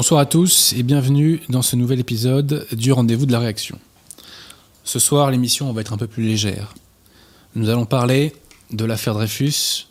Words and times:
Bonsoir 0.00 0.20
à 0.20 0.24
tous 0.24 0.72
et 0.72 0.82
bienvenue 0.82 1.42
dans 1.50 1.60
ce 1.60 1.76
nouvel 1.76 2.00
épisode 2.00 2.66
du 2.72 2.90
rendez-vous 2.90 3.26
de 3.26 3.32
la 3.32 3.38
réaction. 3.38 3.78
Ce 4.82 4.98
soir, 4.98 5.30
l'émission 5.30 5.70
va 5.74 5.82
être 5.82 5.92
un 5.92 5.98
peu 5.98 6.06
plus 6.06 6.22
légère. 6.22 6.72
Nous 7.54 7.68
allons 7.68 7.84
parler 7.84 8.32
de 8.70 8.86
l'affaire 8.86 9.12
Dreyfus 9.12 9.88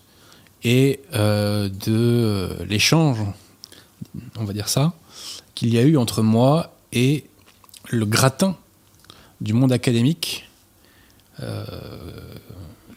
et 0.63 0.99
euh, 1.13 1.69
de 1.85 2.49
l'échange, 2.67 3.19
on 4.39 4.45
va 4.45 4.53
dire 4.53 4.67
ça, 4.67 4.93
qu'il 5.53 5.71
y 5.71 5.77
a 5.77 5.83
eu 5.83 5.95
entre 5.95 6.23
moi 6.23 6.75
et 6.91 7.25
le 7.89 8.07
gratin 8.07 8.57
du 9.41 9.53
monde 9.53 9.71
académique, 9.71 10.49
euh, 11.39 11.63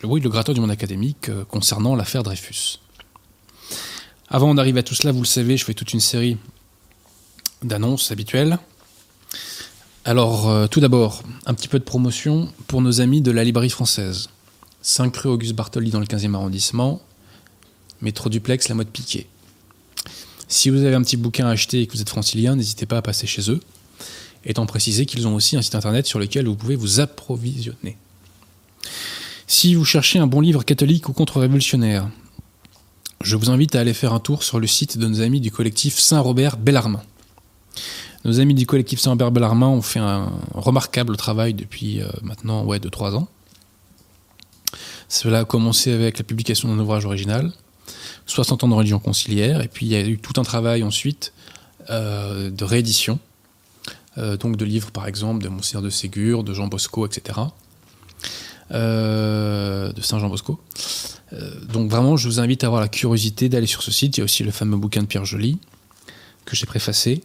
oui, 0.02 0.22
le 0.22 0.30
gratin 0.30 0.55
du 0.55 0.60
monde 0.60 0.70
académique 0.70 1.28
euh, 1.28 1.44
concernant 1.44 1.94
l'affaire 1.94 2.22
Dreyfus. 2.22 2.78
Avant 4.30 4.55
d'arriver 4.55 4.80
à 4.80 4.83
tout 4.83 4.94
cela, 4.94 5.12
vous 5.12 5.20
le 5.20 5.27
savez, 5.27 5.58
je 5.58 5.64
fais 5.67 5.74
toute 5.74 5.92
une 5.92 6.00
série 6.00 6.39
d'annonces 7.62 8.11
habituelles. 8.11 8.58
Alors, 10.05 10.48
euh, 10.48 10.67
tout 10.67 10.80
d'abord, 10.80 11.23
un 11.46 11.55
petit 11.55 11.68
peu 11.68 11.78
de 11.78 11.84
promotion 11.84 12.48
pour 12.67 12.83
nos 12.83 13.00
amis 13.00 13.20
de 13.20 13.30
la 13.30 13.45
librairie 13.45 13.70
française. 13.70 14.28
5 14.83 15.17
rue 15.17 15.28
Auguste 15.28 15.55
Bartoli 15.55 15.90
dans 15.90 16.00
le 16.00 16.06
15e 16.06 16.34
arrondissement, 16.34 17.00
métro 18.00 18.28
duplex, 18.28 18.68
la 18.68 18.74
mode 18.74 18.89
piquée. 18.89 19.28
Si 20.48 20.70
vous 20.70 20.83
avez 20.84 20.95
un 20.95 21.02
petit 21.02 21.17
bouquin 21.17 21.46
à 21.46 21.50
acheter 21.50 21.83
et 21.83 21.86
que 21.86 21.92
vous 21.92 22.02
êtes 22.02 22.11
francilien, 22.11 22.56
n'hésitez 22.56 22.84
pas 22.84 22.98
à 22.98 23.02
passer 23.02 23.27
chez 23.28 23.50
eux, 23.50 23.61
étant 24.44 24.67
précisé 24.67 25.06
qu'ils 25.06 25.29
ont 25.29 25.34
aussi 25.36 25.56
un 25.56 25.62
site 25.62 25.77
internet 25.77 26.06
sur 26.06 26.18
lequel 26.18 26.46
vous 26.46 26.56
pouvez 26.56 26.77
vous 26.77 26.98
approvisionner. 26.98 27.96
Si 29.46 29.74
vous 29.74 29.84
cherchez 29.84 30.18
un 30.18 30.27
bon 30.27 30.40
livre 30.40 30.64
catholique 30.64 31.08
ou 31.08 31.12
contre-révolutionnaire, 31.12 32.08
je 33.23 33.36
vous 33.36 33.50
invite 33.50 33.77
à 33.77 33.80
aller 33.80 33.94
faire 33.94 34.12
un 34.12 34.20
tour 34.20 34.42
sur 34.42 34.58
le 34.58 34.67
site 34.67 34.98
de 34.98 35.06
nos 35.06 35.20
amis 35.20 35.40
du 35.40 35.52
collectif 35.52 35.98
Saint-Robert 36.00 36.56
Bellarmin. 36.56 37.02
Nos 38.24 38.38
amis 38.38 38.55
du 38.55 38.66
collectif 38.66 39.00
Saint-Robert 39.00 39.33
Bellarmin 39.33 39.66
ont 39.66 39.83
fait 39.83 39.98
un 39.98 40.30
remarquable 40.55 41.16
travail 41.16 41.55
depuis 41.55 42.00
euh, 42.00 42.08
maintenant 42.22 42.64
ouais, 42.64 42.78
2-3 42.78 43.14
ans. 43.16 43.28
Cela 45.08 45.40
a 45.40 45.44
commencé 45.44 45.92
avec 45.92 46.18
la 46.18 46.24
publication 46.24 46.68
d'un 46.68 46.80
ouvrage 46.80 47.05
original, 47.05 47.52
60 48.27 48.64
ans 48.64 48.68
de 48.68 48.74
religion 48.74 49.00
conciliaire, 49.00 49.61
et 49.61 49.68
puis 49.68 49.86
il 49.86 49.92
y 49.92 49.96
a 49.96 50.06
eu 50.06 50.18
tout 50.18 50.40
un 50.40 50.44
travail 50.44 50.84
ensuite 50.84 51.32
euh, 51.90 52.50
de 52.50 52.64
réédition, 52.64 53.18
euh, 54.18 54.36
donc 54.36 54.56
de 54.56 54.64
livres 54.64 54.92
par 54.92 55.08
exemple 55.08 55.42
de 55.42 55.48
Monseigneur 55.48 55.82
de 55.82 55.90
Ségur, 55.90 56.44
de 56.44 56.55
Jean 56.55 56.68
Bosco, 56.68 57.05
etc. 57.06 57.40
de 58.70 60.00
Saint 60.00 60.18
Jean 60.18 60.28
Bosco. 60.28 60.61
donc 61.68 61.90
vraiment, 61.90 62.16
je 62.16 62.28
vous 62.28 62.40
invite 62.40 62.64
à 62.64 62.68
avoir 62.68 62.80
la 62.80 62.88
curiosité 62.88 63.48
d'aller 63.48 63.66
sur 63.66 63.82
ce 63.82 63.90
site. 63.90 64.16
Il 64.16 64.20
y 64.20 64.22
a 64.22 64.24
aussi 64.24 64.44
le 64.44 64.52
fameux 64.52 64.77
bouquin 64.78 65.02
de 65.02 65.06
Pierre 65.06 65.27
Joly 65.27 65.58
que 66.46 66.56
j'ai 66.56 66.66
préfacé. 66.66 67.22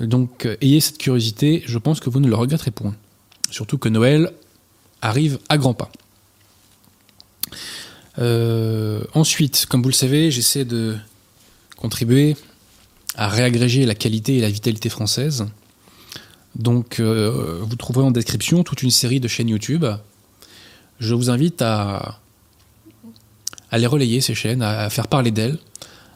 Donc 0.00 0.48
ayez 0.60 0.80
cette 0.80 0.98
curiosité, 0.98 1.62
je 1.66 1.78
pense 1.78 2.00
que 2.00 2.10
vous 2.10 2.20
ne 2.20 2.28
le 2.28 2.34
regretterez 2.34 2.70
point. 2.70 2.94
Surtout 3.50 3.78
que 3.78 3.88
Noël 3.88 4.32
arrive 5.02 5.38
à 5.48 5.58
grands 5.58 5.74
pas. 5.74 5.90
Euh, 8.18 9.02
ensuite, 9.14 9.66
comme 9.66 9.82
vous 9.82 9.88
le 9.88 9.94
savez, 9.94 10.30
j'essaie 10.30 10.64
de 10.64 10.96
contribuer 11.76 12.36
à 13.16 13.28
réagréger 13.28 13.86
la 13.86 13.94
qualité 13.94 14.36
et 14.36 14.40
la 14.40 14.50
vitalité 14.50 14.88
française. 14.88 15.46
Donc, 16.56 16.98
euh, 16.98 17.60
vous 17.62 17.76
trouverez 17.76 18.04
en 18.04 18.10
description 18.10 18.64
toute 18.64 18.82
une 18.82 18.90
série 18.90 19.20
de 19.20 19.28
chaînes 19.28 19.48
YouTube. 19.48 19.84
Je 20.98 21.14
vous 21.14 21.30
invite 21.30 21.62
à, 21.62 22.18
à 23.70 23.78
les 23.78 23.86
relayer, 23.86 24.20
ces 24.20 24.34
chaînes, 24.34 24.62
à 24.62 24.90
faire 24.90 25.06
parler 25.06 25.30
d'elles, 25.30 25.58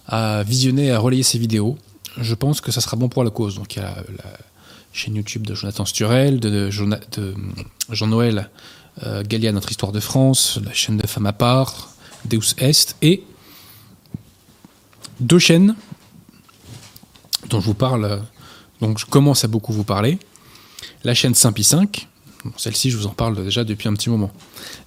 à 0.06 0.42
visionner, 0.42 0.90
à 0.90 0.98
relayer 0.98 1.22
ces 1.22 1.38
vidéos. 1.38 1.78
Je 2.18 2.34
pense 2.34 2.60
que 2.60 2.70
ça 2.72 2.80
sera 2.80 2.96
bon 2.96 3.08
pour 3.08 3.24
la 3.24 3.30
cause. 3.30 3.56
Donc, 3.56 3.76
il 3.76 3.80
y 3.80 3.82
a 3.82 3.94
la, 3.94 4.38
chaîne 4.92 5.14
YouTube 5.14 5.46
de 5.46 5.54
Jonathan 5.54 5.84
Sturel, 5.84 6.38
de, 6.38 6.70
Jean-Noël 7.90 8.50
euh, 9.04 9.22
Gallia, 9.26 9.52
Notre 9.52 9.70
Histoire 9.70 9.92
de 9.92 10.00
France, 10.00 10.58
la 10.64 10.72
chaîne 10.72 10.98
de 10.98 11.06
Femme 11.06 11.26
à 11.26 11.32
part, 11.32 11.94
Deus 12.26 12.54
Est, 12.58 12.96
et 13.00 13.24
deux 15.20 15.38
chaînes 15.38 15.74
dont 17.48 17.60
je 17.60 17.66
vous 17.66 17.74
parle, 17.74 18.22
donc 18.80 18.98
je 18.98 19.06
commence 19.06 19.44
à 19.44 19.48
beaucoup 19.48 19.72
vous 19.72 19.84
parler. 19.84 20.18
La 21.04 21.14
chaîne 21.14 21.34
Saint-Pie 21.34 21.64
5, 21.64 22.08
celle-ci 22.56 22.90
je 22.90 22.96
vous 22.96 23.06
en 23.06 23.10
parle 23.10 23.42
déjà 23.42 23.64
depuis 23.64 23.88
un 23.88 23.94
petit 23.94 24.10
moment, 24.10 24.30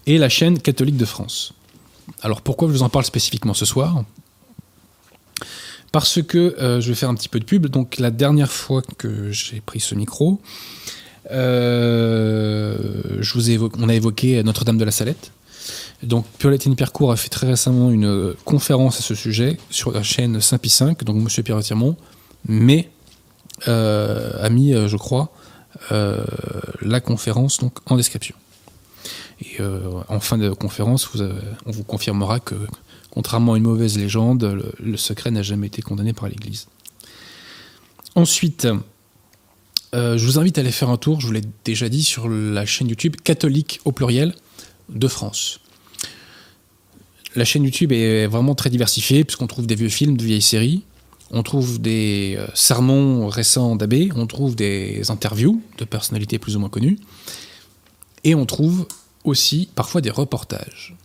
et 0.05 0.17
la 0.17 0.29
chaîne 0.29 0.59
catholique 0.59 0.97
de 0.97 1.05
France. 1.05 1.53
Alors 2.21 2.41
pourquoi 2.41 2.67
je 2.67 2.73
vous 2.73 2.83
en 2.83 2.89
parle 2.89 3.05
spécifiquement 3.05 3.53
ce 3.53 3.65
soir? 3.65 4.03
Parce 5.95 6.21
que 6.21 6.59
euh, 6.59 6.81
je 6.81 6.89
vais 6.89 6.93
faire 6.93 7.07
un 7.07 7.15
petit 7.15 7.29
peu 7.29 7.39
de 7.39 7.45
pub. 7.45 7.67
Donc 7.67 7.99
la 7.99 8.11
dernière 8.11 8.51
fois 8.51 8.81
que 8.97 9.31
j'ai 9.31 9.61
pris 9.61 9.79
ce 9.79 9.95
micro, 9.95 10.41
euh, 11.31 13.21
on 13.79 13.87
a 13.87 13.93
évoqué 13.93 14.43
Notre-Dame 14.43 14.77
de 14.77 14.83
la 14.83 14.91
Salette. 14.91 15.31
Donc 16.03 16.25
Pauline 16.37 16.75
Pierrecourt 16.75 17.13
a 17.13 17.15
fait 17.15 17.29
très 17.29 17.47
récemment 17.47 17.91
une 17.91 18.33
conférence 18.43 18.99
à 18.99 19.03
ce 19.03 19.15
sujet 19.15 19.55
sur 19.69 19.93
la 19.93 20.03
chaîne 20.03 20.41
Saint-Pi 20.41 20.69
5, 20.69 21.01
donc 21.05 21.15
Monsieur 21.15 21.43
Pierre 21.43 21.61
Tirmont, 21.61 21.95
mais 22.45 22.89
euh, 23.69 24.33
a 24.43 24.49
mis, 24.49 24.73
euh, 24.73 24.89
je 24.89 24.97
crois, 24.97 25.31
euh, 25.93 26.25
la 26.81 26.99
conférence 26.99 27.59
donc 27.59 27.77
en 27.85 27.95
description. 27.95 28.35
Et 29.39 29.59
en 30.09 30.19
fin 30.19 30.37
de 30.37 30.49
conférence, 30.49 31.09
on 31.65 31.71
vous 31.71 31.83
confirmera 31.83 32.41
que, 32.41 32.55
contrairement 33.15 33.53
à 33.53 33.57
une 33.57 33.63
mauvaise 33.63 33.97
légende, 33.97 34.59
le, 34.79 34.97
secret 34.97 35.31
n'a 35.31 35.41
jamais 35.41 35.67
été 35.67 35.81
condamné 35.81 36.13
par 36.13 36.29
l'Église. 36.29 36.67
Ensuite, 38.13 38.67
je 39.93 40.23
vous 40.25 40.37
invite 40.37 40.57
à 40.57 40.61
aller 40.61 40.71
faire 40.71 40.89
un 40.89 40.97
tour, 40.97 41.19
je 41.21 41.27
vous 41.27 41.33
l'ai 41.33 41.41
déjà 41.63 41.89
dit, 41.89 42.03
sur 42.03 42.29
la 42.29 42.65
chaîne 42.65 42.89
YouTube 42.89 43.15
catholique 43.23 43.79
au 43.85 43.91
pluriel 43.91 44.35
de 44.89 45.07
France. 45.07 45.59
La 47.35 47.43
chaîne 47.43 47.63
YouTube 47.63 47.91
est 47.91 48.27
vraiment 48.27 48.55
très 48.55 48.69
diversifiée, 48.69 49.23
puisqu'on 49.23 49.47
trouve 49.47 49.67
des 49.67 49.75
vieux 49.75 49.89
films, 49.89 50.15
de 50.15 50.23
vieilles 50.23 50.41
séries, 50.41 50.83
on 51.31 51.43
trouve 51.43 51.81
des 51.81 52.35
euh, 52.37 52.47
sermons 52.53 53.27
récents 53.27 53.75
d'abbés, 53.75 54.09
on 54.15 54.27
trouve 54.27 54.55
des 54.55 55.09
interviews 55.11 55.61
de 55.77 55.83
personnalités 55.83 56.39
plus 56.39 56.55
ou 56.55 56.59
moins 56.59 56.69
connues, 56.69 56.97
et 58.23 58.35
on 58.35 58.45
trouve 58.45 58.87
aussi 59.25 59.69
parfois 59.75 60.01
des 60.01 60.09
reportages. 60.09 60.95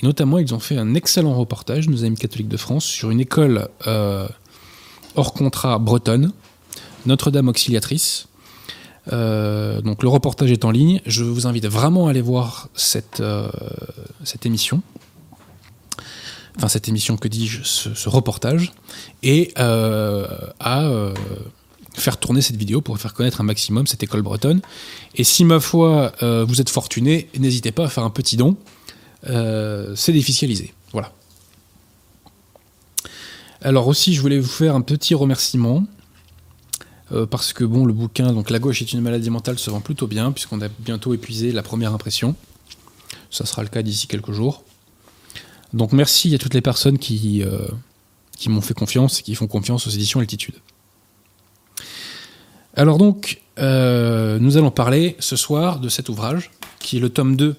Et 0.00 0.06
notamment, 0.06 0.38
ils 0.38 0.54
ont 0.54 0.60
fait 0.60 0.76
un 0.76 0.94
excellent 0.94 1.34
reportage, 1.34 1.88
nos 1.88 2.04
amis 2.04 2.16
catholiques 2.16 2.48
de 2.48 2.56
France, 2.56 2.84
sur 2.84 3.10
une 3.10 3.20
école 3.20 3.68
euh, 3.86 4.28
hors 5.16 5.32
contrat 5.32 5.78
bretonne, 5.78 6.32
Notre-Dame 7.06 7.48
Auxiliatrice. 7.48 8.28
Euh, 9.12 9.80
donc 9.80 10.02
le 10.02 10.08
reportage 10.08 10.50
est 10.50 10.64
en 10.64 10.70
ligne. 10.70 11.00
Je 11.06 11.24
vous 11.24 11.46
invite 11.46 11.66
vraiment 11.66 12.06
à 12.06 12.10
aller 12.10 12.20
voir 12.20 12.68
cette, 12.74 13.22
cette 14.24 14.46
émission 14.46 14.82
enfin 16.60 16.68
cette 16.68 16.88
émission, 16.88 17.16
que 17.16 17.28
dis-je, 17.28 17.62
ce, 17.62 18.08
reportage, 18.08 18.72
et 19.22 19.52
euh, 19.58 20.26
à 20.58 20.82
euh, 20.82 21.14
faire 21.94 22.18
tourner 22.18 22.42
cette 22.42 22.56
vidéo 22.56 22.80
pour 22.80 22.98
faire 22.98 23.14
connaître 23.14 23.40
un 23.40 23.44
maximum 23.44 23.86
cette 23.86 24.02
école 24.02 24.22
bretonne. 24.22 24.60
Et 25.14 25.24
si 25.24 25.44
ma 25.44 25.60
foi 25.60 26.12
euh, 26.22 26.44
vous 26.44 26.60
êtes 26.60 26.70
fortuné, 26.70 27.28
n'hésitez 27.38 27.72
pas 27.72 27.84
à 27.84 27.88
faire 27.88 28.04
un 28.04 28.10
petit 28.10 28.36
don. 28.36 28.56
c'est 29.24 30.12
déficialisé. 30.12 30.72
Voilà. 30.92 31.12
Alors 33.62 33.86
aussi, 33.88 34.14
je 34.14 34.20
voulais 34.20 34.38
vous 34.38 34.48
faire 34.48 34.74
un 34.74 34.80
petit 34.80 35.14
remerciement. 35.14 35.84
parce 37.30 37.52
que 37.52 37.64
bon, 37.64 37.84
le 37.84 37.92
bouquin, 37.92 38.32
donc 38.32 38.50
La 38.50 38.58
gauche 38.58 38.80
est 38.82 38.92
une 38.92 39.00
maladie 39.00 39.30
mentale, 39.30 39.58
se 39.58 39.70
vend 39.70 39.80
plutôt 39.80 40.06
bien, 40.06 40.32
puisqu'on 40.32 40.60
a 40.62 40.68
bientôt 40.68 41.12
épuisé 41.12 41.52
la 41.52 41.62
première 41.62 41.92
impression. 41.92 42.34
Ça 43.30 43.46
sera 43.46 43.62
le 43.62 43.68
cas 43.68 43.82
d'ici 43.82 44.06
quelques 44.06 44.32
jours. 44.32 44.64
Donc 45.72 45.92
merci 45.92 46.34
à 46.34 46.38
toutes 46.38 46.54
les 46.54 46.60
personnes 46.60 46.98
qui, 46.98 47.42
euh, 47.42 47.68
qui 48.36 48.48
m'ont 48.48 48.60
fait 48.60 48.74
confiance 48.74 49.20
et 49.20 49.22
qui 49.22 49.34
font 49.34 49.46
confiance 49.46 49.86
aux 49.86 49.90
éditions 49.90 50.20
Altitude. 50.20 50.56
Alors 52.76 52.98
donc, 52.98 53.40
euh, 53.58 54.38
nous 54.38 54.56
allons 54.56 54.70
parler 54.70 55.16
ce 55.18 55.36
soir 55.36 55.80
de 55.80 55.88
cet 55.88 56.08
ouvrage, 56.08 56.50
qui 56.78 56.98
est 56.98 57.00
le 57.00 57.10
tome 57.10 57.36
2 57.36 57.56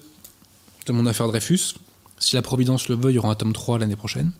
de 0.86 0.92
mon 0.92 1.06
affaire 1.06 1.28
Dreyfus. 1.28 1.74
Si 2.18 2.34
la 2.34 2.42
Providence 2.42 2.88
le 2.88 2.96
veut, 2.96 3.10
il 3.10 3.14
y 3.14 3.18
aura 3.18 3.30
un 3.30 3.34
tome 3.34 3.52
3 3.52 3.78
l'année 3.78 3.96
prochaine. 3.96 4.32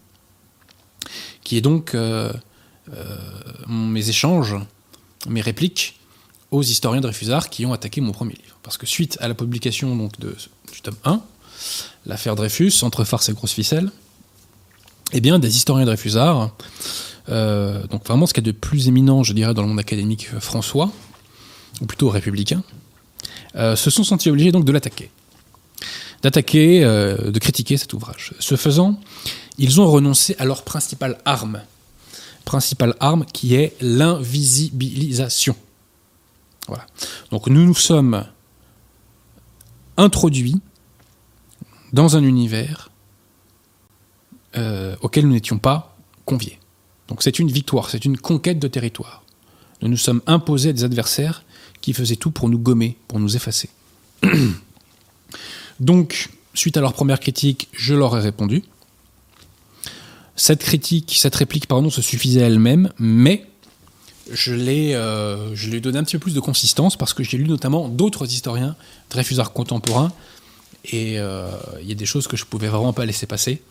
Qui 1.45 1.57
est 1.57 1.61
donc 1.61 1.95
euh, 1.95 2.33
mes 3.69 4.09
échanges, 4.09 4.57
mes 5.29 5.41
répliques 5.41 5.99
aux 6.51 6.63
historiens 6.63 7.01
Dreyfusards 7.01 7.51
qui 7.51 7.67
ont 7.67 7.73
attaqué 7.73 8.01
mon 8.01 8.13
premier 8.13 8.35
livre. 8.35 8.57
Parce 8.63 8.77
que 8.77 8.87
suite 8.87 9.19
à 9.21 9.29
la 9.29 9.35
publication 9.35 9.95
donc, 9.95 10.19
de, 10.21 10.35
du 10.73 10.81
tome 10.81 10.97
1, 11.05 11.21
l'affaire 12.07 12.35
Dreyfus, 12.35 12.73
entre 12.83 13.05
farce 13.05 13.29
et 13.29 13.33
grosse 13.33 13.53
ficelle, 13.53 13.91
eh 15.13 15.21
bien, 15.21 15.39
des 15.39 15.55
historiens 15.57 15.85
Dreyfusards, 15.85 16.51
euh, 17.29 17.87
donc 17.87 18.07
vraiment 18.07 18.27
ce 18.27 18.35
qu'il 18.35 18.47
y 18.47 18.49
a 18.49 18.53
de 18.53 18.57
plus 18.57 18.89
éminent, 18.89 19.23
je 19.23 19.33
dirais, 19.33 19.55
dans 19.55 19.63
le 19.63 19.69
monde 19.69 19.81
académique 19.81 20.29
françois, 20.41 20.91
ou 21.81 21.87
plutôt 21.87 22.09
républicain, 22.09 22.63
euh, 23.57 23.77
se 23.77 23.91
sont 23.91 24.05
sentis 24.05 24.31
obligés 24.31 24.53
donc 24.53 24.65
de 24.65 24.73
l'attaquer. 24.73 25.11
D'attaquer, 26.23 26.85
euh, 26.85 27.31
de 27.31 27.39
critiquer 27.39 27.77
cet 27.77 27.93
ouvrage. 27.93 28.35
Ce 28.39 28.57
faisant, 28.57 28.99
ils 29.59 29.81
ont 29.81 29.91
renoncé 29.91 30.37
à 30.39 30.45
leur 30.45 30.63
principale 30.63 31.19
arme, 31.25 31.63
principale 32.45 32.95
arme 33.01 33.25
qui 33.27 33.55
est 33.55 33.77
l'invisibilisation. 33.81 35.57
Voilà. 36.69 36.87
Donc 37.31 37.49
nous 37.49 37.65
nous 37.65 37.75
sommes 37.75 38.25
introduits 39.97 40.61
dans 41.93 42.17
un 42.17 42.23
univers 42.23 42.91
euh, 44.57 44.97
auquel 45.01 45.27
nous 45.27 45.33
n'étions 45.33 45.59
pas 45.59 45.97
conviés. 46.25 46.59
Donc 47.09 47.23
c'est 47.23 47.39
une 47.39 47.51
victoire, 47.51 47.91
c'est 47.91 48.05
une 48.05 48.17
conquête 48.17 48.59
de 48.59 48.69
territoire. 48.69 49.23
Nous 49.81 49.89
nous 49.89 49.97
sommes 49.97 50.23
imposés 50.27 50.71
à 50.71 50.73
des 50.73 50.85
adversaires 50.85 51.45
qui 51.81 51.93
faisaient 51.93 52.17
tout 52.17 52.31
pour 52.31 52.49
nous 52.49 52.59
gommer, 52.59 52.97
pour 53.09 53.19
nous 53.21 53.37
effacer. 53.37 53.69
Donc, 55.81 56.29
suite 56.55 56.77
à 56.77 56.81
leur 56.81 56.93
première 56.93 57.19
critique, 57.19 57.69
je 57.73 57.95
leur 57.95 58.17
ai 58.17 58.21
répondu. 58.21 58.63
Cette 60.37 60.61
critique, 60.61 61.17
cette 61.19 61.35
réplique, 61.35 61.67
pardon, 61.67 61.91
se 61.91 62.01
suffisait 62.01 62.41
elle-même, 62.41 62.91
mais 62.99 63.45
je 64.31 64.55
euh, 64.55 65.55
lui 65.55 65.77
ai 65.77 65.81
donné 65.81 65.99
un 65.99 66.05
petit 66.05 66.17
peu 66.17 66.21
plus 66.21 66.35
de 66.35 66.41
consistance 66.41 66.97
parce 66.97 67.13
que 67.13 67.23
j'ai 67.23 67.37
lu 67.37 67.49
notamment 67.49 67.89
d'autres 67.89 68.33
historiens 68.33 68.77
Dreyfusards 69.11 69.53
contemporains 69.53 70.13
et 70.85 71.19
euh, 71.19 71.51
il 71.81 71.89
y 71.89 71.93
a 71.93 71.95
des 71.95 72.07
choses 72.07 72.29
que 72.29 72.37
je 72.37 72.45
pouvais 72.45 72.69
vraiment 72.69 72.93
pas 72.93 73.05
laisser 73.05 73.27
passer. 73.27 73.63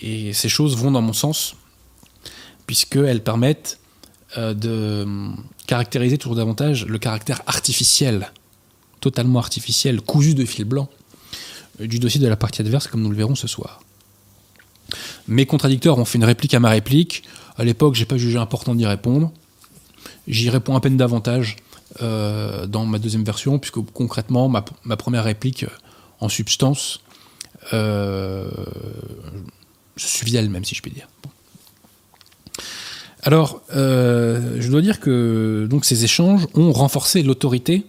Et 0.00 0.32
ces 0.32 0.48
choses 0.48 0.76
vont 0.76 0.90
dans 0.90 1.02
mon 1.02 1.12
sens 1.12 1.54
puisqu'elles 2.72 3.22
permettent 3.22 3.78
euh, 4.38 4.54
de 4.54 5.06
caractériser 5.66 6.16
toujours 6.16 6.36
davantage 6.36 6.86
le 6.86 6.96
caractère 6.96 7.42
artificiel, 7.46 8.32
totalement 9.00 9.40
artificiel, 9.40 10.00
cousu 10.00 10.32
de 10.34 10.46
fil 10.46 10.64
blanc 10.64 10.88
du 11.78 11.98
dossier 11.98 12.18
de 12.18 12.26
la 12.26 12.36
partie 12.36 12.62
adverse, 12.62 12.86
comme 12.86 13.02
nous 13.02 13.10
le 13.10 13.16
verrons 13.16 13.34
ce 13.34 13.46
soir. 13.46 13.82
Mes 15.28 15.44
contradicteurs 15.44 15.98
ont 15.98 16.06
fait 16.06 16.16
une 16.16 16.24
réplique 16.24 16.54
à 16.54 16.60
ma 16.60 16.70
réplique. 16.70 17.24
À 17.58 17.64
l'époque, 17.64 17.94
j'ai 17.94 18.06
pas 18.06 18.16
jugé 18.16 18.38
important 18.38 18.74
d'y 18.74 18.86
répondre. 18.86 19.30
J'y 20.26 20.48
réponds 20.48 20.74
à 20.74 20.80
peine 20.80 20.96
davantage 20.96 21.56
euh, 22.00 22.66
dans 22.66 22.86
ma 22.86 22.98
deuxième 22.98 23.24
version, 23.24 23.58
puisque 23.58 23.82
concrètement, 23.92 24.48
ma, 24.48 24.96
première 24.96 25.24
réplique, 25.24 25.64
euh, 25.64 25.68
en 26.20 26.30
substance, 26.30 27.02
euh, 27.74 28.50
se 29.98 30.08
suffit 30.08 30.34
elle-même, 30.34 30.64
si 30.64 30.74
je 30.74 30.80
puis 30.80 30.90
dire. 30.90 31.08
Alors, 33.22 33.62
je 33.70 34.68
dois 34.68 34.82
dire 34.82 35.00
que 35.00 35.66
donc, 35.70 35.84
ces 35.84 36.04
échanges 36.04 36.46
ont 36.54 36.72
renforcé 36.72 37.22
l'autorité 37.22 37.86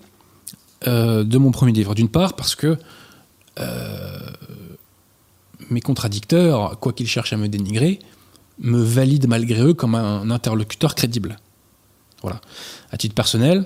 de 0.86 1.38
mon 1.38 1.52
premier 1.52 1.72
livre. 1.72 1.96
D'une 1.96 2.10
part, 2.10 2.36
parce 2.36 2.56
que 2.56 2.78
mes 5.70 5.82
contradicteurs, 5.82 6.80
quoi 6.80 6.94
qu'ils 6.94 7.08
cherchent 7.08 7.34
à 7.34 7.38
me 7.38 7.48
dénigrer, 7.48 8.00
me 8.60 8.82
valident 8.84 9.28
malgré 9.28 9.62
eux 9.62 9.74
comme 9.74 9.96
un 9.96 10.30
interlocuteur 10.30 10.94
crédible. 10.94 11.40
Voilà. 12.22 12.40
À 12.92 12.98
titre 12.98 13.16
personnel, 13.16 13.66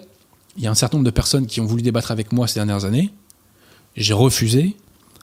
il 0.55 0.63
y 0.63 0.67
a 0.67 0.71
un 0.71 0.75
certain 0.75 0.97
nombre 0.97 1.05
de 1.05 1.11
personnes 1.11 1.45
qui 1.45 1.59
ont 1.59 1.65
voulu 1.65 1.81
débattre 1.81 2.11
avec 2.11 2.31
moi 2.31 2.47
ces 2.47 2.55
dernières 2.55 2.85
années. 2.85 3.11
J'ai 3.95 4.13
refusé 4.13 4.77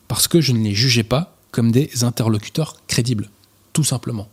parce 0.06 0.29
que 0.29 0.41
je 0.41 0.52
ne 0.52 0.58
les 0.58 0.75
jugeais 0.75 1.02
pas 1.02 1.37
comme 1.50 1.73
des 1.73 2.05
interlocuteurs 2.05 2.76
crédibles, 2.87 3.31
tout 3.73 3.85
simplement. 3.85 4.29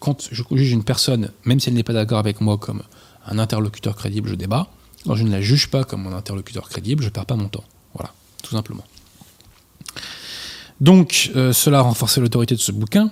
Quand 0.00 0.28
je 0.32 0.42
juge 0.52 0.72
une 0.72 0.82
personne, 0.82 1.30
même 1.44 1.60
si 1.60 1.68
elle 1.68 1.74
n'est 1.74 1.82
pas 1.82 1.92
d'accord 1.92 2.18
avec 2.18 2.40
moi 2.40 2.58
comme 2.58 2.82
un 3.26 3.38
interlocuteur 3.38 3.94
crédible, 3.94 4.28
je 4.28 4.34
débat. 4.34 4.68
Quand 5.06 5.14
je 5.14 5.24
ne 5.24 5.30
la 5.30 5.40
juge 5.40 5.68
pas 5.68 5.84
comme 5.84 6.06
un 6.06 6.14
interlocuteur 6.14 6.68
crédible, 6.68 7.02
je 7.02 7.08
ne 7.08 7.12
perds 7.12 7.26
pas 7.26 7.36
mon 7.36 7.48
temps. 7.48 7.64
Voilà, 7.94 8.12
tout 8.42 8.50
simplement. 8.50 8.84
Donc, 10.80 11.30
euh, 11.36 11.52
cela 11.52 11.78
a 11.78 11.82
renforcé 11.82 12.20
l'autorité 12.20 12.54
de 12.54 12.60
ce 12.60 12.72
bouquin, 12.72 13.10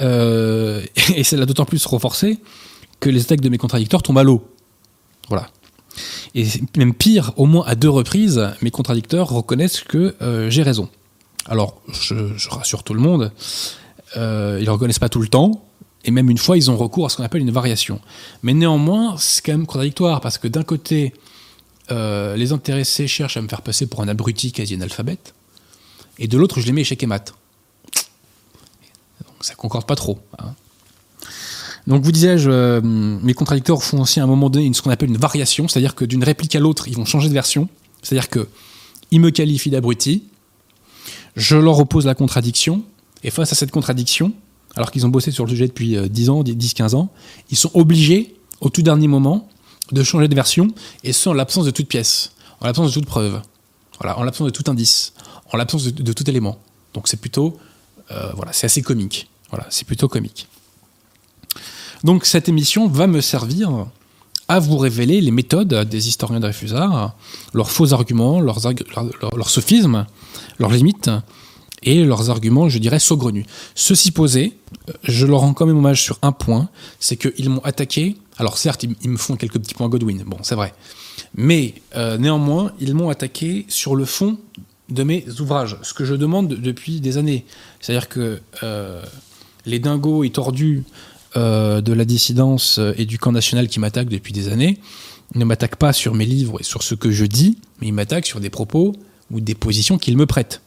euh, 0.00 0.82
et 1.14 1.24
cela 1.24 1.46
d'autant 1.46 1.64
plus 1.64 1.84
renforcé 1.86 2.38
que 3.00 3.08
les 3.08 3.22
attaques 3.22 3.40
de 3.40 3.48
mes 3.48 3.58
contradicteurs 3.58 4.02
tombent 4.02 4.18
à 4.18 4.22
l'eau. 4.22 4.46
Voilà. 5.28 5.48
Et 6.34 6.46
même 6.76 6.94
pire, 6.94 7.32
au 7.36 7.46
moins 7.46 7.64
à 7.66 7.74
deux 7.74 7.88
reprises, 7.88 8.50
mes 8.62 8.70
contradicteurs 8.70 9.30
reconnaissent 9.30 9.80
que 9.80 10.14
euh, 10.20 10.50
j'ai 10.50 10.62
raison. 10.62 10.88
Alors, 11.46 11.80
je, 11.90 12.48
rassure 12.50 12.82
tout 12.82 12.94
le 12.94 13.00
monde, 13.00 13.32
ils 14.14 14.20
ne 14.20 14.70
reconnaissent 14.70 14.98
pas 14.98 15.08
tout 15.08 15.22
le 15.22 15.28
temps, 15.28 15.64
et 16.04 16.10
même 16.10 16.30
une 16.30 16.38
fois, 16.38 16.56
ils 16.56 16.70
ont 16.70 16.76
recours 16.76 17.06
à 17.06 17.08
ce 17.08 17.16
qu'on 17.16 17.24
appelle 17.24 17.42
une 17.42 17.50
variation. 17.50 18.00
Mais 18.42 18.54
néanmoins, 18.54 19.16
c'est 19.18 19.44
quand 19.44 19.52
même 19.52 19.66
contradictoire, 19.66 20.20
parce 20.20 20.38
que 20.38 20.48
d'un 20.48 20.62
côté, 20.62 21.12
les 21.90 22.52
intéressés 22.52 23.08
cherchent 23.08 23.36
à 23.36 23.42
me 23.42 23.48
faire 23.48 23.62
passer 23.62 23.86
pour 23.86 24.00
un 24.00 24.08
abruti 24.08 24.52
quasi 24.52 24.74
analphabète, 24.74 25.34
et 26.18 26.28
de 26.28 26.38
l'autre, 26.38 26.60
je 26.60 26.66
les 26.66 26.72
mets 26.72 26.82
échec 26.82 27.02
et 27.02 27.06
mat. 27.06 27.34
Donc 29.26 29.36
ça 29.40 29.54
concorde 29.54 29.86
pas 29.86 29.96
trop. 29.96 30.18
Hein. 30.38 30.54
Donc 31.86 32.04
vous 32.04 32.12
disais-je, 32.12 32.50
euh, 32.50 32.80
mes 32.82 33.34
contradicteurs 33.34 33.82
font 33.82 34.02
aussi 34.02 34.20
à 34.20 34.24
un 34.24 34.26
moment 34.26 34.50
donné 34.50 34.72
ce 34.74 34.82
qu'on 34.82 34.90
appelle 34.90 35.08
une 35.08 35.16
variation, 35.16 35.66
c'est-à-dire 35.66 35.94
que 35.94 36.04
d'une 36.04 36.22
réplique 36.22 36.54
à 36.54 36.60
l'autre, 36.60 36.88
ils 36.88 36.96
vont 36.96 37.04
changer 37.04 37.28
de 37.28 37.34
version. 37.34 37.68
C'est-à-dire 38.02 38.28
que 38.28 38.48
ils 39.10 39.20
me 39.20 39.30
qualifient 39.30 39.70
d'abruti, 39.70 40.24
je 41.36 41.56
leur 41.56 41.78
oppose 41.78 42.06
la 42.06 42.14
contradiction, 42.14 42.84
et 43.24 43.30
face 43.30 43.50
à 43.52 43.54
cette 43.54 43.70
contradiction, 43.70 44.32
alors 44.76 44.90
qu'ils 44.90 45.06
ont 45.06 45.08
bossé 45.08 45.30
sur 45.30 45.44
le 45.44 45.50
sujet 45.50 45.66
depuis 45.66 45.96
10 46.08 46.28
euh, 46.28 46.32
ans, 46.32 46.42
10-15 46.42 46.94
ans, 46.94 47.10
ils 47.50 47.56
sont 47.56 47.70
obligés, 47.74 48.36
au 48.60 48.70
tout 48.70 48.82
dernier 48.82 49.08
moment, 49.08 49.48
de 49.92 50.02
changer 50.02 50.28
de 50.28 50.34
version, 50.34 50.68
et 51.02 51.12
ce 51.12 51.28
en 51.28 51.32
l'absence 51.32 51.64
de 51.64 51.70
toute 51.70 51.88
pièce, 51.88 52.32
en 52.60 52.66
l'absence 52.66 52.88
de 52.88 52.94
toute 52.94 53.06
preuve, 53.06 53.40
en 54.04 54.22
l'absence 54.22 54.46
de 54.46 54.52
tout 54.52 54.70
indice, 54.70 55.12
en 55.52 55.56
l'absence 55.56 55.84
de, 55.84 56.12
tout 56.12 56.28
élément. 56.30 56.58
Donc 56.94 57.08
c'est 57.08 57.16
plutôt, 57.16 57.58
euh, 58.10 58.30
voilà, 58.36 58.52
c'est 58.52 58.66
assez 58.66 58.82
comique. 58.82 59.28
Voilà, 59.50 59.66
c'est 59.70 59.86
plutôt 59.86 60.08
comique. 60.08 60.46
Donc 62.04 62.24
cette 62.24 62.48
émission 62.48 62.86
va 62.86 63.06
me 63.06 63.20
servir 63.20 63.86
à 64.48 64.58
vous 64.58 64.78
révéler 64.78 65.20
les 65.20 65.30
méthodes 65.30 65.88
des 65.88 66.08
historiens 66.08 66.40
de 66.40 66.46
Réfusard, 66.46 67.14
leurs 67.52 67.70
faux 67.70 67.92
arguments, 67.92 68.40
leurs, 68.40 68.60
sophismes, 69.48 70.06
leurs 70.58 70.70
limites 70.70 71.10
et 71.82 72.04
leurs 72.04 72.30
arguments, 72.30 72.68
je 72.68 72.78
dirais, 72.78 72.98
saugrenus. 72.98 73.46
Ceci 73.74 74.10
posé, 74.10 74.58
je 75.04 75.26
leur 75.26 75.40
rends 75.40 75.54
quand 75.54 75.66
même 75.66 75.78
hommage 75.78 76.02
sur 76.02 76.18
un 76.22 76.32
point, 76.32 76.68
c'est 76.98 77.16
qu'ils 77.16 77.50
m'ont 77.50 77.64
attaqué. 77.64 78.16
Alors 78.38 78.58
certes, 78.58 78.82
ils, 78.84 79.10
me 79.10 79.16
font 79.16 79.36
quelques 79.36 79.58
petits 79.58 79.74
points 79.74 79.88
Godwin, 79.88 80.22
bon, 80.26 80.38
c'est 80.42 80.54
vrai. 80.54 80.72
Mais 81.34 81.74
euh, 81.96 82.18
néanmoins, 82.18 82.72
ils 82.80 82.94
m'ont 82.94 83.08
attaqué 83.08 83.66
sur 83.68 83.96
le 83.96 84.04
fond 84.04 84.38
de 84.88 85.02
mes 85.02 85.24
ouvrages, 85.40 85.76
ce 85.82 85.94
que 85.94 86.04
je 86.04 86.14
demande 86.14 86.48
depuis 86.48 87.00
des 87.00 87.16
années. 87.16 87.44
C'est-à-dire 87.80 88.08
que 88.08 88.40
euh, 88.62 89.02
les 89.66 89.78
dingos 89.78 90.24
et 90.24 90.30
tordus 90.30 90.84
euh, 91.36 91.80
de 91.80 91.92
la 91.92 92.04
dissidence 92.04 92.80
et 92.96 93.04
du 93.04 93.18
camp 93.18 93.32
national 93.32 93.68
qui 93.68 93.78
m'attaquent 93.78 94.08
depuis 94.08 94.32
des 94.32 94.48
années 94.48 94.78
ne 95.36 95.44
m'attaquent 95.44 95.76
pas 95.76 95.92
sur 95.92 96.14
mes 96.14 96.26
livres 96.26 96.60
et 96.60 96.64
sur 96.64 96.82
ce 96.82 96.96
que 96.96 97.12
je 97.12 97.24
dis, 97.24 97.58
mais 97.80 97.88
ils 97.88 97.92
m'attaquent 97.92 98.26
sur 98.26 98.40
des 98.40 98.50
propos 98.50 98.96
ou 99.30 99.40
des 99.40 99.54
positions 99.54 99.96
qu'ils 99.96 100.16
me 100.16 100.26
prêtent. 100.26 100.60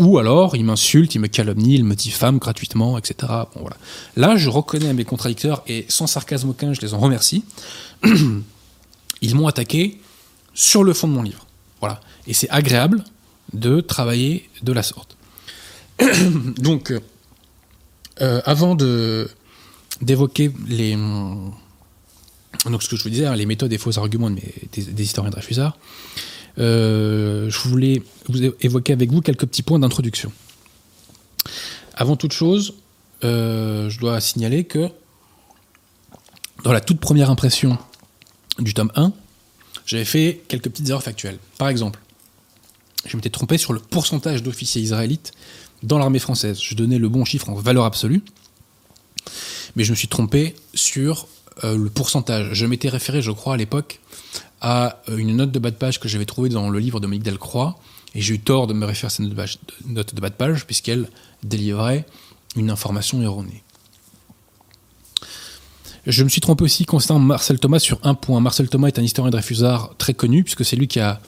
Ou 0.00 0.16
alors, 0.16 0.56
ils 0.56 0.64
m'insultent, 0.64 1.14
ils 1.14 1.18
me 1.18 1.26
calomnient, 1.26 1.74
ils 1.74 1.84
me 1.84 1.94
diffament 1.94 2.38
gratuitement, 2.38 2.96
etc. 2.96 3.30
Voilà. 3.54 3.76
Là, 4.16 4.34
je 4.38 4.48
reconnais 4.48 4.94
mes 4.94 5.04
contradicteurs 5.04 5.62
et 5.66 5.84
sans 5.90 6.06
sarcasme 6.06 6.48
aucun, 6.48 6.72
je 6.72 6.80
les 6.80 6.94
en 6.94 6.98
remercie. 6.98 7.44
ils 9.20 9.34
m'ont 9.34 9.46
attaqué 9.46 10.00
sur 10.54 10.84
le 10.84 10.94
fond 10.94 11.06
de 11.06 11.12
mon 11.12 11.22
livre. 11.22 11.46
Voilà. 11.80 12.00
Et 12.26 12.32
c'est 12.32 12.48
agréable 12.48 13.04
de 13.52 13.82
travailler 13.82 14.48
de 14.62 14.72
la 14.72 14.82
sorte. 14.82 15.18
Donc, 16.56 16.94
euh, 18.22 18.40
avant 18.46 18.74
de 18.74 19.28
d'évoquer 20.00 20.50
les 20.66 20.96
donc 22.64 22.82
ce 22.82 22.88
que 22.88 22.96
je 22.96 23.02
vous 23.02 23.10
disais, 23.10 23.26
hein, 23.26 23.36
les 23.36 23.46
méthodes 23.46 23.72
et 23.72 23.78
faux 23.78 23.98
arguments 23.98 24.30
des, 24.30 25.02
historiens 25.02 25.30
de 25.30 25.34
Dreyfusard, 25.34 25.76
euh, 25.76 26.20
je 26.60 27.68
voulais 27.68 28.02
vous 28.28 28.42
évoquer 28.60 28.92
avec 28.92 29.10
vous 29.10 29.20
quelques 29.20 29.46
petits 29.46 29.62
points 29.62 29.78
d'introduction. 29.78 30.30
Avant 31.94 32.16
toute 32.16 32.32
chose, 32.32 32.74
euh, 33.24 33.90
je 33.90 33.98
dois 33.98 34.20
signaler 34.20 34.64
que 34.64 34.88
dans 36.64 36.72
la 36.72 36.80
toute 36.80 37.00
première 37.00 37.30
impression 37.30 37.76
du 38.58 38.74
tome 38.74 38.90
1, 38.94 39.12
j'avais 39.84 40.04
fait 40.04 40.42
quelques 40.48 40.70
petites 40.70 40.88
erreurs 40.88 41.02
factuelles. 41.02 41.38
Par 41.58 41.68
exemple, 41.68 42.00
je 43.04 43.16
m'étais 43.16 43.30
trompé 43.30 43.58
sur 43.58 43.72
le 43.72 43.80
pourcentage 43.80 44.42
d'officiers 44.42 44.80
israélites 44.80 45.32
dans 45.82 45.98
l'armée 45.98 46.18
française. 46.18 46.58
Je 46.60 46.74
donnais 46.74 46.98
le 46.98 47.08
bon 47.08 47.24
chiffre 47.24 47.48
en 47.48 47.54
valeur 47.54 47.84
absolue, 47.84 48.22
mais 49.76 49.84
je 49.84 49.90
me 49.90 49.96
suis 49.96 50.08
trompé 50.08 50.54
sur 50.74 51.28
euh, 51.64 51.76
le 51.76 51.90
pourcentage. 51.90 52.50
Je 52.52 52.66
m'étais 52.66 52.88
référé, 52.88 53.20
je 53.20 53.30
crois, 53.30 53.54
à 53.54 53.56
l'époque, 53.56 54.00
à 54.60 55.00
euh, 55.08 55.16
une 55.16 55.36
note 55.36 55.50
de 55.50 55.58
bas 55.58 55.70
de 55.70 55.76
page 55.76 56.00
que 56.00 56.08
j'avais 56.08 56.26
trouvée 56.26 56.48
dans 56.48 56.70
le 56.70 56.78
livre 56.78 57.00
de 57.00 57.06
Monique 57.06 57.22
Delcroix, 57.22 57.78
et 58.14 58.20
j'ai 58.20 58.34
eu 58.34 58.40
tort 58.40 58.66
de 58.66 58.74
me 58.74 58.84
référer 58.86 59.06
à 59.06 59.10
cette 59.10 59.26
note 59.86 60.14
de 60.14 60.20
bas 60.20 60.28
de 60.28 60.34
page, 60.34 60.66
puisqu'elle 60.66 61.08
délivrait 61.42 62.06
une 62.56 62.70
information 62.70 63.22
erronée. 63.22 63.62
Je 66.06 66.24
me 66.24 66.28
suis 66.28 66.40
trompé 66.40 66.64
aussi 66.64 66.86
concernant 66.86 67.20
Marcel 67.20 67.58
Thomas 67.58 67.78
sur 67.78 67.98
un 68.02 68.14
point. 68.14 68.40
Marcel 68.40 68.68
Thomas 68.68 68.88
est 68.88 68.98
un 68.98 69.02
historien 69.02 69.30
de 69.30 69.36
Réfusard 69.36 69.94
très 69.98 70.14
connu, 70.14 70.42
puisque 70.42 70.64
c'est 70.64 70.76
lui 70.76 70.88
qui 70.88 70.98
a 70.98 71.20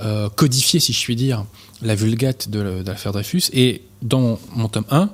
euh, 0.00 0.28
codifié, 0.30 0.80
si 0.80 0.92
je 0.92 1.02
puis 1.02 1.16
dire, 1.16 1.44
la 1.82 1.94
vulgate 1.94 2.48
de, 2.48 2.82
l'affaire 2.86 3.12
Dreyfus. 3.12 3.42
Et 3.52 3.82
dans 4.00 4.38
mon 4.54 4.68
tome 4.68 4.86
1, 4.90 5.10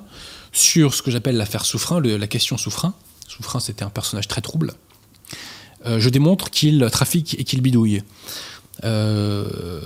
sur 0.51 0.93
ce 0.93 1.01
que 1.01 1.11
j'appelle 1.11 1.37
l'affaire 1.37 1.65
Souffrin, 1.65 1.99
la 1.99 2.27
question 2.27 2.57
Souffrin, 2.57 2.93
Souffrin, 3.27 3.59
c'était 3.59 3.83
un 3.83 3.89
personnage 3.89 4.27
très 4.27 4.41
trouble. 4.41 4.73
Euh, 5.85 5.99
je 5.99 6.09
démontre 6.09 6.49
qu'il 6.49 6.85
trafique 6.91 7.35
et 7.39 7.43
qu'il 7.43 7.61
bidouille. 7.61 8.03
Euh, 8.83 9.81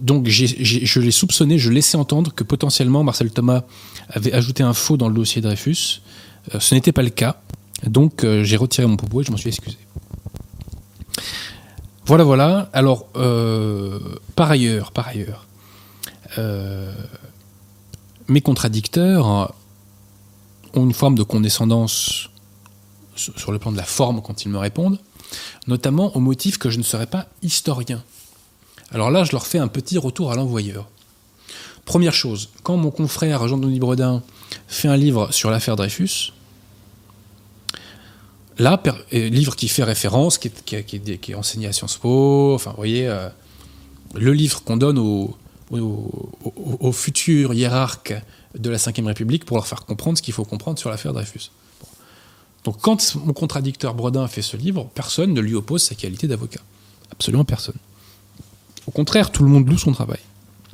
donc 0.00 0.28
je 0.28 1.00
l'ai 1.00 1.10
soupçonné, 1.10 1.58
je 1.58 1.70
laissais 1.70 1.96
entendre 1.96 2.32
que 2.34 2.42
potentiellement 2.42 3.04
Marcel 3.04 3.30
Thomas 3.30 3.62
avait 4.08 4.32
ajouté 4.32 4.62
un 4.62 4.72
faux 4.72 4.96
dans 4.96 5.08
le 5.08 5.14
dossier 5.14 5.42
Dreyfus. 5.42 6.00
Euh, 6.54 6.60
ce 6.60 6.74
n'était 6.74 6.92
pas 6.92 7.02
le 7.02 7.10
cas. 7.10 7.40
Donc 7.86 8.26
j'ai 8.42 8.56
retiré 8.56 8.86
mon 8.86 8.96
propos 8.96 9.22
et 9.22 9.24
je 9.24 9.30
m'en 9.30 9.36
suis 9.36 9.48
excusé. 9.48 9.78
Voilà, 12.04 12.24
voilà. 12.24 12.68
Alors, 12.72 13.06
par 14.36 14.50
ailleurs, 14.50 14.92
par 14.92 15.08
ailleurs, 15.08 15.46
mes 18.28 18.40
contradicteurs 18.42 19.54
ont 20.74 20.84
une 20.84 20.92
forme 20.92 21.14
de 21.14 21.22
condescendance 21.22 22.28
sur 23.36 23.52
le 23.52 23.58
plan 23.58 23.72
de 23.72 23.76
la 23.76 23.84
forme 23.84 24.22
quand 24.22 24.44
ils 24.44 24.48
me 24.48 24.58
répondent, 24.58 24.98
notamment 25.66 26.16
au 26.16 26.20
motif 26.20 26.58
que 26.58 26.70
je 26.70 26.78
ne 26.78 26.82
serais 26.82 27.06
pas 27.06 27.26
historien. 27.42 28.02
Alors 28.92 29.10
là, 29.10 29.24
je 29.24 29.32
leur 29.32 29.46
fais 29.46 29.58
un 29.58 29.68
petit 29.68 29.98
retour 29.98 30.32
à 30.32 30.34
l'envoyeur. 30.34 30.88
Première 31.84 32.14
chose, 32.14 32.50
quand 32.62 32.76
mon 32.76 32.90
confrère 32.90 33.46
Jean-Denis 33.48 33.80
Bredin 33.80 34.22
fait 34.68 34.88
un 34.88 34.96
livre 34.96 35.32
sur 35.32 35.50
l'affaire 35.50 35.76
Dreyfus, 35.76 36.32
là, 38.58 38.80
livre 39.12 39.56
qui 39.56 39.68
fait 39.68 39.84
référence, 39.84 40.38
qui 40.38 40.50
est, 40.72 41.34
enseigné 41.34 41.66
à 41.66 41.72
Sciences 41.72 41.96
Po, 41.96 42.54
enfin, 42.54 42.70
vous 42.70 42.76
voyez, 42.76 43.08
euh, 43.08 43.28
le 44.14 44.32
livre 44.32 44.62
qu'on 44.62 44.76
donne 44.76 44.98
aux, 44.98 45.36
aux, 45.70 46.92
futurs 46.92 47.54
hiérarques 47.54 48.14
de 48.58 48.70
la 48.70 48.76
Ve 48.76 49.06
République 49.06 49.44
pour 49.44 49.56
leur 49.56 49.66
faire 49.66 49.84
comprendre 49.84 50.18
ce 50.18 50.22
qu'il 50.22 50.34
faut 50.34 50.44
comprendre 50.44 50.78
sur 50.78 50.90
l'affaire 50.90 51.12
Dreyfus. 51.12 51.50
Donc 52.64 52.80
quand 52.80 53.14
mon 53.16 53.32
contradicteur 53.32 53.94
Bredin 53.94 54.26
fait 54.28 54.42
ce 54.42 54.56
livre, 54.56 54.88
personne 54.94 55.32
ne 55.32 55.40
lui 55.40 55.54
oppose 55.54 55.82
sa 55.82 55.94
qualité 55.94 56.26
d'avocat. 56.26 56.60
Absolument 57.12 57.44
personne. 57.44 57.76
Au 58.86 58.90
contraire, 58.90 59.32
tout 59.32 59.42
le 59.42 59.48
monde 59.48 59.68
loue 59.68 59.78
son 59.78 59.92
travail. 59.92 60.20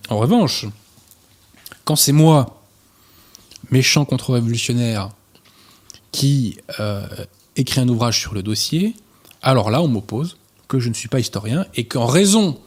En 0.09 0.19
revanche, 0.19 0.67
quand 1.85 1.97
c'est 1.97 2.13
moi, 2.13 2.63
méchant 3.71 4.05
contre-révolutionnaire, 4.05 5.11
qui 6.13 6.57
euh, 6.81 7.07
écrit 7.57 7.81
un 7.81 7.89
ouvrage 7.89 8.21
sur 8.21 8.35
le 8.35 8.43
dossier, 8.43 8.95
alors 9.43 9.71
là, 9.71 9.83
on 9.83 9.89
m'oppose 9.89 10.37
que 10.69 10.81
je 10.81 10.89
ne 10.89 10.95
suis 10.95 11.09
pas 11.09 11.21
historien 11.21 11.67
et 11.75 11.87
qu'en 11.87 12.07
raison 12.07 12.59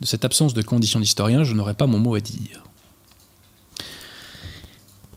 de 0.00 0.06
cette 0.06 0.24
absence 0.24 0.54
de 0.54 0.62
condition 0.62 1.00
d'historien, 1.00 1.44
je 1.44 1.54
n'aurai 1.54 1.74
pas 1.74 1.86
mon 1.86 1.98
mot 1.98 2.14
à 2.14 2.20
dire 2.20 2.62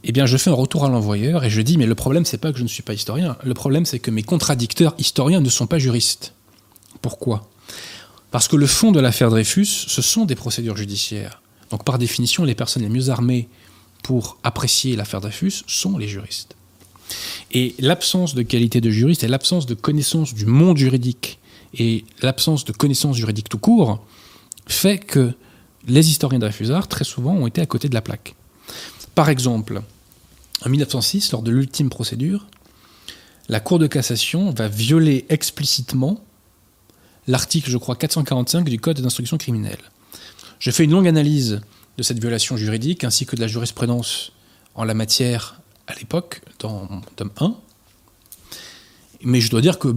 eh 0.07 0.12
bien, 0.12 0.27
je 0.27 0.38
fais 0.38 0.51
un 0.51 0.53
retour 0.53 0.85
à 0.85 0.89
l'envoyeur 0.89 1.43
et 1.43 1.50
je 1.50 1.62
dis 1.62 1.77
mais 1.77 1.88
le 1.88 1.95
problème 1.95 2.25
c'est 2.25 2.38
pas 2.38 2.51
que 2.51 2.59
je 2.59 2.63
ne 2.63 2.67
suis 2.67 2.83
pas 2.83 2.93
historien, 2.93 3.38
le 3.43 3.53
problème 3.55 3.85
c'est 3.85 4.00
que 4.00 4.12
mes 4.12 4.24
contradicteurs 4.24 4.93
historiens 5.00 5.41
ne 5.41 5.50
sont 5.50 5.65
pas 5.65 5.79
juristes. 5.79 6.33
Pourquoi? 7.01 7.50
Parce 8.29 8.47
que 8.47 8.55
le 8.55 8.67
fond 8.67 8.91
de 8.91 9.00
l'affaire 9.00 9.29
Dreyfus, 9.29 9.65
ce 9.65 10.01
sont 10.01 10.25
des 10.25 10.35
procédures 10.35 10.77
judiciaires. 10.77 11.41
Donc 11.71 11.83
par 11.83 11.97
définition, 11.97 12.43
les 12.43 12.53
personnes 12.53 12.83
les 12.83 12.89
mieux 12.89 13.09
armées 13.09 13.50
pour 14.03 14.38
apprécier 14.43 14.95
l'affaire 14.95 15.21
Dreyfus 15.21 15.63
sont 15.65 15.97
les 15.97 16.07
juristes. 16.07 16.55
Et 17.51 17.74
l'absence 17.79 18.35
de 18.35 18.43
qualité 18.43 18.81
de 18.81 18.91
juriste 18.91 19.24
et 19.24 19.27
l'absence 19.27 19.65
de 19.65 19.74
connaissance 19.74 20.33
du 20.33 20.45
monde 20.45 20.77
juridique 20.77 21.39
et 21.74 22.05
l'absence 22.21 22.63
de 22.65 22.71
connaissance 22.71 23.17
juridique 23.17 23.50
tout 23.50 23.57
court 23.57 24.05
fait 24.67 25.00
que 25.00 25.33
les 25.88 26.09
historiens 26.09 26.39
Dreyfusard, 26.39 26.88
très 26.88 27.03
souvent, 27.03 27.33
ont 27.33 27.47
été 27.47 27.62
à 27.62 27.65
côté 27.65 27.89
de 27.89 27.93
la 27.93 28.01
plaque. 28.01 28.35
Par 29.15 29.29
exemple, 29.29 29.81
en 30.63 30.69
1906, 30.69 31.31
lors 31.31 31.41
de 31.41 31.51
l'ultime 31.51 31.89
procédure, 31.89 32.47
la 33.50 33.59
Cour 33.59 33.79
de 33.79 33.88
cassation 33.88 34.51
va 34.51 34.67
violer 34.67 35.25
explicitement 35.29 36.24
l'article, 37.27 37.69
je 37.69 37.77
crois, 37.77 37.95
445 37.95 38.69
du 38.69 38.79
Code 38.79 39.01
d'instruction 39.01 39.38
criminelle. 39.38 39.79
Je 40.59 40.71
fais 40.71 40.83
une 40.83 40.91
longue 40.91 41.07
analyse 41.07 41.62
de 41.97 42.03
cette 42.03 42.19
violation 42.19 42.57
juridique 42.57 43.03
ainsi 43.03 43.25
que 43.25 43.35
de 43.35 43.41
la 43.41 43.47
jurisprudence 43.47 44.31
en 44.75 44.83
la 44.83 44.93
matière 44.93 45.62
à 45.88 45.93
l'époque, 45.95 46.41
dans 46.59 46.88
mon 46.89 47.01
tome 47.15 47.31
1. 47.39 47.55
Mais 49.21 49.41
je 49.41 49.50
dois 49.50 49.62
dire 49.62 49.79
que 49.79 49.95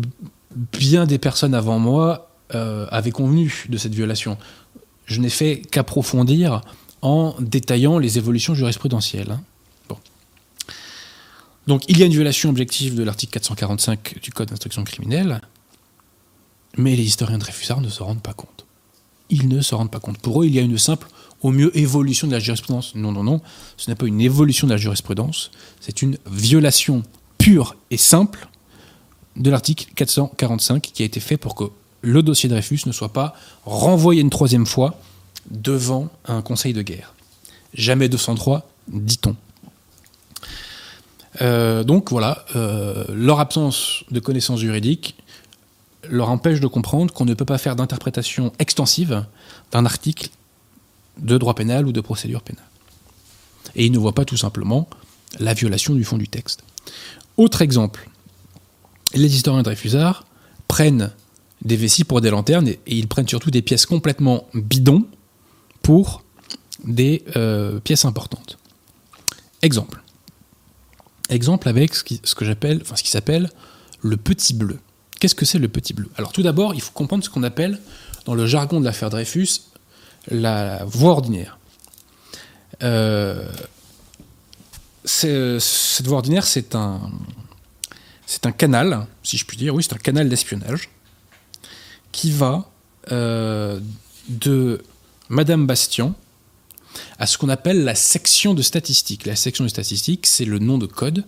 bien 0.54 1.06
des 1.06 1.18
personnes 1.18 1.54
avant 1.54 1.78
moi 1.78 2.30
euh, 2.54 2.86
avaient 2.90 3.10
convenu 3.10 3.66
de 3.68 3.76
cette 3.76 3.94
violation. 3.94 4.38
Je 5.06 5.20
n'ai 5.20 5.30
fait 5.30 5.62
qu'approfondir 5.70 6.62
en 7.02 7.34
détaillant 7.40 7.98
les 7.98 8.18
évolutions 8.18 8.54
jurisprudentielles. 8.54 9.38
Donc 11.68 11.84
il 11.86 11.98
y 11.98 12.02
a 12.02 12.06
une 12.06 12.12
violation 12.12 12.48
objective 12.48 12.94
de 12.94 13.02
l'article 13.02 13.34
445 13.34 14.20
du 14.22 14.30
Code 14.30 14.48
d'instruction 14.48 14.84
criminelle, 14.84 15.42
mais 16.78 16.96
les 16.96 17.02
historiens 17.02 17.36
de 17.36 17.42
Dreyfusard 17.42 17.82
ne 17.82 17.90
se 17.90 18.02
rendent 18.02 18.22
pas 18.22 18.32
compte. 18.32 18.64
Ils 19.28 19.48
ne 19.48 19.60
se 19.60 19.74
rendent 19.74 19.90
pas 19.90 20.00
compte. 20.00 20.16
Pour 20.16 20.42
eux, 20.42 20.46
il 20.46 20.54
y 20.54 20.58
a 20.58 20.62
une 20.62 20.78
simple, 20.78 21.06
au 21.42 21.50
mieux, 21.50 21.70
évolution 21.76 22.26
de 22.26 22.32
la 22.32 22.38
jurisprudence. 22.38 22.94
Non, 22.94 23.12
non, 23.12 23.22
non, 23.22 23.42
ce 23.76 23.90
n'est 23.90 23.96
pas 23.96 24.06
une 24.06 24.22
évolution 24.22 24.66
de 24.66 24.72
la 24.72 24.78
jurisprudence, 24.78 25.50
c'est 25.78 26.00
une 26.00 26.16
violation 26.26 27.02
pure 27.36 27.76
et 27.90 27.98
simple 27.98 28.48
de 29.36 29.50
l'article 29.50 29.92
445 29.94 30.80
qui 30.80 31.02
a 31.02 31.06
été 31.06 31.20
fait 31.20 31.36
pour 31.36 31.54
que 31.54 31.64
le 32.00 32.22
dossier 32.22 32.48
Dreyfus 32.48 32.80
ne 32.86 32.92
soit 32.92 33.12
pas 33.12 33.34
renvoyé 33.66 34.22
une 34.22 34.30
troisième 34.30 34.64
fois 34.64 34.98
devant 35.50 36.08
un 36.24 36.40
conseil 36.40 36.72
de 36.72 36.80
guerre. 36.80 37.12
Jamais 37.74 38.08
203, 38.08 38.66
dit-on. 38.88 39.36
Euh, 41.40 41.84
donc 41.84 42.10
voilà, 42.10 42.44
euh, 42.56 43.04
leur 43.12 43.40
absence 43.40 44.04
de 44.10 44.20
connaissances 44.20 44.60
juridiques 44.60 45.16
leur 46.08 46.30
empêche 46.30 46.60
de 46.60 46.66
comprendre 46.66 47.12
qu'on 47.12 47.24
ne 47.24 47.34
peut 47.34 47.44
pas 47.44 47.58
faire 47.58 47.76
d'interprétation 47.76 48.52
extensive 48.58 49.24
d'un 49.72 49.84
article 49.84 50.30
de 51.18 51.36
droit 51.36 51.54
pénal 51.54 51.86
ou 51.86 51.92
de 51.92 52.00
procédure 52.00 52.42
pénale. 52.42 52.64
Et 53.74 53.86
ils 53.86 53.92
ne 53.92 53.98
voient 53.98 54.14
pas 54.14 54.24
tout 54.24 54.36
simplement 54.36 54.88
la 55.38 55.54
violation 55.54 55.94
du 55.94 56.04
fond 56.04 56.16
du 56.16 56.28
texte. 56.28 56.62
Autre 57.36 57.62
exemple, 57.62 58.08
les 59.14 59.34
historiens 59.34 59.62
Dreyfusard 59.62 60.24
prennent 60.66 61.10
des 61.62 61.76
vessies 61.76 62.04
pour 62.04 62.20
des 62.20 62.30
lanternes 62.30 62.68
et, 62.68 62.78
ils 62.86 63.08
prennent 63.08 63.28
surtout 63.28 63.50
des 63.50 63.62
pièces 63.62 63.86
complètement 63.86 64.46
bidons 64.54 65.06
pour 65.82 66.22
des 66.84 67.24
euh, 67.36 67.80
pièces 67.80 68.04
importantes. 68.04 68.58
Exemple. 69.62 70.02
Exemple 71.28 71.68
avec 71.68 71.94
ce, 71.94 72.04
qui, 72.04 72.20
que 72.20 72.44
j'appelle, 72.44 72.80
enfin 72.82 72.96
ce 72.96 73.02
qui 73.02 73.10
s'appelle 73.10 73.50
le 74.02 74.16
petit 74.16 74.54
bleu. 74.54 74.78
Qu'est-ce 75.20 75.34
que 75.34 75.44
c'est 75.44 75.58
le 75.58 75.68
petit 75.68 75.92
bleu? 75.92 76.08
Alors 76.16 76.32
tout 76.32 76.42
d'abord, 76.42 76.74
il 76.74 76.80
faut 76.80 76.92
comprendre 76.92 77.24
ce 77.24 77.30
qu'on 77.30 77.42
appelle, 77.42 77.80
dans 78.24 78.34
le 78.34 78.46
jargon 78.46 78.80
de 78.80 78.84
l'affaire 78.84 79.10
Dreyfus, 79.10 79.62
la 80.30 80.84
voie 80.84 81.10
ordinaire. 81.10 81.58
Euh, 82.82 83.50
cette 85.04 86.06
voie 86.06 86.18
ordinaire, 86.18 86.44
c'est 86.44 86.74
un, 86.74 87.00
c'est 88.26 88.46
un 88.46 88.52
canal, 88.52 89.06
si 89.22 89.36
je 89.36 89.44
puis 89.44 89.56
dire, 89.56 89.74
oui, 89.74 89.82
c'est 89.82 89.94
un 89.94 89.98
canal 89.98 90.28
d'espionnage 90.28 90.90
qui 92.12 92.30
va 92.30 92.70
euh, 93.10 93.80
de 94.28 94.82
Madame 95.28 95.66
Bastien 95.66 96.14
à 97.18 97.26
ce 97.26 97.38
qu'on 97.38 97.48
appelle 97.48 97.84
la 97.84 97.94
section 97.94 98.54
de 98.54 98.62
statistiques. 98.62 99.26
La 99.26 99.36
section 99.36 99.64
de 99.64 99.68
statistiques, 99.68 100.26
c'est 100.26 100.44
le 100.44 100.58
nom 100.58 100.78
de 100.78 100.86
code 100.86 101.24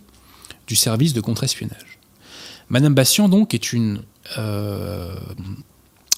du 0.67 0.77
service 0.77 1.13
de 1.13 1.21
contre-espionnage. 1.21 1.99
Madame 2.69 2.95
Bastien, 2.95 3.29
donc, 3.29 3.55
est 3.55 3.73
une 3.73 4.03
euh, 4.39 5.17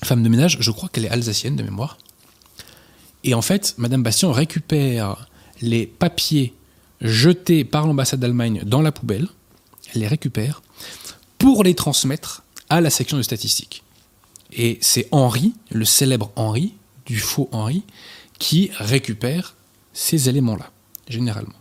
femme 0.04 0.22
de 0.22 0.28
ménage, 0.28 0.58
je 0.60 0.70
crois 0.70 0.88
qu'elle 0.88 1.06
est 1.06 1.10
alsacienne 1.10 1.56
de 1.56 1.62
mémoire. 1.62 1.98
Et 3.24 3.34
en 3.34 3.42
fait, 3.42 3.74
Madame 3.78 4.02
Bastien 4.02 4.32
récupère 4.32 5.28
les 5.60 5.86
papiers 5.86 6.54
jetés 7.00 7.64
par 7.64 7.86
l'ambassade 7.86 8.20
d'Allemagne 8.20 8.62
dans 8.64 8.82
la 8.82 8.92
poubelle, 8.92 9.28
elle 9.94 10.00
les 10.02 10.08
récupère 10.08 10.62
pour 11.38 11.64
les 11.64 11.74
transmettre 11.74 12.42
à 12.68 12.80
la 12.80 12.90
section 12.90 13.16
de 13.16 13.22
statistiques. 13.22 13.82
Et 14.52 14.78
c'est 14.80 15.08
Henri, 15.10 15.54
le 15.70 15.84
célèbre 15.84 16.30
Henri, 16.36 16.74
du 17.06 17.18
faux 17.18 17.48
Henri, 17.52 17.82
qui 18.42 18.72
récupère 18.76 19.54
ces 19.92 20.28
éléments-là, 20.28 20.72
généralement. 21.06 21.54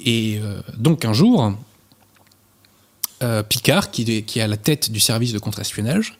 Et 0.00 0.40
euh, 0.42 0.60
donc 0.76 1.04
un 1.04 1.12
jour, 1.12 1.52
euh, 3.22 3.44
Picard, 3.44 3.92
qui, 3.92 4.02
est 4.02 4.40
à 4.40 4.48
la 4.48 4.56
tête 4.56 4.90
du 4.90 4.98
service 4.98 5.32
de 5.32 5.38
contre-espionnage, 5.38 6.18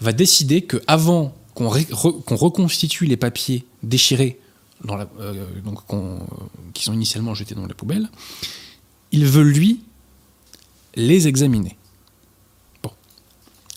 va 0.00 0.10
décider 0.10 0.62
qu'avant 0.62 1.32
qu'on 1.54 1.68
reconstitue 1.68 3.06
les 3.06 3.16
papiers 3.16 3.64
déchirés, 3.84 4.40
euh, 4.88 5.46
donc 5.64 5.78
qui 6.74 6.82
sont 6.82 6.92
initialement 6.92 7.34
jetés 7.34 7.54
dans 7.54 7.68
la 7.68 7.74
poubelle, 7.74 8.08
il 9.12 9.26
veut, 9.26 9.44
lui, 9.44 9.84
les 10.96 11.28
examiner. 11.28 11.76
Bon. 12.82 12.90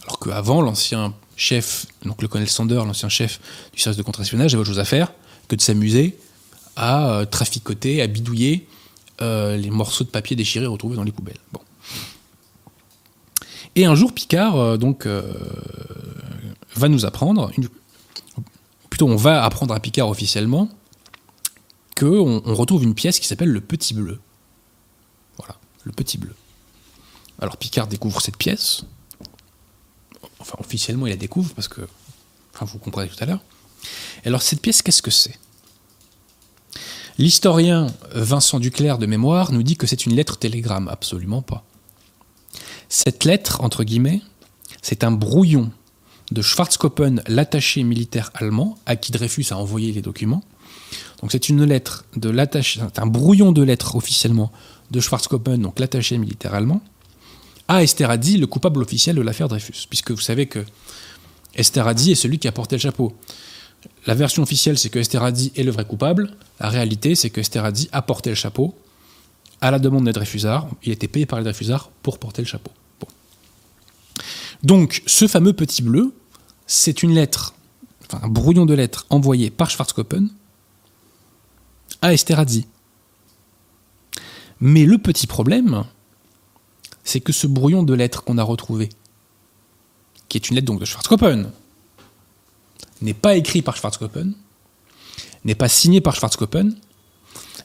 Alors 0.01 0.17
qu'avant, 0.17 0.61
l'ancien 0.63 1.13
chef, 1.35 1.87
donc 2.05 2.21
le 2.21 2.27
colonel 2.27 2.49
Sander, 2.49 2.75
l'ancien 2.85 3.09
chef 3.09 3.39
du 3.73 3.79
service 3.79 3.97
de 3.97 4.03
contre-espionnage, 4.03 4.53
avait 4.53 4.61
autre 4.61 4.69
chose 4.69 4.79
à 4.79 4.85
faire 4.85 5.11
que 5.47 5.55
de 5.55 5.61
s'amuser 5.61 6.17
à 6.75 7.09
euh, 7.09 7.25
traficoter, 7.25 8.01
à 8.01 8.07
bidouiller 8.07 8.67
euh, 9.21 9.57
les 9.57 9.69
morceaux 9.69 10.03
de 10.03 10.09
papier 10.09 10.35
déchirés 10.35 10.65
retrouvés 10.65 10.95
dans 10.95 11.03
les 11.03 11.11
poubelles. 11.11 11.39
Bon. 11.51 11.59
Et 13.75 13.85
un 13.85 13.95
jour, 13.95 14.13
Picard 14.13 14.55
euh, 14.55 14.77
donc 14.77 15.07
va 16.75 16.89
nous 16.89 17.05
apprendre, 17.05 17.51
plutôt 18.89 19.07
on 19.07 19.15
va 19.15 19.43
apprendre 19.43 19.73
à 19.73 19.79
Picard 19.79 20.09
officiellement, 20.09 20.69
qu'on 21.97 22.41
on 22.45 22.55
retrouve 22.55 22.83
une 22.83 22.95
pièce 22.95 23.19
qui 23.19 23.27
s'appelle 23.27 23.49
le 23.49 23.61
Petit 23.61 23.93
Bleu. 23.93 24.19
Voilà, 25.37 25.55
le 25.83 25.91
Petit 25.91 26.17
Bleu. 26.17 26.33
Alors 27.39 27.57
Picard 27.57 27.87
découvre 27.87 28.21
cette 28.21 28.37
pièce. 28.37 28.85
Enfin, 30.43 30.57
officiellement, 30.59 31.07
il 31.07 31.11
la 31.11 31.15
découvre 31.15 31.53
parce 31.53 31.69
que. 31.69 31.81
Enfin, 32.53 32.65
vous 32.65 32.77
comprendrez 32.77 33.09
tout 33.09 33.21
à 33.23 33.25
l'heure. 33.25 33.39
Alors, 34.25 34.41
cette 34.41 34.61
pièce, 34.61 34.81
qu'est-ce 34.81 35.01
que 35.01 35.09
c'est? 35.09 35.39
L'historien 37.17 37.87
Vincent 38.13 38.59
Duclerc 38.59 38.97
de 38.97 39.05
mémoire 39.05 39.53
nous 39.53 39.63
dit 39.63 39.77
que 39.77 39.87
c'est 39.87 40.05
une 40.05 40.15
lettre 40.15 40.37
télégramme. 40.37 40.89
Absolument 40.89 41.41
pas. 41.41 41.63
Cette 42.89 43.23
lettre, 43.23 43.61
entre 43.61 43.85
guillemets, 43.85 44.21
c'est 44.81 45.05
un 45.05 45.11
brouillon 45.11 45.71
de 46.31 46.41
Schwarzkoppen, 46.41 47.21
l'attaché 47.27 47.83
militaire 47.83 48.31
allemand, 48.33 48.77
à 48.85 48.97
qui 48.97 49.11
Dreyfus 49.13 49.45
a 49.51 49.57
envoyé 49.57 49.93
les 49.93 50.01
documents. 50.01 50.43
Donc 51.21 51.31
c'est 51.31 51.47
une 51.47 51.63
lettre 51.63 52.05
de 52.17 52.29
l'attaché, 52.29 52.81
un 52.97 53.07
brouillon 53.07 53.53
de 53.53 53.63
lettres 53.63 53.95
officiellement 53.95 54.51
de 54.91 54.99
Schwarzkoppen, 54.99 55.57
donc 55.61 55.79
l'attaché 55.79 56.17
militaire 56.17 56.53
allemand, 56.53 56.81
à 57.67 57.83
Esterhazy, 57.83 58.37
le 58.37 58.47
coupable 58.47 58.81
officiel 58.81 59.15
de 59.15 59.21
l'affaire 59.21 59.47
Dreyfus. 59.47 59.87
Puisque 59.89 60.11
vous 60.11 60.21
savez 60.21 60.47
que 60.47 60.65
Esterhazy 61.55 62.11
est 62.11 62.15
celui 62.15 62.39
qui 62.39 62.47
a 62.47 62.51
porté 62.51 62.75
le 62.75 62.81
chapeau. 62.81 63.15
La 64.05 64.15
version 64.15 64.43
officielle, 64.43 64.77
c'est 64.77 64.89
que 64.89 64.99
Esterhazy 64.99 65.51
est 65.55 65.63
le 65.63 65.71
vrai 65.71 65.85
coupable. 65.85 66.35
La 66.59 66.69
réalité, 66.69 67.15
c'est 67.15 67.29
que 67.29 67.41
Esterhazy 67.41 67.89
a 67.91 68.01
porté 68.01 68.29
le 68.29 68.35
chapeau 68.35 68.75
à 69.61 69.71
la 69.71 69.79
demande 69.79 70.05
des 70.05 70.11
Dreyfusards. 70.11 70.67
Il 70.83 70.91
était 70.91 71.07
payé 71.07 71.25
par 71.25 71.39
les 71.39 71.43
Dreyfusards 71.43 71.89
pour 72.01 72.19
porter 72.19 72.41
le 72.41 72.47
chapeau. 72.47 72.71
Donc, 74.63 75.03
ce 75.05 75.27
fameux 75.27 75.53
petit 75.53 75.81
bleu, 75.81 76.13
c'est 76.67 77.03
une 77.03 77.13
lettre, 77.13 77.53
enfin 78.05 78.21
un 78.23 78.29
brouillon 78.29 78.65
de 78.65 78.73
lettres 78.73 79.05
envoyé 79.09 79.49
par 79.49 79.69
Schwarzkoppen 79.69 80.29
à 82.01 82.13
Esterhazy. 82.13 82.65
Mais 84.59 84.85
le 84.85 84.97
petit 84.97 85.27
problème, 85.27 85.83
c'est 87.03 87.19
que 87.19 87.33
ce 87.33 87.47
brouillon 87.47 87.83
de 87.83 87.93
lettres 87.93 88.23
qu'on 88.23 88.37
a 88.37 88.43
retrouvé, 88.43 88.89
qui 90.29 90.37
est 90.37 90.49
une 90.49 90.55
lettre 90.55 90.67
donc 90.67 90.79
de 90.79 90.85
Schwarzkoppen, 90.85 91.51
n'est 93.01 93.13
pas 93.13 93.35
écrit 93.35 93.61
par 93.61 93.75
Schwarzkoppen, 93.75 94.33
n'est 95.45 95.55
pas 95.55 95.69
signé 95.69 96.01
par 96.01 96.15
Schwarzkoppen, 96.15 96.75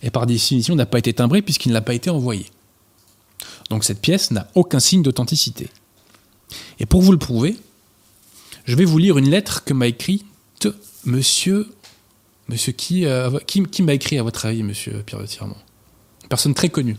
et 0.02 0.10
par 0.10 0.26
définition 0.26 0.74
n'a 0.74 0.86
pas 0.86 0.98
été 0.98 1.12
timbré 1.12 1.42
puisqu'il 1.42 1.72
n'a 1.72 1.80
pas 1.80 1.94
été 1.94 2.10
envoyé. 2.10 2.46
Donc 3.70 3.84
cette 3.84 4.00
pièce 4.00 4.30
n'a 4.30 4.48
aucun 4.54 4.80
signe 4.80 5.02
d'authenticité. 5.02 5.68
Et 6.78 6.86
pour 6.86 7.02
vous 7.02 7.12
le 7.12 7.18
prouver, 7.18 7.56
je 8.64 8.74
vais 8.74 8.84
vous 8.84 8.98
lire 8.98 9.18
une 9.18 9.28
lettre 9.28 9.64
que 9.64 9.74
m'a 9.74 9.86
écrite 9.86 10.24
monsieur. 11.04 11.68
Monsieur 12.48 12.72
qui, 12.72 13.04
euh, 13.04 13.30
m'a 13.80 13.94
écrit 13.94 14.18
à 14.18 14.22
votre 14.22 14.46
avis, 14.46 14.62
monsieur 14.62 15.02
Pierre 15.02 15.20
de 15.20 15.26
Tirement 15.26 15.58
Une 16.22 16.28
personne 16.28 16.54
très 16.54 16.70
connue. 16.70 16.96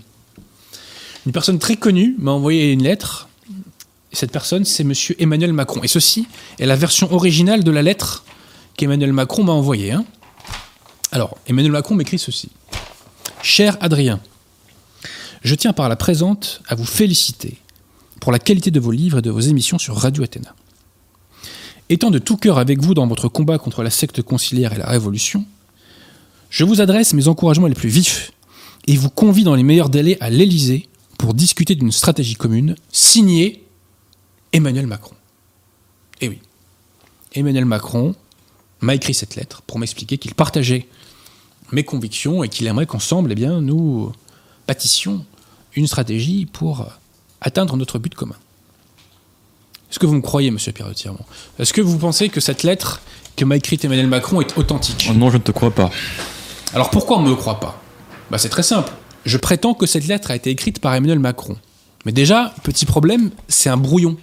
Une 1.25 1.31
personne 1.31 1.59
très 1.59 1.75
connue 1.75 2.15
m'a 2.17 2.31
envoyé 2.31 2.71
une 2.71 2.83
lettre. 2.83 3.27
Et 4.11 4.15
cette 4.15 4.31
personne, 4.31 4.65
c'est 4.65 4.83
monsieur 4.83 5.15
Emmanuel 5.21 5.53
Macron. 5.53 5.83
Et 5.83 5.87
ceci 5.87 6.27
est 6.59 6.65
la 6.65 6.75
version 6.75 7.11
originale 7.13 7.63
de 7.63 7.71
la 7.71 7.81
lettre 7.81 8.23
qu'Emmanuel 8.77 9.13
Macron 9.13 9.43
m'a 9.43 9.51
envoyée. 9.51 9.91
Hein. 9.91 10.05
Alors, 11.11 11.37
Emmanuel 11.47 11.71
Macron 11.71 11.95
m'écrit 11.95 12.19
ceci. 12.19 12.49
Cher 13.41 13.77
Adrien, 13.81 14.19
je 15.43 15.55
tiens 15.55 15.73
par 15.73 15.89
la 15.89 15.95
présente 15.95 16.61
à 16.67 16.75
vous 16.75 16.85
féliciter 16.85 17.57
pour 18.19 18.31
la 18.31 18.39
qualité 18.39 18.71
de 18.71 18.79
vos 18.79 18.91
livres 18.91 19.19
et 19.19 19.21
de 19.21 19.29
vos 19.29 19.39
émissions 19.39 19.77
sur 19.77 19.95
Radio 19.95 20.23
Athéna. 20.23 20.53
Étant 21.89 22.11
de 22.11 22.19
tout 22.19 22.37
cœur 22.37 22.59
avec 22.59 22.81
vous 22.81 22.93
dans 22.93 23.07
votre 23.07 23.27
combat 23.27 23.57
contre 23.57 23.81
la 23.81 23.89
secte 23.89 24.21
conciliaire 24.21 24.73
et 24.73 24.77
la 24.77 24.87
révolution, 24.87 25.45
je 26.49 26.63
vous 26.63 26.81
adresse 26.81 27.13
mes 27.13 27.27
encouragements 27.27 27.67
les 27.67 27.75
plus 27.75 27.89
vifs 27.89 28.31
et 28.87 28.95
vous 28.95 29.09
convie 29.09 29.43
dans 29.43 29.55
les 29.55 29.63
meilleurs 29.63 29.89
délais 29.89 30.17
à 30.19 30.29
l'Élysée 30.29 30.87
pour 31.19 31.33
discuter 31.35 31.75
d'une 31.75 31.91
stratégie 31.91 32.35
commune 32.35 32.75
signée 32.91 33.65
Emmanuel 34.53 34.87
Macron. 34.87 35.15
Eh 36.21 36.29
oui, 36.29 36.39
Emmanuel 37.33 37.65
Macron 37.65 38.15
m'a 38.79 38.95
écrit 38.95 39.13
cette 39.13 39.35
lettre 39.35 39.61
pour 39.63 39.79
m'expliquer 39.79 40.17
qu'il 40.17 40.33
partageait 40.33 40.87
mes 41.73 41.83
convictions 41.83 42.41
et 42.43 42.49
qu'il 42.49 42.65
aimerait 42.67 42.85
qu'ensemble, 42.85 43.33
eh 43.33 43.35
bien, 43.35 43.59
nous 43.59 44.11
bâtissions 44.65 45.25
une 45.75 45.87
stratégie 45.87 46.45
pour 46.45 46.87
atteindre 47.41 47.75
notre 47.75 47.99
but 47.99 48.15
commun. 48.15 48.37
Est-ce 49.91 49.99
que 49.99 50.05
vous 50.05 50.15
me 50.15 50.21
croyez, 50.21 50.51
monsieur 50.51 50.71
Pierre 50.71 50.87
de 50.87 50.93
Tirmont 50.93 51.25
Est-ce 51.59 51.73
que 51.73 51.81
vous 51.81 51.97
pensez 51.97 52.29
que 52.29 52.39
cette 52.39 52.63
lettre 52.63 53.01
que 53.35 53.43
m'a 53.43 53.57
écrite 53.57 53.83
Emmanuel 53.83 54.07
Macron 54.07 54.39
est 54.39 54.57
authentique? 54.57 55.07
Oh 55.09 55.13
Non, 55.13 55.29
je 55.29 55.37
ne 55.37 55.43
te 55.43 55.51
crois 55.51 55.71
pas. 55.71 55.89
Alors 56.73 56.89
pourquoi 56.89 57.17
on 57.17 57.23
ne 57.23 57.29
me 57.29 57.35
croit 57.35 57.59
pas? 57.59 57.81
Bah, 58.31 58.37
C'est 58.37 58.49
très 58.49 58.63
simple. 58.63 58.93
Je 59.29 59.37
prétends 59.37 59.75
que 59.75 59.85
cette 59.85 60.07
lettre 60.07 60.31
a 60.31 60.35
été 60.35 60.49
écrite 60.49 60.79
par 60.79 60.95
Emmanuel 60.95 61.19
Macron. 61.19 61.55
Mais 62.03 62.11
déjà, 62.11 62.51
petit 62.63 62.87
problème, 62.87 63.29
c'est 63.47 63.69
un 63.69 63.77
brouillon. 63.77 64.17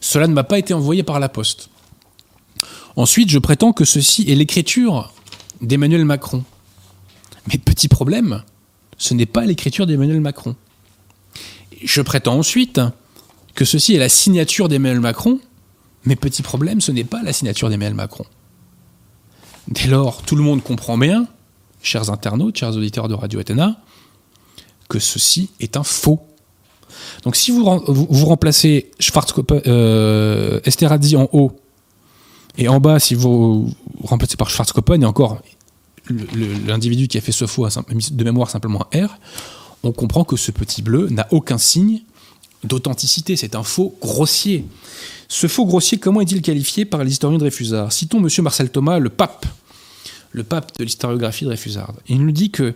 Cela 0.00 0.26
ne 0.26 0.32
m'a 0.32 0.42
pas 0.42 0.58
été 0.58 0.72
envoyé 0.72 1.02
par 1.02 1.20
la 1.20 1.28
poste. 1.28 1.68
Ensuite, 2.96 3.28
je 3.28 3.38
prétends 3.38 3.74
que 3.74 3.84
ceci 3.84 4.24
est 4.30 4.34
l'écriture 4.34 5.12
d'Emmanuel 5.60 6.06
Macron. 6.06 6.44
Mais 7.48 7.58
petit 7.58 7.88
problème, 7.88 8.42
ce 8.96 9.12
n'est 9.12 9.26
pas 9.26 9.44
l'écriture 9.44 9.86
d'Emmanuel 9.86 10.22
Macron. 10.22 10.56
Je 11.84 12.00
prétends 12.00 12.38
ensuite 12.38 12.80
que 13.54 13.66
ceci 13.66 13.96
est 13.96 13.98
la 13.98 14.08
signature 14.08 14.70
d'Emmanuel 14.70 15.00
Macron, 15.00 15.40
mais 16.06 16.16
petit 16.16 16.40
problème, 16.40 16.80
ce 16.80 16.90
n'est 16.90 17.04
pas 17.04 17.22
la 17.22 17.34
signature 17.34 17.68
d'Emmanuel 17.68 17.92
Macron. 17.92 18.24
Dès 19.68 19.88
lors, 19.88 20.22
tout 20.22 20.36
le 20.36 20.42
monde 20.42 20.62
comprend 20.62 20.96
bien, 20.96 21.26
chers 21.82 22.08
internautes, 22.08 22.56
chers 22.56 22.74
auditeurs 22.74 23.08
de 23.08 23.14
Radio 23.14 23.40
Athéna, 23.40 23.76
que 24.88 24.98
ceci 24.98 25.50
est 25.60 25.76
un 25.76 25.82
faux. 25.82 26.20
Donc 27.22 27.36
si 27.36 27.50
vous, 27.50 27.64
remplacez 27.64 28.90
euh, 29.66 30.60
Esterhazy 30.64 31.16
en 31.16 31.28
haut, 31.32 31.52
et 32.58 32.68
en 32.68 32.80
bas, 32.80 32.98
si 32.98 33.14
vous 33.14 33.70
remplacez 34.02 34.36
par 34.36 34.48
Schwarzkoppen, 34.48 35.02
et 35.02 35.06
encore 35.06 35.42
l'individu 36.66 37.08
qui 37.08 37.18
a 37.18 37.20
fait 37.20 37.32
ce 37.32 37.46
faux 37.46 37.66
de 37.66 38.24
mémoire 38.24 38.48
simplement 38.48 38.86
R, 38.94 39.18
on 39.82 39.92
comprend 39.92 40.24
que 40.24 40.36
ce 40.36 40.50
petit 40.50 40.82
bleu 40.82 41.08
n'a 41.10 41.26
aucun 41.30 41.58
signe 41.58 42.02
d'authenticité. 42.64 43.36
C'est 43.36 43.54
un 43.54 43.62
faux 43.62 43.96
grossier. 44.00 44.64
Ce 45.28 45.46
faux 45.46 45.66
grossier, 45.66 45.98
comment 45.98 46.20
est-il 46.20 46.42
qualifié 46.42 46.84
par 46.84 47.04
l'historien 47.04 47.38
Dreyfusard? 47.38 47.92
Citons 47.92 48.18
M. 48.18 48.28
Marcel 48.42 48.70
Thomas, 48.70 48.98
le 48.98 49.10
pape, 49.10 49.46
le 50.32 50.44
pape 50.44 50.78
de 50.78 50.84
l'historiographie 50.84 51.44
Dreyfusard. 51.44 51.94
Il 52.08 52.24
nous 52.24 52.32
dit 52.32 52.50
que 52.50 52.74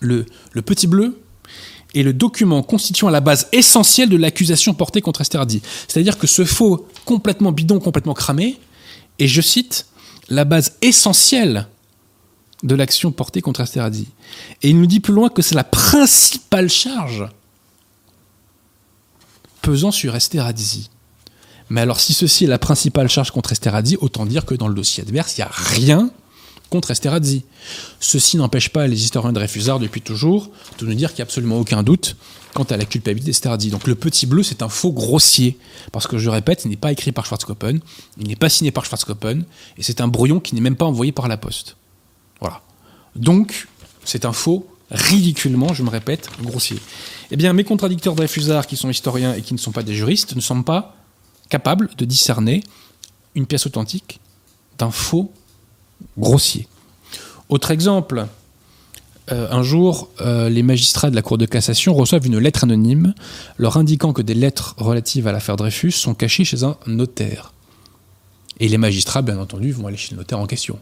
le, 0.00 0.26
petit 0.64 0.86
bleu 0.86 1.20
est 1.94 2.02
le 2.02 2.12
document 2.12 2.62
constituant 2.62 3.08
la 3.08 3.20
base 3.20 3.48
essentielle 3.52 4.08
de 4.08 4.16
l'accusation 4.16 4.74
portée 4.74 5.00
contre 5.00 5.20
Esterhazy. 5.20 5.62
C'est-à-dire 5.88 6.18
que 6.18 6.26
ce 6.26 6.44
faux 6.44 6.86
complètement 7.04 7.52
bidon, 7.52 7.80
complètement 7.80 8.14
cramé, 8.14 8.58
est, 9.18 9.26
je 9.26 9.40
cite, 9.40 9.86
la 10.28 10.44
base 10.44 10.76
essentielle 10.82 11.66
de 12.62 12.74
l'action 12.74 13.10
portée 13.10 13.40
contre 13.40 13.60
Esterhazy. 13.60 14.08
Et 14.62 14.70
il 14.70 14.78
nous 14.78 14.86
dit 14.86 15.00
plus 15.00 15.14
loin 15.14 15.28
que 15.28 15.42
c'est 15.42 15.54
la 15.54 15.64
principale 15.64 16.68
charge 16.68 17.26
pesant 19.62 19.90
sur 19.90 20.14
Esterhazy. 20.14 20.90
Mais 21.68 21.80
alors 21.80 22.00
si 22.00 22.12
ceci 22.12 22.44
est 22.44 22.48
la 22.48 22.58
principale 22.58 23.08
charge 23.08 23.30
contre 23.30 23.52
Esterhazy, 23.52 23.96
autant 24.00 24.26
dire 24.26 24.44
que 24.44 24.54
dans 24.54 24.68
le 24.68 24.74
dossier 24.74 25.02
adverse, 25.02 25.36
il 25.36 25.40
n'y 25.40 25.44
a 25.44 25.50
rien 25.52 26.10
contre 26.70 26.92
Esterhazy. 26.92 27.44
Ceci 27.98 28.36
n'empêche 28.36 28.70
pas 28.70 28.86
les 28.86 29.02
historiens 29.02 29.30
de 29.30 29.34
Dreyfusard 29.34 29.80
depuis 29.80 30.00
toujours 30.00 30.50
de 30.78 30.86
nous 30.86 30.94
dire 30.94 31.10
qu'il 31.10 31.16
n'y 31.16 31.22
a 31.22 31.24
absolument 31.24 31.58
aucun 31.58 31.82
doute 31.82 32.16
quant 32.54 32.64
à 32.64 32.76
la 32.76 32.84
culpabilité 32.84 33.30
d'Esterhazy. 33.30 33.70
Donc 33.70 33.86
le 33.86 33.94
petit 33.94 34.26
bleu, 34.26 34.42
c'est 34.42 34.62
un 34.62 34.68
faux 34.68 34.92
grossier, 34.92 35.58
parce 35.92 36.06
que 36.06 36.18
je 36.18 36.30
répète, 36.30 36.64
il 36.64 36.70
n'est 36.70 36.76
pas 36.76 36.92
écrit 36.92 37.12
par 37.12 37.26
Schwarzkoppen, 37.26 37.80
il 38.18 38.28
n'est 38.28 38.36
pas 38.36 38.48
signé 38.48 38.70
par 38.70 38.84
Schwarzkoppen, 38.84 39.44
et 39.76 39.82
c'est 39.82 40.00
un 40.00 40.08
brouillon 40.08 40.40
qui 40.40 40.54
n'est 40.54 40.60
même 40.60 40.76
pas 40.76 40.86
envoyé 40.86 41.12
par 41.12 41.28
la 41.28 41.36
poste. 41.36 41.76
Voilà. 42.40 42.62
Donc, 43.16 43.68
c'est 44.04 44.24
un 44.24 44.32
faux 44.32 44.66
ridiculement, 44.90 45.72
je 45.72 45.82
me 45.82 45.90
répète, 45.90 46.28
grossier. 46.42 46.78
Eh 47.30 47.36
bien, 47.36 47.52
mes 47.52 47.64
contradicteurs 47.64 48.14
Dreyfusard, 48.14 48.66
qui 48.66 48.76
sont 48.76 48.90
historiens 48.90 49.34
et 49.34 49.42
qui 49.42 49.54
ne 49.54 49.58
sont 49.58 49.72
pas 49.72 49.82
des 49.82 49.94
juristes, 49.94 50.34
ne 50.34 50.40
sont 50.40 50.62
pas 50.62 50.96
capables 51.48 51.90
de 51.96 52.04
discerner 52.04 52.62
une 53.34 53.46
pièce 53.46 53.66
authentique 53.66 54.20
d'un 54.78 54.90
faux 54.90 55.32
grossier. 56.18 56.68
Autre 57.48 57.70
exemple, 57.70 58.26
euh, 59.32 59.48
un 59.50 59.62
jour, 59.62 60.08
euh, 60.20 60.48
les 60.48 60.62
magistrats 60.62 61.10
de 61.10 61.16
la 61.16 61.22
Cour 61.22 61.38
de 61.38 61.46
cassation 61.46 61.94
reçoivent 61.94 62.26
une 62.26 62.38
lettre 62.38 62.64
anonyme 62.64 63.14
leur 63.58 63.76
indiquant 63.76 64.12
que 64.12 64.22
des 64.22 64.34
lettres 64.34 64.74
relatives 64.78 65.26
à 65.26 65.32
l'affaire 65.32 65.56
Dreyfus 65.56 65.92
sont 65.92 66.14
cachées 66.14 66.44
chez 66.44 66.64
un 66.64 66.76
notaire. 66.86 67.52
Et 68.58 68.68
les 68.68 68.78
magistrats, 68.78 69.22
bien 69.22 69.38
entendu, 69.38 69.72
vont 69.72 69.86
aller 69.86 69.96
chez 69.96 70.12
le 70.12 70.18
notaire 70.18 70.38
en 70.38 70.46
question 70.46 70.78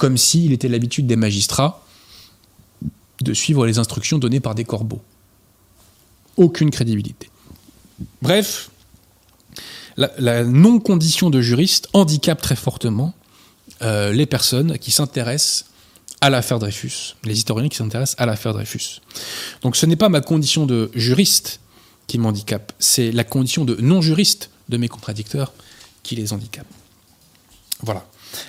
comme 0.00 0.16
s'il 0.16 0.52
était 0.52 0.68
l'habitude 0.68 1.06
des 1.06 1.14
magistrats 1.14 1.84
de 3.20 3.34
suivre 3.34 3.66
les 3.66 3.78
instructions 3.78 4.16
données 4.16 4.40
par 4.40 4.54
des 4.54 4.64
corbeaux. 4.64 5.02
Aucune 6.38 6.70
crédibilité. 6.70 7.28
Bref, 8.22 8.70
la, 9.98 10.42
non-condition 10.42 11.28
de 11.28 11.42
juriste 11.42 11.90
handicape 11.92 12.40
très 12.40 12.56
fortement 12.56 13.12
euh, 13.82 14.12
les 14.12 14.26
personnes 14.26 14.78
qui 14.78 14.90
s'intéressent 14.90 15.66
à 16.20 16.28
l'affaire 16.28 16.58
Dreyfus, 16.58 17.16
les 17.24 17.34
historiens 17.34 17.68
qui 17.68 17.76
s'intéressent 17.76 18.16
à 18.18 18.26
l'affaire 18.26 18.52
Dreyfus. 18.52 19.00
Donc 19.62 19.76
ce 19.76 19.86
n'est 19.86 19.96
pas 19.96 20.08
ma 20.08 20.20
condition 20.20 20.66
de 20.66 20.90
juriste 20.94 21.60
qui 22.06 22.18
m'handicape, 22.18 22.72
c'est 22.78 23.12
la 23.12 23.24
condition 23.24 23.64
de 23.64 23.76
non-juriste 23.80 24.50
de 24.68 24.76
mes 24.76 24.88
contradicteurs 24.88 25.52
qui 26.02 26.16
les 26.16 26.32
handicape. 26.32 26.66
Voilà. 27.82 28.04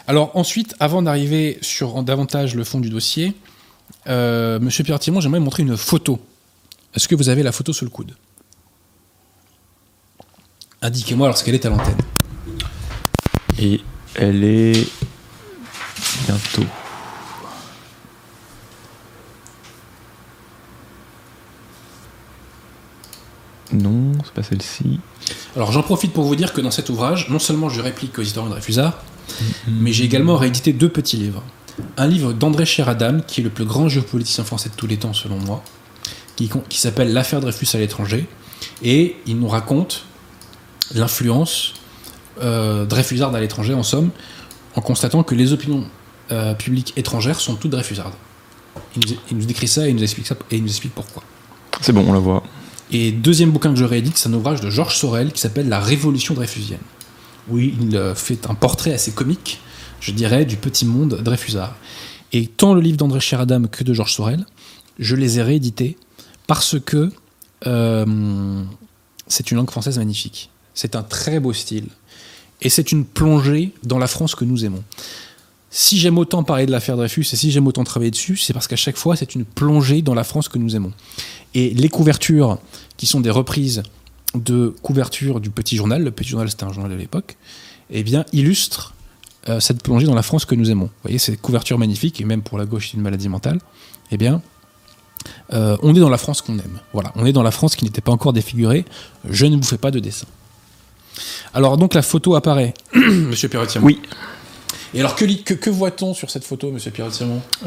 Alors 0.08 0.36
ensuite, 0.36 0.76
avant 0.80 1.02
d'arriver 1.02 1.58
sur 1.62 2.04
davantage 2.04 2.56
le 2.56 2.64
fond 2.64 2.80
du 2.80 2.90
dossier, 2.90 3.34
euh, 4.08 4.60
Monsieur 4.60 4.84
Pierre 4.84 5.00
Timon, 5.00 5.22
j'aimerais 5.22 5.40
montrer 5.40 5.64
une 5.64 5.78
photo. 5.78 6.20
Est-ce 6.94 7.08
que 7.08 7.16
vous 7.16 7.30
avez 7.30 7.44
la 7.44 7.52
photo 7.52 7.74
sous 7.74 7.86
le 7.86 7.92
coude? 7.92 8.16
Indiquez-moi 10.82 11.28
lorsqu'elle 11.28 11.56
est 11.56 11.66
à 11.66 11.70
l'antenne. 11.70 11.98
Et 13.60 13.82
elle 14.16 14.44
est 14.44 14.88
bientôt. 16.26 16.66
Non, 23.74 24.12
c'est 24.24 24.34
pas 24.34 24.44
celle-ci. 24.44 25.00
Alors 25.56 25.72
j'en 25.72 25.84
profite 25.84 26.14
pour 26.14 26.26
vous 26.26 26.36
dire 26.36 26.54
que 26.54 26.62
dans 26.62 26.72
cet 26.72 26.90
ouvrage, 26.90 27.30
non 27.30 27.40
seulement 27.40 27.70
je 27.70 27.82
réplique 27.82 28.18
aux 28.20 28.22
historiens 28.22 28.50
de 28.50 28.56
Réfusard, 28.56 29.00
mais 29.68 29.94
j'ai 29.94 30.04
également 30.04 30.36
réédité 30.36 30.74
deux 30.74 30.90
petits 30.90 31.18
livres. 31.18 31.44
Un 31.98 32.08
livre 32.08 32.34
d'André 32.34 32.66
Cheradam, 32.66 33.24
qui 33.24 33.42
est 33.42 33.44
le 33.44 33.50
plus 33.50 33.66
grand 33.66 33.88
géopoliticien 33.88 34.44
français 34.44 34.70
de 34.70 34.76
tous 34.76 34.88
les 34.88 34.98
temps 34.98 35.14
selon 35.14 35.38
moi, 35.38 35.64
qui, 36.36 36.50
qui 36.70 36.80
s'appelle 36.80 37.14
L'affaire 37.14 37.40
Dreyfus 37.40 37.68
à 37.74 37.80
l'étranger, 37.80 38.28
et 38.84 39.16
il 39.26 39.40
nous 39.40 39.48
raconte 39.48 40.06
l'influence 40.94 41.74
euh, 42.42 42.86
Dreyfusarde 42.86 43.36
à 43.36 43.40
l'étranger, 43.40 43.74
en 43.74 43.84
somme, 43.84 44.10
en 44.76 44.82
constatant 44.82 45.24
que 45.24 45.36
les 45.36 45.54
opinions 45.54 45.86
euh, 46.32 46.54
publiques 46.54 46.94
étrangères 46.98 47.40
sont 47.40 47.56
toutes 47.56 47.72
Dreyfusardes. 47.72 48.14
Il 48.96 49.02
nous, 49.06 49.18
il 49.32 49.38
nous 49.38 49.46
décrit 49.46 49.68
ça 49.68 49.88
et 49.88 49.90
il 49.90 49.96
nous 49.96 50.04
explique 50.04 50.28
ça 50.28 50.36
et 50.50 50.58
il 50.58 50.64
nous 50.64 50.70
explique 50.70 50.94
pourquoi. 50.94 51.24
C'est 51.82 51.94
bon, 51.94 52.06
on 52.08 52.14
la 52.14 52.20
voit. 52.20 52.44
Et 52.92 53.12
deuxième 53.12 53.52
bouquin 53.52 53.70
que 53.72 53.80
je 53.80 53.86
réédite, 53.86 54.18
c'est 54.18 54.28
un 54.28 54.34
ouvrage 54.34 54.62
de 54.62 54.70
Georges 54.70 54.98
Sorel 54.98 55.32
qui 55.32 55.40
s'appelle 55.40 55.70
La 55.70 55.80
Révolution 55.80 56.34
dreyfusienne, 56.34 56.82
où 57.50 57.58
il 57.58 57.96
euh, 57.96 58.14
fait 58.16 58.50
un 58.50 58.54
portrait 58.54 58.94
assez 58.94 59.12
comique, 59.12 59.62
je 60.02 60.12
dirais, 60.12 60.44
du 60.46 60.58
petit 60.58 60.86
monde 60.86 61.22
dreyfusard. 61.22 61.76
Et 62.34 62.48
tant 62.48 62.74
le 62.74 62.82
livre 62.82 62.98
d'André 62.98 63.20
Chéradam 63.20 63.68
que 63.68 63.84
de 63.84 63.94
Georges 63.94 64.14
Sorel, 64.14 64.46
je 65.00 65.16
les 65.16 65.40
ai 65.40 65.42
réédités 65.42 65.98
parce 66.48 66.78
que 66.80 67.12
euh, 67.66 68.64
c'est 69.28 69.52
une 69.52 69.58
langue 69.58 69.72
française 69.72 69.98
magnifique. 69.98 70.50
C'est 70.74 70.96
un 70.96 71.04
très 71.04 71.40
beau 71.40 71.54
style. 71.54 71.88
Et 72.62 72.70
c'est 72.70 72.92
une 72.92 73.06
plongée 73.06 73.74
dans 73.84 73.98
la 73.98 74.08
France 74.08 74.36
que 74.36 74.46
nous 74.46 74.66
aimons. 74.66 74.84
Si 75.74 75.98
j'aime 75.98 76.18
autant 76.18 76.44
parler 76.44 76.66
de 76.66 76.72
l'affaire 76.72 76.98
Dreyfus 76.98 77.22
et 77.32 77.36
si 77.38 77.50
j'aime 77.50 77.66
autant 77.66 77.86
travailler 77.86 78.12
dessus, 78.12 78.36
c'est 78.36 78.52
parce 78.52 78.68
qu'à 78.68 78.76
chaque 78.76 78.98
fois, 78.98 79.16
c'est 79.16 79.36
une 79.36 79.46
plongée 79.46 80.02
dans 80.02 80.14
la 80.14 80.26
France 80.26 80.50
que 80.50 80.58
nous 80.58 80.76
aimons. 80.76 80.92
Et 81.54 81.70
les 81.70 81.88
couvertures, 81.88 82.58
qui 82.98 83.08
sont 83.08 83.22
des 83.22 83.30
reprises 83.30 83.82
de 84.36 84.76
couvertures 84.82 85.40
du 85.40 85.50
Petit 85.50 85.78
Journal, 85.78 86.04
le 86.04 86.12
Petit 86.12 86.30
Journal 86.30 86.50
c'était 86.50 86.66
un 86.66 86.74
journal 86.74 86.92
de 86.92 86.98
l'époque, 86.98 87.38
eh 87.90 88.04
bien, 88.04 88.26
illustrent 88.34 88.94
euh, 89.48 89.62
cette 89.62 89.82
plongée 89.82 90.06
dans 90.06 90.14
la 90.14 90.24
France 90.24 90.44
que 90.44 90.56
nous 90.56 90.70
aimons. 90.70 90.86
Vous 90.86 91.02
voyez, 91.04 91.20
ces 91.20 91.38
couvertures 91.38 91.80
magnifiques, 91.80 92.20
et 92.20 92.26
même 92.26 92.42
pour 92.42 92.58
la 92.58 92.66
gauche, 92.66 92.90
c'est 92.92 92.98
une 92.98 93.04
maladie 93.04 93.30
mentale. 93.30 93.60
Eh 94.12 94.18
bien, 94.18 94.42
euh, 95.54 95.78
on 95.84 95.96
est 95.96 96.00
dans 96.02 96.10
la 96.10 96.18
France 96.18 96.42
qu'on 96.42 96.60
aime. 96.60 96.80
Voilà, 96.92 97.14
on 97.16 97.26
est 97.26 97.34
dans 97.34 97.44
la 97.44 97.52
France 97.52 97.78
qui 97.78 97.86
n'était 97.86 98.02
pas 98.02 98.12
encore 98.12 98.34
défigurée. 98.34 98.84
Je 99.30 99.46
ne 99.46 99.56
vous 99.56 99.64
fais 99.64 99.78
pas 99.78 99.92
de 99.92 100.00
dessin. 100.00 100.28
Alors, 101.54 101.78
donc, 101.78 101.94
la 101.94 102.02
photo 102.02 102.36
apparaît. 102.36 102.74
Monsieur 102.94 103.48
Perretier. 103.48 103.80
Oui. 103.82 104.02
Et 104.94 105.00
alors, 105.00 105.16
que, 105.16 105.26
que, 105.26 105.54
que 105.54 105.70
voit-on 105.70 106.14
sur 106.14 106.30
cette 106.30 106.44
photo, 106.44 106.70
monsieur 106.72 106.92
pierre 106.92 107.10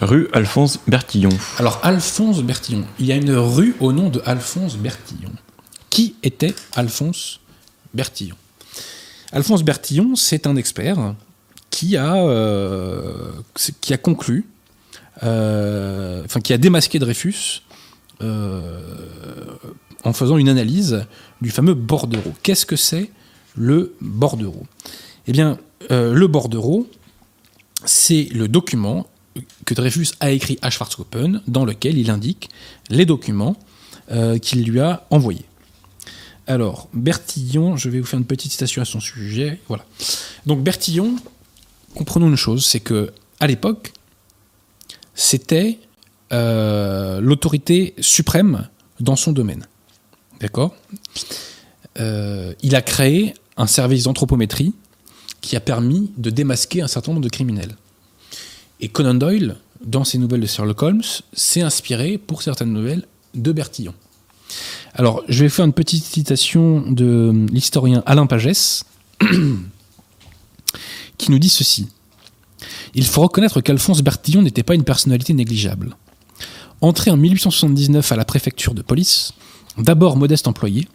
Rue 0.00 0.28
Alphonse 0.32 0.78
Bertillon. 0.86 1.30
Alors, 1.58 1.80
Alphonse 1.82 2.42
Bertillon. 2.42 2.84
Il 2.98 3.06
y 3.06 3.12
a 3.12 3.16
une 3.16 3.34
rue 3.34 3.74
au 3.80 3.92
nom 3.92 4.10
de 4.10 4.20
Alphonse 4.26 4.76
Bertillon. 4.76 5.32
Qui 5.88 6.16
était 6.22 6.54
Alphonse 6.74 7.40
Bertillon? 7.94 8.36
Alphonse 9.32 9.62
Bertillon, 9.62 10.16
c'est 10.16 10.46
un 10.46 10.56
expert 10.56 11.14
qui 11.70 11.96
a, 11.96 12.16
euh, 12.16 13.32
qui 13.80 13.92
a 13.92 13.96
conclu, 13.96 14.46
euh, 15.22 16.22
enfin, 16.24 16.40
qui 16.40 16.52
a 16.52 16.58
démasqué 16.58 17.00
Dreyfus 17.00 17.62
euh, 18.22 18.80
en 20.04 20.12
faisant 20.12 20.36
une 20.36 20.48
analyse 20.48 21.04
du 21.40 21.50
fameux 21.50 21.74
bordereau. 21.74 22.32
Qu'est-ce 22.44 22.66
que 22.66 22.76
c'est 22.76 23.10
le 23.56 23.96
bordereau? 24.00 24.66
Eh 25.26 25.32
bien, 25.32 25.58
le 25.90 26.26
bordereau, 26.26 26.88
c'est 27.84 28.28
le 28.32 28.48
document 28.48 29.06
que 29.64 29.74
Dreyfus 29.74 30.08
a 30.20 30.30
écrit 30.30 30.58
à 30.62 30.70
Schwarzkoppen, 30.70 31.42
dans 31.46 31.64
lequel 31.64 31.98
il 31.98 32.10
indique 32.10 32.48
les 32.90 33.06
documents 33.06 33.56
euh, 34.10 34.38
qu'il 34.38 34.64
lui 34.64 34.80
a 34.80 35.06
envoyés. 35.10 35.44
Alors, 36.46 36.88
Bertillon, 36.92 37.76
je 37.76 37.88
vais 37.88 38.00
vous 38.00 38.06
faire 38.06 38.18
une 38.18 38.26
petite 38.26 38.52
citation 38.52 38.82
à 38.82 38.84
son 38.84 39.00
sujet. 39.00 39.60
Voilà. 39.68 39.84
Donc, 40.46 40.62
Bertillon, 40.62 41.16
comprenons 41.94 42.28
une 42.28 42.36
chose, 42.36 42.66
c'est 42.66 42.80
que 42.80 43.12
à 43.40 43.46
l'époque, 43.46 43.92
c'était 45.14 45.78
euh, 46.32 47.20
l'autorité 47.20 47.94
suprême 47.98 48.68
dans 49.00 49.16
son 49.16 49.32
domaine. 49.32 49.66
D'accord? 50.40 50.74
Euh, 51.98 52.52
Il 52.62 52.74
a 52.76 52.82
créé 52.82 53.34
un 53.56 53.66
service 53.66 54.04
d'anthropométrie 54.04 54.74
qui 55.44 55.56
a 55.56 55.60
permis 55.60 56.10
de 56.16 56.30
démasquer 56.30 56.80
un 56.80 56.88
certain 56.88 57.12
nombre 57.12 57.22
de 57.22 57.28
criminels. 57.28 57.76
Et 58.80 58.88
Conan 58.88 59.14
Doyle, 59.14 59.56
dans 59.84 60.02
ses 60.02 60.16
nouvelles 60.16 60.40
de 60.40 60.46
Sherlock 60.46 60.82
Holmes, 60.82 61.02
s'est 61.34 61.60
inspiré 61.60 62.16
pour 62.16 62.42
certaines 62.42 62.72
nouvelles 62.72 63.06
de 63.34 63.52
Bertillon. 63.52 63.92
Alors, 64.94 65.22
je 65.28 65.44
vais 65.44 65.50
faire 65.50 65.66
une 65.66 65.74
petite 65.74 66.02
citation 66.02 66.90
de 66.90 67.46
l'historien 67.52 68.02
Alain 68.06 68.24
Pagès, 68.26 68.84
qui 71.18 71.30
nous 71.30 71.38
dit 71.38 71.50
ceci. 71.50 71.88
Il 72.94 73.04
faut 73.04 73.20
reconnaître 73.20 73.60
qu'Alphonse 73.60 74.00
Bertillon 74.00 74.40
n'était 74.40 74.62
pas 74.62 74.74
une 74.74 74.84
personnalité 74.84 75.34
négligeable. 75.34 75.94
Entré 76.80 77.10
en 77.10 77.18
1879 77.18 78.12
à 78.12 78.16
la 78.16 78.24
préfecture 78.24 78.72
de 78.72 78.80
police, 78.80 79.34
d'abord 79.76 80.16
modeste 80.16 80.48
employé, 80.48 80.88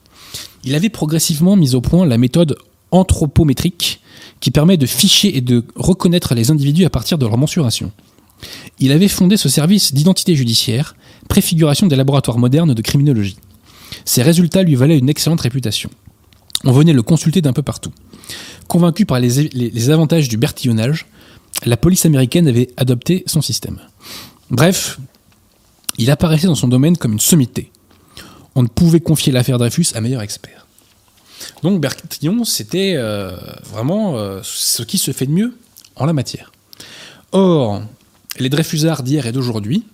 il 0.64 0.74
avait 0.74 0.90
progressivement 0.90 1.56
mis 1.56 1.76
au 1.76 1.82
point 1.82 2.08
la 2.08 2.18
méthode 2.18 2.58
anthropométrique 2.92 4.02
qui 4.40 4.52
permet 4.52 4.78
de 4.78 4.86
ficher 4.86 5.36
et 5.36 5.42
de 5.42 5.64
reconnaître 5.76 6.34
les 6.34 6.52
individus 6.52 6.86
à 6.86 6.90
partir 6.90 7.18
de 7.18 7.26
leur 7.26 7.38
mensuration. 7.38 7.92
Il 8.80 8.92
avait 8.92 9.08
fondé 9.08 9.38
ce 9.38 9.50
service 9.50 9.94
d'identité 9.94 10.36
judiciaire, 10.36 10.96
préfiguration 11.28 11.88
des 11.88 11.96
laboratoires 11.96 12.38
modernes 12.38 12.74
de 12.74 12.82
criminologie. 12.82 13.38
Ses 14.06 14.22
résultats 14.22 14.64
lui 14.64 14.76
valaient 14.76 14.98
une 14.98 15.10
excellente 15.10 15.42
réputation. 15.42 15.90
On 16.64 16.72
venait 16.72 16.94
le 16.94 17.02
consulter 17.02 17.42
d'un 17.42 17.54
peu 17.54 17.62
partout. 17.62 17.92
Convaincu 18.68 19.06
par 19.06 19.20
les, 19.20 19.90
avantages 19.90 20.30
du 20.30 20.38
bertillonnage, 20.38 21.08
la 21.66 21.78
police 21.78 22.06
américaine 22.06 22.48
avait 22.48 22.70
adopté 22.78 23.24
son 23.26 23.42
système. 23.42 23.80
Bref, 24.52 25.00
il 25.98 26.12
apparaissait 26.12 26.48
dans 26.48 26.56
son 26.56 26.68
domaine 26.68 26.98
comme 26.98 27.14
une 27.14 27.20
sommité. 27.20 27.72
On 28.56 28.64
ne 28.64 28.68
pouvait 28.68 29.00
confier 29.00 29.32
l'affaire 29.32 29.58
Dreyfus 29.58 29.88
à 29.96 30.02
meilleur 30.02 30.22
expert. 30.22 30.68
Donc 31.64 31.82
Bertillon, 31.82 32.44
c'était 32.44 32.94
euh, 32.96 33.38
vraiment 33.64 34.18
euh, 34.18 34.42
ce 34.44 34.84
qui 34.84 34.98
se 34.98 35.12
fait 35.12 35.26
de 35.26 35.32
mieux 35.32 35.58
en 35.96 36.06
la 36.06 36.14
matière. 36.14 36.52
Or, 37.32 37.82
les 38.38 38.50
Dreyfusards 38.50 39.04
d'hier 39.04 39.26
et 39.26 39.32
d'aujourd'hui 39.32 39.86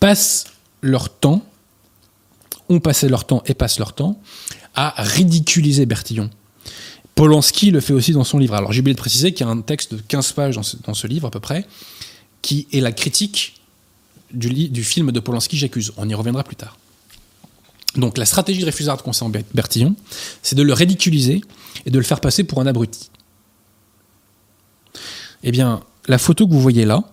passent 0.00 0.46
leur 0.80 1.08
temps, 1.08 1.44
ont 2.68 2.80
passé 2.80 3.08
leur 3.08 3.26
temps 3.26 3.42
et 3.46 3.54
passent 3.54 3.78
leur 3.78 3.94
temps 3.94 4.20
à 4.74 4.94
ridiculiser 4.98 5.86
Bertillon. 5.86 6.30
Polanski 7.14 7.70
le 7.70 7.80
fait 7.80 7.92
aussi 7.92 8.12
dans 8.12 8.24
son 8.24 8.38
livre. 8.38 8.54
Alors 8.54 8.72
j'ai 8.72 8.80
oublié 8.80 8.94
de 8.94 8.98
préciser 8.98 9.32
qu'il 9.32 9.46
y 9.46 9.48
a 9.48 9.52
un 9.52 9.60
texte 9.60 9.94
de 9.94 10.00
15 10.00 10.32
pages 10.32 10.56
dans 10.56 10.94
ce, 10.94 11.06
livre 11.06 11.28
à 11.28 11.30
peu 11.30 11.40
près, 11.40 11.64
qui 12.42 12.66
est 12.72 12.80
la 12.80 12.90
critique 12.90 13.60
du, 14.32 14.68
du 14.68 14.82
film 14.82 15.12
de 15.12 15.20
Polanski 15.20 15.56
J'accuse. 15.56 15.92
On 15.96 16.08
y 16.08 16.14
reviendra 16.14 16.42
plus 16.42 16.56
tard. 16.56 16.76
Donc 17.96 18.18
la 18.18 18.24
stratégie 18.24 18.60
de 18.60 18.64
Réfusard 18.64 19.02
concernant 19.02 19.32
Bertillon, 19.54 19.94
c'est 20.42 20.56
de 20.56 20.62
le 20.62 20.72
ridiculiser 20.72 21.42
et 21.86 21.90
de 21.90 21.98
le 21.98 22.04
faire 22.04 22.20
passer 22.20 22.44
pour 22.44 22.60
un 22.60 22.66
abruti. 22.66 23.10
Eh 25.42 25.52
bien, 25.52 25.82
la 26.06 26.18
photo 26.18 26.46
que 26.46 26.52
vous 26.52 26.60
voyez 26.60 26.84
là 26.84 27.04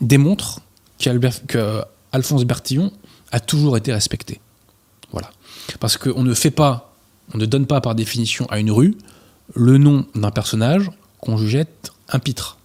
démontre 0.00 0.60
qu'Alphonse 0.98 2.44
Bertillon 2.44 2.92
a 3.32 3.40
toujours 3.40 3.76
été 3.76 3.92
respecté. 3.92 4.40
Voilà. 5.10 5.30
Parce 5.80 5.96
qu'on 5.96 6.22
ne 6.22 6.34
fait 6.34 6.50
pas, 6.50 6.94
on 7.34 7.38
ne 7.38 7.46
donne 7.46 7.66
pas 7.66 7.80
par 7.80 7.94
définition 7.94 8.46
à 8.46 8.58
une 8.58 8.70
rue 8.70 8.96
le 9.54 9.78
nom 9.78 10.06
d'un 10.14 10.30
personnage 10.30 10.90
qu'on 11.20 11.36
jugeait 11.36 11.66
un 12.08 12.18
pitre. 12.18 12.58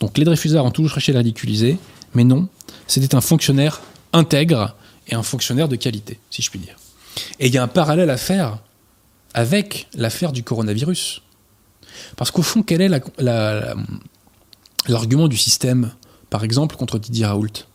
Donc 0.00 0.18
les 0.18 0.24
Dreyfusards 0.24 0.64
ont 0.64 0.70
toujours 0.70 0.92
cherché 0.92 1.14
à 1.14 1.18
ridiculiser, 1.18 1.78
mais 2.14 2.24
non, 2.24 2.48
c'était 2.86 3.14
un 3.14 3.20
fonctionnaire 3.20 3.80
intègre 4.12 4.74
et 5.08 5.14
un 5.14 5.22
fonctionnaire 5.22 5.68
de 5.68 5.76
qualité, 5.76 6.18
si 6.30 6.42
je 6.42 6.50
puis 6.50 6.58
dire. 6.58 6.76
Et 7.38 7.46
il 7.46 7.54
y 7.54 7.58
a 7.58 7.62
un 7.62 7.68
parallèle 7.68 8.10
à 8.10 8.16
faire 8.16 8.58
avec 9.34 9.88
l'affaire 9.94 10.32
du 10.32 10.42
coronavirus. 10.42 11.22
Parce 12.16 12.30
qu'au 12.30 12.42
fond, 12.42 12.62
quel 12.62 12.80
est 12.80 12.88
la- 12.88 13.00
la- 13.18 13.74
l'argument 14.88 15.28
du 15.28 15.36
système, 15.36 15.92
par 16.30 16.44
exemple, 16.44 16.76
contre 16.76 16.98
Didier 16.98 17.26
Raoult? 17.26 17.66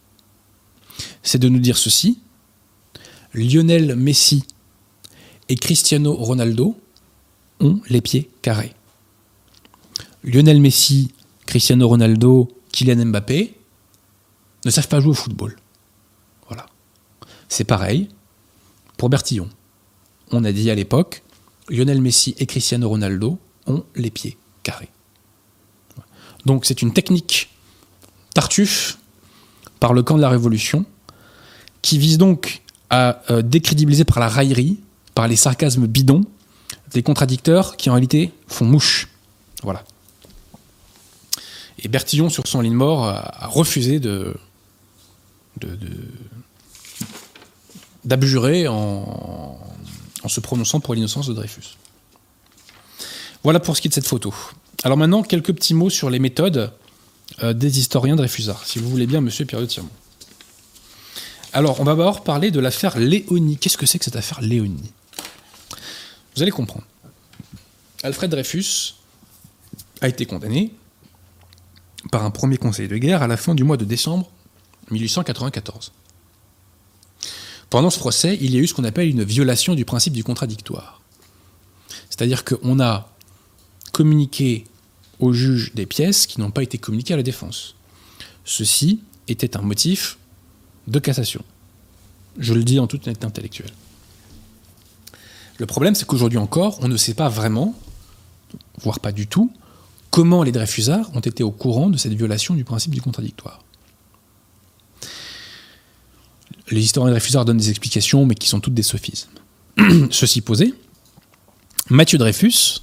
C'est 1.23 1.39
de 1.39 1.49
nous 1.49 1.59
dire 1.59 1.77
ceci 1.77 2.19
Lionel 3.33 3.95
Messi 3.95 4.43
et 5.49 5.55
Cristiano 5.55 6.13
Ronaldo 6.13 6.77
ont 7.59 7.79
les 7.89 8.01
pieds 8.01 8.29
carrés. 8.41 8.73
Lionel 10.23 10.59
Messi, 10.61 11.13
Cristiano 11.45 11.87
Ronaldo, 11.87 12.49
Kylian 12.71 13.05
Mbappé 13.05 13.55
ne 14.65 14.69
savent 14.71 14.87
pas 14.87 14.99
jouer 14.99 15.11
au 15.11 15.15
football. 15.15 15.55
C'est 17.51 17.65
pareil 17.65 18.07
pour 18.95 19.09
Bertillon. 19.09 19.49
On 20.31 20.45
a 20.45 20.53
dit 20.53 20.71
à 20.71 20.75
l'époque, 20.75 21.21
Lionel 21.67 22.01
Messi 22.01 22.33
et 22.37 22.45
Cristiano 22.45 22.87
Ronaldo 22.87 23.37
ont 23.67 23.83
les 23.93 24.09
pieds 24.09 24.37
carrés. 24.63 24.87
Donc 26.45 26.63
c'est 26.63 26.81
une 26.81 26.93
technique 26.93 27.49
tartuffe 28.33 28.99
par 29.81 29.91
le 29.91 30.01
camp 30.01 30.15
de 30.15 30.21
la 30.21 30.29
Révolution 30.29 30.85
qui 31.81 31.97
vise 31.97 32.17
donc 32.17 32.61
à 32.89 33.21
euh, 33.29 33.41
décrédibiliser 33.41 34.05
par 34.05 34.21
la 34.21 34.29
raillerie, 34.29 34.79
par 35.13 35.27
les 35.27 35.35
sarcasmes 35.35 35.87
bidons, 35.87 36.23
des 36.93 37.03
contradicteurs 37.03 37.75
qui 37.75 37.89
en 37.89 37.93
réalité 37.93 38.31
font 38.47 38.63
mouche. 38.65 39.09
Voilà. 39.61 39.83
Et 41.79 41.89
Bertillon, 41.89 42.29
sur 42.29 42.47
son 42.47 42.61
lit 42.61 42.69
de 42.69 42.75
mort, 42.75 43.03
a, 43.09 43.47
refusé 43.47 43.99
de- 43.99 44.37
d'abjurer 48.05 48.67
en, 48.67 49.57
se 50.27 50.39
prononçant 50.39 50.79
pour 50.79 50.95
l'innocence 50.95 51.27
de 51.27 51.33
Dreyfus. 51.33 51.77
Voilà 53.43 53.59
pour 53.59 53.75
ce 53.75 53.81
qui 53.81 53.87
est 53.87 53.89
de 53.89 53.95
cette 53.95 54.07
photo. 54.07 54.33
Alors 54.83 54.97
maintenant, 54.97 55.23
quelques 55.23 55.53
petits 55.53 55.73
mots 55.73 55.89
sur 55.89 56.09
les 56.09 56.19
méthodes 56.19 56.71
euh, 57.43 57.53
des 57.53 57.79
historiens 57.79 58.15
Dreyfusards, 58.15 58.65
si 58.65 58.79
vous 58.79 58.89
voulez 58.89 59.07
bien, 59.07 59.21
monsieur 59.21 59.45
Pierre 59.45 59.61
de 59.61 59.65
Tirmont. 59.65 59.89
Alors, 61.53 61.81
on 61.81 61.83
va 61.83 61.91
d'abord 61.91 62.23
parler 62.23 62.49
de 62.49 62.59
l'affaire 62.59 62.97
Léonie. 62.97 63.57
Qu'est-ce 63.57 63.77
que 63.77 63.85
c'est 63.85 63.99
que 63.99 64.05
cette 64.05 64.15
affaire 64.15 64.41
Léonie? 64.41 64.91
Vous 66.35 66.41
allez 66.41 66.51
comprendre. 66.51 66.85
Alfred 68.03 68.31
Dreyfus 68.31 68.95
a 69.99 70.07
été 70.07 70.25
condamné 70.25 70.71
par 72.11 72.23
un 72.23 72.31
premier 72.31 72.57
conseil 72.57 72.87
de 72.87 72.97
guerre 72.97 73.21
à 73.21 73.27
la 73.27 73.37
fin 73.37 73.53
du 73.53 73.63
mois 73.63 73.77
de 73.77 73.85
décembre 73.85 74.29
1894. 74.91 75.91
Pendant 77.71 77.89
ce 77.89 77.99
procès, 77.99 78.38
il 78.41 78.53
y 78.53 78.57
a 78.57 78.60
eu 78.60 78.67
ce 78.67 78.73
qu'on 78.73 78.84
appelle 78.84 79.07
une 79.07 79.23
violation 79.23 79.75
du 79.75 79.86
principe 79.86 80.12
du 80.12 80.25
contradictoire. 80.25 81.01
C'est-à-dire 82.10 82.43
qu'on 82.43 82.81
a 82.81 83.10
communiqué 83.93 84.65
au 85.19 85.31
juge 85.31 85.73
des 85.73 85.86
pièces 85.86 86.27
qui 86.27 86.41
n'ont 86.41 86.51
pas 86.51 86.63
été 86.63 86.77
communiquées 86.77 87.13
à 87.13 87.17
la 87.17 87.23
défense. 87.23 87.75
Ceci 88.43 88.99
était 89.29 89.55
un 89.55 89.62
motif 89.62 90.17
de 90.88 90.99
cassation. 90.99 91.43
Je 92.38 92.53
le 92.53 92.65
dis 92.65 92.77
en 92.77 92.88
toute 92.88 93.07
honnêteté 93.07 93.25
intellectuelle. 93.25 93.71
Le 95.57 95.65
problème, 95.65 95.95
c'est 95.95 96.05
qu'aujourd'hui 96.05 96.39
encore, 96.39 96.77
on 96.81 96.89
ne 96.89 96.97
sait 96.97 97.13
pas 97.13 97.29
vraiment, 97.29 97.73
voire 98.81 98.99
pas 98.99 99.13
du 99.13 99.27
tout, 99.27 99.49
comment 100.10 100.43
les 100.43 100.51
Dreyfusards 100.51 101.10
ont 101.15 101.21
été 101.21 101.41
au 101.41 101.51
courant 101.51 101.89
de 101.89 101.95
cette 101.95 102.13
violation 102.15 102.53
du 102.53 102.65
principe 102.65 102.93
du 102.93 103.01
contradictoire. 103.01 103.63
Les 106.71 106.81
historiens 106.81 107.12
Dreyfusards 107.12 107.45
donnent 107.45 107.57
des 107.57 107.69
explications, 107.69 108.25
mais 108.25 108.36
qui 108.36 108.47
sont 108.47 108.60
toutes 108.60 108.73
des 108.73 108.84
sophismes. 108.84 109.29
Ceci 110.12 110.41
posé, 110.41 110.73
Mathieu 111.89 112.17
Dreyfus 112.17 112.81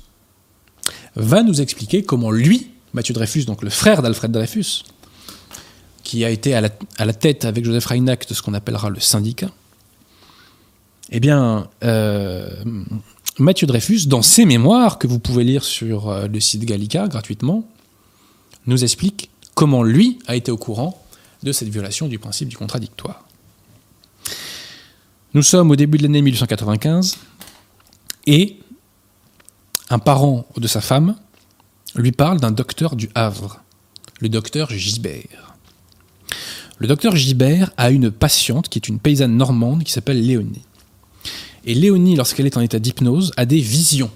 va 1.16 1.42
nous 1.42 1.61
expliquer 1.61 2.03
comment 2.03 2.31
lui, 2.31 2.70
Mathieu 2.92 3.14
Dreyfus, 3.14 3.44
donc 3.44 3.62
le 3.62 3.70
frère 3.70 4.03
d'Alfred 4.03 4.31
Dreyfus, 4.31 4.85
qui 6.03 6.24
a 6.24 6.31
été 6.31 6.55
à 6.55 6.61
la, 6.61 6.68
à 6.98 7.05
la 7.05 7.12
tête 7.14 7.44
avec 7.44 7.64
Joseph 7.64 7.87
Reinach 7.87 8.27
de 8.29 8.35
ce 8.35 8.42
qu'on 8.42 8.55
appellera 8.55 8.90
le 8.90 9.01
syndicat, 9.01 9.51
eh 11.11 11.20
bien, 11.20 11.68
euh, 11.85 12.51
Mathieu 13.38 13.66
Dreyfus, 13.66 14.07
dans 14.07 14.22
ses 14.22 14.44
mémoires, 14.44 14.98
que 14.98 15.07
vous 15.07 15.18
pouvez 15.18 15.44
lire 15.44 15.64
sur 15.64 16.11
euh, 16.11 16.27
le 16.27 16.40
site 16.40 16.64
Gallica 16.64 17.09
gratuitement, 17.09 17.66
nous 18.66 18.85
explique 18.85 19.31
comment 19.55 19.83
lui 19.83 20.18
a 20.27 20.37
été 20.37 20.51
au 20.51 20.59
courant 20.59 21.03
de 21.42 21.53
cette 21.53 21.68
violation 21.68 22.09
du 22.09 22.18
principe 22.18 22.48
du 22.48 22.57
contradictoire. 22.57 23.28
Nous 25.35 25.43
sommes 25.43 25.71
au 25.71 25.77
début 25.77 25.99
de 25.99 26.05
l'année 26.05 26.23
1895 26.23 27.19
et 28.27 28.57
un 29.91 29.99
parent 29.99 30.47
de 30.57 30.67
sa 30.67 30.81
femme 30.81 31.17
lui 31.95 32.12
parle 32.12 32.41
d'un 32.41 32.51
docteur 32.51 32.97
du 32.97 33.11
Havre, 33.14 33.62
le 34.21 34.31
docteur 34.31 34.71
Gibert. 34.71 35.55
Le 36.79 36.87
docteur 36.87 37.14
Gibert 37.14 37.73
a 37.77 37.91
une 37.91 38.11
patiente 38.11 38.71
qui 38.71 38.79
est 38.79 38.88
une 38.88 38.99
paysanne 38.99 39.37
normande 39.37 39.85
qui 39.85 39.93
s'appelle 39.93 40.25
Léonie. 40.25 40.62
Et 41.67 41.75
Léonie, 41.75 42.17
lorsqu'elle 42.17 42.47
est 42.47 42.57
en 42.57 42.62
état 42.62 42.79
d'hypnose, 42.79 43.33
a 43.37 43.45
des 43.45 43.61
visions. 43.61 44.11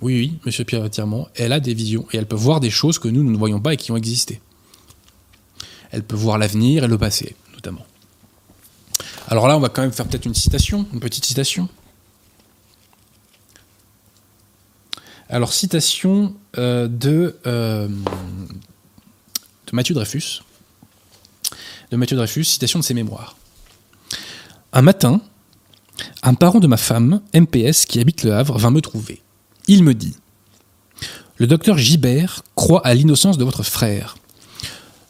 Oui, 0.00 0.14
oui, 0.14 0.38
monsieur 0.46 0.64
Pierre 0.64 0.88
Tirmont, 0.90 1.26
elle 1.34 1.52
a 1.52 1.58
des 1.58 1.74
visions 1.74 2.06
et 2.12 2.18
elle 2.18 2.26
peut 2.26 2.36
voir 2.36 2.60
des 2.60 2.70
choses 2.70 3.00
que 3.00 3.08
nous 3.08 3.24
ne 3.24 3.36
voyons 3.36 3.60
pas 3.60 3.74
et 3.74 3.76
qui 3.76 3.90
ont 3.90 3.96
existé. 3.96 4.40
Elle 5.90 6.04
peut 6.04 6.14
voir 6.14 6.38
l'avenir 6.38 6.84
et 6.84 6.88
le 6.88 6.98
passé, 6.98 7.34
notamment. 7.54 7.84
Alors 9.28 9.48
là, 9.48 9.56
on 9.56 9.60
va 9.60 9.68
quand 9.68 9.82
même 9.82 9.92
faire 9.92 10.06
peut-être 10.06 10.26
une 10.26 10.34
citation, 10.34 10.86
une 10.92 11.00
petite 11.00 11.24
citation. 11.24 11.68
Alors, 15.30 15.52
citation 15.52 16.34
euh, 16.58 16.86
de, 16.86 17.38
euh, 17.46 17.88
de 17.88 19.72
Mathieu 19.72 19.94
Dreyfus. 19.94 20.42
De 21.90 21.96
Mathieu 21.96 22.16
Dreyfus, 22.16 22.44
citation 22.44 22.78
de 22.78 22.84
ses 22.84 22.94
mémoires. 22.94 23.36
Un 24.72 24.82
matin, 24.82 25.22
un 26.22 26.34
parent 26.34 26.60
de 26.60 26.66
ma 26.66 26.76
femme, 26.76 27.22
MPS, 27.34 27.86
qui 27.86 28.00
habite 28.00 28.24
Le 28.24 28.34
Havre, 28.34 28.58
vint 28.58 28.70
me 28.70 28.80
trouver. 28.80 29.22
Il 29.68 29.82
me 29.82 29.94
dit 29.94 30.16
Le 31.38 31.46
docteur 31.46 31.78
Gibert 31.78 32.42
croit 32.54 32.86
à 32.86 32.92
l'innocence 32.92 33.38
de 33.38 33.44
votre 33.44 33.62
frère. 33.62 34.16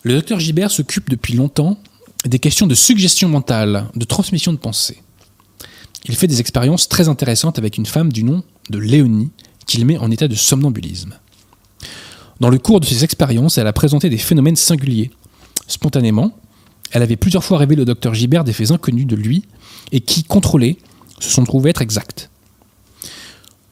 Le 0.04 0.14
docteur 0.14 0.38
Gibert 0.38 0.70
s'occupe 0.70 1.10
depuis 1.10 1.34
longtemps 1.34 1.78
des 2.24 2.38
questions 2.38 2.66
de 2.66 2.74
suggestion 2.74 3.28
mentale, 3.28 3.86
de 3.94 4.04
transmission 4.04 4.52
de 4.52 4.58
pensée. 4.58 5.02
Il 6.06 6.16
fait 6.16 6.26
des 6.26 6.40
expériences 6.40 6.88
très 6.88 7.08
intéressantes 7.08 7.58
avec 7.58 7.78
une 7.78 7.86
femme 7.86 8.12
du 8.12 8.24
nom 8.24 8.42
de 8.70 8.78
Léonie, 8.78 9.30
qu'il 9.66 9.86
met 9.86 9.96
en 9.98 10.10
état 10.10 10.28
de 10.28 10.34
somnambulisme. 10.34 11.14
Dans 12.40 12.50
le 12.50 12.58
cours 12.58 12.80
de 12.80 12.84
ces 12.84 13.04
expériences, 13.04 13.58
elle 13.58 13.66
a 13.66 13.72
présenté 13.72 14.10
des 14.10 14.18
phénomènes 14.18 14.56
singuliers. 14.56 15.10
Spontanément, 15.66 16.36
elle 16.90 17.02
avait 17.02 17.16
plusieurs 17.16 17.44
fois 17.44 17.58
rêvé 17.58 17.74
le 17.74 17.84
docteur 17.84 18.14
Gibert 18.14 18.44
des 18.44 18.52
faits 18.52 18.70
inconnus 18.70 19.06
de 19.06 19.16
lui 19.16 19.44
et 19.92 20.00
qui, 20.00 20.24
contrôlés, 20.24 20.78
se 21.20 21.30
sont 21.30 21.44
trouvés 21.44 21.70
être 21.70 21.82
exacts. 21.82 22.30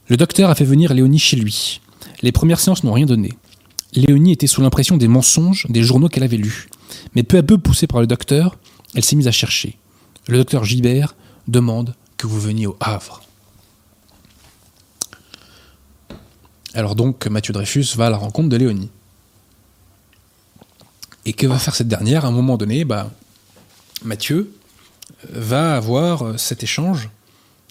Le 0.09 0.17
docteur 0.17 0.51
a 0.51 0.55
fait 0.55 0.65
venir 0.65 0.95
Léonie 0.95 1.19
chez 1.19 1.37
lui. 1.37 1.81
Les 2.23 2.33
premières 2.33 2.61
séances 2.61 2.85
n'ont 2.85 2.93
rien 2.93 3.07
donné. 3.07 3.33
Léonie 3.95 4.33
était 4.33 4.47
sous 4.47 4.63
l'impression 4.63 4.97
des 4.97 5.09
mensonges 5.09 5.67
des 5.69 5.83
journaux 5.83 6.09
qu'elle 6.09 6.23
avait 6.23 6.37
lus. 6.37 6.69
Mais 7.15 7.23
peu 7.23 7.39
à 7.39 7.43
peu, 7.43 7.59
poussée 7.59 7.87
par 7.87 8.01
le 8.01 8.07
docteur, 8.07 8.57
elle 8.95 9.05
s'est 9.05 9.17
mise 9.17 9.29
à 9.29 9.33
chercher. 9.33 9.79
Le 10.29 10.39
docteur 10.39 10.65
Gibert 10.65 11.15
demande 11.49 11.95
que 12.17 12.27
vous 12.27 12.41
veniez 12.41 12.67
au 12.67 12.77
Havre. 12.81 13.23
Alors 16.75 16.95
donc, 16.95 17.27
Mathieu 17.27 17.53
Dreyfus 17.53 17.97
va 17.97 18.07
à 18.07 18.11
la 18.11 18.17
rencontre 18.17 18.49
de 18.49 18.57
Léonie. 18.57 18.91
Et 21.25 21.33
que 21.35 21.47
va 21.47 21.59
faire 21.59 21.75
cette 21.75 21.89
dernière? 21.89 22.25
À 22.25 22.29
un 22.29 22.33
moment 22.33 22.57
donné, 22.57 22.85
bah, 22.85 23.11
Mathieu 24.05 24.53
va 25.29 25.77
avoir 25.77 26.23
euh, 26.23 26.37
cet 26.37 26.63
échange 26.63 27.11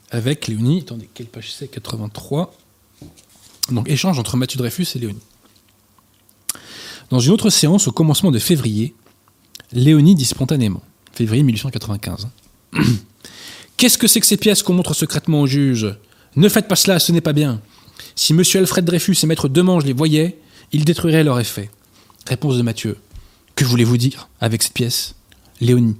avec 0.09 0.47
Léonie. 0.47 0.81
Attendez, 0.81 1.09
quelle 1.13 1.27
page 1.27 1.53
c'est? 1.53 1.67
83. 1.67 2.53
Donc, 3.71 3.89
échange 3.89 4.19
entre 4.19 4.37
Mathieu 4.37 4.57
Dreyfus 4.57 4.87
et 4.95 4.99
Léonie. 4.99 5.19
Dans 7.09 7.19
une 7.19 7.33
autre 7.33 7.49
séance, 7.49 7.87
au 7.87 7.91
commencement 7.91 8.31
de 8.31 8.39
février, 8.39 8.95
Léonie 9.73 10.15
dit 10.15 10.25
spontanément, 10.25 10.81
février 11.13 11.43
1895, 11.43 12.27
Qu'est-ce 13.81 13.97
que 13.97 14.07
c'est 14.07 14.19
que 14.19 14.27
ces 14.27 14.37
pièces 14.37 14.61
qu'on 14.61 14.73
montre 14.73 14.93
secrètement 14.93 15.41
au 15.41 15.47
juge? 15.47 15.95
Ne 16.35 16.49
faites 16.49 16.67
pas 16.67 16.75
cela, 16.75 16.99
ce 16.99 17.11
n'est 17.11 17.19
pas 17.19 17.33
bien. 17.33 17.61
Si 18.15 18.31
M. 18.31 18.43
Alfred 18.53 18.85
Dreyfus 18.85 19.17
et 19.23 19.25
Maître 19.25 19.47
Demange 19.47 19.85
les 19.85 19.93
voyaient, 19.93 20.37
ils 20.71 20.85
détruiraient 20.85 21.23
leur 21.23 21.39
effet. 21.39 21.71
Réponse 22.27 22.57
de 22.57 22.61
Mathieu. 22.61 22.97
Que 23.55 23.65
voulez-vous 23.65 23.97
dire 23.97 24.29
avec 24.39 24.61
cette 24.61 24.73
pièce? 24.73 25.15
Léonie. 25.61 25.95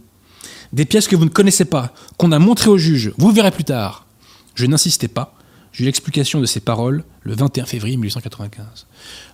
Des 0.73 0.86
pièces 0.86 1.07
que 1.07 1.15
vous 1.15 1.25
ne 1.25 1.31
connaissez 1.31 1.65
pas, 1.65 1.91
qu'on 2.17 2.31
a 2.31 2.38
montrées 2.38 2.69
au 2.69 2.77
juge, 2.77 3.13
vous 3.17 3.31
verrez 3.31 3.49
plus 3.49 3.63
tard. 3.63 4.05
Je 4.53 4.67
n'insistais 4.67 5.07
pas, 5.07 5.36
j'ai 5.73 5.84
eu 5.84 5.86
l'explication 5.86 6.39
de 6.39 6.45
ces 6.45 6.60
paroles 6.60 7.03
le 7.23 7.34
21 7.34 7.65
février 7.65 7.97
1895. 7.97 8.86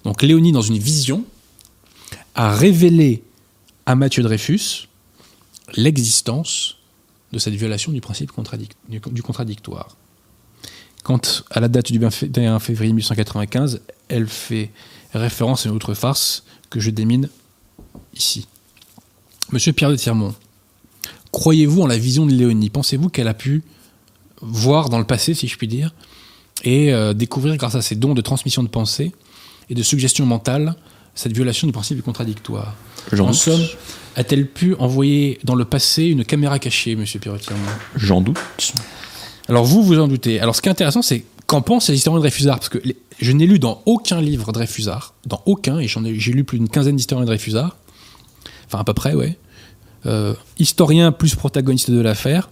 Donc 0.06 0.22
Léonie, 0.22 0.54
dans 0.54 0.62
une 0.62 0.78
vision, 0.78 1.26
a 2.34 2.56
révélé 2.56 3.24
à 3.88 3.96
Mathieu 3.96 4.22
Dreyfus 4.22 4.90
l'existence 5.76 6.76
de 7.32 7.40
cette 7.40 7.54
violation 7.54 7.92
du 7.92 8.02
principe 8.02 8.32
du, 8.88 9.24
contradictoire. 9.24 9.96
Quand, 11.04 11.44
à 11.50 11.62
la 11.62 11.70
date 11.70 11.92
du 11.92 11.98
21 11.98 12.60
février 12.60 12.92
1895, 12.92 13.82
elle 14.10 14.28
fait 14.28 14.72
référence 15.14 15.66
à 15.66 15.70
une 15.70 15.76
autre 15.76 15.94
farce 15.94 16.44
que 16.70 16.82
je 16.82 16.90
démine 16.90 17.30
ici. 18.14 18.48
Monsieur 19.52 19.72
Pierre 19.72 19.90
de 19.90 19.96
Tirmont, 19.96 20.36
croyez-vous 21.32 21.82
en 21.82 21.88
la 21.88 21.98
vision 21.98 22.26
de 22.26 22.34
Léonie? 22.34 22.70
Pensez-vous 22.70 23.08
qu'elle 23.08 23.30
a 23.30 23.34
pu 23.34 23.64
voir 24.42 24.90
dans 24.90 25.00
le 25.00 25.06
passé, 25.06 25.34
si 25.34 25.48
je 25.48 25.58
puis 25.58 25.68
dire, 25.68 25.94
et 26.64 26.94
euh, 26.94 27.14
découvrir 27.14 27.56
grâce 27.56 27.76
à 27.76 27.82
ses 27.82 27.96
dons 27.96 28.14
de 28.14 28.22
transmission 28.22 28.64
de 28.64 28.70
pensée 28.70 29.14
et 29.70 29.76
de 29.76 29.84
suggestion 29.84 30.26
mentale 30.26 30.76
cette 31.18 31.34
violation 31.34 31.68
du 31.68 31.74
principe 31.74 31.98
du 31.98 32.04
contradictoire 32.04 32.76
J'en 33.12 33.28
En 33.30 33.34
somme, 33.34 33.62
a-t-elle 34.16 34.48
pu 34.48 34.76
envoyer 34.76 35.40
dans 35.44 35.56
le 35.56 35.66
passé 35.66 36.04
une 36.06 36.24
caméra 36.26 36.60
cachée, 36.60 36.96
monsieur 36.96 37.20
Tirmont 37.20 37.38
J'en 37.96 38.22
doute. 38.22 38.38
alors 39.50 39.66
vous, 39.66 39.82
vous 39.84 40.00
en 40.00 40.08
doutez. 40.08 40.40
Alors 40.40 40.56
ce 40.56 40.62
qui 40.62 40.68
est 40.70 40.72
intéressant, 40.72 41.02
c'est 41.02 41.24
qu'en 41.46 41.62
pensent 41.62 41.90
les 41.90 41.96
historiens 41.96 42.20
de 42.20 42.22
Dreyfusard? 42.22 42.58
Parce 42.60 42.70
que 42.70 42.80
les- 42.84 42.98
je 43.20 43.32
n'ai 43.32 43.46
lu 43.48 43.58
dans 43.60 43.82
aucun 43.86 44.22
livre 44.22 44.52
Dreyfusard, 44.52 45.14
dans 45.26 45.42
aucun, 45.46 45.80
et 45.80 45.86
ai, 45.86 46.20
j'ai 46.20 46.32
lu 46.34 46.44
plus 46.44 46.60
d'une 46.60 46.70
quinzaine 46.70 46.96
d'historiens 46.96 47.24
de 47.26 47.28
Dreyfusard, 47.28 47.78
enfin 48.68 48.80
à 48.80 48.84
peu 48.84 48.94
près, 48.94 49.14
ouais. 49.16 49.38
Euh, 50.06 50.34
historien 50.60 51.12
plus 51.12 51.36
protagoniste 51.36 51.90
de 51.90 52.00
l'affaire, 52.00 52.50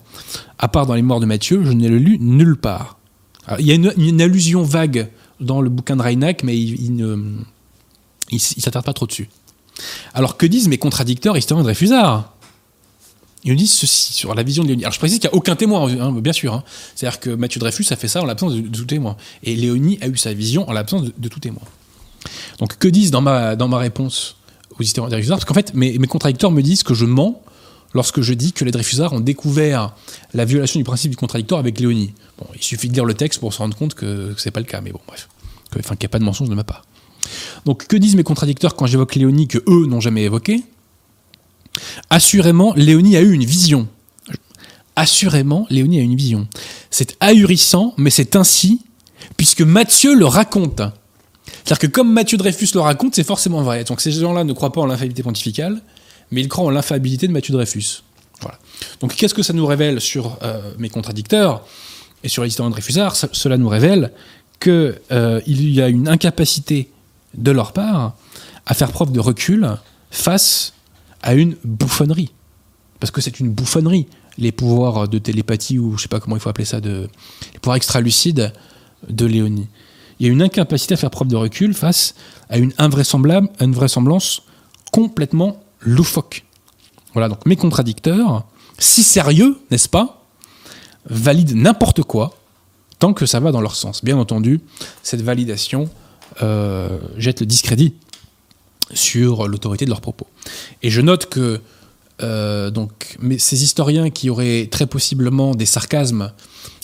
à 0.58 0.68
part 0.68 0.88
dans 0.88 0.96
les 0.96 1.04
morts 1.04 1.20
de 1.20 1.26
Mathieu, 1.28 1.64
je 1.64 1.72
ne 1.72 1.88
l'ai 1.88 2.00
lu 2.00 2.18
nulle 2.20 2.58
part. 2.58 2.98
Alors, 3.46 3.60
Il 3.60 3.68
y 3.68 3.72
a 3.72 3.76
une, 3.76 3.94
une 3.98 4.22
allusion 4.22 4.64
vague 4.64 5.10
dans 5.40 5.62
le 5.62 5.70
bouquin 5.70 5.96
de 5.96 6.02
Reinach, 6.02 6.38
mais 6.44 6.58
il, 6.58 6.82
il 6.82 6.96
ne 6.96 7.16
il, 8.32 8.38
s- 8.38 8.54
il 8.58 8.62
s'attarde 8.64 8.86
pas 8.86 8.94
trop 8.94 9.06
dessus. 9.08 9.30
Alors 10.14 10.38
que 10.38 10.46
disent 10.46 10.68
mes 10.68 10.78
contradicteurs 10.78 11.38
historiens 11.38 11.64
de 11.64 11.66
Dreyfusard? 11.66 12.32
Ils 13.44 13.52
nous 13.52 13.58
disent 13.58 13.74
ceci 13.74 14.14
sur 14.14 14.34
la 14.34 14.42
vision 14.42 14.64
de 14.64 14.70
Léonie. 14.70 14.84
Alors 14.84 14.94
je 14.94 14.98
précise 15.00 15.20
qu'il 15.20 15.30
n'y 15.30 15.34
a 15.34 15.38
aucun 15.38 15.56
témoin, 15.56 15.88
hein, 16.00 16.12
bien 16.14 16.34
sûr. 16.34 16.54
hein. 16.54 16.64
C'est-à-dire 16.96 17.20
que 17.20 17.30
Mathieu 17.30 17.60
Dreyfus 17.60 17.86
a 17.92 17.96
fait 17.96 18.08
ça 18.08 18.22
en 18.22 18.26
l'absence 18.26 18.56
de, 18.56 18.62
tout 18.76 18.86
témoin. 18.86 19.18
Et 19.44 19.56
Léonie 19.56 20.00
a 20.02 20.08
eu 20.08 20.18
sa 20.18 20.34
vision 20.34 20.68
en 20.68 20.74
l'absence 20.74 21.04
de, 21.16 21.28
tout 21.30 21.40
témoin. 21.40 21.62
Donc 22.58 22.78
que 22.78 22.88
disent 22.88 23.12
dans 23.12 23.22
ma, 23.22 23.56
dans 23.56 23.68
ma 23.68 23.78
réponse 23.78 24.38
aux 24.80 24.82
historiens 24.82 25.10
de 25.10 25.14
Dreyfusard? 25.14 25.38
Parce 25.38 25.46
qu'en 25.46 25.54
fait, 25.54 25.76
mes, 25.76 26.00
mes 26.00 26.08
contradicteurs 26.08 26.50
me 26.50 26.64
disent 26.64 26.82
que 26.82 26.96
je 26.96 27.06
mens 27.06 27.44
lorsque 27.94 28.22
je 28.22 28.34
dis 28.34 28.52
que 28.52 28.66
les 28.66 28.72
Dreyfusards 28.72 29.14
ont 29.14 29.20
découvert 29.20 29.94
la 30.34 30.46
violation 30.46 30.80
du 30.80 30.84
principe 30.84 31.12
du 31.12 31.18
contradictoire 31.18 31.60
avec 31.60 31.80
Léonie. 31.80 32.14
Bon, 32.40 32.48
il 32.56 32.64
suffit 32.64 32.90
de 32.90 32.94
lire 32.94 33.06
le 33.06 33.14
texte 33.14 33.40
pour 33.42 33.54
se 33.54 33.60
rendre 33.60 33.78
compte 33.78 33.94
que, 33.94 34.34
que 34.34 34.42
c'est 34.42 34.50
pas 34.52 34.60
le 34.60 34.66
cas, 34.66 34.82
mais 34.82 34.92
bon, 34.92 35.00
bref. 35.08 35.30
Enfin, 35.78 35.96
qu'il 35.96 36.08
n'y 36.08 36.10
a 36.10 36.10
pas 36.10 36.20
de 36.20 36.24
mensonge 36.24 36.50
de 36.50 36.56
ma 36.56 36.64
part. 36.64 36.84
Donc 37.66 37.88
que 37.88 37.98
disent 37.98 38.16
mes 38.16 38.24
contradicteurs 38.24 38.76
quand 38.76 38.86
j'évoque 38.86 39.16
Léonie 39.16 39.48
que 39.48 39.60
eux 39.68 39.86
n'ont 39.88 40.02
jamais 40.02 40.24
évoqué? 40.24 40.64
Assurément, 42.10 42.74
Léonie 42.76 43.18
a 43.18 43.22
eu 43.22 43.32
une 43.32 43.46
vision. 43.46 43.88
Assurément, 44.96 45.68
Léonie 45.70 46.00
a 46.00 46.04
une 46.04 46.16
vision. 46.16 46.48
C'est 46.90 47.18
ahurissant, 47.20 47.94
mais 47.98 48.10
c'est 48.10 48.36
ainsi, 48.36 48.82
puisque 49.36 49.62
Mathieu 49.62 50.16
le 50.16 50.26
raconte. 50.26 50.82
C'est-à-dire 51.64 51.80
que 51.80 51.88
comme 51.88 52.12
Mathieu 52.12 52.38
Dreyfus 52.38 52.70
le 52.74 52.80
raconte, 52.80 53.16
c'est 53.16 53.24
forcément 53.24 53.62
vrai. 53.62 53.84
Donc 53.84 54.02
ces 54.02 54.12
gens-là 54.12 54.44
ne 54.44 54.54
croient 54.54 54.72
pas 54.72 54.82
en 54.82 54.86
l'infaillibilité 54.86 55.24
pontificale, 55.24 55.82
mais 56.32 56.42
ils 56.42 56.48
croient 56.48 56.66
en 56.66 56.70
l'infaillibilité 56.70 57.28
de 57.28 57.34
Mathieu 57.34 57.54
Dreyfus. 57.54 58.04
Voilà. 58.42 58.58
Donc 59.02 59.16
qu'est-ce 59.16 59.34
que 59.34 59.44
ça 59.44 59.54
nous 59.54 59.66
révèle 59.66 60.00
sur 60.00 60.38
euh, 60.44 60.72
mes 60.78 60.90
contradicteurs 60.90 61.66
et 62.24 62.30
sur 62.30 62.44
les 62.44 62.50
historiens 62.50 62.70
de 62.70 62.76
Dreyfusard 62.76 63.16
Cela 63.16 63.58
nous 63.58 63.70
révèle 63.70 64.12
qu'il 64.60 64.96
y 65.46 65.82
a 65.82 65.88
une 65.88 66.08
incapacité 66.08 66.90
de 67.38 67.52
leur 67.52 67.74
part 67.74 68.16
à 68.66 68.74
faire 68.74 68.92
preuve 68.92 69.12
de 69.12 69.20
recul 69.20 69.78
face 70.12 70.74
à 71.22 71.34
une 71.34 71.56
bouffonnerie. 71.64 72.32
Parce 73.00 73.12
que 73.12 73.22
c'est 73.22 73.40
une 73.40 73.52
bouffonnerie, 73.52 74.08
les 74.38 74.52
pouvoirs 74.52 75.08
de 75.08 75.18
télépathie, 75.18 75.80
ou 75.80 75.98
je 75.98 76.04
sais 76.04 76.08
pas 76.08 76.20
comment 76.20 76.36
il 76.36 76.40
faut 76.40 76.50
appeler 76.50 76.66
ça, 76.66 76.82
de, 76.82 77.10
les 77.54 77.60
pouvoirs 77.60 77.78
extra-lucides 77.78 78.54
de 79.10 79.26
Léonie. 79.26 79.68
Il 80.20 80.26
y 80.26 80.30
a 80.30 80.32
une 80.32 80.42
incapacité 80.42 80.94
à 80.94 80.98
faire 80.98 81.12
preuve 81.12 81.28
de 81.28 81.36
recul 81.36 81.74
face 81.74 82.16
à 82.50 82.58
une, 82.58 82.74
invraisemblable, 82.78 83.50
à 83.60 83.66
une 83.66 83.74
vraisemblance 83.74 84.44
complètement 84.92 85.62
loufoque. 85.82 86.46
Voilà, 87.14 87.30
donc 87.30 87.46
mes 87.46 87.56
contradicteurs, 87.56 88.46
si 88.78 89.04
sérieux, 89.04 89.58
n'est-ce 89.72 89.90
pas, 89.90 90.26
valident 91.10 91.56
n'importe 91.56 92.04
quoi 92.04 92.38
tant 93.00 93.14
que 93.14 93.26
ça 93.26 93.40
va 93.40 93.52
dans 93.52 93.62
leur 93.62 93.76
sens. 93.76 94.04
Bien 94.04 94.18
entendu, 94.18 94.62
cette 95.04 95.22
validation 95.22 95.90
euh, 96.42 97.00
jette 97.18 97.40
le 97.42 97.46
discrédit 97.46 97.94
sur 98.94 99.48
l'autorité 99.48 99.86
de 99.86 99.90
leurs 99.90 100.02
propos. 100.02 100.28
Et 100.84 100.90
je 100.90 101.02
note 101.02 101.28
que 101.28 101.62
euh, 102.22 102.70
donc, 102.72 103.18
ces 103.38 103.64
historiens 103.64 104.10
qui 104.10 104.30
auraient 104.30 104.68
très 104.72 104.86
possiblement 104.86 105.54
des 105.56 105.66
sarcasmes 105.66 106.32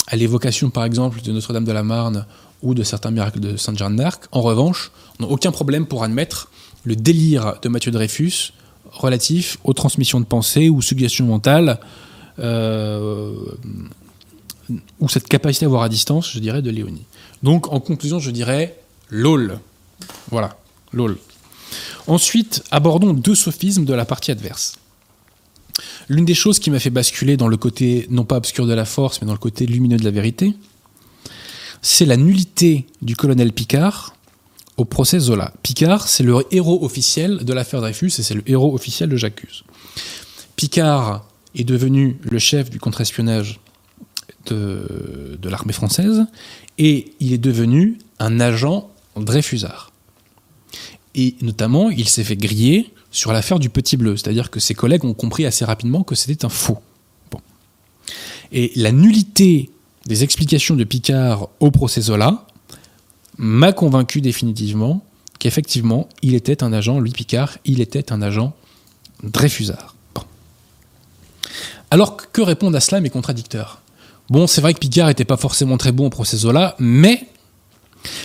à 0.07 0.15
l'évocation, 0.15 0.69
par 0.69 0.83
exemple, 0.83 1.21
de 1.21 1.31
Notre-Dame 1.31 1.63
de 1.63 1.71
la 1.71 1.83
Marne 1.83 2.25
ou 2.61 2.73
de 2.73 2.83
certains 2.83 3.11
miracles 3.11 3.39
de 3.39 3.55
Sainte 3.57 3.77
Jeanne 3.77 3.95
d'Arc, 3.95 4.25
en 4.31 4.41
revanche, 4.41 4.91
n'ont 5.19 5.29
aucun 5.29 5.51
problème 5.51 5.85
pour 5.85 6.03
admettre 6.03 6.49
le 6.83 6.95
délire 6.95 7.55
de 7.61 7.69
Mathieu 7.69 7.91
Dreyfus 7.91 8.53
relatif 8.91 9.57
aux 9.63 9.73
transmissions 9.73 10.19
de 10.19 10.25
pensée 10.25 10.69
ou 10.69 10.81
suggestions 10.81 11.25
mentales, 11.25 11.79
euh, 12.39 13.33
ou 14.99 15.07
cette 15.07 15.27
capacité 15.27 15.65
à 15.65 15.69
voir 15.69 15.83
à 15.83 15.89
distance, 15.89 16.29
je 16.31 16.39
dirais, 16.39 16.61
de 16.61 16.69
Léonie. 16.69 17.05
Donc, 17.41 17.71
en 17.71 17.79
conclusion, 17.79 18.19
je 18.19 18.31
dirais 18.31 18.80
LOL. 19.11 19.59
Voilà, 20.31 20.57
LOL. 20.93 21.17
Ensuite, 22.07 22.63
abordons 22.71 23.13
deux 23.13 23.35
sophismes 23.35 23.85
de 23.85 23.93
la 23.93 24.05
partie 24.05 24.31
adverse. 24.31 24.77
L'une 26.09 26.25
des 26.25 26.33
choses 26.33 26.59
qui 26.59 26.71
m'a 26.71 26.79
fait 26.79 26.89
basculer 26.89 27.37
dans 27.37 27.47
le 27.47 27.57
côté, 27.57 28.07
non 28.09 28.25
pas 28.25 28.37
obscur 28.37 28.65
de 28.65 28.73
la 28.73 28.85
force, 28.85 29.21
mais 29.21 29.27
dans 29.27 29.33
le 29.33 29.39
côté 29.39 29.65
lumineux 29.65 29.97
de 29.97 30.03
la 30.03 30.11
vérité, 30.11 30.53
c'est 31.81 32.05
la 32.05 32.17
nullité 32.17 32.87
du 33.01 33.15
colonel 33.15 33.53
Picard 33.53 34.15
au 34.77 34.85
procès 34.85 35.19
Zola. 35.19 35.53
Picard, 35.61 36.07
c'est 36.07 36.23
le 36.23 36.45
héros 36.51 36.83
officiel 36.83 37.43
de 37.43 37.53
l'affaire 37.53 37.81
Dreyfus 37.81 38.11
et 38.19 38.23
c'est 38.23 38.33
le 38.33 38.43
héros 38.49 38.73
officiel 38.73 39.09
de 39.09 39.17
J'accuse. 39.17 39.63
Picard 40.55 41.25
est 41.55 41.63
devenu 41.63 42.17
le 42.23 42.39
chef 42.39 42.69
du 42.69 42.79
contre-espionnage 42.79 43.59
de, 44.47 45.37
de 45.39 45.49
l'armée 45.49 45.73
française 45.73 46.25
et 46.77 47.13
il 47.19 47.33
est 47.33 47.37
devenu 47.37 47.99
un 48.19 48.39
agent 48.39 48.89
Dreyfusard. 49.21 49.91
Et 51.15 51.35
notamment, 51.41 51.89
il 51.89 52.07
s'est 52.07 52.23
fait 52.23 52.37
griller 52.37 52.93
sur 53.11 53.33
l'affaire 53.33 53.59
du 53.59 53.69
Petit 53.69 53.97
Bleu, 53.97 54.15
c'est-à-dire 54.15 54.49
que 54.49 54.59
ses 54.59 54.73
collègues 54.73 55.03
ont 55.03 55.13
compris 55.13 55.45
assez 55.45 55.65
rapidement 55.65 56.03
que 56.03 56.15
c'était 56.15 56.45
un 56.45 56.49
faux. 56.49 56.79
Bon. 57.29 57.39
Et 58.51 58.71
la 58.75 58.91
nullité 58.91 59.69
des 60.05 60.23
explications 60.23 60.75
de 60.75 60.83
Picard 60.83 61.49
au 61.59 61.69
procès 61.71 62.01
Zola 62.01 62.45
m'a 63.37 63.73
convaincu 63.73 64.21
définitivement 64.21 65.03
qu'effectivement, 65.39 66.07
il 66.21 66.35
était 66.35 66.63
un 66.63 66.71
agent, 66.71 66.99
lui 66.99 67.11
Picard, 67.11 67.57
il 67.65 67.81
était 67.81 68.11
un 68.11 68.21
agent 68.21 68.55
Dreyfusard. 69.23 69.95
Alors, 71.89 72.15
que 72.15 72.41
répondent 72.41 72.75
à 72.75 72.79
cela 72.79 73.01
mes 73.01 73.09
contradicteurs? 73.09 73.81
Bon, 74.29 74.47
c'est 74.47 74.61
vrai 74.61 74.73
que 74.73 74.79
Picard 74.79 75.09
n'était 75.09 75.25
pas 75.25 75.35
forcément 75.35 75.77
très 75.77 75.91
bon 75.91 76.05
au 76.07 76.09
procès 76.09 76.37
Zola, 76.37 76.75
mais 76.79 77.27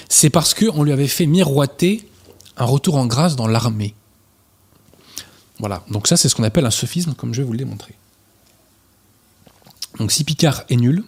c'est 0.08 0.30
parce 0.30 0.54
qu'on 0.54 0.82
lui 0.82 0.92
avait 0.92 1.08
fait 1.08 1.26
miroiter 1.26 2.08
un 2.56 2.64
retour 2.64 2.96
en 2.96 3.06
grâce 3.06 3.36
dans 3.36 3.46
l'armée. 3.46 3.94
Voilà, 5.58 5.84
donc 5.90 6.06
ça 6.06 6.16
c'est 6.16 6.28
ce 6.28 6.34
qu'on 6.34 6.42
appelle 6.42 6.66
un 6.66 6.70
sophisme, 6.70 7.14
comme 7.14 7.32
je 7.32 7.42
vais 7.42 7.46
vous 7.46 7.52
le 7.52 7.58
démontrer. 7.58 7.94
Donc 9.98 10.12
si 10.12 10.24
Picard 10.24 10.64
est 10.68 10.76
nul, 10.76 11.04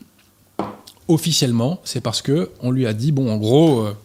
officiellement, 1.09 1.81
c'est 1.85 2.01
parce 2.01 2.23
que 2.23 2.51
on 2.61 2.71
lui 2.71 2.87
a 2.87 2.93
dit 2.93 3.13
bon, 3.13 3.31
en 3.31 3.37
gros, 3.37 3.81
euh, 3.81 3.97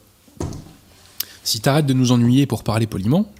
si 1.43 1.61
t'arrêtes 1.61 1.85
de 1.85 1.93
nous 1.93 2.11
ennuyer 2.11 2.45
pour 2.45 2.63
parler 2.63 2.87
poliment, 2.87 3.31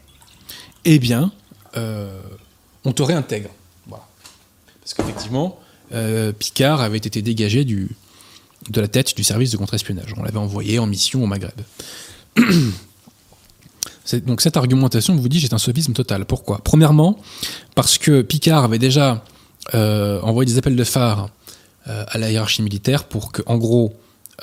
eh 0.86 1.00
bien, 1.00 1.32
euh, 1.78 2.22
on 2.86 2.94
te 2.94 3.04
réintègre. 3.04 3.50
Voilà. 3.88 4.06
Parce 4.82 4.94
qu'effectivement, 4.94 5.60
euh, 5.94 6.32
Picard 6.32 6.82
avait 6.82 6.98
été 6.98 7.22
dégagé 7.22 7.66
du, 7.66 7.96
de 8.70 8.82
la 8.82 8.88
tête 8.88 9.16
du 9.16 9.24
service 9.24 9.52
de 9.52 9.58
contre-espionnage. 9.58 10.14
On 10.18 10.24
l'avait 10.24 10.38
envoyé 10.38 10.80
en 10.80 10.88
mission 10.88 11.24
au 11.24 11.28
Maghreb. 11.28 11.60
Donc 14.26 14.42
cette 14.42 14.58
argumentation, 14.58 15.16
vous 15.16 15.30
dis, 15.30 15.42
c'est 15.42 15.54
un 15.54 15.58
sophisme 15.58 15.94
total. 15.94 16.26
Pourquoi? 16.26 16.60
Premièrement, 16.64 17.20
parce 17.74 17.98
que 17.98 18.22
Picard 18.22 18.64
avait 18.66 18.80
déjà 18.80 19.24
euh, 19.74 20.20
envoyé 20.22 20.52
des 20.52 20.58
appels 20.58 20.76
de 20.76 20.84
phare 20.84 21.30
euh, 21.88 22.04
à 22.08 22.18
la 22.18 22.30
hiérarchie 22.32 22.62
militaire 22.62 23.06
pour 23.06 23.32
que, 23.32 23.42
en 23.46 23.58
gros, 23.58 23.96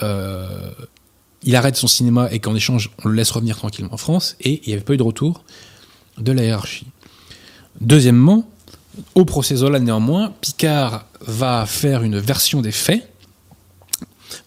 euh, 0.03 0.71
il 1.43 1.57
arrête 1.57 1.77
son 1.77 1.89
cinéma 1.89 2.29
et 2.31 2.41
qu'en 2.41 2.55
échange, 2.55 2.91
on 3.05 3.09
le 3.09 3.15
laisse 3.15 3.31
revenir 3.31 3.57
tranquillement 3.57 3.93
en 3.95 3.99
France, 3.99 4.37
et 4.41 4.63
il 4.65 4.69
n'y 4.69 4.75
avait 4.75 4.83
pas 4.83 4.95
eu 4.95 4.99
de 4.99 5.03
retour 5.03 5.45
de 6.19 6.33
la 6.33 6.45
hiérarchie. 6.45 6.87
Deuxièmement, 7.81 8.49
au 9.15 9.25
procès 9.25 9.57
Zola, 9.57 9.79
néanmoins, 9.79 10.33
Picard 10.41 11.05
va 11.21 11.67
faire 11.67 12.03
une 12.03 12.19
version 12.19 12.61
des 12.61 12.73
faits, 12.73 13.10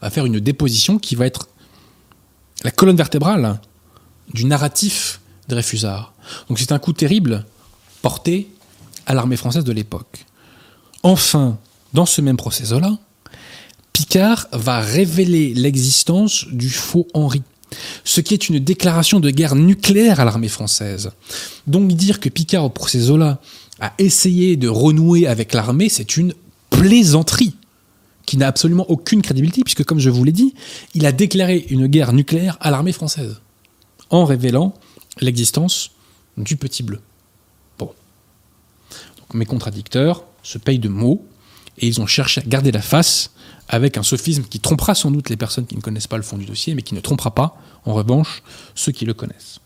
va 0.04 0.10
faire 0.10 0.26
une 0.26 0.40
déposition 0.42 1.00
qui 1.00 1.16
va 1.16 1.26
être 1.26 1.48
la 2.64 2.72
colonne 2.72 2.98
vertébrale 2.98 3.60
du 4.34 4.46
narratif 4.46 5.22
Dreyfusards. 5.48 6.14
Donc 6.50 6.60
c'est 6.60 6.74
un 6.74 6.80
coup 6.80 6.94
terrible 6.94 7.46
porté 8.02 8.50
à 9.06 9.14
l'armée 9.14 9.38
française 9.38 9.64
de 9.64 9.72
l'époque. 9.72 10.26
Enfin, 11.04 11.58
dans 11.94 12.06
ce 12.06 12.20
même 12.20 12.36
procès-là, 12.36 12.98
Picard 13.94 14.48
va 14.52 14.82
révéler 14.82 15.54
l'existence 15.54 16.48
du 16.52 16.70
faux 16.70 17.08
Henri, 17.14 17.42
ce 18.04 18.20
qui 18.20 18.34
est 18.34 18.50
une 18.50 18.60
déclaration 18.60 19.22
de 19.22 19.30
guerre 19.30 19.56
nucléaire 19.56 20.20
à 20.20 20.26
l'armée 20.26 20.50
française. 20.50 21.12
Donc 21.66 21.94
dire 21.94 22.20
que 22.20 22.28
Picard 22.28 22.66
au 22.66 22.70
procès 22.70 23.00
Zola 23.00 23.40
a 23.80 23.94
essayé 24.00 24.58
de 24.58 24.68
renouer 24.68 25.28
avec 25.28 25.54
l'armée, 25.54 25.88
c'est 25.88 26.18
une 26.18 26.34
plaisanterie 26.70 27.56
qui 28.26 28.38
n'a 28.38 28.48
absolument 28.48 28.90
aucune 28.90 29.22
crédibilité, 29.22 29.64
puisque 29.64 29.84
comme 29.84 30.00
je 30.00 30.10
vous 30.10 30.24
l'ai 30.24 30.32
dit, 30.32 30.54
il 30.94 31.06
a 31.06 31.12
déclaré 31.12 31.66
une 31.70 31.88
guerre 31.88 32.14
nucléaire 32.14 32.58
à 32.62 32.72
l'armée 32.72 32.94
française, 32.94 33.42
en 34.10 34.26
révélant 34.26 34.74
l'existence 35.20 35.92
du 36.38 36.56
petit 36.56 36.84
bleu. 36.84 37.00
Bon. 37.78 37.92
Mes 39.34 39.46
contradicteurs 39.46 40.24
se 40.42 40.58
payent 40.58 40.80
de 40.80 40.90
mots, 40.90 41.26
et 41.78 41.88
ils 41.88 42.02
ont 42.02 42.06
cherché 42.06 42.42
à 42.42 42.44
garder 42.46 42.72
la 42.72 42.82
face 42.82 43.32
avec 43.68 43.98
un 43.98 44.04
sophisme 44.04 44.44
qui 44.44 44.60
trompera 44.60 44.94
sans 44.94 45.10
doute 45.10 45.30
les 45.30 45.38
personnes 45.38 45.66
qui 45.66 45.76
ne 45.76 45.82
connaissent 45.82 46.08
pas 46.08 46.18
le 46.18 46.24
fond 46.24 46.38
du 46.38 46.46
dossier, 46.46 46.76
mais 46.76 46.82
qui 46.82 46.96
ne 46.96 47.00
trompera 47.00 47.34
pas, 47.34 47.58
en 47.86 47.94
revanche, 47.94 48.44
ceux 48.76 48.92
qui 48.92 49.06
le 49.06 49.14
connaissent. 49.14 49.60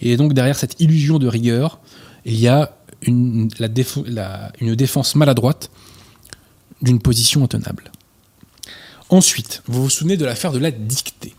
Et 0.00 0.16
donc 0.16 0.34
derrière 0.34 0.58
cette 0.58 0.80
illusion 0.80 1.18
de 1.18 1.26
rigueur, 1.26 1.80
il 2.24 2.38
y 2.38 2.48
a 2.48 2.76
une 3.02 3.48
défense 3.48 5.14
maladroite 5.14 5.70
d'une 6.82 7.00
position 7.00 7.44
intenable. 7.44 7.90
Ensuite, 9.10 9.62
vous 9.66 9.84
vous 9.84 9.90
souvenez 9.90 10.16
de 10.16 10.24
l'affaire 10.24 10.52
de 10.52 10.58
la 10.58 10.70
dictée. 10.70 11.34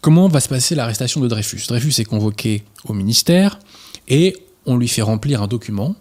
Comment 0.00 0.28
va 0.28 0.40
se 0.40 0.48
passer 0.48 0.74
l'arrestation 0.74 1.20
de 1.20 1.28
Dreyfus? 1.28 1.62
Dreyfus 1.68 2.00
est 2.00 2.04
convoqué 2.04 2.64
au 2.84 2.94
ministère 2.94 3.58
et 4.08 4.36
on 4.66 4.76
lui 4.76 4.88
fait 4.88 5.02
remplir 5.02 5.42
un 5.42 5.46
document, 5.46 5.94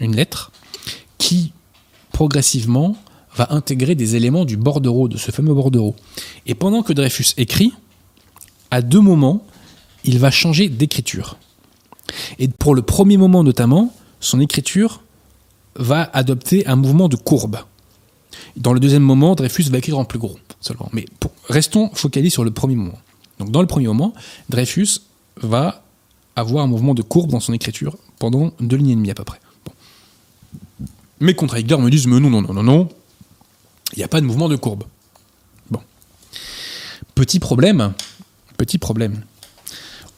une 0.00 0.16
lettre, 0.16 0.52
qui 1.18 1.52
progressivement 2.12 2.96
va 3.34 3.52
intégrer 3.52 3.94
des 3.94 4.16
éléments 4.16 4.44
du 4.44 4.56
bordereau, 4.56 5.08
de 5.08 5.16
ce 5.16 5.30
fameux 5.30 5.54
bordereau. 5.54 5.96
Et 6.46 6.54
pendant 6.54 6.82
que 6.82 6.92
Dreyfus 6.92 7.34
écrit, 7.36 7.72
à 8.70 8.82
deux 8.82 9.00
moments, 9.00 9.46
il 10.04 10.18
va 10.18 10.30
changer 10.30 10.68
d'écriture. 10.68 11.38
Et 12.38 12.48
pour 12.48 12.74
le 12.74 12.82
premier 12.82 13.16
moment 13.16 13.42
notamment, 13.42 13.94
son 14.20 14.40
écriture 14.40 15.02
va 15.76 16.10
adopter 16.12 16.66
un 16.66 16.76
mouvement 16.76 17.08
de 17.08 17.16
courbe. 17.16 17.58
Dans 18.56 18.72
le 18.72 18.80
deuxième 18.80 19.02
moment, 19.02 19.34
Dreyfus 19.34 19.64
va 19.64 19.78
écrire 19.78 19.98
en 19.98 20.04
plus 20.04 20.18
gros 20.18 20.38
seulement. 20.60 20.88
Mais 20.92 21.04
restons 21.48 21.90
focalisés 21.94 22.30
sur 22.30 22.44
le 22.44 22.50
premier 22.50 22.76
moment. 22.76 22.98
Donc 23.38 23.50
dans 23.50 23.60
le 23.60 23.66
premier 23.66 23.86
moment, 23.86 24.14
Dreyfus 24.48 25.00
va 25.36 25.82
avoir 26.36 26.64
un 26.64 26.66
mouvement 26.66 26.94
de 26.94 27.02
courbe 27.02 27.30
dans 27.30 27.40
son 27.40 27.52
écriture 27.52 27.96
pendant 28.18 28.52
deux 28.60 28.76
lignes 28.76 28.90
et 28.90 28.94
demie 28.94 29.10
à 29.10 29.14
peu 29.14 29.24
près. 29.24 29.40
Mes 31.20 31.34
contradicteurs 31.34 31.80
me 31.80 31.90
disent 31.90 32.06
mais 32.06 32.18
non, 32.20 32.30
non, 32.30 32.42
non, 32.42 32.52
non, 32.52 32.62
non, 32.62 32.88
il 33.94 33.98
n'y 33.98 34.04
a 34.04 34.08
pas 34.08 34.20
de 34.20 34.26
mouvement 34.26 34.48
de 34.48 34.56
courbe. 34.56 34.84
Bon. 35.70 35.80
Petit 37.14 37.38
problème, 37.38 37.92
petit 38.56 38.78
problème. 38.78 39.22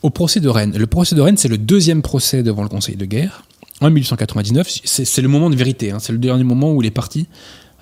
Au 0.02 0.10
procès 0.10 0.40
de 0.40 0.48
Rennes, 0.48 0.76
le 0.76 0.86
procès 0.86 1.14
de 1.14 1.20
Rennes, 1.20 1.36
c'est 1.36 1.48
le 1.48 1.58
deuxième 1.58 2.02
procès 2.02 2.42
devant 2.42 2.62
le 2.62 2.68
Conseil 2.68 2.96
de 2.96 3.06
guerre. 3.06 3.44
En 3.80 3.90
1899, 3.90 4.80
c'est 4.84 5.22
le 5.22 5.28
moment 5.28 5.50
de 5.50 5.56
vérité, 5.56 5.90
hein. 5.90 5.98
c'est 5.98 6.12
le 6.12 6.18
dernier 6.18 6.44
moment 6.44 6.72
où 6.72 6.80
les 6.80 6.92
partis, 6.92 7.26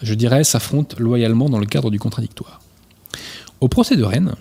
je 0.03 0.15
dirais, 0.15 0.43
s'affrontent 0.43 0.97
loyalement 0.99 1.49
dans 1.49 1.59
le 1.59 1.67
cadre 1.67 1.91
du 1.91 1.99
contradictoire. 1.99 2.61
Au 3.61 3.69
procès 3.69 3.97
de 3.97 4.03
Rennes, 4.03 4.35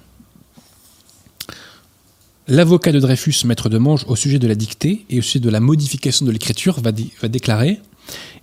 l'avocat 2.47 2.91
de 2.91 2.99
Dreyfus, 2.99 3.45
maître 3.45 3.69
de 3.69 3.77
Mange, 3.77 4.05
au 4.07 4.15
sujet 4.15 4.39
de 4.39 4.47
la 4.47 4.55
dictée 4.55 5.05
et 5.09 5.19
au 5.19 5.21
sujet 5.21 5.39
de 5.39 5.49
la 5.49 5.59
modification 5.59 6.25
de 6.25 6.31
l'écriture, 6.31 6.79
va, 6.79 6.91
déclarer 6.91 7.81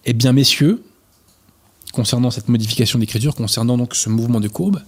Eh 0.05 0.13
bien, 0.13 0.33
messieurs, 0.33 0.83
concernant 1.93 2.31
cette 2.31 2.49
modification 2.49 2.99
d'écriture, 2.99 3.35
concernant 3.35 3.79
donc 3.79 3.95
ce 3.95 4.11
mouvement 4.11 4.41
de 4.41 4.49
courbe, 4.49 4.83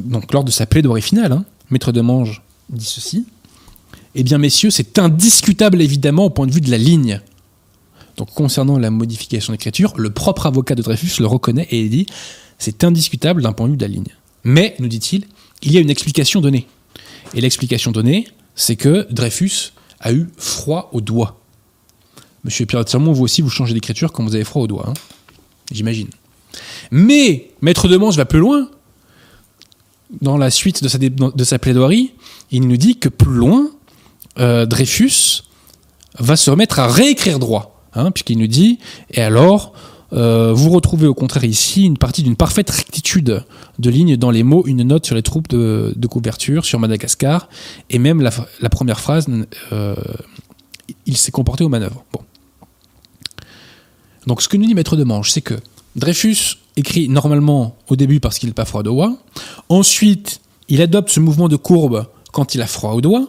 donc 0.00 0.32
lors 0.32 0.44
de 0.44 0.50
sa 0.50 0.64
plaidoirie 0.64 1.02
finale, 1.02 1.32
hein, 1.32 1.44
maître 1.70 1.92
de 1.92 2.00
Mange 2.00 2.42
dit 2.70 2.84
ceci 2.84 3.26
eh 4.14 4.22
bien, 4.22 4.38
messieurs, 4.38 4.70
c'est 4.70 4.98
indiscutable 4.98 5.80
évidemment 5.80 6.26
au 6.26 6.30
point 6.30 6.46
de 6.46 6.52
vue 6.52 6.60
de 6.60 6.70
la 6.70 6.78
ligne. 6.78 7.20
Donc, 8.16 8.32
concernant 8.34 8.78
la 8.78 8.90
modification 8.90 9.52
d'écriture, 9.52 9.94
le 9.96 10.10
propre 10.10 10.46
avocat 10.46 10.74
de 10.74 10.82
Dreyfus 10.82 11.20
le 11.20 11.26
reconnaît 11.26 11.66
et 11.70 11.88
dit 11.88 12.06
c'est 12.58 12.84
indiscutable 12.84 13.42
d'un 13.42 13.52
point 13.52 13.66
de 13.66 13.72
vue 13.72 13.76
de 13.76 13.84
la 13.84 13.88
ligne. 13.88 14.14
Mais, 14.44 14.76
nous 14.78 14.88
dit-il, 14.88 15.26
il 15.62 15.72
y 15.72 15.78
a 15.78 15.80
une 15.80 15.90
explication 15.90 16.40
donnée. 16.40 16.66
Et 17.34 17.40
l'explication 17.40 17.90
donnée, 17.90 18.28
c'est 18.54 18.76
que 18.76 19.06
Dreyfus 19.10 19.72
a 20.00 20.12
eu 20.12 20.28
froid 20.36 20.90
aux 20.92 21.00
doigts. 21.00 21.40
Monsieur 22.44 22.66
Pierre 22.66 22.88
Sermon, 22.88 23.12
vous 23.12 23.24
aussi, 23.24 23.40
vous 23.40 23.50
changez 23.50 23.72
d'écriture 23.72 24.12
quand 24.12 24.24
vous 24.24 24.34
avez 24.34 24.44
froid 24.44 24.62
aux 24.62 24.66
doigts. 24.66 24.88
Hein. 24.88 24.94
J'imagine. 25.70 26.08
Mais, 26.90 27.50
Maître 27.62 27.88
de 27.88 27.96
Mans 27.96 28.10
va 28.10 28.26
plus 28.26 28.40
loin. 28.40 28.68
Dans 30.20 30.36
la 30.36 30.50
suite 30.50 30.84
de 30.84 31.44
sa 31.44 31.58
plaidoirie, 31.58 32.12
il 32.50 32.68
nous 32.68 32.76
dit 32.76 32.98
que 32.98 33.08
plus 33.08 33.32
loin, 33.32 33.70
euh, 34.38 34.66
Dreyfus 34.66 35.42
va 36.18 36.36
se 36.36 36.50
remettre 36.50 36.78
à 36.78 36.88
réécrire 36.88 37.38
droit, 37.38 37.82
hein, 37.94 38.10
puisqu'il 38.10 38.38
nous 38.38 38.46
dit, 38.46 38.78
et 39.10 39.22
alors, 39.22 39.72
euh, 40.12 40.52
vous 40.52 40.70
retrouvez 40.70 41.06
au 41.06 41.14
contraire 41.14 41.44
ici 41.44 41.84
une 41.84 41.96
partie 41.96 42.22
d'une 42.22 42.36
parfaite 42.36 42.68
rectitude 42.68 43.44
de 43.78 43.90
lignes 43.90 44.16
dans 44.16 44.30
les 44.30 44.42
mots, 44.42 44.64
une 44.66 44.82
note 44.82 45.06
sur 45.06 45.14
les 45.14 45.22
troupes 45.22 45.48
de, 45.48 46.06
couverture 46.06 46.64
sur 46.64 46.78
Madagascar, 46.78 47.48
et 47.88 47.98
même 47.98 48.20
la, 48.20 48.68
première 48.68 49.00
phrase, 49.00 49.26
euh, 49.72 49.94
il 51.06 51.16
s'est 51.16 51.32
comporté 51.32 51.64
aux 51.64 51.70
manœuvres. 51.70 52.04
Bon. 52.12 52.20
Donc 54.26 54.42
ce 54.42 54.48
que 54.48 54.56
nous 54.56 54.66
dit 54.66 54.74
Maître 54.74 54.96
de 54.96 55.04
Manche, 55.04 55.30
c'est 55.30 55.40
que 55.40 55.54
Dreyfus 55.96 56.58
écrit 56.76 57.08
normalement 57.08 57.76
au 57.88 57.96
début 57.96 58.20
parce 58.20 58.38
qu'il 58.38 58.48
n'a 58.48 58.54
pas 58.54 58.64
froid 58.64 58.80
au 58.80 58.84
doigt, 58.84 59.16
ensuite 59.68 60.40
il 60.68 60.80
adopte 60.80 61.10
ce 61.10 61.20
mouvement 61.20 61.48
de 61.48 61.56
courbe 61.56 62.06
quand 62.32 62.54
il 62.54 62.62
a 62.62 62.66
froid 62.66 62.92
au 62.92 63.00
doigt, 63.00 63.28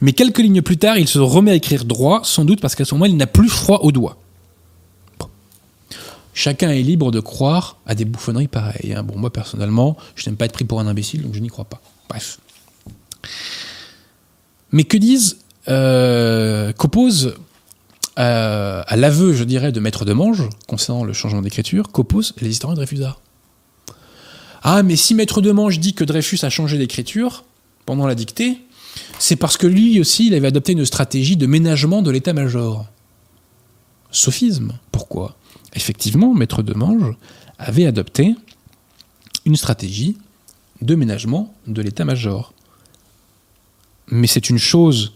mais 0.00 0.12
quelques 0.12 0.38
lignes 0.38 0.62
plus 0.62 0.76
tard, 0.76 0.98
il 0.98 1.08
se 1.08 1.18
remet 1.18 1.50
à 1.50 1.54
écrire 1.54 1.84
droit, 1.84 2.20
sans 2.24 2.44
doute 2.44 2.60
parce 2.60 2.74
qu'à 2.74 2.84
ce 2.84 2.94
moment, 2.94 3.06
il 3.06 3.16
n'a 3.16 3.26
plus 3.26 3.48
froid 3.48 3.80
au 3.82 3.92
doigt. 3.92 4.18
Chacun 6.32 6.70
est 6.70 6.82
libre 6.82 7.12
de 7.12 7.20
croire 7.20 7.78
à 7.86 7.94
des 7.94 8.04
bouffonneries 8.04 8.48
pareilles. 8.48 8.92
Hein. 8.92 9.04
Bon, 9.04 9.16
moi, 9.16 9.32
personnellement, 9.32 9.96
je 10.16 10.28
n'aime 10.28 10.36
pas 10.36 10.46
être 10.46 10.52
pris 10.52 10.64
pour 10.64 10.80
un 10.80 10.86
imbécile, 10.86 11.22
donc 11.22 11.34
je 11.34 11.38
n'y 11.38 11.48
crois 11.48 11.64
pas. 11.64 11.80
Bref. 12.08 12.40
Mais 14.72 14.82
que 14.82 14.96
disent, 14.96 15.38
euh, 15.68 16.72
euh, 18.18 18.82
à 18.86 18.96
l'aveu, 18.96 19.32
je 19.32 19.44
dirais, 19.44 19.70
de 19.70 19.78
Maître 19.78 20.04
de 20.04 20.12
Mange, 20.12 20.48
concernant 20.66 21.04
le 21.04 21.12
changement 21.12 21.40
d'écriture, 21.40 21.92
qu'opposent 21.92 22.34
les 22.40 22.50
historiens 22.50 22.74
de 22.74 22.78
Dreyfusard 22.78 23.20
Ah, 24.64 24.82
mais 24.82 24.96
si 24.96 25.14
Maître 25.14 25.40
de 25.40 25.52
Mange 25.52 25.78
dit 25.78 25.94
que 25.94 26.02
Dreyfus 26.02 26.40
a 26.42 26.50
changé 26.50 26.78
d'écriture 26.78 27.44
pendant 27.86 28.08
la 28.08 28.16
dictée, 28.16 28.58
c'est 29.18 29.36
parce 29.36 29.56
que 29.56 29.66
lui 29.66 30.00
aussi, 30.00 30.26
il 30.26 30.34
avait 30.34 30.48
adopté 30.48 30.72
une 30.72 30.84
stratégie 30.84 31.36
de 31.36 31.46
ménagement 31.46 32.02
de 32.02 32.10
l'état-major. 32.10 32.86
Sophisme. 34.10 34.72
Pourquoi? 34.92 35.36
Effectivement, 35.74 36.34
Maître 36.34 36.62
de 36.62 36.74
Mange 36.74 37.16
avait 37.58 37.86
adopté 37.86 38.34
une 39.44 39.56
stratégie 39.56 40.16
de 40.82 40.94
ménagement 40.94 41.54
de 41.66 41.82
l'état-major. 41.82 42.52
Mais 44.08 44.26
c'est 44.26 44.50
une 44.50 44.58
chose 44.58 45.14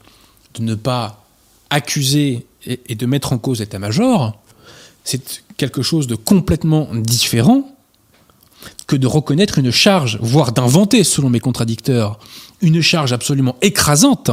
de 0.55 0.63
ne 0.63 0.75
pas 0.75 1.25
accuser 1.71 2.47
et 2.67 2.95
de 2.95 3.07
mettre 3.07 3.33
en 3.33 3.39
cause 3.39 3.61
l'état-major, 3.61 4.39
c'est 5.05 5.43
quelque 5.57 5.83
chose 5.83 6.07
de 6.07 6.15
complètement 6.15 6.89
différent 6.93 7.75
que 8.87 8.97
de 8.97 9.07
reconnaître 9.07 9.59
une 9.59 9.71
charge, 9.71 10.19
voire 10.21 10.53
d'inventer, 10.53 11.05
selon 11.05 11.31
mes 11.31 11.41
contradicteurs, 11.41 12.19
une 12.61 12.81
charge 12.81 13.13
absolument 13.13 13.57
écrasante 13.63 14.31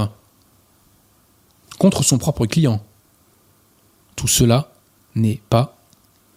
contre 1.78 2.04
son 2.04 2.18
propre 2.18 2.46
client. 2.46 2.84
Tout 4.16 4.28
cela 4.28 4.72
n'est 5.16 5.42
pas 5.50 5.78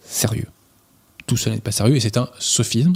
sérieux. 0.03 0.47
Tout 1.27 1.37
cela 1.37 1.55
n'est 1.55 1.61
pas 1.61 1.71
sérieux 1.71 1.95
et 1.95 1.99
c'est 1.99 2.17
un 2.17 2.29
sophisme. 2.39 2.93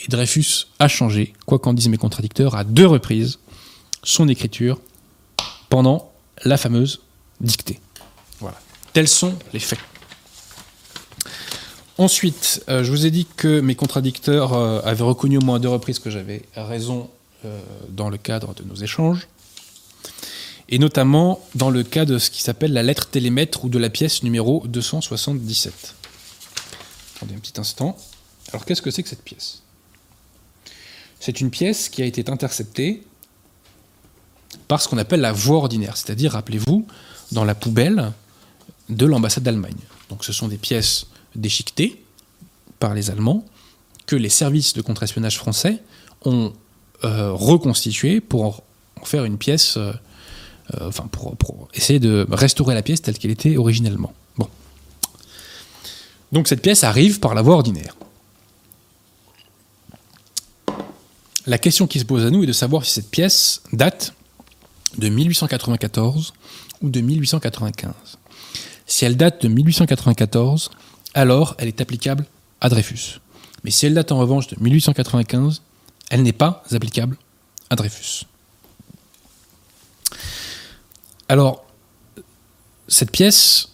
Et 0.00 0.08
Dreyfus 0.08 0.68
a 0.78 0.88
changé, 0.88 1.32
quoi 1.46 1.58
qu'en 1.58 1.72
disent 1.72 1.88
mes 1.88 1.96
contradicteurs, 1.96 2.54
à 2.54 2.64
deux 2.64 2.86
reprises 2.86 3.38
son 4.04 4.28
écriture 4.28 4.80
pendant 5.68 6.12
la 6.44 6.56
fameuse 6.56 7.00
dictée. 7.40 7.80
Voilà. 8.38 8.58
Tels 8.92 9.08
sont 9.08 9.34
les 9.52 9.58
faits. 9.58 9.80
Ensuite, 11.98 12.62
euh, 12.68 12.84
je 12.84 12.90
vous 12.92 13.06
ai 13.06 13.10
dit 13.10 13.26
que 13.36 13.60
mes 13.60 13.74
contradicteurs 13.74 14.52
euh, 14.52 14.80
avaient 14.84 15.02
reconnu 15.02 15.38
au 15.38 15.40
moins 15.40 15.58
deux 15.58 15.68
reprises 15.68 15.98
que 15.98 16.10
j'avais 16.10 16.42
raison 16.54 17.10
dans 17.90 18.10
le 18.10 18.18
cadre 18.18 18.54
de 18.54 18.64
nos 18.64 18.74
échanges, 18.74 19.28
et 20.68 20.78
notamment 20.78 21.40
dans 21.54 21.70
le 21.70 21.82
cas 21.82 22.04
de 22.04 22.18
ce 22.18 22.30
qui 22.30 22.42
s'appelle 22.42 22.72
la 22.72 22.82
lettre 22.82 23.06
télémètre 23.06 23.64
ou 23.64 23.68
de 23.68 23.78
la 23.78 23.90
pièce 23.90 24.22
numéro 24.22 24.62
277. 24.66 25.94
Attendez 27.16 27.34
un 27.34 27.38
petit 27.38 27.58
instant. 27.58 27.96
Alors 28.52 28.64
qu'est-ce 28.64 28.82
que 28.82 28.90
c'est 28.90 29.02
que 29.02 29.08
cette 29.08 29.24
pièce? 29.24 29.62
C'est 31.20 31.40
une 31.40 31.50
pièce 31.50 31.88
qui 31.88 32.02
a 32.02 32.04
été 32.04 32.30
interceptée 32.30 33.02
par 34.68 34.80
ce 34.82 34.88
qu'on 34.88 34.98
appelle 34.98 35.20
la 35.20 35.32
voie 35.32 35.56
ordinaire, 35.56 35.96
c'est-à-dire, 35.96 36.32
rappelez-vous, 36.32 36.86
dans 37.32 37.44
la 37.44 37.54
poubelle 37.54 38.12
de 38.88 39.06
l'ambassade 39.06 39.42
d'Allemagne. 39.42 39.80
Donc 40.10 40.24
ce 40.24 40.32
sont 40.32 40.48
des 40.48 40.58
pièces 40.58 41.06
déchiquetées 41.34 42.02
par 42.78 42.94
les 42.94 43.10
Allemands 43.10 43.44
que 44.06 44.16
les 44.16 44.28
services 44.28 44.72
de 44.72 44.80
contre-espionnage 44.80 45.38
français 45.38 45.82
ont 46.24 46.52
euh, 47.04 47.32
reconstituées 47.32 48.20
pour 48.20 48.62
en 49.00 49.04
faire 49.04 49.24
une 49.24 49.38
pièce, 49.38 49.76
euh, 49.76 49.92
euh, 50.74 50.88
enfin 50.88 51.08
pour, 51.10 51.68
essayer 51.74 52.00
de 52.00 52.26
restaurer 52.30 52.74
la 52.74 52.82
pièce 52.82 53.02
telle 53.02 53.16
qu'elle 53.18 53.30
était 53.30 53.56
originellement. 53.56 54.12
Donc 56.32 56.48
cette 56.48 56.60
pièce 56.60 56.84
arrive 56.84 57.20
par 57.20 57.34
la 57.34 57.42
voie 57.42 57.54
ordinaire. 57.54 57.96
La 61.46 61.56
question 61.56 61.86
qui 61.86 62.00
se 62.00 62.04
pose 62.04 62.26
à 62.26 62.30
nous 62.30 62.42
est 62.42 62.46
de 62.46 62.52
savoir 62.52 62.84
si 62.84 62.92
cette 62.92 63.10
pièce 63.10 63.62
date 63.72 64.12
de 64.98 65.08
1894 65.08 66.34
ou 66.82 66.90
de 66.90 67.00
1895. 67.00 67.92
Si 68.86 69.04
elle 69.04 69.16
date 69.16 69.42
de 69.42 69.48
1894, 69.48 70.70
alors 71.14 71.54
elle 71.58 71.68
est 71.68 71.80
applicable 71.80 72.26
à 72.60 72.68
Dreyfus. 72.68 73.20
Mais 73.64 73.70
si 73.70 73.86
elle 73.86 73.94
date 73.94 74.12
en 74.12 74.18
revanche 74.18 74.48
de 74.48 74.56
1895, 74.60 75.62
elle 76.10 76.22
n'est 76.22 76.32
pas 76.32 76.62
applicable 76.70 77.16
à 77.70 77.76
Dreyfus. 77.76 78.24
Alors, 81.28 81.64
cette 82.88 83.10
pièce 83.10 83.68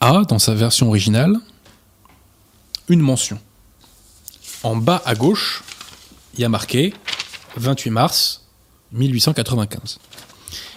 a, 0.00 0.22
dans 0.24 0.38
sa 0.38 0.54
version 0.54 0.88
originale, 0.88 1.36
une 2.88 3.00
mention. 3.00 3.38
En 4.62 4.76
bas 4.76 5.02
à 5.04 5.14
gauche, 5.14 5.62
il 6.34 6.40
y 6.40 6.44
a 6.44 6.48
marqué 6.48 6.92
28 7.56 7.90
mars 7.90 8.44
1895. 8.92 9.98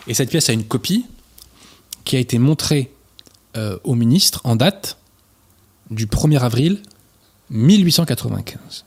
Et 0.07 0.13
cette 0.13 0.29
pièce 0.29 0.49
a 0.49 0.53
une 0.53 0.65
copie 0.65 1.05
qui 2.03 2.15
a 2.15 2.19
été 2.19 2.37
montrée 2.37 2.91
euh, 3.57 3.77
au 3.83 3.95
ministre 3.95 4.41
en 4.43 4.55
date 4.55 4.97
du 5.89 6.05
1er 6.05 6.39
avril 6.39 6.81
1895. 7.49 8.85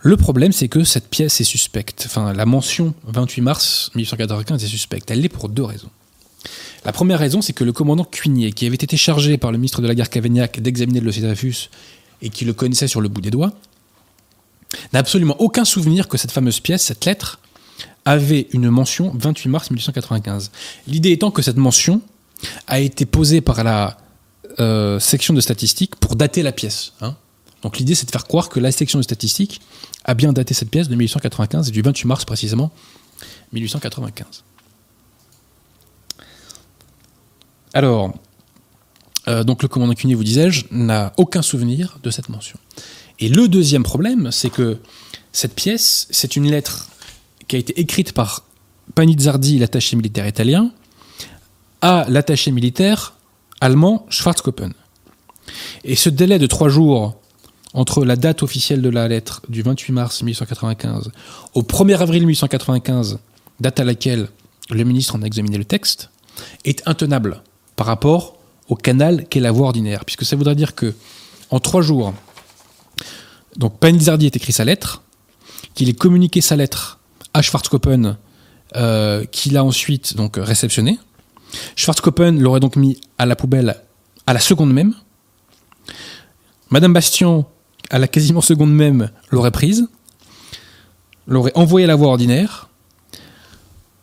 Le 0.00 0.16
problème, 0.16 0.52
c'est 0.52 0.68
que 0.68 0.84
cette 0.84 1.08
pièce 1.08 1.40
est 1.40 1.44
suspecte. 1.44 2.04
Enfin, 2.06 2.32
la 2.32 2.46
mention 2.46 2.94
28 3.06 3.42
mars 3.42 3.90
1895 3.94 4.62
est 4.62 4.66
suspecte. 4.66 5.10
Elle 5.10 5.20
l'est 5.20 5.28
pour 5.28 5.48
deux 5.48 5.64
raisons. 5.64 5.90
La 6.84 6.92
première 6.92 7.18
raison, 7.18 7.42
c'est 7.42 7.52
que 7.52 7.64
le 7.64 7.72
commandant 7.72 8.04
Cuinier, 8.04 8.52
qui 8.52 8.66
avait 8.66 8.76
été 8.76 8.96
chargé 8.96 9.38
par 9.38 9.50
le 9.50 9.58
ministre 9.58 9.82
de 9.82 9.88
la 9.88 9.94
guerre 9.94 10.10
Cavaignac 10.10 10.60
d'examiner 10.60 11.00
le 11.00 11.10
Dreyfus 11.10 11.68
et 12.22 12.30
qui 12.30 12.44
le 12.44 12.52
connaissait 12.52 12.86
sur 12.86 13.00
le 13.00 13.08
bout 13.08 13.20
des 13.20 13.30
doigts, 13.30 13.52
n'a 14.92 15.00
absolument 15.00 15.36
aucun 15.40 15.64
souvenir 15.64 16.08
que 16.08 16.16
cette 16.16 16.30
fameuse 16.30 16.60
pièce, 16.60 16.82
cette 16.84 17.04
lettre, 17.04 17.40
avait 18.04 18.46
une 18.52 18.70
mention 18.70 19.12
28 19.16 19.48
mars 19.48 19.70
1895. 19.70 20.50
L'idée 20.86 21.10
étant 21.10 21.30
que 21.30 21.42
cette 21.42 21.56
mention 21.56 22.00
a 22.66 22.78
été 22.78 23.04
posée 23.04 23.40
par 23.40 23.64
la 23.64 23.98
euh, 24.60 24.98
section 25.00 25.34
de 25.34 25.40
statistiques 25.40 25.96
pour 25.96 26.16
dater 26.16 26.42
la 26.42 26.52
pièce. 26.52 26.92
Hein. 27.00 27.16
Donc 27.62 27.78
l'idée 27.78 27.94
c'est 27.94 28.06
de 28.06 28.10
faire 28.10 28.26
croire 28.26 28.48
que 28.48 28.60
la 28.60 28.72
section 28.72 28.98
de 28.98 29.04
statistiques 29.04 29.60
a 30.08 30.14
bien 30.14 30.32
daté 30.32 30.54
cette 30.54 30.70
pièce 30.70 30.88
de 30.88 30.96
1895 30.96 31.68
et 31.68 31.70
du 31.70 31.82
28 31.82 32.08
mars 32.08 32.24
précisément 32.24 32.72
1895. 33.52 34.42
Alors, 37.74 38.14
euh, 39.28 39.44
donc 39.44 39.62
le 39.62 39.68
commandant 39.68 39.92
Cuny, 39.92 40.14
vous 40.14 40.24
disais-je, 40.24 40.64
n'a 40.70 41.12
aucun 41.18 41.42
souvenir 41.42 41.98
de 42.02 42.10
cette 42.10 42.30
mention. 42.30 42.58
Et 43.18 43.28
le 43.28 43.48
deuxième 43.48 43.82
problème, 43.82 44.32
c'est 44.32 44.48
que 44.48 44.78
cette 45.32 45.54
pièce, 45.54 46.08
c'est 46.10 46.36
une 46.36 46.50
lettre 46.50 46.88
qui 47.46 47.56
a 47.56 47.58
été 47.58 47.78
écrite 47.78 48.14
par 48.14 48.44
Panizzardi, 48.94 49.58
l'attaché 49.58 49.94
militaire 49.94 50.26
italien, 50.26 50.72
à 51.82 52.06
l'attaché 52.08 52.50
militaire 52.50 53.14
allemand 53.60 54.06
Schwarzkoppen. 54.08 54.72
Et 55.84 55.96
ce 55.96 56.08
délai 56.08 56.38
de 56.38 56.46
trois 56.46 56.70
jours 56.70 57.20
entre 57.74 58.04
la 58.04 58.16
date 58.16 58.42
officielle 58.42 58.82
de 58.82 58.88
la 58.88 59.08
lettre 59.08 59.42
du 59.48 59.62
28 59.62 59.92
mars 59.92 60.22
1895 60.22 61.10
au 61.54 61.62
1er 61.62 61.98
avril 61.98 62.26
1895, 62.26 63.18
date 63.60 63.80
à 63.80 63.84
laquelle 63.84 64.28
le 64.70 64.84
ministre 64.84 65.16
en 65.16 65.22
a 65.22 65.26
examiné 65.26 65.58
le 65.58 65.64
texte, 65.64 66.10
est 66.64 66.86
intenable 66.86 67.42
par 67.76 67.86
rapport 67.86 68.36
au 68.68 68.74
canal 68.74 69.26
qu'est 69.28 69.40
la 69.40 69.50
voie 69.50 69.66
ordinaire, 69.66 70.04
puisque 70.04 70.24
ça 70.24 70.36
voudrait 70.36 70.54
dire 70.54 70.74
que 70.74 70.94
en 71.50 71.60
trois 71.60 71.82
jours, 71.82 72.14
donc 73.56 73.78
Panizardi 73.78 74.26
a 74.26 74.28
écrit 74.28 74.52
sa 74.52 74.64
lettre, 74.64 75.02
qu'il 75.74 75.88
ait 75.88 75.94
communiqué 75.94 76.40
sa 76.40 76.56
lettre 76.56 76.98
à 77.34 77.42
Schwarzkoppen, 77.42 78.16
euh, 78.76 79.24
qu'il 79.24 79.56
a 79.56 79.64
ensuite 79.64 80.16
donc 80.16 80.36
réceptionné. 80.38 80.98
Schwarzkoppen 81.76 82.38
l'aurait 82.38 82.60
donc 82.60 82.76
mis 82.76 83.00
à 83.16 83.26
la 83.26 83.36
poubelle 83.36 83.76
à 84.26 84.34
la 84.34 84.40
seconde 84.40 84.72
même. 84.72 84.94
Madame 86.70 86.92
Bastion, 86.92 87.46
à 87.90 87.98
la 87.98 88.08
quasiment 88.08 88.40
seconde 88.40 88.72
même, 88.72 89.10
l'aurait 89.30 89.50
prise, 89.50 89.88
l'aurait 91.26 91.52
envoyée 91.54 91.84
à 91.84 91.88
la 91.88 91.96
voie 91.96 92.08
ordinaire. 92.08 92.68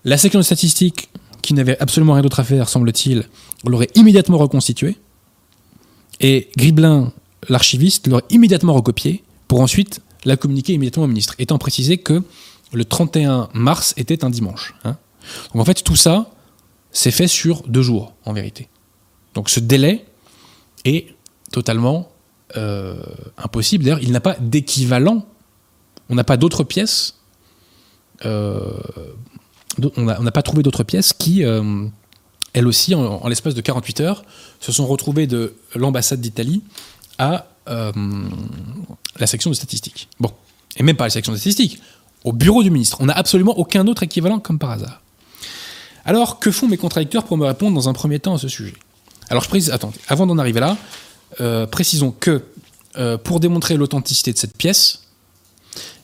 La 0.04 0.18
section 0.18 0.40
de 0.40 0.46
statistiques, 0.46 1.10
qui 1.42 1.54
n'avait 1.54 1.78
absolument 1.80 2.14
rien 2.14 2.24
d'autre 2.24 2.40
à 2.40 2.44
faire, 2.44 2.70
semble-t-il, 2.70 3.26
l'aurait 3.66 3.90
immédiatement 3.96 4.38
reconstituée. 4.38 4.98
Et 6.20 6.50
Griblin, 6.58 7.12
l'archiviste, 7.50 8.08
l'aurait 8.08 8.24
immédiatement 8.30 8.74
recopiée 8.74 9.24
pour 9.48 9.62
ensuite 9.62 10.02
la 10.24 10.38
communiquer 10.38 10.74
immédiatement 10.74 11.04
au 11.04 11.08
ministre, 11.08 11.36
étant 11.38 11.60
précisé 11.60 11.98
que 11.98 12.24
le 12.74 12.86
31 12.86 13.50
mars 13.54 13.94
était 13.98 14.26
un 14.26 14.30
dimanche. 14.30 14.74
Hein. 14.84 14.98
Donc 15.54 15.62
en 15.62 15.66
fait, 15.66 15.84
tout 15.84 15.96
ça, 15.96 16.32
c'est 16.92 17.12
fait 17.12 17.28
sur 17.28 17.62
deux 17.68 17.82
jours, 17.82 18.14
en 18.26 18.34
vérité. 18.34 18.68
Donc 19.36 19.50
ce 19.50 19.60
délai 19.60 20.06
est 20.84 21.08
totalement 21.52 22.10
euh, 22.58 22.96
impossible. 23.38 23.84
D'ailleurs, 23.84 24.02
il 24.02 24.12
n'a 24.12 24.20
pas 24.20 24.36
d'équivalent. 24.40 25.26
On 26.10 26.16
n'a 26.16 26.24
pas 26.24 26.38
d'autres 26.38 26.64
pièces. 26.64 27.16
Euh, 28.26 28.72
on 29.98 30.04
n'a 30.04 30.32
pas 30.32 30.42
trouvé 30.42 30.64
d'autres 30.64 30.84
pièces 30.84 31.12
qui, 31.12 31.44
euh, 31.44 31.86
elles 32.54 32.68
aussi, 32.68 32.96
en, 32.96 33.28
l'espace 33.28 33.56
de 33.56 33.62
48 33.62 34.02
heures, 34.02 34.24
se 34.60 34.72
sont 34.72 34.86
retrouvées 34.86 35.28
de 35.28 35.56
l'ambassade 35.76 36.22
d'Italie 36.22 36.64
à 37.18 37.48
la 37.68 39.28
section 39.28 39.50
de 39.50 39.56
statistiques. 39.56 40.08
Bon, 40.20 40.32
et 40.78 40.84
même 40.84 40.96
pas 40.96 41.06
la 41.06 41.10
section 41.10 41.34
de 41.34 41.38
statistiques, 41.38 41.82
au 42.24 42.32
bureau 42.32 42.62
du 42.62 42.70
ministre. 42.70 42.98
On 43.00 43.08
n'a 43.08 43.18
absolument 43.18 43.58
aucun 43.58 43.88
autre 43.88 44.04
équivalent 44.04 44.40
comme 44.40 44.60
par 44.60 44.72
hasard. 44.72 45.02
Alors, 46.06 46.40
que 46.40 46.52
font 46.52 46.68
mes 46.68 46.78
contradicteurs 46.78 47.24
pour 47.24 47.38
me 47.38 47.46
répondre 47.46 47.74
dans 47.74 47.90
un 47.90 47.94
premier 47.94 48.20
temps 48.20 48.36
à 48.36 48.38
ce 48.38 48.48
sujet? 48.48 48.76
Alors, 49.30 49.44
je 49.44 49.50
précise, 49.50 49.72
attendez, 49.72 49.98
avant 50.08 50.28
d'en 50.28 50.38
arriver 50.38 50.60
là, 50.60 50.78
euh, 51.42 51.66
précisons 51.68 52.12
que 52.12 52.44
euh, 52.98 53.18
pour 53.18 53.40
démontrer 53.40 53.76
l'authenticité 53.76 54.32
de 54.32 54.38
cette 54.38 54.56
pièce, 54.56 55.02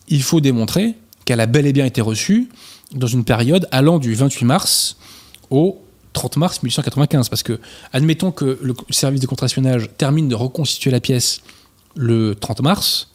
il 0.07 0.24
faut 0.24 0.41
démontrer 0.41 0.95
qu'elle 1.26 1.39
a 1.39 1.45
bel 1.45 1.65
et 1.65 1.74
bien 1.74 1.86
été 1.86 2.01
reçue 2.01 2.49
dans 2.93 3.07
une 3.07 3.24
période 3.24 3.67
allant 3.72 3.99
du 3.99 4.13
28 4.13 4.45
mars 4.45 4.97
au 5.49 5.82
30 6.13 6.38
mars 6.38 6.63
1895. 6.63 7.30
Parce 7.30 7.43
que, 7.43 7.59
admettons 7.93 8.32
que 8.32 8.59
le 8.61 8.74
service 8.89 9.22
de 9.22 9.28
contre-espionnage 9.28 9.89
termine 9.97 10.28
de 10.28 10.36
reconstituer 10.36 10.91
la 10.91 10.99
pièce 10.99 11.41
le 11.95 12.36
30 12.36 12.61
mars, 12.61 13.09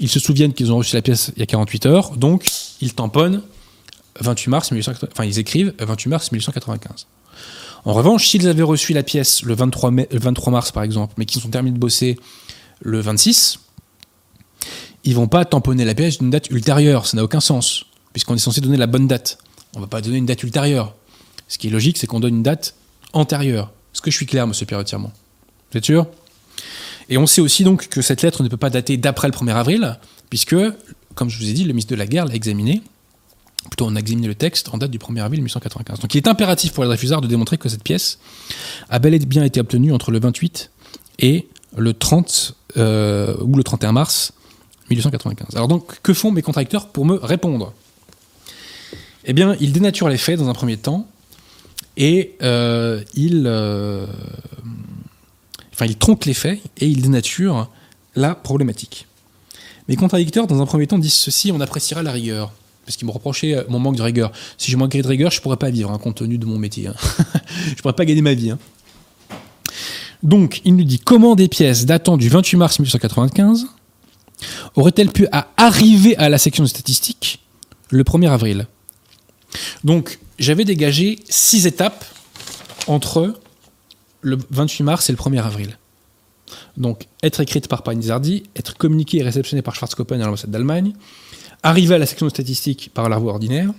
ils 0.00 0.08
se 0.08 0.20
souviennent 0.20 0.52
qu'ils 0.52 0.72
ont 0.72 0.78
reçu 0.78 0.96
la 0.96 1.02
pièce 1.02 1.32
il 1.36 1.40
y 1.40 1.42
a 1.42 1.46
48 1.46 1.86
heures, 1.86 2.10
donc 2.16 2.46
ils 2.80 2.94
tamponnent 2.94 3.42
28 4.20 4.50
mars 4.50 4.70
1895. 4.70 5.10
Enfin, 5.12 5.24
ils 5.24 5.38
écrivent 5.38 5.72
28 5.78 6.08
mars 6.10 6.32
1895. 6.32 7.06
En 7.84 7.92
revanche, 7.92 8.28
s'ils 8.28 8.46
avaient 8.46 8.62
reçu 8.62 8.92
la 8.92 9.02
pièce 9.02 9.42
le 9.42 9.54
23, 9.54 9.90
mai, 9.90 10.08
le 10.10 10.18
23 10.20 10.52
mars, 10.52 10.72
par 10.72 10.82
exemple, 10.82 11.14
mais 11.16 11.24
qu'ils 11.24 11.42
sont 11.42 11.48
terminés 11.48 11.74
de 11.74 11.80
bosser 11.80 12.16
le 12.80 13.00
26, 13.00 13.58
ils 15.04 15.14
vont 15.14 15.26
pas 15.26 15.44
tamponner 15.44 15.84
la 15.84 15.94
pièce 15.94 16.18
d'une 16.18 16.30
date 16.30 16.50
ultérieure. 16.50 17.06
Ça 17.06 17.16
n'a 17.16 17.24
aucun 17.24 17.40
sens, 17.40 17.84
puisqu'on 18.12 18.36
est 18.36 18.38
censé 18.38 18.60
donner 18.60 18.76
la 18.76 18.86
bonne 18.86 19.08
date. 19.08 19.38
On 19.74 19.80
va 19.80 19.88
pas 19.88 20.00
donner 20.00 20.18
une 20.18 20.26
date 20.26 20.42
ultérieure. 20.44 20.94
Ce 21.48 21.58
qui 21.58 21.66
est 21.66 21.70
logique, 21.70 21.98
c'est 21.98 22.06
qu'on 22.06 22.20
donne 22.20 22.36
une 22.36 22.42
date 22.42 22.74
antérieure. 23.12 23.72
Est-ce 23.92 24.00
que 24.00 24.10
je 24.10 24.16
suis 24.16 24.26
clair, 24.26 24.46
monsieur 24.46 24.64
Pierre 24.64 24.82
Vous 24.82 25.08
êtes 25.74 25.84
sûr? 25.84 26.06
Et 27.08 27.18
on 27.18 27.26
sait 27.26 27.40
aussi 27.40 27.64
donc 27.64 27.88
que 27.88 28.00
cette 28.00 28.22
lettre 28.22 28.44
ne 28.44 28.48
peut 28.48 28.56
pas 28.56 28.70
dater 28.70 28.96
d'après 28.96 29.26
le 29.26 29.34
1er 29.34 29.54
avril, 29.54 29.98
puisque, 30.30 30.56
comme 31.14 31.28
je 31.28 31.38
vous 31.38 31.48
ai 31.48 31.52
dit, 31.52 31.64
le 31.64 31.72
ministre 31.72 31.90
de 31.90 31.96
la 31.96 32.06
Guerre 32.06 32.26
l'a 32.26 32.34
examinée 32.34 32.80
plutôt 33.70 33.86
on 33.86 33.96
a 33.96 34.00
examiné 34.00 34.28
le 34.28 34.34
texte 34.34 34.68
en 34.72 34.78
date 34.78 34.90
du 34.90 34.98
1er 34.98 35.22
avril 35.22 35.40
1895. 35.40 36.00
Donc 36.00 36.14
il 36.14 36.18
est 36.18 36.28
impératif 36.28 36.72
pour 36.72 36.84
les 36.84 36.88
Dreyfusards 36.88 37.20
de 37.20 37.28
démontrer 37.28 37.58
que 37.58 37.68
cette 37.68 37.82
pièce 37.82 38.18
a 38.90 38.98
bel 38.98 39.14
et 39.14 39.18
bien 39.18 39.44
été 39.44 39.60
obtenue 39.60 39.92
entre 39.92 40.10
le 40.10 40.20
28 40.20 40.70
et 41.20 41.48
le 41.76 41.94
30 41.94 42.56
euh, 42.76 43.36
ou 43.40 43.56
le 43.56 43.64
31 43.64 43.92
mars 43.92 44.32
1895. 44.90 45.56
Alors 45.56 45.68
donc 45.68 46.00
que 46.02 46.12
font 46.12 46.30
mes 46.30 46.42
contracteurs 46.42 46.88
pour 46.88 47.04
me 47.04 47.14
répondre? 47.14 47.72
Eh 49.24 49.32
bien 49.32 49.56
ils 49.60 49.72
dénaturent 49.72 50.08
les 50.08 50.18
faits 50.18 50.38
dans 50.38 50.48
un 50.48 50.54
premier 50.54 50.76
temps 50.76 51.06
et 51.96 52.34
euh, 52.42 53.02
ils, 53.14 53.44
euh, 53.46 54.06
enfin, 55.72 55.86
ils 55.86 55.96
les 56.26 56.34
faits 56.34 56.60
et 56.78 56.86
ils 56.86 57.02
dénaturent 57.02 57.68
la 58.14 58.34
problématique. 58.34 59.06
Mes 59.88 59.96
contradicteurs, 59.96 60.46
dans 60.46 60.62
un 60.62 60.66
premier 60.66 60.86
temps, 60.86 60.98
disent 60.98 61.12
ceci 61.12 61.52
on 61.52 61.60
appréciera 61.60 62.02
la 62.02 62.12
rigueur. 62.12 62.52
Parce 62.84 62.96
qu'il 62.96 63.06
me 63.06 63.12
reprochait 63.12 63.54
euh, 63.56 63.64
mon 63.68 63.78
manque 63.78 63.96
de 63.96 64.02
rigueur. 64.02 64.32
Si 64.58 64.70
je 64.70 64.76
manquais 64.76 65.02
de 65.02 65.08
rigueur, 65.08 65.30
je 65.30 65.40
pourrais 65.40 65.56
pas 65.56 65.70
vivre, 65.70 65.90
hein, 65.90 65.98
compte 65.98 66.16
tenu 66.16 66.38
de 66.38 66.46
mon 66.46 66.58
métier. 66.58 66.88
Hein. 66.88 66.94
je 67.76 67.80
pourrais 67.82 67.94
pas 67.94 68.04
gagner 68.04 68.22
ma 68.22 68.34
vie. 68.34 68.50
hein. 68.50 68.58
Donc, 70.22 70.60
il 70.64 70.76
nous 70.76 70.84
dit 70.84 70.98
comment 70.98 71.34
des 71.34 71.48
pièces 71.48 71.84
datant 71.84 72.16
du 72.16 72.28
28 72.28 72.56
mars 72.56 72.78
1895 72.78 73.66
auraient-elles 74.76 75.10
pu 75.10 75.26
arriver 75.56 76.16
à 76.16 76.28
la 76.28 76.38
section 76.38 76.62
de 76.64 76.68
statistiques 76.68 77.40
le 77.90 78.04
1er 78.04 78.30
avril? 78.30 78.66
Donc, 79.84 80.18
j'avais 80.38 80.64
dégagé 80.64 81.18
six 81.28 81.66
étapes 81.66 82.04
entre 82.86 83.34
le 84.20 84.38
28 84.50 84.84
mars 84.84 85.10
et 85.10 85.12
le 85.12 85.18
1er 85.18 85.42
avril. 85.42 85.78
Donc, 86.76 87.06
être 87.22 87.40
écrite 87.40 87.68
par 87.68 87.82
Panizardi, 87.82 88.44
être 88.56 88.76
communiquée 88.76 89.18
et 89.18 89.22
réceptionnée 89.22 89.62
par 89.62 89.74
Schwarzkoppen 89.74 90.20
à 90.20 90.26
l'ambassade 90.26 90.50
d'Allemagne, 90.50 90.94
arriver 91.62 91.94
à 91.94 91.98
la 91.98 92.06
section 92.06 92.26
de 92.26 92.30
statistiques 92.30 92.90
par 92.92 93.08
la 93.08 93.18
voie 93.18 93.32
ordinaire, 93.32 93.70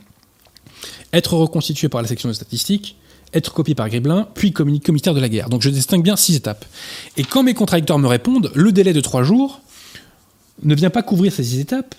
être 1.12 1.34
reconstitué 1.36 1.90
par 1.90 2.02
la 2.02 2.08
section 2.08 2.30
de 2.30 2.34
statistiques, 2.34 2.98
être 3.34 3.54
copié 3.54 3.76
par 3.76 3.90
Griblin, 3.90 4.28
puis 4.36 4.54
ministère 4.88 5.14
de 5.14 5.20
la 5.20 5.30
guerre. 5.30 5.50
Donc 5.50 5.62
je 5.62 5.70
distingue 5.70 6.04
bien 6.04 6.16
six 6.16 6.36
étapes. 6.36 6.66
Et 7.18 7.24
quand 7.24 7.44
mes 7.44 7.54
contradicteurs 7.54 8.00
me 8.00 8.08
répondent, 8.08 8.52
le 8.54 8.72
délai 8.72 8.94
de 8.94 9.02
trois 9.02 9.24
jours 9.24 9.62
ne 10.62 10.76
vient 10.76 10.92
pas 10.92 11.02
couvrir 11.02 11.34
ces 11.34 11.44
six 11.44 11.60
étapes, 11.60 11.96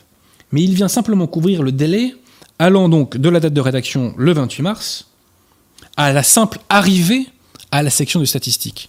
mais 0.53 0.63
il 0.63 0.75
vient 0.75 0.89
simplement 0.89 1.27
couvrir 1.27 1.63
le 1.63 1.73
délai 1.73 2.15
allant 2.59 2.89
donc 2.89 3.17
de 3.17 3.29
la 3.29 3.41
date 3.41 3.53
de 3.53 3.61
rédaction 3.61 4.15
le 4.17 4.33
28 4.33 4.63
mars 4.63 5.07
à 5.97 6.13
la 6.13 6.23
simple 6.23 6.59
arrivée 6.69 7.27
à 7.71 7.83
la 7.83 7.91
section 7.91 8.21
de 8.21 8.25
statistiques. 8.25 8.89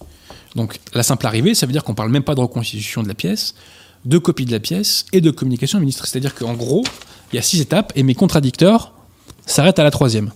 Donc 0.55 0.79
la 0.93 1.03
simple 1.03 1.25
arrivée, 1.25 1.55
ça 1.55 1.65
veut 1.65 1.71
dire 1.71 1.83
qu'on 1.83 1.95
parle 1.95 2.11
même 2.11 2.23
pas 2.23 2.35
de 2.35 2.39
reconstitution 2.39 3.03
de 3.03 3.07
la 3.07 3.13
pièce, 3.13 3.55
de 4.05 4.17
copie 4.17 4.45
de 4.45 4.51
la 4.51 4.59
pièce 4.59 5.05
et 5.11 5.21
de 5.21 5.31
communication 5.31 5.77
au 5.77 5.81
ministre. 5.81 6.07
C'est-à-dire 6.07 6.35
qu'en 6.35 6.53
gros, 6.53 6.83
il 7.31 7.35
y 7.35 7.39
a 7.39 7.41
six 7.41 7.59
étapes 7.59 7.91
et 7.95 8.03
mes 8.03 8.15
contradicteurs 8.15 8.93
s'arrêtent 9.45 9.79
à 9.79 9.83
la 9.83 9.91
troisième. 9.91 10.31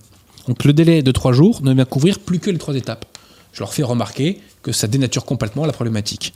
Donc 0.48 0.64
le 0.64 0.74
délai 0.74 1.04
de 1.04 1.12
trois 1.12 1.32
jours 1.32 1.62
ne 1.62 1.74
vient 1.74 1.86
couvrir 1.86 2.20
plus 2.20 2.40
que 2.40 2.50
les 2.50 2.58
trois 2.58 2.76
étapes. 2.76 3.06
Je 3.54 3.60
leur 3.60 3.74
fais 3.74 3.84
remarquer 3.84 4.42
que 4.64 4.72
ça 4.72 4.88
dénature 4.88 5.26
complètement 5.26 5.66
la 5.66 5.74
problématique. 5.74 6.34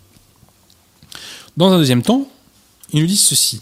Dans 1.58 1.72
un 1.72 1.78
deuxième 1.78 2.02
temps, 2.02 2.28
ils 2.92 3.02
nous 3.02 3.08
disent 3.08 3.26
ceci. 3.26 3.62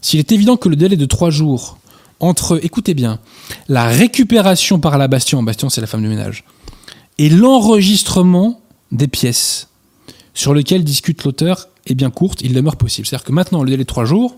S'il 0.00 0.18
est 0.18 0.32
évident 0.32 0.56
que 0.56 0.68
le 0.68 0.76
délai 0.76 0.96
de 0.96 1.06
trois 1.06 1.30
jours 1.30 1.78
entre, 2.20 2.60
écoutez 2.64 2.94
bien, 2.94 3.18
la 3.68 3.86
récupération 3.86 4.78
par 4.78 4.98
la 4.98 5.08
Bastion, 5.08 5.42
Bastion 5.42 5.68
c'est 5.70 5.80
la 5.80 5.86
femme 5.86 6.02
de 6.02 6.08
ménage, 6.08 6.44
et 7.18 7.28
l'enregistrement 7.28 8.60
des 8.92 9.08
pièces 9.08 9.68
sur 10.34 10.54
lequel 10.54 10.84
discute 10.84 11.24
l'auteur 11.24 11.68
est 11.86 11.94
bien 11.94 12.10
courte, 12.10 12.40
il 12.42 12.52
demeure 12.52 12.76
possible. 12.76 13.06
C'est-à-dire 13.06 13.24
que 13.24 13.32
maintenant, 13.32 13.62
le 13.62 13.70
délai 13.70 13.84
de 13.84 13.88
trois 13.88 14.04
jours, 14.04 14.36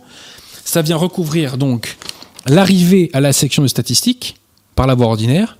ça 0.65 0.83
vient 0.83 0.97
recouvrir 0.97 1.57
donc 1.59 1.97
l'arrivée 2.47 3.11
à 3.13 3.21
la 3.21 3.33
section 3.33 3.63
de 3.63 3.69
statistiques 3.69 4.37
par 4.75 4.87
la 4.87 4.95
voie 4.95 5.07
ordinaire, 5.07 5.59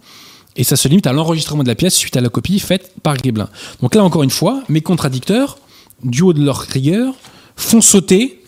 et 0.57 0.65
ça 0.65 0.77
se 0.77 0.89
limite 0.89 1.07
à 1.07 1.13
l'enregistrement 1.13 1.63
de 1.63 1.69
la 1.69 1.75
pièce 1.75 1.95
suite 1.95 2.17
à 2.17 2.21
la 2.21 2.29
copie 2.29 2.59
faite 2.59 2.93
par 3.03 3.17
Griblin. 3.17 3.49
Donc 3.81 3.95
là, 3.95 4.05
encore 4.05 4.23
une 4.23 4.31
fois, 4.31 4.63
mes 4.69 4.81
contradicteurs, 4.81 5.59
du 6.03 6.23
haut 6.23 6.33
de 6.33 6.45
leur 6.45 6.59
rigueur, 6.59 7.15
font 7.57 7.81
sauter 7.81 8.43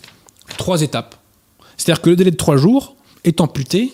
trois 0.57 0.81
étapes. 0.81 1.15
C'est-à-dire 1.75 2.01
que 2.01 2.09
le 2.09 2.15
délai 2.15 2.31
de 2.31 2.37
trois 2.37 2.57
jours 2.57 2.95
est 3.23 3.41
amputé 3.41 3.91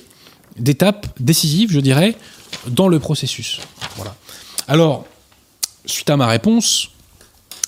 d'étapes 0.58 1.08
décisives, 1.20 1.72
je 1.72 1.80
dirais, 1.80 2.16
dans 2.68 2.88
le 2.88 3.00
processus. 3.00 3.60
Voilà. 3.96 4.16
Alors, 4.68 5.06
suite 5.86 6.10
à 6.10 6.18
ma 6.18 6.28
réponse, 6.28 6.90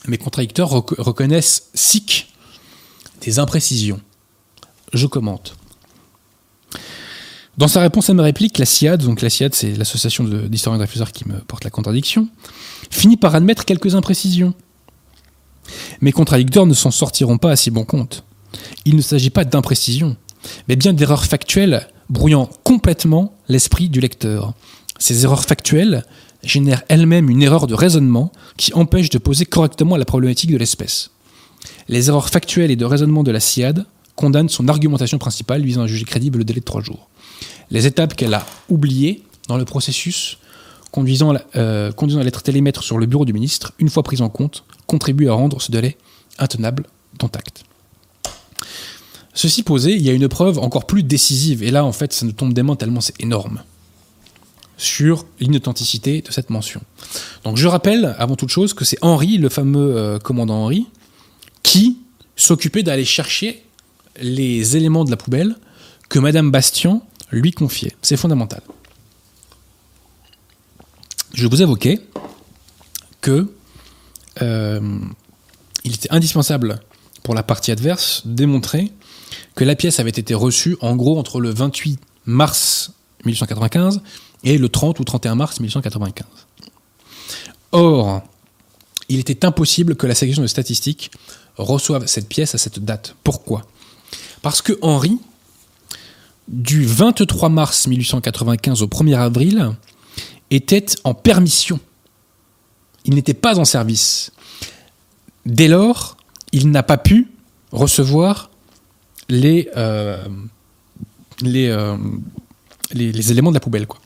mes 0.08 0.18
contradicteurs 0.18 0.70
rec- 0.70 0.98
reconnaissent 0.98 1.70
SIC 1.74 2.34
des 3.22 3.40
imprécisions. 3.40 4.00
Je 4.94 5.08
commente. 5.08 5.56
Dans 7.58 7.68
sa 7.70 7.80
réponse 7.80 8.10
à 8.10 8.14
ma 8.14 8.24
réplique, 8.24 8.58
la 8.58 8.66
SIAD, 8.66 9.04
donc 9.04 9.22
la 9.22 9.30
SIAD 9.30 9.56
c'est 9.56 9.74
l'association 9.76 10.24
de- 10.26 10.48
d'historiens 10.48 10.78
de 10.78 10.84
réfuseurs 10.84 11.12
qui 11.12 11.28
me 11.28 11.40
porte 11.40 11.64
la 11.64 11.70
contradiction, 11.70 12.28
finit 12.92 13.18
par 13.18 13.34
admettre 13.34 13.64
quelques 13.66 13.96
imprécisions. 13.96 14.54
Mes 16.02 16.12
contradicteurs 16.12 16.66
ne 16.66 16.74
s'en 16.74 16.92
sortiront 16.92 17.38
pas 17.38 17.52
à 17.52 17.56
si 17.56 17.72
bon 17.72 17.86
compte. 17.86 18.24
Il 18.84 18.96
ne 18.96 19.02
s'agit 19.02 19.30
pas 19.30 19.46
d'imprécisions, 19.46 20.18
mais 20.68 20.76
bien 20.76 20.94
d'erreurs 20.94 21.26
factuelles 21.26 21.88
brouillant 22.10 22.50
complètement 22.64 23.34
l'esprit 23.48 23.90
du 23.90 24.00
lecteur. 24.00 24.54
Ces 25.00 25.24
erreurs 25.24 25.44
factuelles 25.46 26.06
génèrent 26.46 26.84
elles-mêmes 26.88 27.30
une 27.30 27.42
erreur 27.42 27.68
de 27.68 27.74
raisonnement 27.74 28.32
qui 28.58 28.74
empêche 28.74 29.10
de 29.10 29.18
poser 29.18 29.46
correctement 29.46 29.98
la 29.98 30.06
problématique 30.06 30.52
de 30.52 30.58
l'espèce. 30.58 31.12
Les 31.88 32.10
erreurs 32.10 32.30
factuelles 32.30 32.72
et 32.72 32.76
de 32.76 32.86
raisonnement 32.86 33.24
de 33.24 33.32
la 33.32 33.40
SIAD 33.40 33.86
condamnent 34.16 34.50
son 34.50 34.68
argumentation 34.68 35.18
principale 35.18 35.64
visant 35.64 35.82
à 35.82 35.88
juger 35.88 36.06
crédible 36.06 36.40
le 36.40 36.44
délai 36.44 36.62
de 36.62 36.66
trois 36.66 36.82
jours. 36.82 37.10
Les 37.72 37.86
étapes 37.86 38.16
qu'elle 38.16 38.34
a 38.34 38.46
oubliées 38.70 39.24
dans 39.48 39.58
le 39.58 39.66
processus 39.66 40.38
conduisant, 40.92 41.34
euh, 41.58 41.92
à 41.92 42.24
lettre 42.24 42.42
télémètre 42.42 42.82
sur 42.82 42.98
le 42.98 43.06
bureau 43.06 43.26
du 43.26 43.34
ministre, 43.34 43.74
une 43.80 43.90
fois 43.90 44.02
prise 44.02 44.22
en 44.22 44.30
compte, 44.30 44.64
contribuent 44.88 45.28
à 45.28 45.34
rendre 45.34 45.62
ce 45.62 45.70
délai 45.70 45.98
intenable 46.40 46.86
dont 47.20 47.28
acte. 47.28 47.66
Ceci 49.34 49.64
posé, 49.64 49.94
il 49.94 50.02
y 50.02 50.10
a 50.10 50.14
une 50.14 50.30
preuve 50.30 50.58
encore 50.58 50.86
plus 50.88 51.04
décisive, 51.04 51.64
et 51.64 51.72
là 51.72 51.84
en 51.84 51.92
fait 51.92 52.14
ça 52.14 52.26
nous 52.26 52.32
tombe 52.32 52.54
des 52.54 52.64
mains 52.64 52.78
tellement 52.78 53.02
c'est 53.02 53.22
énorme, 53.22 53.62
sur 54.78 55.26
l'inauthenticité 55.40 56.22
de 56.22 56.32
cette 56.32 56.50
mention. 56.50 56.82
Donc 57.44 57.58
je 57.58 57.68
rappelle 57.68 58.16
avant 58.18 58.36
toute 58.36 58.50
chose 58.50 58.74
que 58.74 58.86
c'est 58.86 58.98
Henri, 59.02 59.38
le 59.38 59.50
fameux 59.50 59.96
euh, 59.96 60.20
commandant 60.20 60.64
Henri, 60.64 60.88
qui 61.64 62.00
s'occupait 62.36 62.84
d'aller 62.84 63.06
chercher 63.06 63.64
les 64.22 64.76
éléments 64.78 65.06
de 65.06 65.12
la 65.12 65.18
poubelle 65.18 65.56
que 66.10 66.20
Madame 66.20 66.52
Bastian 66.52 67.06
lui 67.32 67.52
confiait. 67.52 67.96
C'est 68.02 68.18
fondamental. 68.18 68.62
Je 71.34 71.48
vous 71.48 71.62
évoquais 71.62 72.00
que 73.22 73.52
euh, 74.42 75.00
il 75.84 75.94
était 75.94 76.12
indispensable 76.12 76.80
pour 77.24 77.34
la 77.34 77.44
partie 77.44 77.72
adverse 77.72 78.22
démontrer 78.26 78.92
que 79.56 79.64
la 79.64 79.76
pièce 79.76 80.00
avait 80.00 80.10
été 80.10 80.34
reçue 80.34 80.78
en 80.82 80.96
gros 80.96 81.18
entre 81.18 81.40
le 81.40 81.50
28 81.50 82.00
mars 82.26 82.92
1895 83.26 84.02
et 84.44 84.58
le 84.58 84.70
30 84.70 85.00
ou 85.00 85.04
31 85.04 85.36
mars 85.36 85.60
1895. 85.60 86.28
Or, 87.72 88.22
il 89.10 89.20
était 89.20 89.46
impossible 89.46 89.96
que 89.96 90.08
la 90.08 90.16
section 90.16 90.42
de 90.42 90.48
statistiques 90.48 91.12
reçoive 91.58 92.08
cette 92.08 92.28
pièce 92.28 92.56
à 92.56 92.58
cette 92.58 92.80
date. 92.80 93.16
Pourquoi? 93.24 93.64
Parce 94.42 94.62
que 94.62 94.78
Henri, 94.82 95.20
du 96.48 96.86
23 96.86 97.50
mars 97.50 97.88
1895 97.88 98.82
au 98.82 98.88
1er 98.88 99.18
avril, 99.18 99.72
était 100.52 100.86
en 101.04 101.14
permission. 101.14 101.80
Il 103.06 103.16
n'était 103.16 103.34
pas 103.34 103.60
en 103.60 103.66
service. 103.66 104.32
Dès 105.46 105.68
lors, 105.68 106.18
il 106.52 106.70
n'a 106.72 106.84
pas 106.84 106.98
pu 106.98 107.32
recevoir 107.72 108.50
les, 109.30 109.70
euh, 109.76 110.24
euh, 111.44 111.98
les, 112.94 113.12
les 113.12 113.32
éléments 113.32 113.52
de 113.52 113.56
la 113.56 113.60
poubelle. 113.60 113.88
Quoi. 113.88 114.00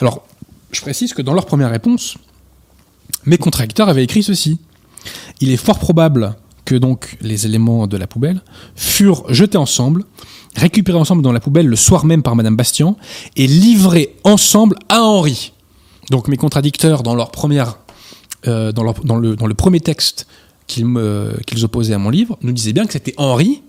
Alors, 0.00 0.24
je 0.70 0.80
précise 0.80 1.12
que 1.14 1.22
dans 1.22 1.34
leur 1.34 1.46
première 1.46 1.70
réponse, 1.70 2.16
mes 3.24 3.38
contracteurs 3.38 3.88
avaient 3.88 4.04
écrit 4.04 4.22
ceci. 4.22 4.58
Il 5.40 5.50
est 5.50 5.56
fort 5.56 5.78
probable 5.78 6.34
que 6.64 6.74
donc 6.74 7.16
les 7.20 7.46
éléments 7.46 7.86
de 7.86 7.96
la 7.96 8.06
poubelle 8.06 8.40
furent 8.76 9.24
jetés 9.32 9.58
ensemble, 9.58 10.04
récupérés 10.56 10.98
ensemble 10.98 11.22
dans 11.22 11.32
la 11.32 11.40
poubelle 11.40 11.66
le 11.66 11.76
soir 11.76 12.04
même 12.04 12.22
par 12.22 12.36
Madame 12.36 12.56
Bastian 12.56 12.96
et 13.36 13.46
livrés 13.46 14.16
ensemble 14.24 14.76
à 14.88 15.02
Henri. 15.02 15.52
Donc 16.10 16.28
mes 16.28 16.36
contradicteurs 16.36 17.02
dans 17.02 17.16
euh, 18.46 18.72
le, 18.72 19.54
premier 19.54 19.80
texte 19.80 20.26
qu'ils 20.66 21.64
opposaient 21.64 21.94
à 21.94 21.98
mon 21.98 22.10
livre 22.10 22.38
nous 22.42 22.52
disaient 22.52 22.72
bien 22.72 22.86
que 22.86 22.92
c'était 22.92 23.14
Henri 23.16 23.62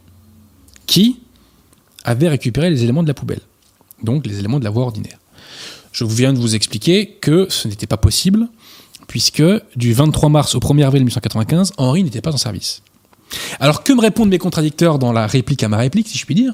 qui 0.86 1.20
avait 2.03 2.30
récupéré 2.30 2.70
les 2.70 2.84
éléments 2.84 3.03
de 3.03 3.07
la 3.07 3.14
poubelle, 3.14 3.41
donc 4.03 4.28
les 4.28 4.39
éléments 4.39 4.59
de 4.59 4.64
la 4.64 4.70
voie 4.70 4.84
ordinaire. 4.84 5.18
Je 5.93 6.03
viens 6.05 6.33
de 6.33 6.39
vous 6.39 6.55
expliquer 6.55 7.17
que 7.21 7.47
ce 7.49 7.67
n'était 7.67 7.87
pas 7.87 7.97
possible, 7.97 8.49
puisque 9.07 9.43
du 9.75 9.93
23 9.93 10.27
mars 10.29 10.55
au 10.55 10.59
1er 10.59 10.85
avril 10.85 11.03
1895, 11.03 11.73
Henri 11.77 12.03
n'était 12.03 12.21
pas 12.21 12.33
en 12.33 12.37
service. 12.37 12.81
Alors 13.59 13.83
que 13.83 13.93
me 13.93 14.01
répondent 14.01 14.29
mes 14.29 14.39
contradicteurs 14.39 14.97
dans 14.97 15.13
la 15.13 15.27
réplique 15.27 15.63
à 15.63 15.69
ma 15.69 15.77
réplique, 15.77 16.07
si 16.07 16.17
je 16.17 16.25
puis 16.25 16.35
dire? 16.35 16.53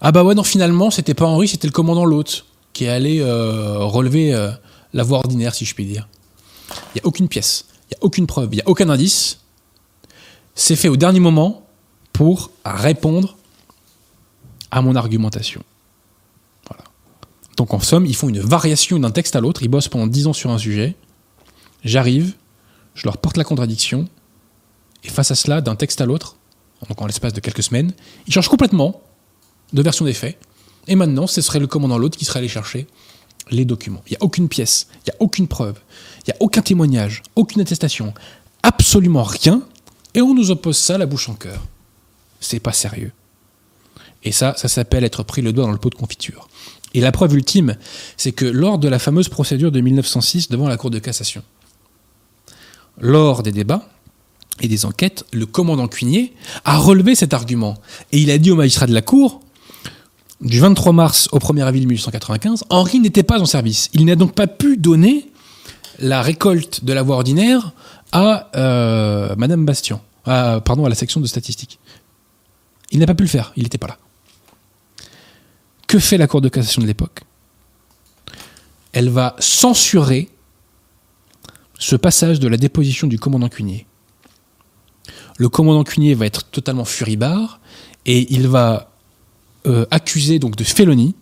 Ah 0.00 0.10
bah 0.10 0.24
ouais, 0.24 0.34
non, 0.34 0.42
finalement, 0.42 0.90
c'était 0.90 1.14
pas 1.14 1.26
Henri, 1.26 1.46
c'était 1.46 1.68
le 1.68 1.72
commandant 1.72 2.04
L'Hôte, 2.04 2.44
qui 2.72 2.84
est 2.84 2.88
allé 2.88 3.20
euh, 3.20 3.78
relever 3.84 4.34
euh, 4.34 4.50
la 4.92 5.04
voie 5.04 5.18
ordinaire, 5.18 5.54
si 5.54 5.64
je 5.64 5.74
puis 5.74 5.86
dire. 5.86 6.08
Il 6.70 6.96
n'y 6.96 7.00
a 7.02 7.06
aucune 7.06 7.28
pièce, 7.28 7.66
il 7.70 7.94
n'y 7.94 8.02
a 8.02 8.04
aucune 8.04 8.26
preuve, 8.26 8.48
il 8.52 8.56
n'y 8.56 8.62
a 8.62 8.68
aucun 8.68 8.88
indice. 8.90 9.38
C'est 10.56 10.76
fait 10.76 10.88
au 10.88 10.96
dernier 10.96 11.20
moment 11.20 11.66
pour 12.12 12.50
répondre 12.64 13.36
à 14.72 14.82
mon 14.82 14.96
argumentation. 14.96 15.62
Donc 17.58 17.74
en 17.74 17.80
somme, 17.80 18.06
ils 18.06 18.14
font 18.14 18.28
une 18.28 18.38
variation 18.38 19.00
d'un 19.00 19.10
texte 19.10 19.34
à 19.34 19.40
l'autre, 19.40 19.64
ils 19.64 19.68
bossent 19.68 19.88
pendant 19.88 20.06
10 20.06 20.28
ans 20.28 20.32
sur 20.32 20.50
un 20.50 20.58
sujet, 20.58 20.94
j'arrive, 21.84 22.34
je 22.94 23.04
leur 23.04 23.18
porte 23.18 23.36
la 23.36 23.42
contradiction, 23.42 24.08
et 25.02 25.08
face 25.08 25.32
à 25.32 25.34
cela, 25.34 25.60
d'un 25.60 25.74
texte 25.74 26.00
à 26.00 26.06
l'autre, 26.06 26.36
donc 26.88 27.02
en 27.02 27.06
l'espace 27.06 27.32
de 27.32 27.40
quelques 27.40 27.64
semaines, 27.64 27.92
ils 28.28 28.32
changent 28.32 28.48
complètement 28.48 29.02
de 29.72 29.82
version 29.82 30.04
des 30.04 30.14
faits. 30.14 30.38
Et 30.86 30.94
maintenant, 30.94 31.26
ce 31.26 31.40
serait 31.40 31.58
le 31.58 31.66
commandant 31.66 31.98
l'autre 31.98 32.16
qui 32.16 32.24
serait 32.24 32.38
allé 32.38 32.48
chercher 32.48 32.86
les 33.50 33.64
documents. 33.64 34.02
Il 34.06 34.12
n'y 34.12 34.16
a 34.18 34.22
aucune 34.22 34.48
pièce, 34.48 34.86
il 34.94 35.10
n'y 35.10 35.16
a 35.16 35.16
aucune 35.18 35.48
preuve, 35.48 35.80
il 36.20 36.30
n'y 36.30 36.34
a 36.34 36.36
aucun 36.40 36.62
témoignage, 36.62 37.24
aucune 37.34 37.60
attestation, 37.60 38.14
absolument 38.62 39.24
rien. 39.24 39.62
Et 40.14 40.22
on 40.22 40.32
nous 40.32 40.52
oppose 40.52 40.78
ça 40.78 40.96
la 40.96 41.06
bouche 41.06 41.28
en 41.28 41.34
cœur. 41.34 41.66
C'est 42.38 42.60
pas 42.60 42.72
sérieux. 42.72 43.10
Et 44.22 44.30
ça, 44.32 44.54
ça 44.56 44.68
s'appelle 44.68 45.04
être 45.04 45.24
pris 45.24 45.42
le 45.42 45.52
doigt 45.52 45.64
dans 45.64 45.72
le 45.72 45.78
pot 45.78 45.90
de 45.90 45.96
confiture. 45.96 46.48
Et 46.94 47.00
la 47.00 47.12
preuve 47.12 47.34
ultime, 47.34 47.76
c'est 48.16 48.32
que 48.32 48.44
lors 48.44 48.78
de 48.78 48.88
la 48.88 48.98
fameuse 48.98 49.28
procédure 49.28 49.70
de 49.70 49.80
1906 49.80 50.48
devant 50.48 50.68
la 50.68 50.76
Cour 50.76 50.90
de 50.90 50.98
cassation, 50.98 51.42
lors 53.00 53.42
des 53.42 53.52
débats 53.52 53.88
et 54.60 54.68
des 54.68 54.86
enquêtes, 54.86 55.24
le 55.32 55.46
commandant 55.46 55.86
Cuinier 55.86 56.32
a 56.64 56.78
relevé 56.78 57.14
cet 57.14 57.34
argument. 57.34 57.74
Et 58.12 58.18
il 58.18 58.30
a 58.30 58.38
dit 58.38 58.50
au 58.50 58.56
magistrat 58.56 58.86
de 58.86 58.94
la 58.94 59.02
Cour, 59.02 59.40
du 60.40 60.60
23 60.60 60.92
mars 60.92 61.28
au 61.32 61.38
1er 61.38 61.62
avril 61.62 61.86
1895, 61.86 62.64
Henri 62.70 63.00
n'était 63.00 63.22
pas 63.22 63.40
en 63.40 63.46
service. 63.46 63.90
Il 63.92 64.04
n'a 64.04 64.16
donc 64.16 64.34
pas 64.34 64.46
pu 64.46 64.76
donner 64.76 65.30
la 65.98 66.22
récolte 66.22 66.84
de 66.84 66.92
la 66.92 67.02
voie 67.02 67.16
ordinaire 67.16 67.72
à 68.12 68.50
euh, 68.56 69.34
Madame 69.36 69.64
Bastien, 69.66 70.00
à, 70.24 70.60
pardon, 70.64 70.84
à 70.84 70.88
la 70.88 70.94
section 70.94 71.20
de 71.20 71.26
statistiques. 71.26 71.78
Il 72.90 73.00
n'a 73.00 73.06
pas 73.06 73.14
pu 73.14 73.24
le 73.24 73.28
faire, 73.28 73.52
il 73.56 73.64
n'était 73.64 73.78
pas 73.78 73.88
là. 73.88 73.98
Que 75.88 75.98
fait 75.98 76.18
la 76.18 76.26
Cour 76.26 76.42
de 76.42 76.50
cassation 76.50 76.82
de 76.82 76.86
l'époque? 76.86 77.22
Elle 78.92 79.08
va 79.08 79.34
censurer 79.38 80.28
ce 81.78 81.96
passage 81.96 82.40
de 82.40 82.46
la 82.46 82.58
déposition 82.58 83.06
du 83.06 83.18
commandant 83.18 83.48
Cunier. 83.48 83.86
Le 85.38 85.48
commandant 85.48 85.84
Cunier 85.84 86.14
va 86.14 86.26
être 86.26 86.44
totalement 86.44 86.84
furibard 86.84 87.60
et 88.04 88.30
il 88.34 88.48
va 88.48 88.90
euh, 89.66 89.86
accuser 89.90 90.38
donc 90.38 90.56
de 90.56 90.64
félonie, 90.64 91.14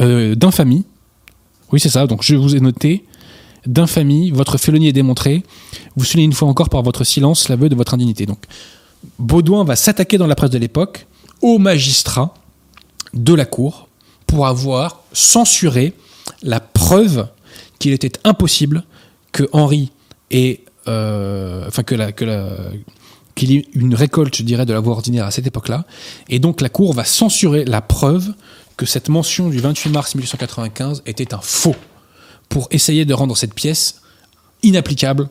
euh, 0.00 0.34
d'infamie. 0.34 0.86
Oui, 1.70 1.78
c'est 1.78 1.90
ça. 1.90 2.06
Donc 2.06 2.22
je 2.22 2.36
vous 2.36 2.56
ai 2.56 2.60
noté 2.60 3.04
d'infamie. 3.66 4.30
Votre 4.30 4.56
félonie 4.56 4.88
est 4.88 4.94
démontrée. 4.94 5.42
Vous 5.96 6.06
soulignez 6.06 6.24
une 6.24 6.32
fois 6.32 6.48
encore 6.48 6.70
par 6.70 6.82
votre 6.82 7.04
silence 7.04 7.50
l'aveu 7.50 7.68
de 7.68 7.74
votre 7.74 7.92
indignité. 7.92 8.24
Donc 8.24 8.46
Baudouin 9.18 9.64
va 9.64 9.76
s'attaquer 9.76 10.16
dans 10.16 10.26
la 10.26 10.36
presse 10.36 10.50
de 10.50 10.58
l'époque 10.58 11.06
aux 11.42 11.58
magistrats 11.58 12.32
de 13.12 13.34
la 13.34 13.44
cour 13.44 13.88
pour 14.30 14.46
avoir 14.46 15.02
censuré 15.12 15.92
la 16.44 16.60
preuve 16.60 17.26
qu'il 17.80 17.92
était 17.92 18.12
impossible 18.22 18.84
que 19.32 19.48
Henri 19.52 19.90
ait, 20.30 20.60
euh, 20.86 21.64
enfin 21.66 21.82
que 21.82 21.96
la, 21.96 22.12
qu'il 22.12 23.56
ait 23.56 23.66
une 23.74 23.94
récolte, 23.94 24.36
je 24.36 24.44
de 24.44 24.72
la 24.72 24.78
voie 24.78 24.92
ordinaire 24.92 25.26
à 25.26 25.32
cette 25.32 25.48
époque-là. 25.48 25.84
Et 26.28 26.38
donc 26.38 26.60
la 26.60 26.68
Cour 26.68 26.94
va 26.94 27.04
censurer 27.04 27.64
la 27.64 27.80
preuve 27.80 28.32
que 28.76 28.86
cette 28.86 29.08
mention 29.08 29.48
du 29.48 29.58
28 29.58 29.90
mars 29.90 30.14
1895 30.14 31.02
était 31.06 31.34
un 31.34 31.40
faux 31.42 31.76
pour 32.48 32.68
essayer 32.70 33.04
de 33.04 33.14
rendre 33.14 33.36
cette 33.36 33.54
pièce 33.54 34.00
inapplicable 34.62 35.28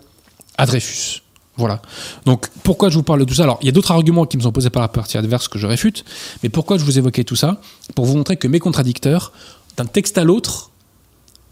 à 0.58 0.66
Dreyfus. 0.66 1.22
Voilà. 1.60 1.82
Donc, 2.26 2.48
pourquoi 2.64 2.90
je 2.90 2.96
vous 2.96 3.04
parle 3.04 3.20
de 3.20 3.26
tout 3.26 3.34
ça? 3.34 3.44
Alors, 3.44 3.60
il 3.62 3.66
y 3.66 3.70
a 3.70 3.74
d'autres 3.74 3.92
arguments 3.92 4.26
qui 4.26 4.38
me 4.38 4.42
sont 4.42 4.54
posés 4.54 4.70
par 4.70 4.82
la 4.82 4.88
partie 4.88 5.18
adverse 5.18 5.50
que 5.50 5.60
je 5.60 5.68
réfute, 5.68 6.06
mais 6.42 6.48
pourquoi 6.48 6.78
je 6.78 6.86
vous 6.86 6.98
évoquais 6.98 7.26
tout 7.26 7.36
ça? 7.36 7.60
Pour 7.96 8.06
vous 8.06 8.16
montrer 8.16 8.38
que 8.38 8.48
mes 8.48 8.60
contradicteurs, 8.60 9.34
d'un 9.76 9.86
texte 9.86 10.18
à 10.18 10.24
l'autre, 10.24 10.72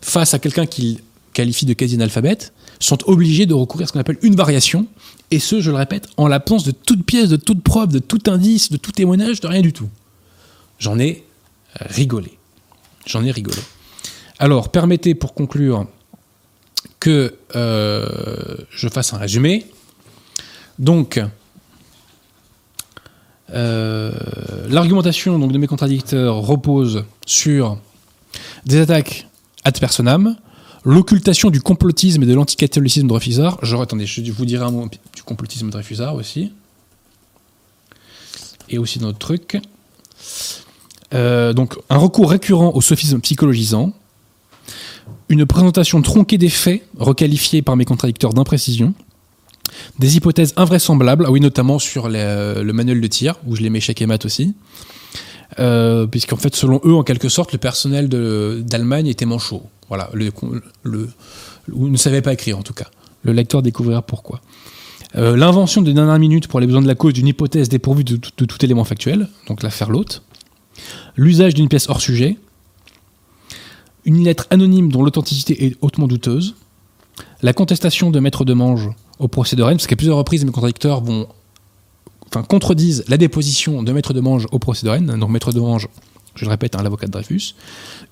face 0.01 0.34
à 0.34 0.39
quelqu'un 0.39 0.66
qu'ils 0.66 1.01
qualifient 1.34 1.66
de 1.66 1.74
quasi-analphabète, 1.74 2.53
sont 2.80 2.99
obligés 3.05 3.45
de 3.45 3.53
recourir 3.53 3.84
à 3.84 3.88
ce 3.88 3.93
qu'on 3.93 3.99
appelle 3.99 4.20
une 4.22 4.36
variation, 4.36 4.88
et 5.30 5.39
ce, 5.39 5.60
je 5.60 5.72
le 5.72 5.78
répète, 5.78 6.08
en 6.16 6.30
l'absence 6.30 6.64
de 6.64 6.72
toute 6.72 7.03
pièce, 7.03 7.28
de 7.28 7.36
toute 7.36 7.62
preuve, 7.62 7.89
de 7.89 7.99
tout 7.99 8.22
indice, 8.28 8.72
de 8.72 8.78
tout 8.78 8.93
témoignage, 8.93 9.41
de 9.41 9.47
rien 9.47 9.62
du 9.62 9.74
tout. 9.74 9.89
J'en 10.80 10.97
ai 10.99 11.26
rigolé. 11.82 12.38
J'en 13.05 13.26
ai 13.26 13.32
rigolé. 13.32 13.60
Alors, 14.39 14.70
permettez 14.70 15.16
pour 15.16 15.34
conclure 15.34 15.86
que 17.01 17.36
euh, 17.55 18.58
je 18.70 18.88
fasse 18.88 19.14
un 19.14 19.18
résumé. 19.18 19.66
Donc, 20.80 21.19
euh, 23.53 24.11
l'argumentation 24.69 25.39
donc, 25.39 25.51
de 25.51 25.57
mes 25.57 25.67
contradicteurs 25.67 26.36
repose 26.36 27.05
sur 27.25 27.78
des 28.65 28.80
attaques 28.80 29.28
ad 29.63 29.80
personam, 29.80 30.36
l'occultation 30.84 31.49
du 31.49 31.61
complotisme 31.61 32.23
et 32.23 32.25
de 32.25 32.34
l'anticatholicisme 32.34 33.07
de 33.07 33.09
Dreyfusard. 33.09 33.59
Je, 33.63 33.75
attendez, 33.75 34.05
je 34.05 34.32
vous 34.32 34.45
dirai 34.45 34.65
un 34.65 34.71
mot 34.71 34.88
du 35.15 35.23
complotisme 35.23 35.67
de 35.67 35.71
Dreyfusard 35.71 36.15
aussi. 36.15 36.51
Et 38.69 38.78
aussi 38.78 38.99
dans 38.99 39.07
notre 39.07 39.19
truc. 39.19 39.59
Euh, 41.13 41.53
donc, 41.53 41.75
un 41.89 41.97
recours 41.97 42.30
récurrent 42.30 42.71
au 42.73 42.82
sophisme 42.82 43.19
psychologisant, 43.21 43.93
une 45.30 45.45
présentation 45.45 46.01
tronquée 46.01 46.38
des 46.38 46.49
faits, 46.49 46.84
requalifiée 46.97 47.61
par 47.61 47.78
mes 47.78 47.86
contradicteurs 47.86 48.34
d'imprécision, 48.34 48.93
des 49.99 50.18
hypothèses 50.18 50.53
invraisemblables, 50.57 51.26
ah 51.28 51.32
oui, 51.32 51.39
notamment 51.39 51.80
sur 51.80 52.09
le 52.09 52.72
manuel 52.72 53.01
de 53.01 53.07
tir, 53.07 53.36
où 53.45 53.55
je 53.55 53.61
les 53.61 53.70
mets 53.70 53.80
chèque 53.80 54.01
et 54.01 54.05
mat 54.05 54.26
aussi, 54.26 54.53
euh, 55.59 56.05
puisqu'en 56.07 56.38
fait, 56.38 56.55
selon 56.55 56.82
eux, 56.86 56.93
en 56.93 57.03
quelque 57.03 57.30
sorte, 57.30 57.51
le 57.51 57.57
personnel 57.57 58.09
d'Allemagne 58.09 59.07
était 59.07 59.26
manchot. 59.26 59.63
Voilà, 59.88 60.09
le, 60.13 60.32
ou 61.72 61.88
ne 61.88 61.97
savait 61.97 62.22
pas 62.22 62.34
écrire 62.34 62.57
en 62.57 62.63
tout 62.63 62.74
cas. 62.74 62.88
Le 63.24 63.32
lecteur 63.32 63.61
découvrira 63.61 64.01
pourquoi. 64.01 64.41
Euh, 65.15 65.38
l'invention 65.38 65.82
de 65.82 65.91
dernière 65.91 66.20
minute 66.20 66.47
pour 66.47 66.59
les 66.59 66.68
besoins 66.68 66.82
de 66.82 66.88
la 66.88 66.95
cause 66.95 67.13
d'une 67.13 67.28
hypothèse 67.28 67.70
dépourvue 67.70 68.03
de, 68.03 68.18
de, 68.18 68.45
tout 68.45 68.65
élément 68.65 68.84
factuel, 68.84 69.30
donc 69.47 69.63
l'affaire 69.63 69.89
l'hôte. 69.89 70.22
L'usage 71.15 71.53
d'une 71.53 71.70
pièce 71.70 71.89
hors 71.89 72.01
sujet. 72.01 72.38
Une 74.05 74.24
lettre 74.24 74.47
anonyme 74.49 74.91
dont 74.91 75.03
l'authenticité 75.03 75.65
est 75.65 75.78
hautement 75.82 76.07
douteuse. 76.07 76.55
La 77.41 77.53
contestation 77.53 78.11
de 78.11 78.20
maître 78.20 78.45
de 78.45 78.53
mange 78.53 78.89
au 79.20 79.28
procès 79.28 79.55
de 79.55 79.63
Rennes, 79.63 79.78
parce 79.78 79.88
qu'à 79.88 79.95
plusieurs 79.95 80.18
reprises, 80.18 80.45
mes 80.45 80.51
contradicteurs 80.51 81.01
vont, 81.01 81.28
enfin, 82.28 82.43
contredisent 82.43 83.03
la 83.07 83.18
déposition 83.18 83.84
de 83.84 83.91
maître 83.91 84.13
de 84.13 84.20
mange 84.20 84.47
au 84.51 84.59
procès 84.59 84.86
de 84.86 84.91
Rennes. 84.91 85.18
Donc, 85.20 85.30
maître 85.30 85.51
de 85.51 85.59
mange, 85.59 85.88
je 86.36 86.45
le 86.45 86.51
répète, 86.51 86.76
un 86.76 86.84
l'avocat 86.84 87.07
de 87.07 87.11
Dreyfus. 87.11 87.55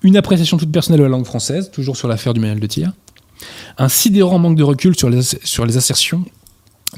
Une 0.02 0.16
appréciation 0.16 0.56
toute 0.56 0.72
personnelle 0.72 1.00
de 1.00 1.04
la 1.04 1.10
langue 1.10 1.26
française, 1.26 1.70
toujours 1.70 1.96
sur 1.96 2.08
l'affaire 2.08 2.34
du 2.34 2.40
manuel 2.40 2.60
de 2.60 2.66
tir. 2.66 2.92
Un 3.78 3.88
sidérant 3.88 4.38
manque 4.38 4.56
de 4.56 4.62
recul 4.62 4.96
sur 4.96 5.10
les, 5.10 5.22
sur 5.22 5.66
les 5.66 5.76
assertions 5.76 6.24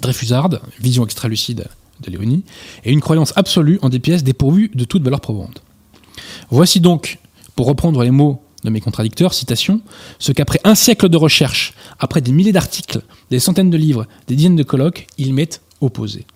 dreyfusardes, 0.01 0.61
vision 0.81 1.05
extra-lucide 1.05 1.67
de 2.01 2.11
Léonie, 2.11 2.45
et 2.85 2.93
une 2.93 3.01
croyance 3.01 3.33
absolue 3.37 3.79
en 3.83 3.89
des 3.89 3.99
pièces 3.99 4.23
dépourvues 4.23 4.71
de 4.75 4.85
toute 4.85 5.03
valeur 5.03 5.21
probante. 5.21 5.63
Voici 6.51 6.81
donc, 6.81 7.19
pour 7.57 7.67
reprendre 7.67 8.03
les 8.05 8.11
mots 8.11 8.43
de 8.65 8.71
mes 8.71 8.81
contradicteurs, 8.81 9.35
citation, 9.35 9.81
ce 10.19 10.33
qu'après 10.33 10.61
un 10.65 10.75
siècle 10.75 11.09
de 11.09 11.17
recherche, 11.17 11.75
après 11.99 12.21
des 12.21 12.33
milliers 12.33 12.53
d'articles, 12.53 13.03
des 13.31 13.39
centaines 13.39 13.71
de 13.71 13.77
livres, 13.77 14.07
des 14.27 14.37
dizaines 14.37 14.57
de 14.57 14.63
colloques, 14.63 15.07
ils 15.17 15.33
m'est 15.33 15.61
opposé. 15.81 16.27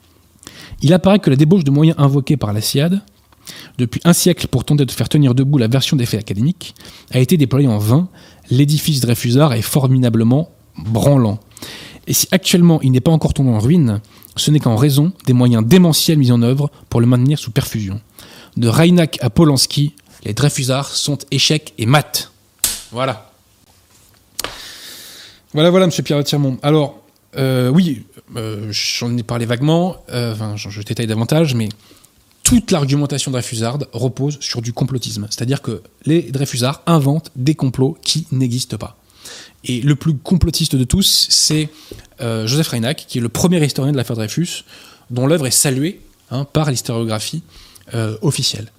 Il 0.83 0.93
apparaît 0.93 1.19
que 1.19 1.31
la 1.31 1.37
débauche 1.37 1.65
de 1.65 1.71
moyens 1.71 1.99
invoqués 1.99 2.37
par 2.37 2.53
la 2.53 2.61
SIAD, 2.61 3.03
depuis 3.79 4.01
un 4.05 4.13
siècle 4.13 4.47
pour 4.47 4.65
tenter 4.65 4.85
de 4.85 4.91
faire 4.91 5.09
tenir 5.09 5.35
debout 5.35 5.59
la 5.59 5.69
version 5.69 5.97
des 5.97 6.07
faits 6.07 6.21
académiques, 6.21 6.75
a 7.11 7.19
été 7.19 7.37
déployée 7.37 7.69
en 7.69 7.79
vain. 7.79 8.09
L'édifice 8.51 9.01
Dreyfusard 9.01 9.53
est 9.55 9.63
formidablement 9.63 10.51
branlant. 10.79 11.39
Et 12.07 12.13
si 12.13 12.27
actuellement 12.31 12.81
il 12.83 12.93
n'est 12.93 13.01
pas 13.01 13.11
encore 13.11 13.35
tombé 13.35 13.51
en 13.51 13.59
ruine, 13.59 14.01
ce 14.37 14.51
n'est 14.51 14.61
qu'en 14.61 14.77
raison 14.77 15.13
des 15.27 15.33
moyens 15.33 15.65
démentiels 15.65 16.19
mis 16.19 16.33
en 16.33 16.43
œuvre 16.43 16.71
pour 16.89 17.01
le 17.01 17.07
maintenir 17.07 17.39
sous 17.39 17.51
perfusion. 17.51 18.01
De 18.57 18.69
Reinach 18.69 19.19
à 19.21 19.31
Polanski, 19.31 19.95
les 20.25 20.35
Dreyfusards 20.35 20.89
sont 20.89 21.19
échecs 21.31 21.75
et 21.79 21.87
maths. 21.87 22.31
Voilà. 22.91 23.31
Voilà, 25.53 25.71
voilà, 25.71 25.87
monsieur 25.87 26.03
Pierre 26.03 26.23
Tirmont. 26.25 26.59
Alors, 26.63 27.03
euh, 27.37 27.69
oui, 27.69 28.05
euh, 28.37 28.69
j'en 28.71 29.17
ai 29.17 29.23
parlé 29.23 29.47
vaguement, 29.47 29.97
euh, 30.11 30.33
enfin, 30.33 30.57
je, 30.57 30.81
détaille 30.83 31.07
davantage, 31.07 31.55
mais 31.55 31.69
toute 32.43 32.71
l'argumentation 32.71 33.31
dreyfusarde 33.31 33.89
repose 33.93 34.39
sur 34.41 34.63
du 34.63 34.73
complotisme. 34.73 35.27
C'est-à-dire 35.31 35.63
que 35.63 35.83
les 36.05 36.23
Dreyfusards 36.23 36.83
inventent 36.87 37.31
des 37.37 37.55
complots 37.55 37.97
qui 38.03 38.27
n'existent 38.33 38.77
pas. 38.77 38.97
Et 39.65 39.81
le 39.81 39.95
plus 39.95 40.15
complotiste 40.15 40.75
de 40.75 40.85
tous, 40.85 41.27
c'est 41.31 41.69
Joseph 42.21 42.69
Reinach, 42.69 43.07
qui 43.07 43.19
est 43.19 43.21
le 43.21 43.29
premier 43.29 43.65
historien 43.65 43.93
de 43.93 43.97
l'affaire 43.97 44.17
Dreyfus, 44.17 44.65
dont 45.11 45.27
l'œuvre 45.27 45.47
est 45.47 45.53
saluée 45.53 46.01
hein, 46.31 46.45
par 46.45 46.71
l'historiographie 46.71 47.43
officielle. 48.23 48.73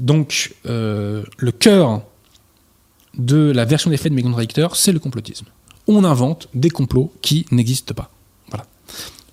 Donc, 0.00 0.54
euh, 0.66 1.22
le 1.36 1.52
cœur 1.52 2.02
de 3.16 3.52
la 3.52 3.64
version 3.64 3.90
des 3.90 3.98
faits 3.98 4.10
de 4.10 4.16
mes 4.16 4.22
contradicteurs, 4.22 4.74
c'est 4.74 4.92
le 4.92 4.98
complotisme. 4.98 5.46
On 5.86 6.04
invente 6.04 6.48
des 6.54 6.70
complots 6.70 7.12
qui 7.20 7.46
n'existent 7.50 7.94
pas. 7.94 8.10
Voilà. 8.48 8.64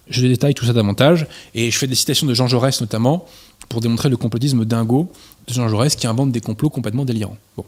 Je 0.09 0.27
détaille 0.27 0.53
tout 0.53 0.65
ça 0.65 0.73
davantage, 0.73 1.25
et 1.55 1.71
je 1.71 1.77
fais 1.77 1.87
des 1.87 1.95
citations 1.95 2.27
de 2.27 2.33
Jean 2.33 2.47
Jaurès 2.47 2.81
notamment, 2.81 3.25
pour 3.69 3.79
démontrer 3.79 4.09
le 4.09 4.17
complotisme 4.17 4.65
dingo 4.65 5.09
de 5.47 5.53
Jean 5.53 5.69
Jaurès 5.69 5.95
qui 5.95 6.05
invente 6.05 6.33
des 6.33 6.41
complots 6.41 6.69
complètement 6.69 7.05
délirants. 7.05 7.37
Bon. 7.55 7.65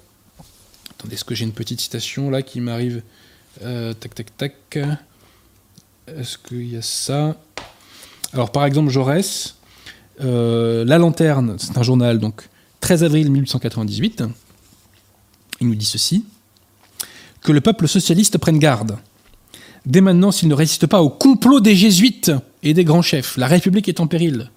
Attendez, 0.91 1.15
est-ce 1.15 1.23
que 1.23 1.35
j'ai 1.35 1.45
une 1.45 1.53
petite 1.53 1.79
citation 1.79 2.29
là 2.29 2.41
qui 2.41 2.59
m'arrive? 2.59 3.01
Euh, 3.63 3.93
Tac, 3.93 4.13
tac, 4.13 4.37
tac. 4.37 4.79
Est-ce 6.07 6.37
qu'il 6.37 6.73
y 6.73 6.75
a 6.75 6.81
ça? 6.81 7.37
Alors, 8.33 8.51
par 8.51 8.65
exemple, 8.65 8.89
Jaurès, 8.89 9.55
euh, 10.21 10.83
La 10.83 10.97
Lanterne, 10.97 11.55
c'est 11.57 11.77
un 11.77 11.83
journal 11.83 12.19
donc 12.19 12.48
13 12.81 13.03
avril 13.03 13.31
1898, 13.31 14.23
il 15.61 15.67
nous 15.67 15.75
dit 15.75 15.85
ceci 15.85 16.25
que 17.41 17.51
le 17.51 17.61
peuple 17.61 17.87
socialiste 17.87 18.37
prenne 18.37 18.59
garde. 18.59 18.97
Dès 19.85 20.01
maintenant, 20.01 20.31
s'il 20.31 20.49
ne 20.49 20.53
résiste 20.53 20.87
pas 20.87 21.01
au 21.01 21.09
complot 21.09 21.59
des 21.59 21.75
jésuites 21.75 22.31
et 22.63 22.73
des 22.73 22.83
grands 22.83 23.01
chefs, 23.01 23.37
la 23.37 23.47
République 23.47 23.87
est 23.87 23.99
en 23.99 24.07
péril. 24.07 24.51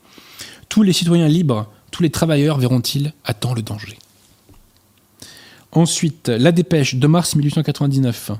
Tous 0.68 0.82
les 0.82 0.92
citoyens 0.92 1.28
libres, 1.28 1.70
tous 1.90 2.02
les 2.02 2.10
travailleurs 2.10 2.58
verront-ils 2.58 3.12
à 3.24 3.34
le 3.54 3.62
danger. 3.62 3.98
Ensuite, 5.72 6.28
la 6.28 6.52
dépêche 6.52 6.96
de 6.96 7.06
mars 7.06 7.34
1899. 7.34 8.32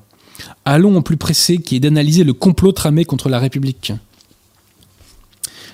Allons 0.65 0.97
au 0.97 1.03
plus 1.03 1.17
pressé 1.17 1.59
qui 1.59 1.77
est 1.77 1.81
d'analyser 1.81 2.25
le 2.25 2.33
complot 2.33 2.73
tramé 2.73 3.05
contre 3.05 3.29
la 3.29 3.39
République. 3.39 3.93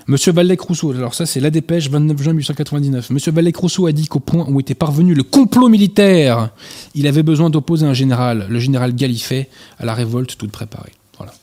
Monsieur 0.09 0.33
Vallec-Rousseau, 0.33 0.93
alors 0.93 1.13
ça 1.13 1.27
c'est 1.27 1.39
la 1.39 1.51
dépêche 1.51 1.91
29 1.91 2.23
juin 2.23 2.33
1899. 2.33 3.11
Monsieur 3.11 3.31
Vallec-Rousseau 3.31 3.87
a 3.87 3.93
dit 3.93 4.07
qu'au 4.07 4.21
point 4.21 4.47
où 4.49 4.59
était 4.59 4.75
parvenu 4.75 5.13
le 5.13 5.23
complot 5.23 5.69
militaire, 5.69 6.49
il 6.95 7.07
avait 7.07 7.23
besoin 7.23 7.51
d'opposer 7.51 7.85
un 7.85 7.93
général, 7.93 8.47
le 8.49 8.59
général 8.59 8.95
Gallifet, 8.95 9.51
à 9.79 9.85
la 9.85 9.93
révolte 9.93 10.39
toute 10.39 10.51
préparée. 10.51 10.93
Voilà. 11.19 11.35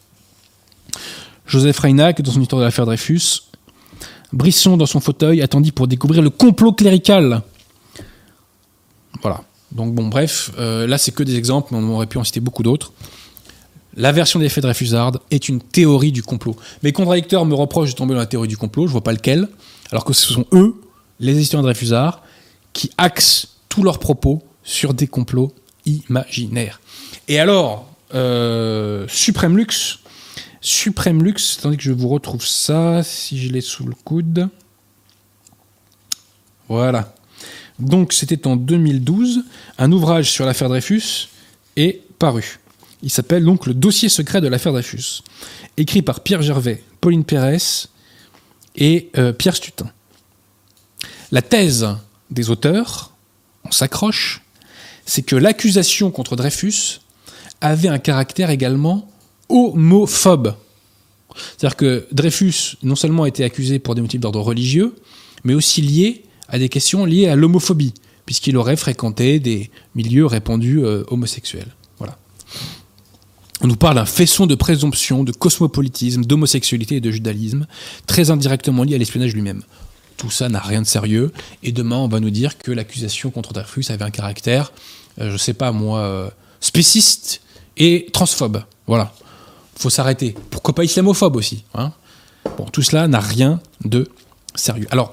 Joseph 1.45 1.77
Reinach, 1.77 2.19
dans 2.23 2.31
son 2.31 2.41
histoire 2.41 2.59
de 2.59 2.65
l'affaire 2.65 2.87
Dreyfus, 2.87 3.43
Brisson, 4.33 4.77
dans 4.77 4.87
son 4.87 4.99
fauteuil, 4.99 5.43
attendit 5.43 5.71
pour 5.71 5.87
découvrir 5.87 6.23
le 6.23 6.31
complot 6.31 6.73
clérical. 6.73 7.43
Voilà. 9.21 9.43
Donc 9.73 9.93
bon, 9.93 10.07
bref, 10.07 10.49
euh, 10.57 10.87
là 10.87 10.97
c'est 10.97 11.11
que 11.11 11.21
des 11.21 11.35
exemples, 11.35 11.67
mais 11.71 11.77
on 11.77 11.93
aurait 11.93 12.07
pu 12.07 12.17
en 12.17 12.23
citer 12.23 12.39
beaucoup 12.39 12.63
d'autres. 12.63 12.93
La 13.97 14.11
version 14.11 14.39
des 14.39 14.49
faits 14.49 14.63
de 14.63 14.67
Dreyfusard 14.67 15.19
est 15.31 15.47
une 15.47 15.61
théorie 15.61 16.11
du 16.11 16.21
complot. 16.21 16.55
Mes 16.83 16.91
contradicteurs 16.91 17.45
me 17.45 17.55
reprochent 17.55 17.91
de 17.91 17.95
tomber 17.95 18.13
dans 18.13 18.19
la 18.19 18.25
théorie 18.25 18.47
du 18.47 18.57
complot, 18.57 18.87
je 18.87 18.91
vois 18.91 19.03
pas 19.03 19.13
lequel, 19.13 19.47
alors 19.91 20.03
que 20.03 20.13
ce 20.13 20.33
sont 20.33 20.45
eux, 20.51 20.75
les 21.19 21.39
historiens 21.39 21.63
de 21.63 21.67
Dreyfusard, 21.67 22.21
qui 22.73 22.91
axent 22.97 23.59
tous 23.69 23.83
leurs 23.83 23.99
propos 23.99 24.43
sur 24.63 24.93
des 24.93 25.07
complots 25.07 25.53
imaginaires. 25.85 26.81
Et 27.27 27.39
alors, 27.39 27.89
euh, 28.13 29.05
Suprême 29.07 29.57
Luxe, 29.57 29.99
Suprême 30.59 31.23
Luxe, 31.23 31.57
attendez 31.59 31.77
que 31.77 31.83
je 31.83 31.91
vous 31.91 32.09
retrouve 32.09 32.45
ça, 32.45 33.01
si 33.03 33.39
je 33.39 33.51
l'ai 33.51 33.61
sous 33.61 33.85
le 33.85 33.93
coude. 34.03 34.49
Voilà. 36.67 37.13
Donc 37.79 38.13
c'était 38.13 38.47
en 38.47 38.55
2012, 38.55 39.43
un 39.77 39.91
ouvrage 39.91 40.31
sur 40.31 40.45
l'affaire 40.45 40.69
Dreyfus 40.69 41.29
est 41.75 42.01
paru. 42.19 42.59
Il 43.05 43.11
s'appelle 43.11 43.45
donc 43.45 43.67
Le 43.67 43.75
dossier 43.75 44.09
secret 44.09 44.41
de 44.41 44.47
l'affaire 44.47 44.71
Dreyfus, 44.71 45.21
écrit 45.77 46.01
par 46.01 46.21
Pierre 46.21 46.41
Gervais, 46.41 46.83
Pauline 47.01 47.23
Pérez 47.23 47.85
et 48.75 49.11
euh, 49.17 49.31
Pierre 49.31 49.55
Stutin. 49.55 49.91
La 51.31 51.43
thèse 51.43 51.87
des 52.31 52.49
auteurs, 52.49 53.13
on 53.63 53.69
s'accroche, 53.69 54.41
c'est 55.05 55.21
que 55.21 55.35
l'accusation 55.35 56.09
contre 56.09 56.35
Dreyfus 56.35 56.99
avait 57.61 57.89
un 57.89 57.99
caractère 57.99 58.49
également 58.49 59.07
homophobe. 59.49 60.55
C'est-à-dire 61.35 61.75
que 61.75 62.07
Dreyfus 62.11 62.77
non 62.81 62.95
seulement 62.95 63.23
a 63.23 63.27
été 63.27 63.43
accusé 63.43 63.77
pour 63.77 63.93
des 63.93 64.01
motifs 64.01 64.19
d'ordre 64.19 64.41
religieux, 64.41 64.95
mais 65.43 65.53
aussi 65.53 65.83
lié 65.83 66.23
à 66.47 66.57
des 66.57 66.69
questions 66.69 67.05
liées 67.05 67.27
à 67.27 67.35
l'homophobie, 67.35 67.93
puisqu'il 68.25 68.57
aurait 68.57 68.77
fréquenté 68.77 69.39
des 69.39 69.69
milieux 69.93 70.25
répandus 70.25 70.83
euh, 70.83 71.03
homosexuels. 71.09 71.75
Voilà. 71.99 72.17
On 73.65 73.67
nous 73.67 73.75
parle 73.75 73.95
d'un 73.95 74.05
faisceau 74.05 74.45
de 74.45 74.53
présomption, 74.53 75.23
de 75.23 75.31
cosmopolitisme, 75.31 76.23
d'homosexualité 76.23 76.97
et 76.97 77.01
de 77.01 77.09
judaïsme, 77.09 77.65
très 78.05 78.29
indirectement 78.29 78.83
lié 78.83 78.93
à 78.93 78.99
l'espionnage 78.99 79.33
lui-même. 79.33 79.63
Tout 80.17 80.29
ça 80.29 80.49
n'a 80.49 80.59
rien 80.59 80.83
de 80.83 80.85
sérieux, 80.85 81.31
et 81.63 81.71
demain 81.71 81.95
on 81.95 82.07
va 82.07 82.19
nous 82.19 82.29
dire 82.29 82.59
que 82.59 82.71
l'accusation 82.71 83.31
contre 83.31 83.53
Dreyfus 83.53 83.85
avait 83.89 84.03
un 84.03 84.11
caractère, 84.11 84.71
euh, 85.19 85.31
je 85.31 85.37
sais 85.37 85.55
pas 85.55 85.71
moi, 85.71 86.01
euh, 86.01 86.29
spéciste 86.61 87.41
et 87.75 88.05
transphobe. 88.13 88.61
Voilà. 88.85 89.11
Faut 89.75 89.89
s'arrêter. 89.89 90.35
Pourquoi 90.51 90.75
pas 90.75 90.83
islamophobe 90.83 91.35
aussi 91.35 91.63
hein 91.73 91.91
Bon, 92.59 92.65
tout 92.65 92.83
cela 92.83 93.07
n'a 93.07 93.19
rien 93.19 93.59
de 93.83 94.07
sérieux. 94.53 94.85
Alors, 94.91 95.11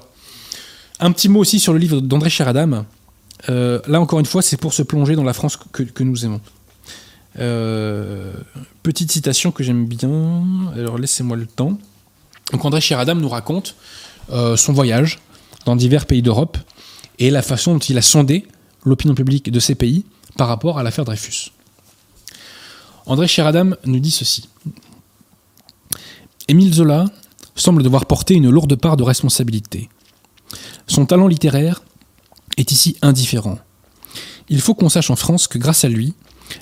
un 0.99 1.11
petit 1.11 1.27
mot 1.27 1.39
aussi 1.39 1.59
sur 1.59 1.73
le 1.73 1.79
livre 1.79 2.01
d'André 2.01 2.29
Cheradam. 2.29 2.85
Euh, 3.49 3.79
là, 3.87 3.99
encore 3.99 4.19
une 4.19 4.27
fois, 4.27 4.43
c'est 4.43 4.57
pour 4.57 4.75
se 4.75 4.83
plonger 4.83 5.15
dans 5.15 5.23
la 5.23 5.33
France 5.33 5.57
que 5.57 6.03
nous 6.03 6.23
aimons. 6.23 6.39
Euh, 7.39 8.33
petite 8.83 9.11
citation 9.11 9.51
que 9.51 9.63
j'aime 9.63 9.85
bien. 9.85 10.43
Alors, 10.75 10.97
laissez-moi 10.97 11.37
le 11.37 11.47
temps. 11.47 11.77
Donc, 12.51 12.65
André 12.65 12.81
Cheradam 12.81 13.19
nous 13.19 13.29
raconte 13.29 13.75
euh, 14.31 14.55
son 14.55 14.73
voyage 14.73 15.19
dans 15.65 15.75
divers 15.75 16.05
pays 16.05 16.21
d'Europe 16.21 16.57
et 17.19 17.29
la 17.31 17.41
façon 17.41 17.73
dont 17.73 17.79
il 17.79 17.97
a 17.97 18.01
sondé 18.01 18.45
l'opinion 18.85 19.15
publique 19.15 19.51
de 19.51 19.59
ces 19.59 19.75
pays 19.75 20.05
par 20.37 20.47
rapport 20.47 20.77
à 20.77 20.83
l'affaire 20.83 21.05
Dreyfus. 21.05 21.51
André 23.05 23.27
Cheradam 23.27 23.75
nous 23.85 23.99
dit 23.99 24.11
ceci. 24.11 24.49
Émile 26.47 26.73
Zola 26.73 27.05
semble 27.55 27.83
devoir 27.83 28.05
porter 28.05 28.33
une 28.33 28.49
lourde 28.49 28.75
part 28.75 28.97
de 28.97 29.03
responsabilité. 29.03 29.89
Son 30.87 31.05
talent 31.05 31.27
littéraire 31.27 31.83
est 32.57 32.71
ici 32.71 32.97
indifférent. 33.01 33.59
Il 34.49 34.61
faut 34.61 34.75
qu'on 34.75 34.89
sache 34.89 35.09
en 35.09 35.15
France 35.15 35.47
que 35.47 35.57
grâce 35.57 35.85
à 35.85 35.89
lui, 35.89 36.13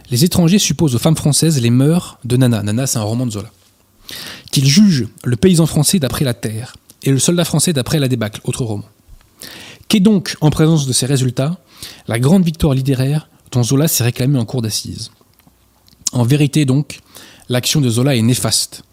les 0.10 0.24
étrangers 0.24 0.60
supposent 0.60 0.96
aux 0.96 1.00
femmes 1.00 1.16
françaises 1.16 1.62
les 1.62 1.70
mœurs 1.70 2.18
de 2.24 2.38
Nana. 2.38 2.64
Nana, 2.64 2.88
c'est 2.88 3.00
un 3.00 3.04
roman 3.04 3.26
de 3.26 3.32
Zola. 3.32 3.50
Qu'ils 4.52 4.68
jugent 4.68 5.08
le 5.24 5.36
paysan 5.36 5.66
français 5.66 6.00
d'après 6.00 6.26
la 6.26 6.34
terre 6.34 6.76
et 7.04 7.12
le 7.12 7.20
soldat 7.20 7.46
français 7.46 7.74
d'après 7.74 8.00
la 8.00 8.08
débâcle, 8.08 8.42
autre 8.44 8.64
roman. 8.64 8.86
Qu'est 9.88 10.00
donc, 10.00 10.36
en 10.42 10.50
présence 10.50 10.86
de 10.88 10.94
ces 10.94 11.06
résultats, 11.06 11.58
la 12.08 12.20
grande 12.20 12.44
victoire 12.44 12.74
littéraire 12.74 13.30
dont 13.52 13.64
Zola 13.64 13.88
s'est 13.88 14.04
réclamé 14.04 14.40
en 14.40 14.46
cours 14.46 14.62
d'assises? 14.62 15.12
En 16.14 16.24
vérité, 16.24 16.66
donc, 16.66 17.00
l'action 17.50 17.82
de 17.82 17.90
Zola 17.90 18.16
est 18.16 18.22
néfaste. 18.22 18.84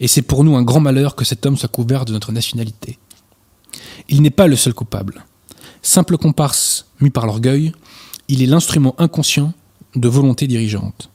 Et 0.00 0.08
c'est 0.08 0.22
pour 0.22 0.44
nous 0.44 0.56
un 0.56 0.62
grand 0.62 0.80
malheur 0.80 1.14
que 1.14 1.24
cet 1.24 1.44
homme 1.46 1.56
soit 1.56 1.68
couvert 1.68 2.04
de 2.04 2.12
notre 2.12 2.32
nationalité. 2.32 2.98
Il 4.08 4.22
n'est 4.22 4.30
pas 4.30 4.46
le 4.46 4.56
seul 4.56 4.74
coupable. 4.74 5.24
Simple 5.82 6.16
comparse 6.16 6.86
mu 7.00 7.10
par 7.10 7.26
l'orgueil, 7.26 7.72
il 8.28 8.42
est 8.42 8.46
l'instrument 8.46 8.94
inconscient 8.98 9.52
de 9.96 10.08
volonté 10.08 10.46
dirigeante. 10.46 11.10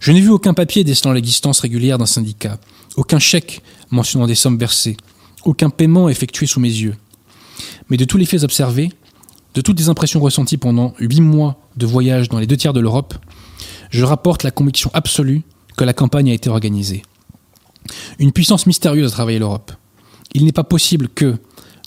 Je 0.00 0.12
n'ai 0.12 0.20
vu 0.20 0.30
aucun 0.30 0.54
papier 0.54 0.84
décelant 0.84 1.12
l'existence 1.12 1.60
régulière 1.60 1.98
d'un 1.98 2.06
syndicat, 2.06 2.58
aucun 2.96 3.18
chèque 3.18 3.62
mentionnant 3.90 4.26
des 4.26 4.34
sommes 4.34 4.58
versées, 4.58 4.96
aucun 5.44 5.70
paiement 5.70 6.08
effectué 6.08 6.46
sous 6.46 6.60
mes 6.60 6.68
yeux. 6.68 6.96
Mais 7.88 7.96
de 7.96 8.04
tous 8.04 8.16
les 8.16 8.24
faits 8.24 8.42
observés, 8.42 8.90
de 9.54 9.60
toutes 9.60 9.78
les 9.78 9.88
impressions 9.88 10.20
ressenties 10.20 10.56
pendant 10.56 10.94
huit 10.98 11.20
mois 11.20 11.60
de 11.76 11.86
voyage 11.86 12.28
dans 12.28 12.38
les 12.38 12.46
deux 12.46 12.56
tiers 12.56 12.72
de 12.72 12.80
l'Europe, 12.80 13.14
je 13.90 14.04
rapporte 14.04 14.42
la 14.42 14.50
conviction 14.50 14.90
absolue 14.94 15.42
que 15.76 15.84
la 15.84 15.92
campagne 15.92 16.30
a 16.30 16.34
été 16.34 16.48
organisée. 16.48 17.02
Une 18.18 18.32
puissance 18.32 18.66
mystérieuse 18.66 19.12
a 19.12 19.14
travaillé 19.14 19.38
l'Europe. 19.38 19.72
Il 20.34 20.44
n'est 20.44 20.52
pas 20.52 20.64
possible 20.64 21.08
que, 21.08 21.36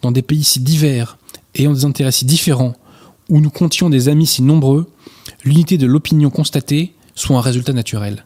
dans 0.02 0.12
des 0.12 0.22
pays 0.22 0.44
si 0.44 0.60
divers, 0.60 1.18
ayant 1.56 1.74
des 1.74 1.86
intérêts 1.86 2.12
si 2.12 2.26
différents, 2.26 2.74
où 3.30 3.40
nous 3.40 3.50
comptions 3.50 3.90
des 3.90 4.10
amis 4.10 4.28
si 4.28 4.42
nombreux, 4.42 4.92
l'unité 5.44 5.78
de 5.78 5.86
l'opinion 5.86 6.30
constatée 6.30 6.94
soit 7.16 7.38
un 7.38 7.42
résultat 7.42 7.74
naturel. 7.74 8.26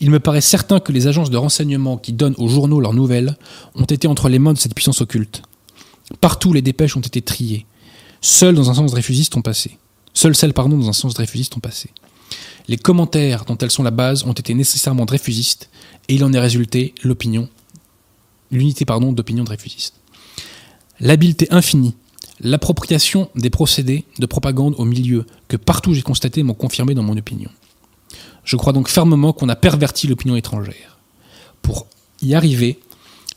Il 0.00 0.10
me 0.10 0.20
paraît 0.20 0.40
certain 0.40 0.78
que 0.78 0.92
les 0.92 1.06
agences 1.06 1.30
de 1.30 1.36
renseignement 1.36 1.96
qui 1.96 2.12
donnent 2.12 2.36
aux 2.38 2.48
journaux 2.48 2.80
leurs 2.80 2.94
nouvelles 2.94 3.36
ont 3.74 3.84
été 3.84 4.06
entre 4.06 4.28
les 4.28 4.38
mains 4.38 4.52
de 4.52 4.58
cette 4.58 4.74
puissance 4.74 5.00
occulte. 5.00 5.42
Partout, 6.20 6.52
les 6.52 6.62
dépêches 6.62 6.96
ont 6.96 7.00
été 7.00 7.22
triées. 7.22 7.66
Seules 8.20 8.54
dans 8.54 8.70
un 8.70 8.74
sens 8.74 8.94
réfusiste 8.94 9.36
ont 9.36 9.42
passé. 9.42 9.78
Seules 10.12 10.36
celles, 10.36 10.54
pardon, 10.54 10.78
dans 10.78 10.88
un 10.88 10.92
sens 10.92 11.14
réfusiste 11.16 11.56
ont 11.56 11.60
passé. 11.60 11.90
Les 12.68 12.76
commentaires 12.76 13.44
dont 13.44 13.58
elles 13.58 13.70
sont 13.70 13.82
la 13.82 13.90
base 13.90 14.24
ont 14.24 14.32
été 14.32 14.54
nécessairement 14.54 15.04
dreyfusistes, 15.04 15.68
et 16.08 16.14
il 16.14 16.24
en 16.24 16.32
est 16.32 16.38
résulté 16.38 16.94
l'opinion, 17.02 17.48
l'unité 18.50 18.84
pardon 18.84 19.12
d'opinion 19.12 19.44
dreyfusiste. 19.44 19.94
L'habileté 21.00 21.48
infinie, 21.50 21.94
l'appropriation 22.40 23.30
des 23.34 23.50
procédés 23.50 24.04
de 24.18 24.26
propagande 24.26 24.74
au 24.78 24.84
milieu 24.84 25.26
que 25.48 25.56
partout 25.56 25.94
j'ai 25.94 26.02
constaté 26.02 26.42
m'ont 26.42 26.54
confirmé 26.54 26.94
dans 26.94 27.02
mon 27.02 27.16
opinion. 27.16 27.50
Je 28.44 28.56
crois 28.56 28.72
donc 28.72 28.88
fermement 28.88 29.32
qu'on 29.32 29.48
a 29.48 29.56
perverti 29.56 30.06
l'opinion 30.06 30.36
étrangère. 30.36 30.98
Pour 31.62 31.86
y 32.20 32.34
arriver, 32.34 32.78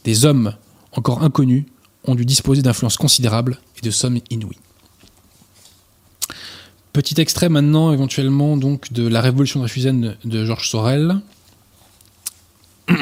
des 0.04 0.26
hommes 0.26 0.54
encore 0.92 1.24
inconnus 1.24 1.66
ont 2.06 2.16
dû 2.16 2.26
disposer 2.26 2.62
d'influences 2.62 2.98
considérables 2.98 3.60
et 3.78 3.82
de 3.82 3.92
sommes 3.92 4.20
inouïes. 4.30 4.60
Petit 6.94 7.22
extrait 7.22 7.50
maintenant 7.50 7.94
éventuellement 7.94 8.58
donc 8.58 8.92
de 8.92 9.08
La 9.08 9.22
Révolution 9.22 9.60
dreyfusienne 9.60 10.18
de 10.26 10.46
Georges 10.46 10.70
Sorel. 10.70 11.22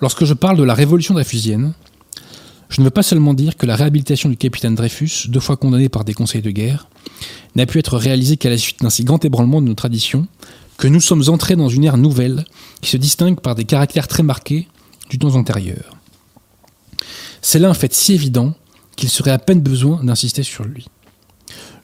Lorsque 0.00 0.24
je 0.24 0.34
parle 0.34 0.56
de 0.56 0.62
la 0.62 0.74
Révolution 0.74 1.12
dreyfusienne, 1.14 1.74
je 2.68 2.80
ne 2.80 2.84
veux 2.84 2.90
pas 2.90 3.02
seulement 3.02 3.34
dire 3.34 3.56
que 3.56 3.66
la 3.66 3.76
réhabilitation 3.76 4.28
du 4.28 4.36
capitaine 4.36 4.74
Dreyfus, 4.74 5.28
deux 5.28 5.40
fois 5.40 5.56
condamné 5.56 5.88
par 5.88 6.04
des 6.04 6.14
conseils 6.14 6.42
de 6.42 6.50
guerre, 6.50 6.88
n'a 7.54 7.66
pu 7.66 7.78
être 7.78 7.96
réalisée 7.96 8.36
qu'à 8.36 8.50
la 8.50 8.58
suite 8.58 8.80
d'un 8.80 8.90
si 8.90 9.04
grand 9.04 9.24
ébranlement 9.24 9.62
de 9.62 9.66
nos 9.66 9.74
traditions, 9.74 10.26
que 10.76 10.88
nous 10.88 11.00
sommes 11.00 11.24
entrés 11.28 11.56
dans 11.56 11.68
une 11.68 11.84
ère 11.84 11.96
nouvelle 11.96 12.44
qui 12.80 12.90
se 12.90 12.96
distingue 12.96 13.40
par 13.40 13.54
des 13.54 13.64
caractères 13.64 14.08
très 14.08 14.22
marqués 14.22 14.68
du 15.08 15.18
temps 15.18 15.34
antérieur. 15.36 15.96
C'est 17.40 17.58
là 17.58 17.70
un 17.70 17.74
fait 17.74 17.94
si 17.94 18.12
évident 18.12 18.54
qu'il 18.96 19.08
serait 19.08 19.30
à 19.30 19.38
peine 19.38 19.60
besoin 19.60 20.02
d'insister 20.02 20.42
sur 20.42 20.64
lui. 20.64 20.86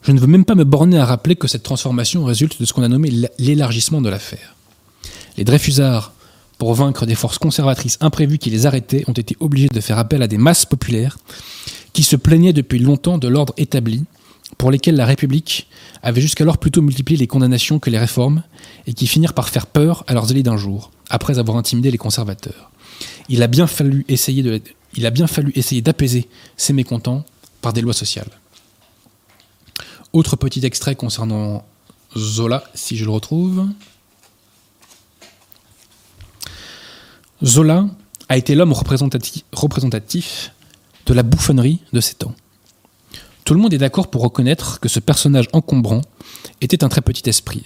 Je 0.02 0.10
ne 0.10 0.18
veux 0.18 0.26
même 0.26 0.44
pas 0.44 0.56
me 0.56 0.64
borner 0.64 0.98
à 0.98 1.06
rappeler 1.06 1.36
que 1.36 1.46
cette 1.46 1.62
transformation 1.62 2.24
résulte 2.24 2.60
de 2.60 2.66
ce 2.66 2.72
qu'on 2.72 2.82
a 2.82 2.88
nommé 2.88 3.12
l'élargissement 3.38 4.00
de 4.00 4.08
l'affaire. 4.08 4.56
Les 5.36 5.44
Dreyfusards, 5.44 6.11
pour 6.62 6.74
vaincre 6.74 7.06
des 7.06 7.16
forces 7.16 7.38
conservatrices 7.38 7.98
imprévues 8.00 8.38
qui 8.38 8.48
les 8.48 8.66
arrêtaient, 8.66 9.02
ont 9.08 9.14
été 9.14 9.36
obligés 9.40 9.66
de 9.66 9.80
faire 9.80 9.98
appel 9.98 10.22
à 10.22 10.28
des 10.28 10.38
masses 10.38 10.64
populaires 10.64 11.18
qui 11.92 12.04
se 12.04 12.14
plaignaient 12.14 12.52
depuis 12.52 12.78
longtemps 12.78 13.18
de 13.18 13.26
l'ordre 13.26 13.52
établi, 13.56 14.04
pour 14.58 14.70
lesquels 14.70 14.94
la 14.94 15.04
République 15.04 15.66
avait 16.04 16.20
jusqu'alors 16.20 16.58
plutôt 16.58 16.80
multiplié 16.80 17.18
les 17.18 17.26
condamnations 17.26 17.80
que 17.80 17.90
les 17.90 17.98
réformes, 17.98 18.44
et 18.86 18.94
qui 18.94 19.08
finirent 19.08 19.34
par 19.34 19.48
faire 19.48 19.66
peur 19.66 20.04
à 20.06 20.14
leurs 20.14 20.30
élites 20.30 20.44
d'un 20.44 20.56
jour, 20.56 20.92
après 21.10 21.40
avoir 21.40 21.56
intimidé 21.56 21.90
les 21.90 21.98
conservateurs. 21.98 22.70
Il 23.28 23.42
a 23.42 23.48
bien 23.48 23.66
fallu 23.66 24.04
essayer 24.06 24.44
de, 24.44 24.62
il 24.94 25.04
a 25.04 25.10
bien 25.10 25.26
fallu 25.26 25.50
essayer 25.56 25.82
d'apaiser 25.82 26.28
ces 26.56 26.72
mécontents 26.72 27.24
par 27.60 27.72
des 27.72 27.80
lois 27.80 27.92
sociales. 27.92 28.30
Autre 30.12 30.36
petit 30.36 30.64
extrait 30.64 30.94
concernant 30.94 31.64
Zola, 32.16 32.62
si 32.74 32.96
je 32.96 33.04
le 33.04 33.10
retrouve. 33.10 33.66
Zola 37.44 37.88
a 38.28 38.36
été 38.36 38.54
l'homme 38.54 38.72
représentatif, 38.72 40.52
de 41.06 41.14
la 41.14 41.24
bouffonnerie 41.24 41.80
de 41.92 42.00
ses 42.00 42.14
temps. 42.14 42.34
Tout 43.44 43.54
le 43.54 43.60
monde 43.60 43.74
est 43.74 43.78
d'accord 43.78 44.08
pour 44.08 44.22
reconnaître 44.22 44.78
que 44.78 44.88
ce 44.88 45.00
personnage 45.00 45.48
encombrant 45.52 46.02
était 46.60 46.84
un 46.84 46.88
très 46.88 47.00
petit 47.00 47.28
esprit. 47.28 47.64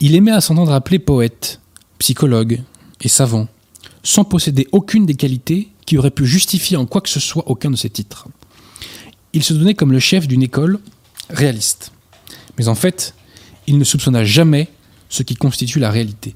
Il 0.00 0.14
aimait 0.14 0.32
à 0.32 0.40
s'entendre 0.40 0.72
appeler 0.72 0.98
poète, 0.98 1.60
psychologue 1.98 2.62
et 3.02 3.08
savant, 3.08 3.48
sans 4.02 4.24
posséder 4.24 4.66
aucune 4.72 5.04
des 5.04 5.14
qualités 5.14 5.68
qui 5.84 5.98
auraient 5.98 6.10
pu 6.10 6.26
justifier 6.26 6.78
en 6.78 6.86
quoi 6.86 7.02
que 7.02 7.10
ce 7.10 7.20
soit 7.20 7.48
aucun 7.48 7.70
de 7.70 7.76
ses 7.76 7.90
titres. 7.90 8.28
Il 9.34 9.42
se 9.42 9.52
donnait 9.52 9.74
comme 9.74 9.92
le 9.92 10.00
chef 10.00 10.26
d'une 10.26 10.42
école 10.42 10.80
réaliste. 11.28 11.92
Mais 12.58 12.68
en 12.68 12.74
fait, 12.74 13.14
il 13.66 13.76
ne 13.76 13.84
soupçonna 13.84 14.24
jamais 14.24 14.68
ce 15.10 15.22
qui 15.22 15.34
constitue 15.36 15.78
la 15.78 15.90
réalité. 15.90 16.34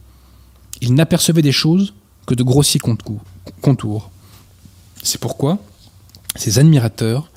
Il 0.81 0.95
n'apercevait 0.95 1.43
des 1.43 1.53
choses 1.53 1.95
que 2.27 2.35
de 2.35 2.43
grossiers 2.43 2.81
contours. 2.81 4.11
C'est 5.03 5.21
pourquoi 5.21 5.59
ses 6.35 6.59
admirateurs 6.59 7.31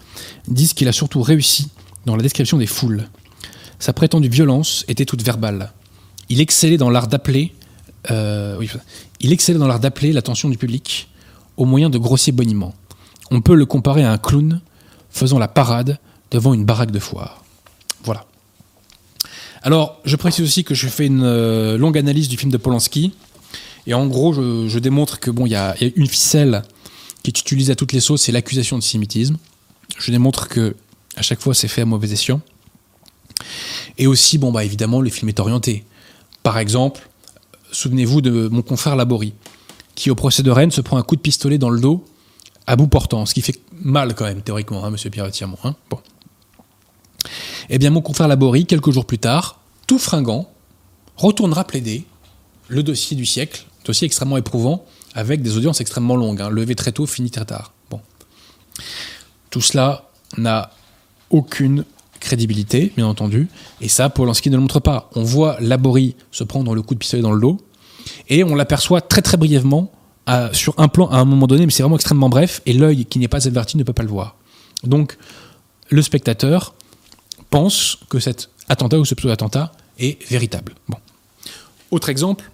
disent 0.47 0.73
qu'il 0.73 0.87
a 0.87 0.91
surtout 0.91 1.21
réussi 1.21 1.69
dans 2.05 2.15
la 2.15 2.23
description 2.23 2.57
des 2.57 2.65
foules. 2.65 3.07
Sa 3.79 3.93
prétendue 3.93 4.29
violence 4.29 4.83
était 4.87 5.05
toute 5.05 5.23
verbale. 5.23 5.71
Il 6.27 6.41
excellait 6.41 6.77
dans 6.77 6.89
l'art 6.89 7.07
d'appeler, 7.07 7.53
euh, 8.11 8.61
il 9.19 9.31
excellait 9.31 9.59
dans 9.59 9.67
l'art 9.67 9.79
d'appeler 9.79 10.11
l'attention 10.11 10.49
du 10.49 10.57
public 10.57 11.09
au 11.57 11.65
moyen 11.65 11.89
de 11.89 11.97
grossiers 11.97 12.33
boniments. 12.33 12.73
On 13.31 13.41
peut 13.41 13.55
le 13.55 13.65
comparer 13.65 14.03
à 14.03 14.11
un 14.11 14.17
clown 14.17 14.61
faisant 15.09 15.39
la 15.39 15.47
parade 15.47 15.97
devant 16.31 16.53
une 16.53 16.65
baraque 16.65 16.91
de 16.91 16.99
foire. 16.99 17.43
Voilà. 18.03 18.25
Alors, 19.61 19.99
je 20.05 20.15
précise 20.15 20.45
aussi 20.45 20.63
que 20.63 20.73
je 20.73 20.87
fais 20.87 21.05
une 21.05 21.23
euh, 21.23 21.77
longue 21.77 21.97
analyse 21.97 22.29
du 22.29 22.37
film 22.37 22.51
de 22.51 22.57
Polanski. 22.57 23.13
Et 23.87 23.93
en 23.93 24.07
gros, 24.07 24.33
je, 24.33 24.79
démontre 24.79 25.19
que 25.19 25.31
bon, 25.31 25.45
il 25.45 25.51
y, 25.51 25.55
a 25.55 25.75
une 25.95 26.07
ficelle 26.07 26.63
qui 27.23 27.31
est 27.31 27.39
utilisée 27.39 27.73
à 27.73 27.75
toutes 27.75 27.93
les 27.93 27.99
sauces, 27.99 28.23
c'est 28.23 28.31
l'accusation 28.31 28.77
de 28.77 28.83
sémitisme. 28.83 29.37
Je 29.97 30.11
démontre 30.11 30.47
que 30.47 30.75
à 31.15 31.21
chaque 31.21 31.41
fois, 31.41 31.53
c'est 31.53 31.67
fait 31.67 31.81
à 31.81 31.85
mauvais 31.85 32.11
escient. 32.11 32.41
Et 33.97 34.07
aussi, 34.07 34.37
bon, 34.37 34.51
bah 34.51 34.63
évidemment, 34.63 35.01
le 35.01 35.09
film 35.09 35.29
est 35.29 35.39
orienté. 35.39 35.83
Par 36.43 36.57
exemple, 36.57 37.09
souvenez-vous 37.71 38.21
de 38.21 38.47
mon 38.47 38.61
confrère 38.61 38.95
Laborie, 38.95 39.33
qui 39.95 40.09
au 40.09 40.15
procès 40.15 40.43
de 40.43 40.51
Rennes 40.51 40.71
se 40.71 40.81
prend 40.81 40.97
un 40.97 41.03
coup 41.03 41.15
de 41.15 41.21
pistolet 41.21 41.57
dans 41.57 41.69
le 41.69 41.79
dos 41.79 42.05
à 42.67 42.75
bout 42.75 42.87
portant, 42.87 43.25
ce 43.25 43.33
qui 43.33 43.41
fait 43.41 43.59
mal 43.71 44.13
quand 44.13 44.25
même, 44.25 44.41
théoriquement, 44.41 44.85
hein, 44.85 44.91
monsieur 44.91 45.09
Pierre 45.09 45.29
hein 45.63 45.75
bon. 45.89 45.99
Eh 47.69 47.77
bien, 47.79 47.89
mon 47.89 48.01
confrère 48.01 48.27
Laborie, 48.27 48.65
quelques 48.65 48.91
jours 48.91 49.05
plus 49.05 49.17
tard, 49.17 49.59
tout 49.87 49.97
fringant, 49.99 50.49
retournera 51.17 51.63
plaider 51.65 52.05
le 52.67 52.83
dossier 52.83 53.17
du 53.17 53.25
siècle, 53.25 53.65
dossier 53.89 54.05
extrêmement 54.05 54.37
éprouvant, 54.37 54.85
avec 55.15 55.41
des 55.41 55.57
audiences 55.57 55.81
extrêmement 55.81 56.15
longues, 56.15 56.41
hein, 56.41 56.49
levé 56.49 56.75
très 56.75 56.91
tôt, 56.91 57.07
fini 57.07 57.31
très 57.31 57.45
tard. 57.45 57.73
Bon. 57.89 57.99
Tout 59.49 59.61
cela 59.61 60.09
n'a 60.37 60.71
aucune 61.31 61.85
crédibilité, 62.19 62.91
bien 62.95 63.07
entendu, 63.07 63.47
et 63.81 63.87
ça, 63.87 64.09
Polanski 64.09 64.49
ne 64.49 64.57
le 64.57 64.61
montre 64.61 64.79
pas. 64.79 65.09
On 65.15 65.23
voit 65.23 65.57
Laborie 65.59 66.15
se 66.31 66.43
prendre 66.43 66.75
le 66.75 66.81
coup 66.81 66.93
de 66.93 66.99
pistolet 66.99 67.23
dans 67.23 67.31
le 67.31 67.41
dos, 67.41 67.57
et 68.27 68.43
on 68.43 68.53
l'aperçoit 68.53 69.01
très 69.01 69.21
très 69.21 69.37
brièvement 69.37 69.91
sur 70.51 70.75
un 70.77 70.87
plan 70.87 71.07
à 71.07 71.17
un 71.17 71.25
moment 71.25 71.47
donné, 71.47 71.65
mais 71.65 71.71
c'est 71.71 71.81
vraiment 71.81 71.95
extrêmement 71.95 72.29
bref, 72.29 72.61
et 72.67 72.73
l'œil 72.73 73.05
qui 73.05 73.17
n'est 73.17 73.27
pas 73.27 73.47
averti 73.47 73.75
ne 73.77 73.83
peut 73.83 73.93
pas 73.93 74.03
le 74.03 74.09
voir. 74.09 74.35
Donc, 74.83 75.17
le 75.89 76.03
spectateur 76.03 76.75
pense 77.49 77.97
que 78.09 78.19
cet 78.19 78.51
attentat 78.67 78.99
ou 78.99 79.05
ce 79.05 79.15
pseudo-attentat 79.15 79.71
est 79.97 80.23
véritable. 80.29 80.75
Bon. 80.87 80.97
Autre 81.89 82.09
exemple, 82.09 82.51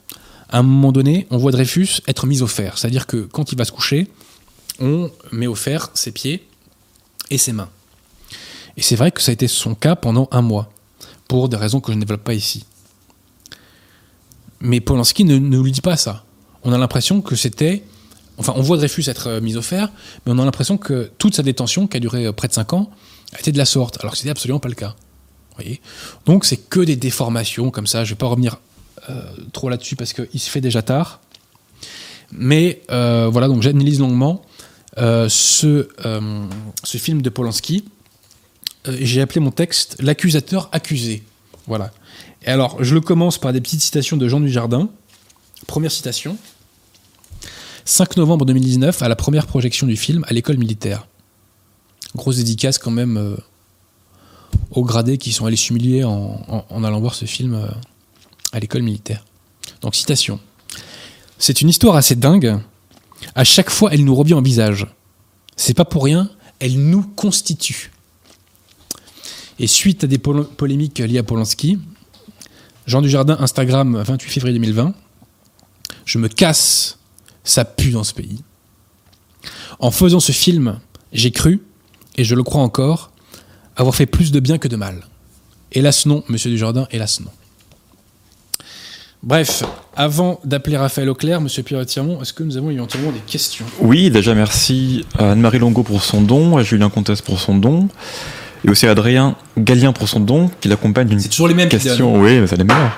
à 0.50 0.60
un 0.60 0.64
moment 0.64 0.92
donné, 0.92 1.28
on 1.32 1.38
voit 1.38 1.52
Dreyfus 1.52 2.02
être 2.08 2.28
mis 2.28 2.42
au 2.42 2.48
fer. 2.48 2.78
C'est-à-dire 2.78 3.08
que 3.08 3.18
quand 3.18 3.52
il 3.52 3.58
va 3.58 3.66
se 3.66 3.72
coucher, 3.72 4.08
on 4.80 5.12
met 5.32 5.48
au 5.48 5.56
fer 5.56 5.90
ses 5.94 6.12
pieds 6.12 6.48
et 7.30 7.38
ses 7.38 7.54
mains. 7.54 7.70
Et 8.78 8.82
c'est 8.82 8.96
vrai 8.96 9.12
que 9.12 9.22
ça 9.22 9.32
a 9.32 9.34
été 9.34 9.48
son 9.48 9.74
cas 9.74 9.96
pendant 9.96 10.28
un 10.32 10.42
mois, 10.42 10.70
pour 11.28 11.50
des 11.50 11.58
raisons 11.58 11.80
que 11.80 11.92
je 11.92 11.96
ne 11.96 12.02
développe 12.02 12.24
pas 12.24 12.34
ici. 12.34 12.66
Mais 14.60 14.82
Polanski 14.82 15.24
ne, 15.24 15.38
ne 15.38 15.58
nous 15.58 15.70
dit 15.70 15.82
pas 15.82 15.98
ça. 15.98 16.26
On 16.64 16.74
a 16.74 16.78
l'impression 16.78 17.22
que 17.22 17.36
c'était. 17.36 17.84
Enfin, 18.38 18.54
on 18.56 18.62
voit 18.62 18.78
Dreyfus 18.78 19.04
être 19.08 19.28
euh, 19.28 19.42
mis 19.42 19.56
au 19.56 19.62
fer, 19.62 19.90
mais 20.26 20.34
on 20.34 20.40
a 20.40 20.46
l'impression 20.46 20.78
que 20.78 21.10
toute 21.18 21.36
sa 21.36 21.44
détention, 21.44 21.88
qui 21.88 21.98
a 21.98 22.00
duré 22.00 22.26
euh, 22.26 22.34
près 22.34 22.48
de 22.48 22.54
5 22.54 22.74
ans, 22.74 22.90
a 23.34 23.40
été 23.40 23.52
de 23.52 23.58
la 23.58 23.66
sorte, 23.66 23.98
alors 24.02 24.12
que 24.12 24.18
c'était 24.18 24.30
absolument 24.30 24.60
pas 24.60 24.68
le 24.68 24.76
cas. 24.76 24.96
Voyez? 25.56 25.80
Donc 26.26 26.44
c'est 26.44 26.58
que 26.58 26.82
des 26.82 26.98
déformations 26.98 27.72
comme 27.72 27.88
ça. 27.88 28.04
Je 28.04 28.12
vais 28.12 28.18
pas 28.18 28.28
revenir 28.28 28.58
trop 29.52 29.70
là-dessus 29.70 29.96
parce 29.96 30.14
qu'il 30.14 30.40
se 30.40 30.50
fait 30.50 30.62
déjà 30.62 30.82
tard. 30.82 31.20
Mais 32.32 32.82
voilà, 32.90 33.48
donc 33.48 33.62
j'analyse 33.62 34.00
longuement 34.00 34.42
ce, 34.98 35.88
ce 36.84 36.98
film 36.98 37.22
de 37.22 37.30
Polanski. 37.30 37.86
J'ai 38.88 39.22
appelé 39.22 39.40
mon 39.40 39.52
texte 39.52 39.98
L'accusateur 40.00 40.70
accusé. 40.72 41.24
Voilà. 41.68 41.92
Et 42.44 42.50
alors, 42.50 42.84
je 42.84 42.94
le 42.94 43.02
commence 43.02 43.38
par 43.38 43.54
des 43.54 43.62
petites 43.62 43.82
citations 43.82 44.18
de 44.18 44.28
Jean 44.28 44.40
Dujardin. 44.40 44.90
Première 45.68 45.92
citation. 45.92 46.38
5 47.86 48.18
novembre 48.18 48.46
2019, 48.46 49.02
à 49.02 49.10
la 49.10 49.16
première 49.16 49.48
projection 49.48 49.88
du 49.88 49.96
film 49.96 50.26
à 50.28 50.34
l'école 50.34 50.58
militaire. 50.58 51.08
Grosse 52.16 52.38
dédicace 52.38 52.78
quand 52.78 52.92
même 52.92 53.18
euh, 53.18 53.36
aux 54.72 54.84
gradés 54.84 55.18
qui 55.18 55.32
sont 55.32 55.46
allés 55.46 55.56
s'humilier 55.56 56.04
en, 56.04 56.84
allant 56.84 57.00
voir 57.00 57.14
ce 57.14 57.26
film 57.26 57.54
euh, 57.54 57.68
à 58.56 58.60
l'école 58.60 58.84
militaire. 58.84 59.26
Donc 59.82 59.96
citation. 59.96 60.40
C'est 61.38 61.62
une 61.62 61.68
histoire 61.68 61.98
assez 61.98 62.16
dingue. 62.16 62.58
À 63.36 63.44
chaque 63.44 63.70
fois, 63.70 63.94
elle 63.94 64.06
nous 64.06 64.16
revient 64.16 64.34
en 64.34 64.42
visage. 64.42 64.88
C'est 65.58 65.74
pas 65.74 65.84
pour 65.84 66.06
rien, 66.06 66.30
elle 66.60 66.80
nous 66.80 67.04
constitue. 67.04 67.92
Et 69.60 69.68
suite 69.68 70.06
à 70.06 70.08
des 70.08 70.18
polémiques 70.18 71.00
liées 71.00 71.18
à 71.18 71.24
Polanski, 71.24 71.80
Jean 72.88 73.02
Dujardin, 73.02 73.38
Instagram, 73.40 74.02
28 74.02 74.30
février 74.30 74.54
2020, 74.54 74.94
je 76.06 76.18
me 76.18 76.30
casse, 76.30 76.98
ça 77.44 77.66
pue 77.66 77.92
dans 77.92 78.04
ce 78.06 78.14
pays. 78.14 78.42
En 79.80 79.92
faisant 79.92 80.22
ce 80.22 80.32
film, 80.32 80.80
j'ai 81.12 81.32
cru, 81.32 81.62
et 82.16 82.24
je 82.24 82.36
le 82.36 82.44
crois 82.44 82.62
encore, 82.62 83.12
avoir 83.76 83.96
fait 83.96 84.06
plus 84.06 84.32
de 84.32 84.40
bien 84.40 84.58
que 84.58 84.70
de 84.70 84.78
mal. 84.78 85.08
Hélas 85.74 86.06
non, 86.06 86.24
monsieur 86.30 86.50
Dujardin, 86.50 86.88
hélas 86.92 87.20
non. 87.20 87.32
Bref, 89.24 89.64
avant 89.96 90.40
d'appeler 90.44 90.78
Raphaël 90.78 91.10
Auclair, 91.10 91.42
monsieur 91.42 91.64
Pierre 91.64 91.86
Tirmont, 91.86 92.22
est-ce 92.22 92.34
que 92.34 92.44
nous 92.44 92.58
avons 92.58 92.70
éventuellement 92.70 93.12
des 93.12 93.20
questions? 93.20 93.66
Oui, 93.80 94.12
déjà 94.12 94.36
merci 94.36 95.06
à 95.18 95.32
Anne-Marie 95.32 95.60
Longo 95.60 95.82
pour 95.82 96.04
son 96.04 96.22
don, 96.22 96.58
à 96.58 96.64
Julien 96.64 96.90
Comtesse 96.90 97.22
pour 97.22 97.40
son 97.40 97.58
don, 97.58 97.88
et 98.64 98.70
aussi 98.70 98.86
à 98.86 98.92
Adrien 98.92 99.36
Gallien 99.58 99.94
pour 99.94 100.08
son 100.08 100.20
don, 100.20 100.52
qui 100.62 100.68
l'accompagne 100.68 101.08
d'une 101.08 101.20
C'est 101.20 101.30
toujours 101.30 101.48
les 101.48 101.56
mêmes 101.56 101.70
question. 101.70 102.20
Oui, 102.20 102.40
mais 102.40 102.48
ça 102.48 102.56
les 102.56 102.64
meilleurs. 102.64 102.92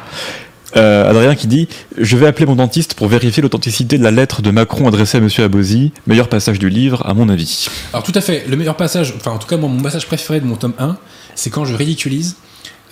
Euh, 0.76 1.10
Adrien 1.10 1.34
qui 1.34 1.48
dit 1.48 1.70
Je 1.98 2.18
vais 2.18 2.28
appeler 2.28 2.46
mon 2.46 2.58
dentiste 2.58 2.94
pour 2.94 3.08
vérifier 3.08 3.42
l'authenticité 3.42 3.98
de 3.98 4.04
la 4.04 4.12
lettre 4.12 4.42
de 4.42 4.52
Macron 4.52 4.88
adressée 4.88 5.18
à 5.18 5.22
M. 5.22 5.30
Abosi. 5.38 5.94
Meilleur 6.08 6.28
passage 6.28 6.60
du 6.60 6.70
livre, 6.70 7.06
à 7.06 7.14
mon 7.14 7.30
avis. 7.30 7.68
Alors, 7.94 8.04
tout 8.04 8.12
à 8.16 8.22
fait. 8.22 8.46
Le 8.50 8.58
meilleur 8.58 8.76
passage, 8.76 9.14
enfin, 9.16 9.32
en 9.32 9.38
tout 9.38 9.48
cas, 9.48 9.56
mon 9.56 9.82
passage 9.82 10.06
préféré 10.08 10.42
de 10.42 10.46
mon 10.46 10.58
tome 10.58 10.74
1, 10.78 10.98
c'est 11.36 11.50
quand 11.50 11.64
je 11.64 11.74
ridiculise 11.74 12.36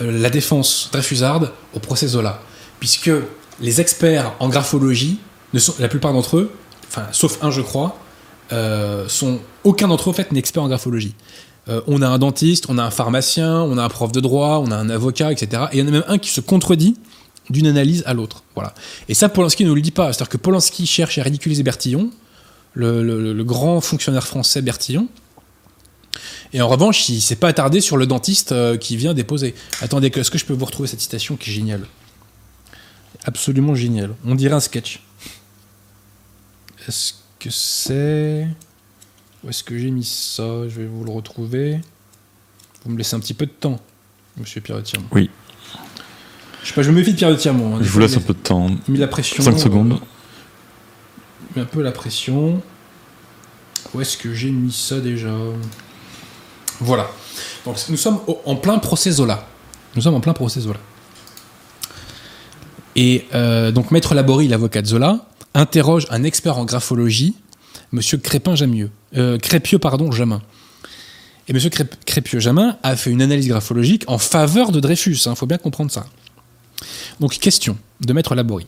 euh, 0.02 0.22
la 0.22 0.30
défense 0.30 0.90
Dreyfusarde 0.94 1.52
au 1.74 1.80
procès 1.80 2.08
Zola. 2.08 2.42
Puisque 2.86 3.10
les 3.62 3.82
experts 3.82 4.36
en 4.40 4.48
graphologie, 4.48 5.18
ne 5.56 5.60
la 5.80 5.88
plupart 5.88 6.14
d'entre 6.14 6.38
eux, 6.38 6.52
enfin, 6.88 7.08
sauf 7.12 7.44
un, 7.44 7.50
je 7.50 7.62
crois, 7.62 7.98
euh, 8.52 9.08
sont, 9.08 9.40
aucun 9.64 9.88
d'entre 9.88 10.08
eux, 10.08 10.12
en 10.12 10.14
fait, 10.14 10.32
n'est 10.32 10.38
expert 10.38 10.62
en 10.62 10.68
graphologie. 10.68 11.16
on 11.88 12.04
a 12.04 12.08
un 12.08 12.20
dentiste, 12.20 12.68
on 12.70 12.78
a 12.78 12.84
un 12.84 12.92
pharmacien, 12.92 13.64
on 13.64 13.80
a 13.80 13.84
un 13.84 13.90
prof 13.90 14.12
de 14.12 14.20
droit, 14.20 14.62
on 14.64 14.70
a 14.70 14.76
un 14.76 14.92
avocat, 14.92 15.32
etc. 15.32 15.64
Et 15.72 15.78
il 15.78 15.80
y 15.80 15.82
en 15.84 15.88
a 15.88 15.92
même 15.92 16.04
un 16.08 16.20
qui 16.20 16.30
se 16.30 16.42
contredit 16.42 16.96
d'une 17.50 17.66
analyse 17.66 18.04
à 18.06 18.14
l'autre. 18.14 18.44
Voilà. 18.54 18.76
Et 19.10 19.16
ça, 19.16 19.30
Polanski 19.30 19.66
ne 19.66 19.74
le 19.74 19.82
dit 19.82 19.90
pas. 19.90 20.14
C'est-à-dire 20.14 20.30
que 20.30 20.38
Polanski 20.38 20.86
cherche 20.86 21.18
à 21.18 21.24
ridiculiser 21.24 21.64
Bertillon, 21.64 22.12
le, 22.76 23.42
grand 23.42 23.82
fonctionnaire 23.82 24.28
français 24.28 24.62
Bertillon, 24.62 25.08
Et 26.54 26.62
en 26.62 26.68
revanche, 26.68 27.10
il 27.10 27.20
s'est 27.20 27.36
pas 27.36 27.48
attardé 27.48 27.82
sur 27.82 27.98
le 27.98 28.06
dentiste 28.06 28.52
euh, 28.52 28.78
qui 28.78 28.96
vient 28.96 29.16
déposer. 29.16 29.56
Attendez, 29.82 30.12
est-ce 30.16 30.30
que 30.30 30.38
je 30.38 30.46
peux 30.46 30.54
vous 30.54 30.66
retrouver 30.66 30.88
cette 30.88 31.02
citation 31.02 31.36
qui 31.36 31.50
est 31.50 31.54
géniale? 31.54 31.88
Absolument 33.26 33.76
géniale. 33.76 34.16
On 34.26 34.36
dirait 34.36 34.54
un 34.56 34.60
sketch. 34.60 35.02
Est-ce 36.88 37.14
que 37.40 37.50
c'est. 37.50 38.48
Où 39.44 39.50
est-ce 39.50 39.64
que 39.64 39.78
j'ai 39.78 39.92
mis 39.92 40.04
ça? 40.04 40.68
Je 40.70 40.80
vais 40.82 40.86
vous 40.86 41.04
le 41.04 41.12
retrouver. 41.12 41.82
Vous 42.84 42.92
me 42.92 42.98
laissez 42.98 43.16
un 43.16 43.20
petit 43.20 43.34
peu 43.34 43.48
de 43.48 43.52
temps, 43.52 43.80
monsieur 44.38 44.62
Pierre 44.62 44.78
de 44.78 44.84
Tirmont. 44.84 45.08
Oui. 45.12 45.30
Je 46.62 46.68
sais 46.68 46.74
pas, 46.76 46.84
je 46.84 46.92
me 46.92 46.96
méfie 46.96 47.14
de 47.14 47.18
Pierre 47.18 47.32
de 47.32 47.50
hein. 47.50 47.80
Je 47.82 47.90
vous 47.90 48.00
laisse 48.00 48.16
un 48.16 48.22
peu 48.22 48.34
de 48.34 48.40
temps. 48.40 48.70
Met 48.88 48.98
la 49.00 49.08
pression. 49.08 49.44
5 49.44 49.58
secondes. 49.58 49.94
euh, 49.94 49.98
il 51.50 51.56
met 51.60 51.62
un 51.64 51.66
peu 51.70 51.82
la 51.82 51.92
pression. 51.92 52.62
Où 53.94 54.02
est-ce 54.02 54.18
que 54.18 54.34
j'ai 54.34 54.52
mis 54.52 54.72
ça 54.72 55.00
déjà? 55.00 55.34
Voilà. 56.80 57.10
Donc 57.66 57.78
nous 57.90 57.98
sommes 57.98 58.20
en 58.46 58.56
plein 58.56 58.78
procès 58.80 59.12
Zola. 59.12 59.48
Nous 59.96 60.02
sommes 60.02 60.16
en 60.16 60.22
plein 60.22 60.34
procès 60.34 60.60
Zola. 60.60 60.80
Et 62.96 63.26
euh, 63.34 63.72
donc 63.72 63.92
Maître 63.92 64.16
Laborie, 64.16 64.48
l'avocat 64.48 64.82
de 64.82 64.88
Zola, 64.88 65.26
interroge 65.54 66.08
un 66.10 66.24
expert 66.24 66.58
en 66.58 66.66
graphologie, 66.66 67.36
Monsieur 67.92 68.18
Crépin 68.18 68.56
Jamieux, 68.56 68.90
euh, 69.18 69.38
Crépieux 69.38 69.80
pardon 69.80 70.12
Jamin. 70.12 70.42
Et 71.48 71.54
Monsieur 71.54 71.70
Crép- 71.70 71.94
Crépieux 72.06 72.40
Jamin 72.40 72.78
a 72.84 72.96
fait 72.96 73.12
une 73.12 73.22
analyse 73.22 73.48
graphologique 73.48 74.04
en 74.08 74.18
faveur 74.18 74.72
de 74.72 74.80
Dreyfus. 74.80 75.18
Il 75.26 75.36
faut 75.36 75.46
bien 75.46 75.58
comprendre 75.58 75.92
ça. 75.92 76.08
Donc 77.20 77.38
question 77.38 77.78
de 78.02 78.14
Maître 78.14 78.34
Laborie. 78.36 78.68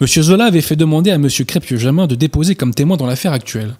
Monsieur 0.00 0.22
Zola 0.22 0.46
avait 0.46 0.60
fait 0.62 0.76
demander 0.76 1.10
à 1.10 1.18
Monsieur 1.18 1.44
Crépieux 1.44 1.76
Jamin 1.78 2.06
de 2.06 2.14
déposer 2.14 2.54
comme 2.54 2.74
témoin 2.74 2.96
dans 2.96 3.06
l'affaire 3.06 3.32
actuelle. 3.32 3.76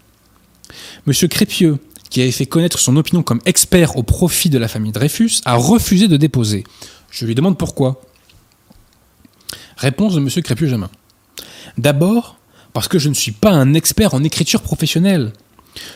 Monsieur 1.07 1.29
Crépieux, 1.29 1.79
qui 2.11 2.21
avait 2.21 2.31
fait 2.33 2.47
connaître 2.47 2.79
son 2.79 2.97
opinion 2.97 3.23
comme 3.23 3.41
expert 3.47 3.97
au 3.97 4.03
profit 4.03 4.51
de 4.51 4.59
la 4.59 4.69
famille 4.69 4.93
Dreyfus, 4.93 5.41
a 5.45 5.55
refusé 5.55 6.09
de 6.09 6.17
déposer. 6.17 6.65
Je 7.11 7.27
lui 7.27 7.35
demande 7.35 7.57
pourquoi. 7.59 8.01
Réponse 9.77 10.15
de 10.15 10.21
Monsieur 10.21 10.41
Crépieux 10.41 10.69
Jamin. 10.69 10.91
D'abord, 11.77 12.39
parce 12.73 12.89
que 12.89 12.99
je 12.99 13.09
ne 13.09 13.15
suis 13.15 13.33
pas 13.33 13.51
un 13.51 13.75
expert 13.75 14.15
en 14.15 14.25
écriture 14.25 14.63
professionnelle. 14.63 15.33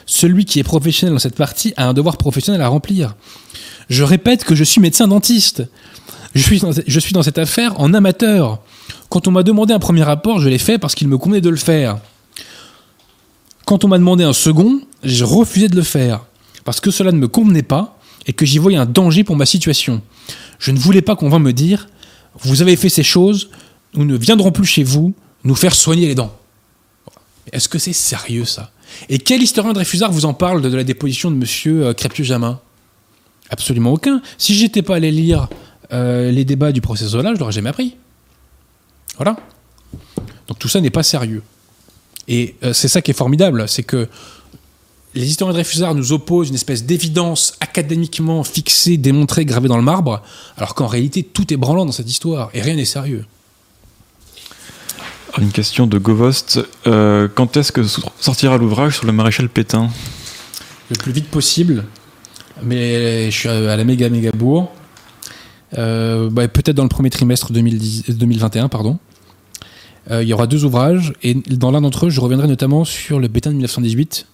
Celui 0.05 0.45
qui 0.45 0.59
est 0.59 0.65
professionnel 0.65 1.15
dans 1.15 1.19
cette 1.19 1.37
partie 1.37 1.73
a 1.79 1.89
un 1.89 1.95
devoir 1.95 2.19
professionnel 2.19 2.61
à 2.61 2.69
remplir. 2.69 3.15
Je 3.89 4.05
répète 4.05 4.45
que 4.45 4.55
je 4.55 4.65
suis 4.65 4.83
médecin 4.83 5.09
dentiste. 5.09 5.63
Je 6.35 6.43
suis 6.43 6.61
dans, 6.61 6.73
je 6.87 7.01
suis 7.01 7.13
dans 7.15 7.23
cette 7.23 7.39
affaire 7.39 7.81
en 7.81 7.95
amateur. 7.95 8.61
Quand 9.09 9.27
on 9.27 9.31
m'a 9.31 9.43
demandé 9.43 9.73
un 9.73 9.79
premier 9.79 10.03
rapport, 10.03 10.41
je 10.41 10.49
l'ai 10.49 10.59
fait 10.59 10.79
parce 10.79 10.95
qu'il 10.95 11.09
me 11.09 11.17
convenait 11.17 11.41
de 11.41 11.49
le 11.49 11.57
faire. 11.57 11.99
Quand 13.65 13.85
on 13.85 13.89
m'a 13.89 13.99
demandé 13.99 14.25
un 14.25 14.35
second, 14.35 14.81
j'ai 15.03 15.25
refusé 15.25 15.69
de 15.69 15.77
le 15.77 15.83
faire 15.83 16.25
parce 16.65 16.81
que 16.81 16.91
cela 16.91 17.13
ne 17.13 17.19
me 17.19 17.29
convenait 17.29 17.63
pas 17.63 17.99
et 18.27 18.35
que 18.35 18.45
j'y 18.45 18.59
voyais 18.59 18.79
un 18.79 18.87
danger 18.87 19.25
pour 19.25 19.37
ma 19.37 19.47
situation. 19.47 20.03
Je 20.59 20.71
ne 20.71 20.79
voulais 20.79 21.03
pas 21.03 21.17
qu'on 21.17 21.31
vint 21.31 21.39
me 21.39 21.53
dire 21.53 21.89
Vous 22.41 22.63
avez 22.63 22.77
fait 22.77 22.91
ces 22.91 23.03
choses, 23.03 23.49
nous 23.95 24.05
ne 24.05 24.17
viendrons 24.17 24.53
plus 24.53 24.67
chez 24.67 24.83
vous 24.83 25.15
nous 25.45 25.55
faire 25.55 25.75
soigner 25.75 26.07
les 26.07 26.15
dents. 26.15 26.37
Est-ce 27.53 27.69
que 27.69 27.79
c'est 27.79 27.93
sérieux 27.93 28.45
ça? 28.45 28.71
Et 29.09 29.19
quel 29.19 29.43
historien 29.43 29.73
de 29.73 29.79
Réfusard 29.79 30.13
vous 30.13 30.25
en 30.25 30.35
parle 30.35 30.63
de, 30.63 30.77
la 30.77 30.85
déposition 30.85 31.31
de 31.31 31.37
monsieur 31.37 31.87
euh, 31.87 31.95
Crépieux-Jamin 31.95 32.61
Absolument 33.49 33.93
aucun. 33.93 34.21
Si 34.39 34.55
j'étais 34.55 34.83
pas 34.83 34.97
allé 34.97 35.11
lire 35.11 35.49
euh, 35.93 36.31
les 36.31 36.45
débats 36.45 36.73
du 36.73 36.81
procès 36.81 37.07
Zola, 37.07 37.35
je 37.35 37.41
l'aurais 37.41 37.53
jamais 37.53 37.71
appris. 37.71 37.97
Voilà. 39.17 39.37
Donc 40.47 40.59
tout 40.59 40.69
ça 40.69 40.81
n'est 40.81 40.91
pas 40.91 41.03
sérieux. 41.03 41.43
Et 42.29 42.55
euh, 42.63 42.73
c'est 42.73 42.89
ça 42.89 43.03
qui 43.03 43.11
est 43.11 43.15
formidable, 43.15 43.69
c'est 43.69 43.83
que 43.83 44.09
les 45.15 45.27
historiens 45.27 45.53
de 45.53 45.59
Réfusard 45.59 45.97
nous 45.97 46.13
opposent 46.13 46.51
une 46.51 46.55
espèce 46.55 46.85
d'évidence 46.85 47.55
académiquement 47.59 48.45
fixée, 48.45 48.97
démontrée, 48.97 49.45
gravée 49.45 49.67
dans 49.67 49.77
le 49.77 49.83
marbre, 49.83 50.23
alors 50.57 50.77
qu'en 50.77 50.87
réalité 50.87 51.25
tout 51.25 51.53
est 51.53 51.57
branlant 51.57 51.85
dans 51.85 51.93
cette 51.93 52.09
histoire 52.09 52.51
et 52.55 52.61
rien 52.61 52.77
n'est 52.77 52.85
sérieux. 52.85 53.25
Une 55.41 55.53
question 55.53 55.87
de 55.87 55.97
Govost. 55.97 56.61
Euh, 56.87 57.27
quand 57.35 57.57
est-ce 57.57 57.73
que 57.73 57.83
sortira 57.83 58.59
l'ouvrage 58.59 58.97
sur 58.97 59.07
le 59.07 59.13
maréchal 59.13 59.49
Pétain? 59.49 59.89
Le 60.91 60.97
plus 60.97 61.13
vite 61.13 61.29
possible, 61.29 61.85
mais 62.63 63.31
je 63.31 63.37
suis 63.39 63.49
à 63.49 63.77
la 63.77 63.85
méga 63.85 64.11
méga 64.11 64.33
bourg. 64.33 64.71
Euh, 65.79 66.29
bah, 66.29 66.47
peut-être 66.47 66.77
dans 66.77 66.83
le 66.83 66.91
premier 66.91 67.09
trimestre 67.09 67.53
2010 67.53 68.11
2021, 68.11 68.69
pardon. 68.69 68.99
Euh, 70.11 70.23
il 70.23 70.29
y 70.29 70.35
aura 70.35 70.47
deux 70.47 70.65
ouvrages, 70.65 71.15
et 71.23 71.33
dans 71.33 71.71
l'un 71.71 71.81
d'entre 71.81 72.07
eux, 72.07 72.11
je 72.11 72.21
reviendrai 72.21 72.47
notamment 72.47 72.85
sur 72.85 73.19
le 73.19 73.29
Pétain 73.29 73.51
de 73.51 73.55
1918, 73.55 74.27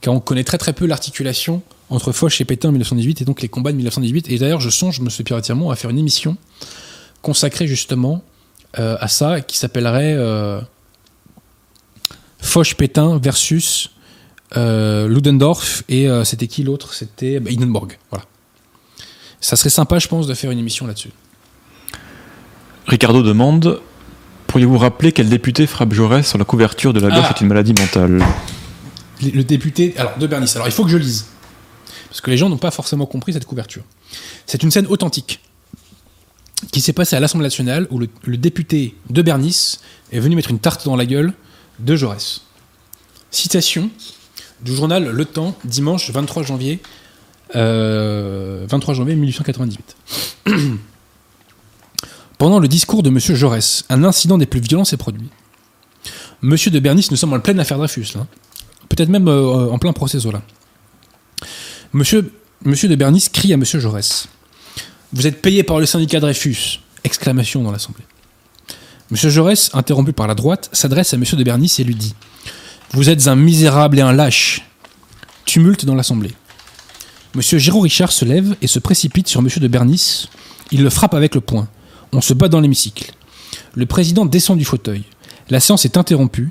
car 0.00 0.12
on 0.14 0.20
connaît 0.20 0.44
très 0.44 0.58
très 0.58 0.72
peu 0.72 0.86
l'articulation 0.86 1.62
entre 1.88 2.10
Foch 2.10 2.40
et 2.40 2.44
Pétain 2.44 2.70
en 2.70 2.72
1918, 2.72 3.22
et 3.22 3.24
donc 3.24 3.42
les 3.42 3.48
combats 3.48 3.70
de 3.70 3.76
1918. 3.76 4.30
Et 4.30 4.38
d'ailleurs, 4.38 4.60
je 4.60 4.70
songe, 4.70 4.98
M. 5.00 5.08
Pierre-Tirmont, 5.24 5.70
à 5.70 5.76
faire 5.76 5.90
une 5.90 5.98
émission 5.98 6.36
consacrée 7.22 7.68
justement 7.68 8.24
euh, 8.78 8.96
à 9.00 9.08
ça, 9.08 9.40
qui 9.40 9.56
s'appellerait 9.56 10.14
euh, 10.16 10.60
Foch-Pétain 12.40 13.18
versus 13.18 13.90
euh, 14.56 15.08
Ludendorff, 15.08 15.82
et 15.88 16.08
euh, 16.08 16.24
c'était 16.24 16.46
qui 16.46 16.62
l'autre? 16.62 16.94
C'était 16.94 17.40
bah, 17.40 17.50
Hindenburg. 17.52 17.98
Voilà. 18.10 18.24
Ça 19.40 19.56
serait 19.56 19.70
sympa, 19.70 19.98
je 19.98 20.08
pense, 20.08 20.26
de 20.26 20.34
faire 20.34 20.50
une 20.50 20.58
émission 20.58 20.86
là-dessus. 20.86 21.10
Ricardo 22.86 23.22
demande 23.22 23.80
Pourriez-vous 24.48 24.78
rappeler 24.78 25.12
quel 25.12 25.28
député 25.28 25.66
frappe 25.66 25.92
Jaurès 25.92 26.26
sur 26.26 26.38
la 26.38 26.44
couverture 26.46 26.94
de 26.94 27.00
la 27.00 27.10
gauche 27.10 27.26
Ah. 27.28 27.34
est 27.36 27.40
une 27.42 27.48
maladie 27.48 27.74
mentale? 27.78 28.22
Le 29.22 29.30
le 29.30 29.44
député 29.44 29.94
alors 29.98 30.16
de 30.16 30.26
Bernice. 30.26 30.56
Alors 30.56 30.68
il 30.68 30.72
faut 30.72 30.84
que 30.84 30.90
je 30.90 30.96
lise. 30.96 31.26
Parce 32.08 32.22
que 32.22 32.30
les 32.30 32.38
gens 32.38 32.48
n'ont 32.48 32.56
pas 32.56 32.70
forcément 32.70 33.04
compris 33.04 33.34
cette 33.34 33.44
couverture. 33.44 33.82
C'est 34.46 34.62
une 34.62 34.70
scène 34.70 34.86
authentique 34.86 35.40
qui 36.72 36.80
s'est 36.80 36.92
passée 36.92 37.16
à 37.16 37.20
l'Assemblée 37.20 37.46
nationale 37.46 37.86
où 37.90 37.98
le, 37.98 38.36
député 38.36 38.94
de 39.10 39.22
Bernice 39.22 39.80
est 40.12 40.20
venu 40.20 40.36
mettre 40.36 40.50
une 40.50 40.58
tarte 40.58 40.84
dans 40.84 40.96
la 40.96 41.06
gueule 41.06 41.32
de 41.78 41.96
Jaurès. 41.96 42.42
Citation 43.30 43.90
du 44.62 44.74
journal 44.74 45.08
Le 45.08 45.24
Temps, 45.24 45.56
dimanche 45.64 46.10
23 46.10 46.42
janvier, 46.42 46.80
euh, 47.54 48.66
23 48.68 48.94
janvier 48.94 49.14
1898. 49.14 49.96
Pendant 52.38 52.58
le 52.58 52.68
discours 52.68 53.02
de 53.02 53.08
M. 53.08 53.18
Jaurès, 53.18 53.84
un 53.88 54.04
incident 54.04 54.38
des 54.38 54.46
plus 54.46 54.60
violents 54.60 54.84
s'est 54.84 54.96
produit. 54.96 55.28
Monsieur 56.42 56.70
de 56.70 56.78
Bernice, 56.78 57.10
nous 57.10 57.16
sommes 57.16 57.32
en 57.32 57.40
pleine 57.40 57.58
affaire 57.58 57.78
Dreyfus, 57.78 58.14
là. 58.14 58.26
Peut-être 58.88 59.08
même 59.08 59.28
euh, 59.28 59.70
en 59.70 59.78
plein 59.78 59.92
procès 59.92 60.18
Zola. 60.18 60.42
Monsieur, 61.92 62.32
Monsieur 62.64 62.88
de 62.88 62.94
Bernice 62.94 63.28
crie 63.28 63.52
à 63.52 63.56
Monsieur 63.56 63.80
Jaurès. 63.80 64.28
Vous 65.12 65.26
êtes 65.26 65.40
payé 65.40 65.62
par 65.62 65.78
le 65.78 65.86
syndicat 65.86 66.20
Dreyfus 66.20 66.80
Exclamation 67.02 67.62
dans 67.62 67.72
l'Assemblée. 67.72 68.04
Monsieur 69.10 69.30
Jaurès, 69.30 69.70
interrompu 69.72 70.12
par 70.12 70.26
la 70.26 70.34
droite, 70.34 70.68
s'adresse 70.72 71.14
à 71.14 71.16
Monsieur 71.16 71.38
de 71.38 71.44
Bernice 71.44 71.80
et 71.80 71.84
lui 71.84 71.94
dit 71.94 72.14
Vous 72.92 73.08
êtes 73.08 73.26
un 73.26 73.34
misérable 73.34 73.98
et 73.98 74.02
un 74.02 74.12
lâche. 74.12 74.68
Tumulte 75.46 75.86
dans 75.86 75.94
l'Assemblée. 75.94 76.34
Monsieur 77.34 77.56
Giraud 77.56 77.80
Richard 77.80 78.12
se 78.12 78.26
lève 78.26 78.54
et 78.60 78.66
se 78.66 78.78
précipite 78.78 79.28
sur 79.28 79.40
Monsieur 79.40 79.60
de 79.60 79.68
Bernice. 79.68 80.28
Il 80.72 80.82
le 80.82 80.90
frappe 80.90 81.14
avec 81.14 81.34
le 81.34 81.40
poing. 81.40 81.68
On 82.12 82.20
se 82.20 82.34
bat 82.34 82.48
dans 82.48 82.60
l'hémicycle. 82.60 83.12
Le 83.74 83.86
président 83.86 84.26
descend 84.26 84.58
du 84.58 84.66
fauteuil. 84.66 85.04
La 85.48 85.60
séance 85.60 85.86
est 85.86 85.96
interrompue. 85.96 86.50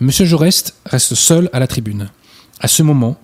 Monsieur 0.00 0.24
Jaurès 0.24 0.72
reste 0.86 1.14
seul 1.14 1.50
à 1.52 1.58
la 1.58 1.66
tribune. 1.66 2.08
À 2.58 2.68
ce 2.68 2.82
moment, 2.82 3.20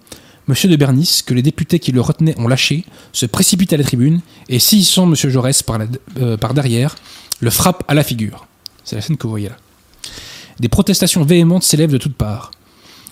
Monsieur 0.47 0.69
de 0.69 0.77
Bernice, 0.77 1.23
que 1.23 1.33
les 1.33 1.43
députés 1.43 1.79
qui 1.79 1.91
le 1.93 2.01
retenaient 2.01 2.39
ont 2.39 2.49
lâché, 2.49 2.85
se 3.13 3.25
précipite 3.27 3.73
à 3.73 3.77
la 3.79 3.85
tribune 3.85 4.21
et 4.49 4.59
saisissant 4.59 5.07
Monsieur 5.07 5.31
Jaurès 5.31 5.63
par, 5.63 5.79
la- 5.79 5.87
euh, 6.21 6.37
par 6.37 6.53
derrière, 6.53 6.97
le 7.41 7.51
frappe 7.51 7.83
à 7.89 7.95
la 7.95 8.05
figure. 8.05 8.47
C'est 8.85 8.97
la 8.97 9.03
scène 9.03 9.17
que 9.17 9.23
vous 9.23 9.31
voyez 9.31 9.49
là. 9.49 9.57
Des 10.61 10.69
protestations 10.69 11.25
véhémentes 11.25 11.63
s'élèvent 11.63 11.91
de 11.93 11.99
toutes 11.99 12.15
parts. 12.17 12.51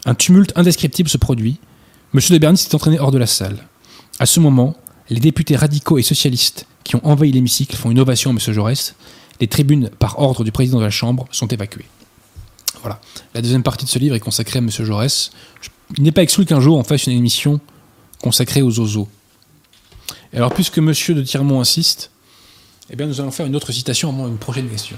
Un 0.04 0.14
tumulte 0.14 0.52
indescriptible 0.56 1.08
se 1.08 1.16
produit. 1.16 1.58
Monsieur 2.12 2.34
de 2.34 2.38
Bernice 2.38 2.66
est 2.66 2.74
entraîné 2.74 2.98
hors 3.00 3.10
de 3.12 3.18
la 3.18 3.26
salle. 3.26 3.66
À 4.18 4.26
ce 4.26 4.38
moment, 4.38 4.76
les 5.08 5.20
députés 5.20 5.56
radicaux 5.56 5.98
et 5.98 6.02
socialistes 6.02 6.66
qui 6.84 6.96
ont 6.96 7.06
envahi 7.06 7.32
l'hémicycle 7.32 7.74
font 7.76 7.90
une 7.90 7.98
ovation 8.00 8.30
à 8.30 8.32
Monsieur 8.34 8.52
Jaurès. 8.52 8.94
Les 9.40 9.48
tribunes, 9.48 9.88
par 9.98 10.18
ordre 10.18 10.44
du 10.44 10.52
président 10.52 10.78
de 10.78 10.84
la 10.84 10.90
Chambre, 10.90 11.26
sont 11.32 11.48
évacuées. 11.48 11.86
Voilà. 12.82 13.00
La 13.34 13.40
deuxième 13.42 13.62
partie 13.62 13.84
de 13.86 13.90
ce 13.90 13.98
livre 13.98 14.14
est 14.14 14.20
consacrée 14.20 14.58
à 14.58 14.62
Monsieur 14.62 14.84
Jaurès. 14.84 15.30
Il 15.98 16.04
n'est 16.04 16.12
pas 16.12 16.22
exclu 16.22 16.44
qu'un 16.44 16.60
jour 16.60 16.76
on 16.78 16.84
fasse 16.84 17.06
une 17.06 17.12
émission 17.16 17.60
consacrée 18.20 18.62
aux 18.62 18.78
oiseaux. 18.80 19.08
Et 20.32 20.36
alors, 20.38 20.52
puisque 20.54 20.78
Monsieur 20.78 21.14
de 21.14 21.22
Tirmont 21.22 21.60
insiste, 21.60 22.10
eh 22.90 22.96
bien, 22.96 23.06
nous 23.06 23.20
allons 23.20 23.30
faire 23.30 23.46
une 23.46 23.56
autre 23.56 23.72
citation 23.72 24.08
avant 24.08 24.28
une 24.28 24.38
prochaine 24.38 24.68
question. 24.68 24.96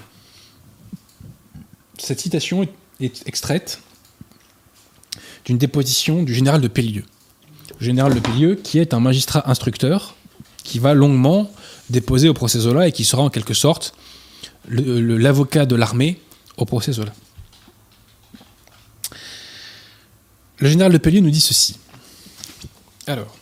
Cette 1.99 2.21
citation 2.21 2.63
est- 2.63 2.73
est 3.01 3.27
extraite 3.27 3.81
d'une 5.45 5.59
déposition 5.59 6.23
du 6.23 6.35
général 6.35 6.61
de 6.61 6.69
Pellieu. 6.69 7.05
Le 7.81 7.85
général 7.87 8.15
de 8.15 8.21
Pellieu, 8.21 8.55
qui 8.57 8.79
est 8.79 8.95
un 8.95 9.01
magistrat 9.01 9.49
instructeur, 9.51 10.15
qui 10.63 10.79
va 10.79 10.95
longuement 10.95 11.51
déposer 11.91 12.29
au 12.29 12.35
procès 12.35 12.61
Zola 12.61 12.89
et 12.89 12.93
qui 12.93 13.05
sera 13.05 13.23
en 13.23 13.31
quelque 13.31 13.55
sorte 13.55 13.95
l'avocat 14.69 15.67
de 15.67 15.75
l'armée 15.77 16.21
au 16.57 16.65
procès 16.65 16.93
Zola. 16.93 17.13
Le 20.59 20.69
général 20.69 20.93
de 20.93 20.99
Pellieu 20.99 21.21
nous 21.21 21.31
dit 21.31 21.41
ceci. 21.41 21.77
Alors, 23.07 23.35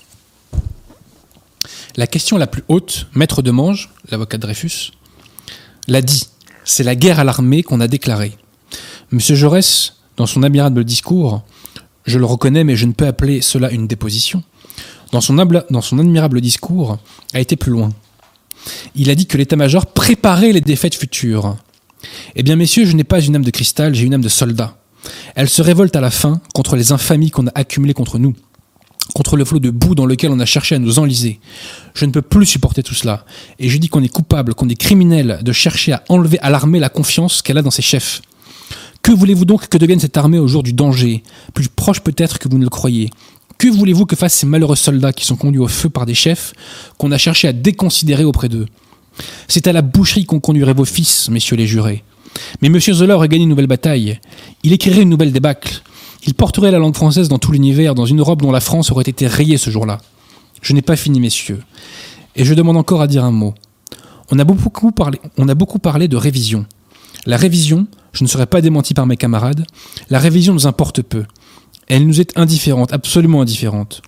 La 1.96 2.06
question 2.06 2.38
la 2.38 2.46
plus 2.46 2.64
haute, 2.68 3.06
Maître 3.14 3.42
de 3.42 3.50
Mange, 3.50 3.90
l'avocat 4.10 4.38
Dreyfus, 4.38 4.92
l'a 5.88 6.00
dit. 6.00 6.28
C'est 6.64 6.84
la 6.84 6.94
guerre 6.94 7.18
à 7.18 7.24
l'armée 7.24 7.62
qu'on 7.62 7.80
a 7.80 7.88
déclarée. 7.88 8.36
Monsieur 9.10 9.34
Jaurès, 9.34 9.96
dans 10.16 10.26
son 10.26 10.42
admirable 10.42 10.84
discours, 10.84 11.42
je 12.06 12.18
le 12.18 12.24
reconnais, 12.24 12.64
mais 12.64 12.76
je 12.76 12.86
ne 12.86 12.92
peux 12.92 13.06
appeler 13.06 13.42
cela 13.42 13.70
une 13.70 13.86
déposition, 13.88 14.42
dans 15.10 15.20
son 15.20 15.38
admirable 15.38 16.40
discours, 16.40 16.98
a 17.34 17.40
été 17.40 17.56
plus 17.56 17.72
loin. 17.72 17.90
Il 18.94 19.10
a 19.10 19.14
dit 19.14 19.26
que 19.26 19.36
l'état-major 19.36 19.86
préparait 19.86 20.52
les 20.52 20.60
défaites 20.60 20.94
futures. 20.94 21.56
Eh 22.36 22.42
bien, 22.42 22.56
messieurs, 22.56 22.86
je 22.86 22.96
n'ai 22.96 23.04
pas 23.04 23.20
une 23.20 23.36
âme 23.36 23.44
de 23.44 23.50
cristal, 23.50 23.94
j'ai 23.94 24.04
une 24.06 24.14
âme 24.14 24.22
de 24.22 24.28
soldat. 24.28 24.76
Elle 25.34 25.48
se 25.48 25.62
révolte 25.62 25.96
à 25.96 26.00
la 26.00 26.10
fin 26.10 26.40
contre 26.54 26.76
les 26.76 26.92
infamies 26.92 27.30
qu'on 27.30 27.46
a 27.46 27.52
accumulées 27.54 27.94
contre 27.94 28.18
nous, 28.18 28.34
contre 29.14 29.36
le 29.36 29.44
flot 29.44 29.58
de 29.58 29.70
boue 29.70 29.94
dans 29.94 30.06
lequel 30.06 30.30
on 30.30 30.40
a 30.40 30.46
cherché 30.46 30.74
à 30.74 30.78
nous 30.78 30.98
enliser. 30.98 31.40
Je 31.94 32.04
ne 32.04 32.12
peux 32.12 32.22
plus 32.22 32.46
supporter 32.46 32.82
tout 32.82 32.94
cela, 32.94 33.24
et 33.58 33.68
je 33.68 33.78
dis 33.78 33.88
qu'on 33.88 34.02
est 34.02 34.08
coupable, 34.08 34.54
qu'on 34.54 34.68
est 34.68 34.76
criminel 34.76 35.40
de 35.42 35.52
chercher 35.52 35.92
à 35.92 36.04
enlever 36.08 36.38
à 36.40 36.50
l'armée 36.50 36.78
la 36.78 36.88
confiance 36.88 37.42
qu'elle 37.42 37.58
a 37.58 37.62
dans 37.62 37.70
ses 37.70 37.82
chefs. 37.82 38.22
Que 39.02 39.12
voulez-vous 39.12 39.44
donc 39.44 39.68
que 39.68 39.78
devienne 39.78 39.98
cette 39.98 40.16
armée 40.16 40.38
au 40.38 40.46
jour 40.46 40.62
du 40.62 40.72
danger, 40.72 41.22
plus 41.54 41.68
proche 41.68 42.00
peut-être 42.00 42.38
que 42.38 42.48
vous 42.48 42.58
ne 42.58 42.64
le 42.64 42.70
croyez? 42.70 43.10
Que 43.58 43.68
voulez-vous 43.68 44.06
que 44.06 44.16
fassent 44.16 44.34
ces 44.34 44.46
malheureux 44.46 44.76
soldats 44.76 45.12
qui 45.12 45.24
sont 45.24 45.36
conduits 45.36 45.60
au 45.60 45.68
feu 45.68 45.88
par 45.88 46.06
des 46.06 46.14
chefs 46.14 46.52
qu'on 46.98 47.12
a 47.12 47.18
cherché 47.18 47.48
à 47.48 47.52
déconsidérer 47.52 48.24
auprès 48.24 48.48
d'eux? 48.48 48.66
C'est 49.48 49.66
à 49.66 49.72
la 49.72 49.82
boucherie 49.82 50.24
qu'on 50.24 50.40
conduirait 50.40 50.74
vos 50.74 50.84
fils, 50.84 51.28
messieurs 51.28 51.56
les 51.56 51.66
jurés. 51.66 52.04
Mais 52.60 52.68
M. 52.68 52.80
Zola 52.80 53.16
aurait 53.16 53.28
gagné 53.28 53.44
une 53.44 53.50
nouvelle 53.50 53.66
bataille. 53.66 54.18
Il 54.62 54.72
écrirait 54.72 55.02
une 55.02 55.10
nouvelle 55.10 55.32
débâcle. 55.32 55.82
Il 56.26 56.34
porterait 56.34 56.70
la 56.70 56.78
langue 56.78 56.94
française 56.94 57.28
dans 57.28 57.38
tout 57.38 57.52
l'univers, 57.52 57.94
dans 57.94 58.06
une 58.06 58.20
Europe 58.20 58.42
dont 58.42 58.52
la 58.52 58.60
France 58.60 58.90
aurait 58.92 59.04
été 59.04 59.26
rayée 59.26 59.58
ce 59.58 59.70
jour-là. 59.70 59.98
Je 60.60 60.72
n'ai 60.72 60.82
pas 60.82 60.96
fini, 60.96 61.20
messieurs. 61.20 61.60
Et 62.36 62.44
je 62.44 62.54
demande 62.54 62.76
encore 62.76 63.02
à 63.02 63.06
dire 63.06 63.24
un 63.24 63.32
mot. 63.32 63.54
On 64.30 64.38
a 64.38 64.44
beaucoup 64.44 64.90
parlé, 65.78 66.08
de 66.08 66.16
révision. 66.16 66.64
La 67.26 67.36
révision, 67.36 67.86
je 68.12 68.24
ne 68.24 68.28
serai 68.28 68.46
pas 68.46 68.60
démenti 68.60 68.94
par 68.94 69.06
mes 69.06 69.16
camarades, 69.16 69.66
la 70.08 70.18
révision 70.18 70.54
nous 70.54 70.66
importe 70.66 71.02
peu. 71.02 71.24
Elle 71.88 72.06
nous 72.06 72.20
est 72.20 72.38
indifférente, 72.38 72.92
absolument 72.92 73.42
indifférente. 73.42 74.02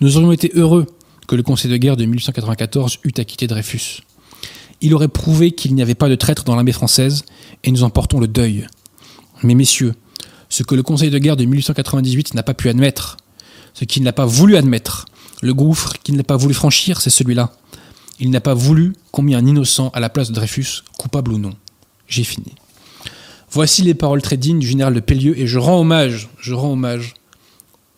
Nous 0.00 0.16
aurions 0.16 0.32
été 0.32 0.50
heureux 0.54 0.86
que 1.28 1.36
le 1.36 1.42
Conseil 1.42 1.70
de 1.70 1.76
guerre 1.76 1.96
de 1.96 2.04
1894 2.04 2.98
eût 3.04 3.12
acquitté 3.18 3.46
Dreyfus. 3.46 4.00
Il 4.80 4.94
aurait 4.94 5.08
prouvé 5.08 5.52
qu'il 5.52 5.74
n'y 5.74 5.82
avait 5.82 5.94
pas 5.94 6.08
de 6.08 6.14
traître 6.14 6.44
dans 6.44 6.54
l'armée 6.54 6.72
française, 6.72 7.24
et 7.64 7.70
nous 7.70 7.82
en 7.82 7.90
portons 7.90 8.20
le 8.20 8.28
deuil. 8.28 8.66
Mais 9.42 9.54
messieurs, 9.54 9.94
ce 10.48 10.62
que 10.62 10.74
le 10.74 10.82
Conseil 10.82 11.10
de 11.10 11.18
guerre 11.18 11.36
de 11.36 11.44
1898 11.44 12.34
n'a 12.34 12.42
pas 12.42 12.54
pu 12.54 12.68
admettre, 12.68 13.16
ce 13.74 13.84
qu'il 13.84 14.02
n'a 14.02 14.12
pas 14.12 14.26
voulu 14.26 14.56
admettre, 14.56 15.06
le 15.42 15.54
gouffre 15.54 15.94
qu'il 16.02 16.16
n'a 16.16 16.24
pas 16.24 16.36
voulu 16.36 16.54
franchir, 16.54 17.00
c'est 17.00 17.10
celui-là. 17.10 17.52
Il 18.18 18.30
n'a 18.30 18.40
pas 18.40 18.54
voulu 18.54 18.94
qu'on 19.12 19.26
un 19.32 19.46
innocent 19.46 19.90
à 19.94 20.00
la 20.00 20.10
place 20.10 20.28
de 20.28 20.34
Dreyfus, 20.34 20.82
coupable 20.98 21.32
ou 21.32 21.38
non. 21.38 21.54
J'ai 22.06 22.24
fini. 22.24 22.54
Voici 23.50 23.82
les 23.82 23.94
paroles 23.94 24.22
très 24.22 24.36
dignes 24.36 24.58
du 24.58 24.66
général 24.66 24.94
de 24.94 25.00
Pellieu, 25.00 25.38
et 25.38 25.46
je 25.46 25.58
rends 25.58 25.80
hommage, 25.80 26.28
je 26.38 26.54
rends 26.54 26.72
hommage 26.72 27.14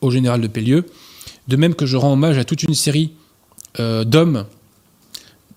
au 0.00 0.10
général 0.10 0.40
de 0.40 0.46
Pellieu, 0.46 0.86
de 1.48 1.56
même 1.56 1.74
que 1.74 1.86
je 1.86 1.96
rends 1.96 2.12
hommage 2.12 2.38
à 2.38 2.44
toute 2.44 2.62
une 2.62 2.74
série 2.74 3.12
euh, 3.80 4.04
d'hommes, 4.04 4.46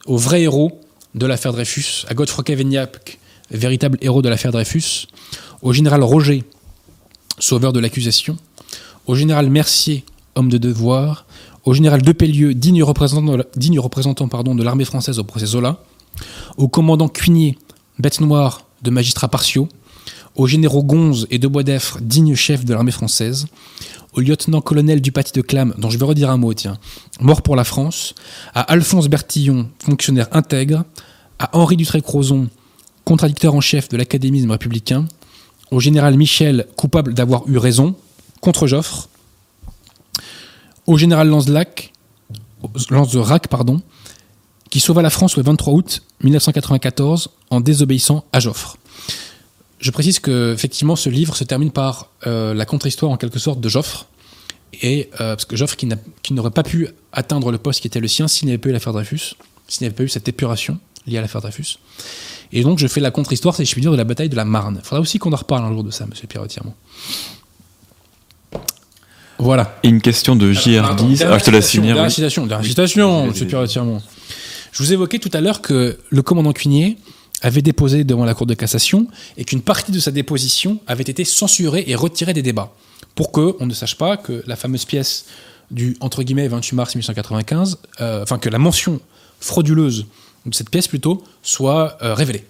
aux 0.06 0.18
vrais 0.18 0.42
héros 0.44 0.82
de 1.16 1.26
l'affaire 1.26 1.54
Dreyfus, 1.54 2.06
à 2.08 2.14
Godefroy 2.14 2.44
Cavaignac, 2.44 3.20
véritable 3.50 3.98
héros 4.02 4.22
de 4.22 4.30
l'affaire 4.30 4.52
Dreyfus, 4.52 5.08
au 5.62 5.74
général 5.74 6.04
Roger, 6.04 6.44
sauveur 7.40 7.74
de 7.74 7.80
l'accusation, 7.80 8.38
au 9.08 9.16
général 9.16 9.50
Mercier, 9.50 10.04
homme 10.36 10.50
de 10.50 10.58
devoir, 10.58 11.26
au 11.64 11.74
général 11.74 12.02
de 12.02 12.12
Pellieu, 12.12 12.54
digne 12.54 12.84
représentant, 12.84 13.38
digne 13.56 13.80
représentant 13.80 14.28
pardon, 14.28 14.56
de 14.56 14.64
l'armée 14.64 14.86
française 14.86 15.18
au 15.18 15.24
procès 15.24 15.48
Zola, 15.48 15.80
au 16.58 16.68
commandant 16.68 17.08
Cuinier, 17.08 17.58
bête 17.98 18.20
noire 18.20 18.68
de 18.82 18.90
magistrats 18.90 19.30
partiaux, 19.30 19.70
aux 20.36 20.48
généraux 20.48 20.84
Gonze 20.84 21.28
et 21.32 21.40
de 21.40 21.48
Boisdeffre, 21.48 22.00
dignes 22.02 22.36
chefs 22.36 22.66
de 22.66 22.74
l'armée 22.74 22.92
française, 22.92 23.48
au 24.14 24.22
lieutenant-colonel 24.22 25.02
du 25.02 25.12
Paty 25.12 25.34
de 25.34 25.42
Clam, 25.42 25.74
dont 25.78 25.90
je 25.90 25.98
vais 25.98 26.06
redire 26.06 26.30
un 26.30 26.38
mot, 26.38 26.54
tiens, 26.54 26.78
mort 27.20 27.42
pour 27.42 27.56
la 27.56 27.64
France, 27.64 28.16
à 28.54 28.62
Alphonse 28.62 29.08
Bertillon, 29.08 29.70
fonctionnaire 29.80 30.28
intègre, 30.32 30.84
à 31.40 31.58
Henri 31.58 31.76
Dutré-Crozon, 31.76 32.48
contradicteur 33.04 33.56
en 33.56 33.62
chef 33.62 33.90
de 33.90 33.98
l'académisme 33.98 34.52
républicain, 34.52 35.06
au 35.72 35.80
général 35.80 36.16
Michel, 36.16 36.68
coupable 36.76 37.14
d'avoir 37.14 37.48
eu 37.48 37.58
raison, 37.58 37.96
contre 38.42 38.68
Joffre, 38.68 39.10
au 40.86 40.98
général 40.98 41.28
Lanzelac, 41.28 41.92
Rac, 43.16 43.48
pardon, 43.48 43.82
qui 44.70 44.80
sauva 44.80 45.02
la 45.02 45.10
France 45.10 45.38
le 45.38 45.44
23 45.44 45.74
août 45.74 46.04
1994 46.24 47.30
en 47.50 47.60
désobéissant 47.60 48.26
à 48.32 48.40
Joffre. 48.40 48.78
Je 49.86 49.92
précise 49.92 50.18
que 50.18 50.52
effectivement 50.52 50.96
ce 50.96 51.12
livre 51.12 51.36
se 51.36 51.44
termine 51.44 51.70
par 51.70 52.10
euh, 52.26 52.56
la 52.56 52.66
contre-histoire 52.66 53.12
en 53.12 53.18
quelque 53.18 53.38
sorte 53.38 53.62
de 53.62 53.70
Joffre, 53.70 54.08
et 54.82 55.12
euh, 55.22 55.36
parce 55.36 55.46
que 55.46 55.56
Joffre 55.56 55.76
qui, 55.76 55.88
n'aurait 56.32 56.50
pas 56.50 56.64
pu 56.64 56.88
atteindre 57.14 57.52
le 57.52 57.60
poste 57.60 57.82
qui 57.82 57.88
était 57.88 58.00
le 58.00 58.08
sien 58.08 58.28
s'il 58.28 58.48
n'avait 58.48 58.58
pas 58.58 58.70
eu 58.70 58.72
l'affaire 58.72 58.94
Dreyfus, 58.94 59.36
s'il 59.68 59.86
n'avait 59.86 59.94
pas 59.94 60.02
eu 60.02 60.10
cette 60.10 60.28
épuration 60.28 60.80
liée 61.06 61.20
à 61.20 61.22
l'affaire 61.22 61.42
Dreyfus. 61.42 61.78
Et 62.52 62.64
donc 62.64 62.80
je 62.80 62.88
fais 62.88 63.00
la 63.00 63.12
contre-histoire, 63.12 63.56
si 63.56 63.64
je 63.64 63.72
puis 63.74 63.82
dire, 63.82 63.92
de 63.92 63.96
la 63.96 64.06
bataille 64.06 64.28
de 64.28 64.36
la 64.36 64.44
Marne. 64.44 64.80
Il 64.84 64.84
faudra 64.84 65.02
aussi 65.02 65.20
qu'on 65.20 65.32
en 65.32 65.36
reparle 65.36 65.64
un 65.64 65.72
jour 65.72 65.84
de 65.84 65.92
ça, 65.92 66.08
Monsieur 66.08 66.26
Pierre 66.26 66.48
Tiremont. 66.48 66.74
Voilà. 69.38 69.78
Et 69.84 69.90
une 69.90 70.02
question 70.02 70.36
de 70.36 70.52
JR10. 70.52 71.28
Ah, 71.30 71.38
je 71.38 71.44
te 71.44 71.52
laisse 71.52 71.70
finir. 71.70 71.94
Dernière 71.94 72.12
citation, 72.12 72.48
dernière 72.48 72.68
citation, 72.68 73.28
Monsieur 73.28 73.46
Pierre 73.46 73.68
Tiremont. 73.68 74.02
Je 74.72 74.82
vous 74.82 74.94
évoquais 74.94 75.20
tout 75.20 75.30
à 75.32 75.42
l'heure 75.42 75.62
que 75.62 76.00
le 76.10 76.22
commandant 76.24 76.54
Cuinier 76.54 76.98
avait 77.42 77.62
déposé 77.62 78.04
devant 78.04 78.26
la 78.26 78.34
Cour 78.34 78.46
de 78.46 78.54
cassation 78.54 79.08
et 79.38 79.46
qu'une 79.46 79.62
partie 79.62 79.92
de 79.92 80.00
sa 80.00 80.12
déposition 80.12 80.80
avait 80.88 81.04
été 81.04 81.26
censurée 81.26 81.84
et 81.88 81.96
retirée 81.96 82.34
des 82.34 82.42
débats 82.42 82.74
pour 83.16 83.32
que 83.32 83.56
on 83.60 83.66
ne 83.66 83.74
sache 83.74 83.96
pas 83.96 84.18
que 84.18 84.44
la 84.48 84.56
fameuse 84.56 84.86
pièce 84.86 85.26
du 85.72 85.98
entre 86.00 86.24
guillemets 86.24 86.48
28 86.48 86.76
mars 86.76 86.96
1895, 86.96 87.80
euh, 88.02 88.24
enfin 88.24 88.38
que 88.38 88.50
la 88.50 88.60
mention 88.60 89.00
frauduleuse 89.40 90.06
de 90.46 90.54
cette 90.54 90.70
pièce 90.70 90.88
plutôt 90.88 91.24
soit 91.42 91.98
euh, 92.02 92.14
révélée. 92.14 92.46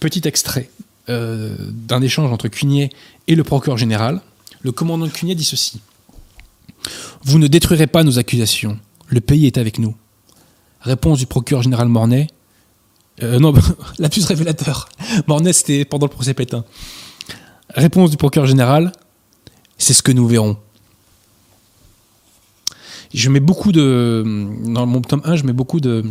Petit 0.00 0.26
extrait 0.26 0.70
euh, 1.08 1.56
d'un 1.58 2.02
échange 2.02 2.30
entre 2.30 2.48
Cuinier 2.48 2.90
et 3.26 3.34
le 3.34 3.44
procureur 3.44 3.78
général. 3.78 4.20
Le 4.60 4.72
commandant 4.72 5.08
Cuinier 5.08 5.34
dit 5.34 5.44
ceci 5.44 5.80
Vous 7.22 7.38
ne 7.38 7.46
détruirez 7.46 7.86
pas 7.86 8.02
nos 8.04 8.18
accusations. 8.18 8.78
Le 9.06 9.20
pays 9.20 9.46
est 9.46 9.58
avec 9.58 9.78
nous. 9.78 9.96
Réponse 10.80 11.18
du 11.18 11.26
procureur 11.26 11.62
général 11.62 11.88
Mornay 11.88 12.28
euh, 13.22 13.38
non, 13.38 13.52
la 13.98 14.08
plus 14.08 14.24
révélateur. 14.24 14.88
Mornay, 15.26 15.52
c'était 15.52 15.84
pendant 15.84 16.06
le 16.06 16.10
procès 16.10 16.34
Pétain. 16.34 16.64
Réponse 17.74 18.10
du 18.10 18.16
procureur 18.16 18.46
général, 18.46 18.92
c'est 19.76 19.94
ce 19.94 20.02
que 20.02 20.12
nous 20.12 20.26
verrons. 20.26 20.56
Je 23.12 23.30
mets 23.30 23.40
beaucoup 23.40 23.72
de. 23.72 24.24
Dans 24.64 24.86
mon 24.86 25.00
tome 25.00 25.22
1, 25.24 25.36
je 25.36 25.44
mets 25.44 25.52
beaucoup 25.52 25.80
de, 25.80 26.04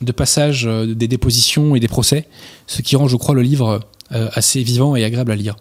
de 0.00 0.12
passages 0.12 0.66
euh, 0.66 0.94
des 0.94 1.08
dépositions 1.08 1.74
et 1.74 1.80
des 1.80 1.88
procès, 1.88 2.28
ce 2.66 2.82
qui 2.82 2.96
rend, 2.96 3.08
je 3.08 3.16
crois, 3.16 3.34
le 3.34 3.42
livre 3.42 3.80
euh, 4.12 4.28
assez 4.34 4.62
vivant 4.62 4.96
et 4.96 5.04
agréable 5.04 5.32
à 5.32 5.36
lire. 5.36 5.56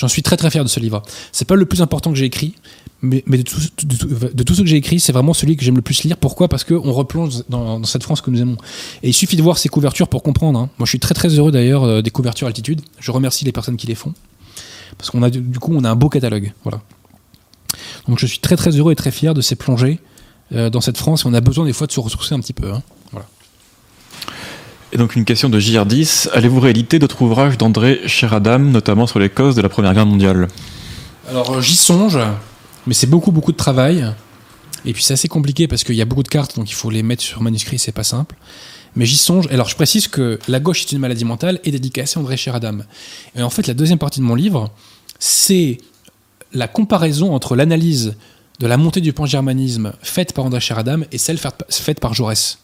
J'en 0.00 0.08
suis 0.08 0.22
très 0.22 0.38
très 0.38 0.50
fier 0.50 0.64
de 0.64 0.68
ce 0.70 0.80
livre. 0.80 1.02
C'est 1.30 1.44
pas 1.44 1.56
le 1.56 1.66
plus 1.66 1.82
important 1.82 2.10
que 2.10 2.16
j'ai 2.16 2.24
écrit, 2.24 2.54
mais, 3.02 3.22
de, 3.26 3.42
tout, 3.42 3.60
de, 3.84 4.54
ce 4.54 4.62
que 4.62 4.66
j'ai 4.66 4.76
écrit, 4.76 4.98
c'est 4.98 5.12
vraiment 5.12 5.34
celui 5.34 5.58
que 5.58 5.62
j'aime 5.62 5.76
le 5.76 5.82
plus 5.82 6.04
lire. 6.04 6.16
Pourquoi? 6.16 6.48
Parce 6.48 6.64
qu'on 6.64 6.90
replonge 6.92 7.42
dans, 7.50 7.84
cette 7.84 8.02
France 8.02 8.22
que 8.22 8.30
nous 8.30 8.40
aimons. 8.40 8.56
Et 9.02 9.10
il 9.10 9.12
suffit 9.12 9.36
de 9.36 9.42
voir 9.42 9.58
ces 9.58 9.68
couvertures 9.68 10.08
pour 10.08 10.22
comprendre. 10.22 10.58
Hein. 10.58 10.70
Moi, 10.78 10.86
je 10.86 10.90
suis 10.92 11.00
très 11.00 11.12
très 11.12 11.28
heureux 11.28 11.52
d'ailleurs 11.52 11.84
euh, 11.84 12.00
des 12.00 12.10
couvertures 12.10 12.46
altitude. 12.46 12.80
Je 12.98 13.10
remercie 13.10 13.44
les 13.44 13.52
personnes 13.52 13.76
qui 13.76 13.86
les 13.86 13.94
font. 13.94 14.14
Parce 14.96 15.10
qu'on 15.10 15.22
a 15.22 15.28
du 15.28 15.58
coup, 15.58 15.74
on 15.74 15.84
a 15.84 15.90
un 15.90 15.96
beau 15.96 16.08
catalogue. 16.08 16.50
Voilà. 16.62 16.80
Donc 18.08 18.18
je 18.18 18.26
suis 18.26 18.38
très 18.38 18.56
très 18.56 18.70
heureux 18.70 18.92
et 18.92 18.96
très 18.96 19.10
fier 19.10 19.34
de 19.34 19.42
ces 19.42 19.54
plongées 19.54 20.00
euh, 20.52 20.70
dans 20.70 20.80
cette 20.80 20.96
France. 20.96 21.26
On 21.26 21.34
a 21.34 21.42
besoin 21.42 21.66
des 21.66 21.74
fois 21.74 21.86
de 21.86 21.92
se 21.92 22.00
ressourcer 22.00 22.34
un 22.34 22.40
petit 22.40 22.54
peu. 22.54 22.72
Hein. 22.72 22.82
Et 24.92 24.96
donc 24.96 25.14
une 25.14 25.24
question 25.24 25.48
de 25.48 25.60
JR10. 25.60 26.30
Allez-vous 26.32 26.58
rééditer 26.58 26.98
d'autres 26.98 27.22
ouvrages 27.22 27.56
d'André 27.56 28.00
Sheradam, 28.06 28.70
notamment 28.70 29.06
sur 29.06 29.20
les 29.20 29.28
causes 29.28 29.54
de 29.54 29.62
la 29.62 29.68
Première 29.68 29.94
Guerre 29.94 30.06
mondiale? 30.06 30.48
Alors 31.28 31.50
euh, 31.52 31.60
j'y 31.60 31.76
songe. 31.76 32.18
Mais 32.86 32.94
c'est 32.94 33.06
beaucoup, 33.06 33.30
beaucoup 33.30 33.52
de 33.52 33.56
travail. 33.56 34.04
Et 34.84 34.92
puis 34.92 35.02
c'est 35.04 35.12
assez 35.12 35.28
compliqué 35.28 35.68
parce 35.68 35.84
qu'il 35.84 35.94
y 35.94 36.02
a 36.02 36.06
beaucoup 36.06 36.22
de 36.24 36.28
cartes, 36.28 36.56
donc 36.56 36.70
il 36.70 36.74
faut 36.74 36.90
les 36.90 37.02
mettre 37.02 37.22
sur 37.22 37.40
manuscrit, 37.42 37.78
c'est 37.78 37.92
pas 37.92 38.02
simple. 38.02 38.34
Mais 38.96 39.06
j'y 39.06 39.16
songe. 39.16 39.46
Alors 39.52 39.68
je 39.68 39.76
précise 39.76 40.08
que 40.08 40.40
La 40.48 40.58
gauche 40.58 40.82
est 40.82 40.92
une 40.92 40.98
maladie 40.98 41.24
mentale 41.24 41.60
et 41.62 41.70
dédicacée 41.70 42.18
à 42.18 42.20
André 42.20 42.36
Chéradam. 42.36 42.84
Et 43.36 43.42
en 43.42 43.50
fait, 43.50 43.68
la 43.68 43.74
deuxième 43.74 43.98
partie 43.98 44.18
de 44.18 44.24
mon 44.24 44.34
livre, 44.34 44.72
c'est 45.20 45.78
la 46.52 46.66
comparaison 46.66 47.32
entre 47.32 47.54
l'analyse 47.54 48.16
de 48.58 48.66
la 48.66 48.76
montée 48.76 49.00
du 49.00 49.12
pan-germanisme 49.12 49.92
faite 50.02 50.32
par 50.32 50.46
André 50.46 50.60
Chéradam 50.60 51.04
et 51.12 51.18
celle 51.18 51.38
faite 51.38 52.00
par 52.00 52.14
Jaurès. 52.14 52.58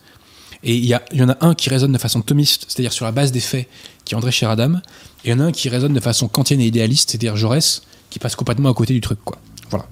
Et 0.62 0.74
il 0.74 0.84
y, 0.84 0.96
y, 1.12 1.22
en 1.22 1.28
a 1.28 1.36
un 1.40 1.54
qui 1.54 1.68
résonne 1.68 1.92
de 1.92 1.98
façon 1.98 2.22
thomiste, 2.22 2.64
c'est-à-dire 2.68 2.92
sur 2.92 3.04
la 3.04 3.12
base 3.12 3.32
des 3.32 3.40
faits, 3.40 3.68
qui 4.04 4.14
est 4.14 4.16
André 4.16 4.32
Chéradam, 4.32 4.80
et 5.24 5.28
il 5.28 5.30
y 5.30 5.34
en 5.34 5.40
a 5.40 5.44
un 5.44 5.52
qui 5.52 5.68
résonne 5.68 5.92
de 5.92 6.00
façon 6.00 6.28
kantienne 6.28 6.60
et 6.60 6.66
idéaliste, 6.66 7.10
c'est-à-dire 7.10 7.36
Jaurès, 7.36 7.82
qui 8.10 8.18
passe 8.18 8.36
complètement 8.36 8.70
à 8.70 8.74
côté 8.74 8.94
du 8.94 9.00
truc. 9.00 9.18
Quoi. 9.24 9.38
Voilà. 9.70 9.86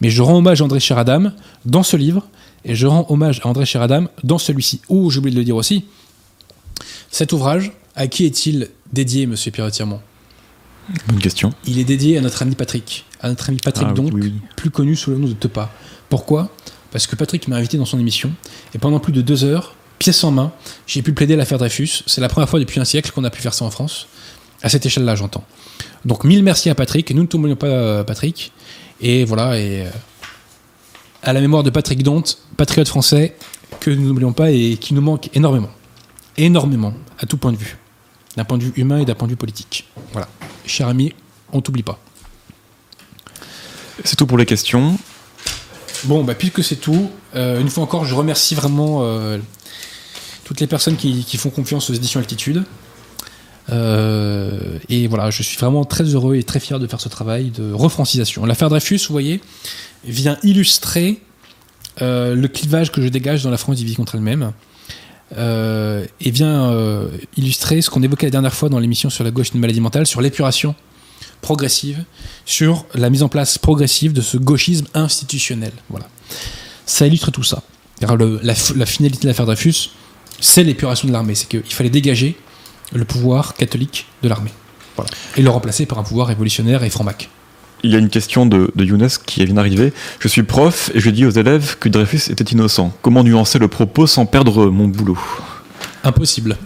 Mais 0.00 0.10
je 0.10 0.22
rends 0.22 0.36
hommage 0.36 0.60
à 0.60 0.64
André 0.64 0.80
Cheradam 0.80 1.32
dans 1.64 1.82
ce 1.82 1.96
livre, 1.96 2.26
Et 2.64 2.74
je 2.74 2.86
rends 2.86 3.06
hommage 3.08 3.40
à 3.44 3.48
André 3.48 3.64
Chéradam 3.64 4.08
dans 4.24 4.38
celui-ci. 4.38 4.80
Ou, 4.88 5.10
j'ai 5.10 5.18
oublié 5.18 5.34
de 5.34 5.38
le 5.40 5.44
dire 5.44 5.56
aussi, 5.56 5.84
cet 7.10 7.32
ouvrage, 7.32 7.72
à 7.94 8.06
qui 8.08 8.24
est-il 8.26 8.68
dédié, 8.92 9.26
monsieur 9.26 9.50
Pierre 9.50 9.70
Tirmont 9.70 10.00
Bonne 11.06 11.18
question. 11.20 11.52
Il 11.66 11.78
est 11.78 11.84
dédié 11.84 12.18
à 12.18 12.20
notre 12.20 12.42
ami 12.42 12.54
Patrick. 12.54 13.04
À 13.20 13.28
notre 13.28 13.48
ami 13.48 13.58
Patrick, 13.62 13.88
Ah, 13.90 13.94
donc, 13.94 14.10
oui, 14.12 14.20
oui. 14.24 14.32
plus 14.56 14.70
connu 14.70 14.96
sous 14.96 15.10
le 15.10 15.18
nom 15.18 15.28
de 15.28 15.34
Tepa. 15.34 15.70
Pourquoi? 16.08 16.50
Parce 16.90 17.06
que 17.06 17.16
Patrick 17.16 17.48
m'a 17.48 17.56
invité 17.56 17.76
dans 17.76 17.84
son 17.84 17.98
émission, 17.98 18.32
et 18.74 18.78
pendant 18.78 18.98
plus 18.98 19.12
de 19.12 19.20
deux 19.20 19.44
heures, 19.44 19.74
pièce 19.98 20.22
en 20.24 20.30
main, 20.30 20.52
j'ai 20.86 21.02
pu 21.02 21.12
plaider 21.12 21.36
l'affaire 21.36 21.58
Dreyfus. 21.58 22.02
C'est 22.06 22.20
la 22.20 22.28
première 22.28 22.48
fois 22.48 22.60
depuis 22.60 22.80
un 22.80 22.84
siècle 22.84 23.10
qu'on 23.12 23.24
a 23.24 23.30
pu 23.30 23.40
faire 23.40 23.54
ça 23.54 23.64
en 23.64 23.70
France. 23.70 24.06
À 24.62 24.68
cette 24.68 24.84
échelle-là, 24.86 25.14
j'entends. 25.14 25.44
Donc, 26.04 26.24
mille 26.24 26.42
merci 26.42 26.70
à 26.70 26.74
Patrick. 26.74 27.10
Nous 27.10 27.22
ne 27.22 27.26
t'oublions 27.26 27.56
pas, 27.56 27.66
euh, 27.66 28.04
Patrick. 28.04 28.52
Et 29.00 29.24
voilà, 29.24 29.58
et 29.58 29.82
euh, 29.82 29.90
à 31.22 31.32
la 31.32 31.40
mémoire 31.40 31.62
de 31.62 31.70
Patrick 31.70 32.02
Dont, 32.02 32.22
patriote 32.56 32.88
français, 32.88 33.36
que 33.80 33.90
nous 33.90 34.08
n'oublions 34.08 34.32
pas 34.32 34.50
et 34.50 34.76
qui 34.76 34.94
nous 34.94 35.02
manque 35.02 35.30
énormément. 35.34 35.70
Énormément, 36.36 36.94
à 37.18 37.26
tout 37.26 37.36
point 37.36 37.52
de 37.52 37.56
vue. 37.56 37.76
D'un 38.36 38.44
point 38.44 38.58
de 38.58 38.64
vue 38.64 38.72
humain 38.76 38.98
et 38.98 39.04
d'un 39.04 39.14
point 39.14 39.26
de 39.26 39.32
vue 39.32 39.36
politique. 39.36 39.88
Voilà. 40.12 40.28
Cher 40.66 40.88
ami, 40.88 41.12
on 41.52 41.60
t'oublie 41.60 41.82
pas. 41.82 41.98
C'est 44.04 44.16
tout 44.16 44.26
pour 44.26 44.38
les 44.38 44.46
questions. 44.46 44.96
Bon, 46.04 46.22
bah, 46.22 46.34
puisque 46.34 46.62
c'est 46.62 46.76
tout, 46.76 47.10
euh, 47.34 47.60
une 47.60 47.68
fois 47.68 47.82
encore, 47.82 48.04
je 48.04 48.14
remercie 48.14 48.54
vraiment 48.54 49.00
euh, 49.02 49.38
toutes 50.48 50.60
les 50.60 50.66
personnes 50.66 50.96
qui, 50.96 51.36
font 51.36 51.50
confiance 51.50 51.90
aux 51.90 51.92
éditions 51.92 52.20
Altitude. 52.20 52.64
Euh, 53.68 54.78
et 54.88 55.06
voilà, 55.06 55.28
je 55.28 55.42
suis 55.42 55.58
vraiment 55.58 55.84
très 55.84 56.04
heureux 56.04 56.36
et 56.36 56.42
très 56.42 56.58
fier 56.58 56.78
de 56.78 56.86
faire 56.86 57.02
ce 57.02 57.10
travail 57.10 57.50
de 57.50 57.70
refrancisation. 57.70 58.46
L'affaire 58.46 58.70
Dreyfus, 58.70 58.96
vous 58.96 59.12
voyez, 59.12 59.42
vient 60.06 60.38
illustrer 60.42 61.20
euh, 62.00 62.34
le 62.34 62.48
clivage 62.48 62.90
que 62.90 63.02
je 63.02 63.08
dégage 63.08 63.42
dans 63.42 63.50
la 63.50 63.58
France 63.58 63.76
divisée 63.76 63.96
contre 63.96 64.14
elle-même. 64.14 64.52
euh, 65.36 66.06
et 66.18 66.30
vient 66.30 66.74
illustrer 67.36 67.82
ce 67.82 67.90
qu'on 67.90 68.02
évoquait 68.02 68.28
la 68.28 68.30
dernière 68.30 68.54
fois 68.54 68.70
dans 68.70 68.78
l'émission 68.78 69.10
sur 69.10 69.24
la 69.24 69.30
gauche 69.30 69.50
une 69.52 69.60
maladie 69.60 69.82
mentale, 69.82 70.06
sur 70.06 70.22
l'épuration 70.22 70.74
progressive, 71.42 72.04
sur 72.46 72.86
la 72.94 73.10
mise 73.10 73.22
en 73.22 73.28
place 73.28 73.58
progressive 73.58 74.14
de 74.14 74.22
ce 74.22 74.38
gauchisme 74.38 74.86
institutionnel. 74.94 75.72
Voilà. 75.90 76.08
Ça 76.86 77.06
illustre 77.06 77.30
tout 77.30 77.42
ça. 77.42 77.62
La, 78.00 78.16
la 78.42 78.86
finalité 78.86 79.24
de 79.24 79.26
l'affaire 79.26 79.44
Dreyfus, 79.44 79.90
c'est 80.40 80.64
l'épuration 80.64 81.08
de 81.08 81.12
l'armée. 81.12 81.34
C'est 81.34 81.48
qu'il 81.48 81.62
fallait 81.72 81.90
dégager 81.90 82.36
le 82.92 83.04
pouvoir 83.04 83.54
catholique 83.54 84.06
de 84.22 84.28
l'armée. 84.28 84.52
Voilà. 84.96 85.10
Et 85.36 85.42
le 85.42 85.50
remplacer 85.50 85.86
par 85.86 85.98
un 85.98 86.02
pouvoir 86.02 86.28
révolutionnaire 86.28 86.82
et 86.82 86.90
franc-mac. 86.90 87.28
Il 87.84 87.92
y 87.92 87.94
a 87.94 87.98
une 87.98 88.08
question 88.08 88.44
de, 88.46 88.72
de 88.74 88.84
Younes 88.84 89.08
qui 89.24 89.44
vient 89.44 89.54
d'arriver. 89.54 89.92
Je 90.18 90.26
suis 90.26 90.42
prof 90.42 90.90
et 90.94 91.00
je 91.00 91.10
dis 91.10 91.24
aux 91.24 91.30
élèves 91.30 91.76
que 91.78 91.88
Dreyfus 91.88 92.30
était 92.30 92.44
innocent. 92.44 92.92
Comment 93.02 93.22
nuancer 93.22 93.60
le 93.60 93.68
propos 93.68 94.08
sans 94.08 94.26
perdre 94.26 94.66
mon 94.66 94.88
boulot? 94.88 95.18
Impossible. 96.02 96.56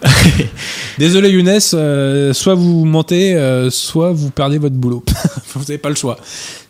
Désolé 0.99 1.31
Younes, 1.31 1.59
euh, 1.75 2.33
soit 2.33 2.55
vous 2.55 2.85
mentez, 2.87 3.35
euh, 3.35 3.69
soit 3.69 4.13
vous 4.13 4.31
perdez 4.31 4.57
votre 4.57 4.77
boulot. 4.77 5.05
vous 5.55 5.61
n'avez 5.61 5.79
pas 5.79 5.91
le 5.91 5.95
choix. 5.95 6.19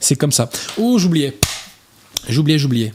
C'est 0.01 0.17
comme 0.17 0.33
ça. 0.33 0.51
Oh, 0.77 0.99
j'oubliais. 0.99 1.39
J'oubliais, 2.29 2.59
j'oubliais. 2.59 2.93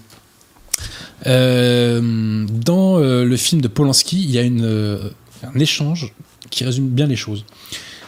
Euh, 1.25 2.45
dans 2.49 2.99
euh, 2.99 3.25
le 3.25 3.37
film 3.37 3.61
de 3.61 3.67
Polanski, 3.67 4.23
il 4.23 4.31
y 4.31 4.39
a 4.39 4.43
euh, 4.43 5.09
un 5.43 5.59
échange 5.59 6.13
qui 6.49 6.63
résume 6.63 6.89
bien 6.89 7.07
les 7.07 7.15
choses. 7.15 7.45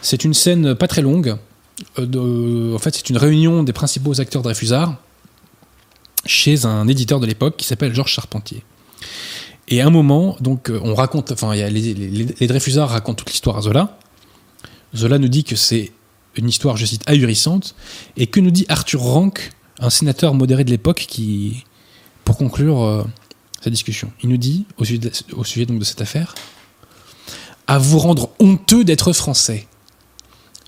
C'est 0.01 0.23
une 0.23 0.33
scène 0.33 0.75
pas 0.75 0.87
très 0.87 1.01
longue. 1.01 1.35
en 1.97 2.79
fait, 2.79 2.95
c'est 2.95 3.09
une 3.09 3.17
réunion 3.17 3.63
des 3.63 3.73
principaux 3.73 4.19
acteurs 4.21 4.41
Dreyfusards 4.41 4.95
chez 6.25 6.65
un 6.65 6.87
éditeur 6.87 7.19
de 7.19 7.25
l'époque 7.25 7.57
qui 7.57 7.65
s'appelle 7.65 7.93
Georges 7.93 8.13
Charpentier. 8.13 8.63
Et 9.67 9.81
à 9.81 9.87
un 9.87 9.89
moment, 9.89 10.35
donc, 10.39 10.71
on 10.83 10.95
raconte, 10.95 11.31
enfin, 11.31 11.53
les, 11.53 11.69
les, 11.69 11.93
les 11.93 12.47
Dreyfusards 12.47 12.89
racontent 12.89 13.15
toute 13.15 13.29
l'histoire 13.29 13.57
à 13.57 13.61
Zola. 13.61 13.97
Zola 14.95 15.19
nous 15.19 15.27
dit 15.27 15.43
que 15.43 15.55
c'est 15.55 15.91
une 16.35 16.49
histoire, 16.49 16.77
je 16.77 16.85
cite, 16.85 17.03
ahurissante. 17.07 17.75
Et 18.17 18.27
que 18.27 18.39
nous 18.39 18.51
dit 18.51 18.65
Arthur 18.69 19.01
Rank, 19.01 19.51
un 19.79 19.89
sénateur 19.89 20.33
modéré 20.33 20.63
de 20.63 20.71
l'époque, 20.71 21.05
qui, 21.07 21.63
pour 22.29 22.37
conclure 22.37 22.83
euh, 22.83 23.03
sa 23.59 23.71
discussion, 23.71 24.11
il 24.21 24.29
nous 24.29 24.37
dit, 24.37 24.67
au 24.77 24.85
sujet, 24.85 24.99
de, 24.99 25.65
donc 25.65 25.79
de 25.79 25.83
cette 25.83 25.99
affaire, 25.99 26.35
à 27.65 27.79
vous 27.79 27.97
rendre 27.97 28.29
honteux 28.37 28.83
d'être 28.83 29.13
français. 29.13 29.65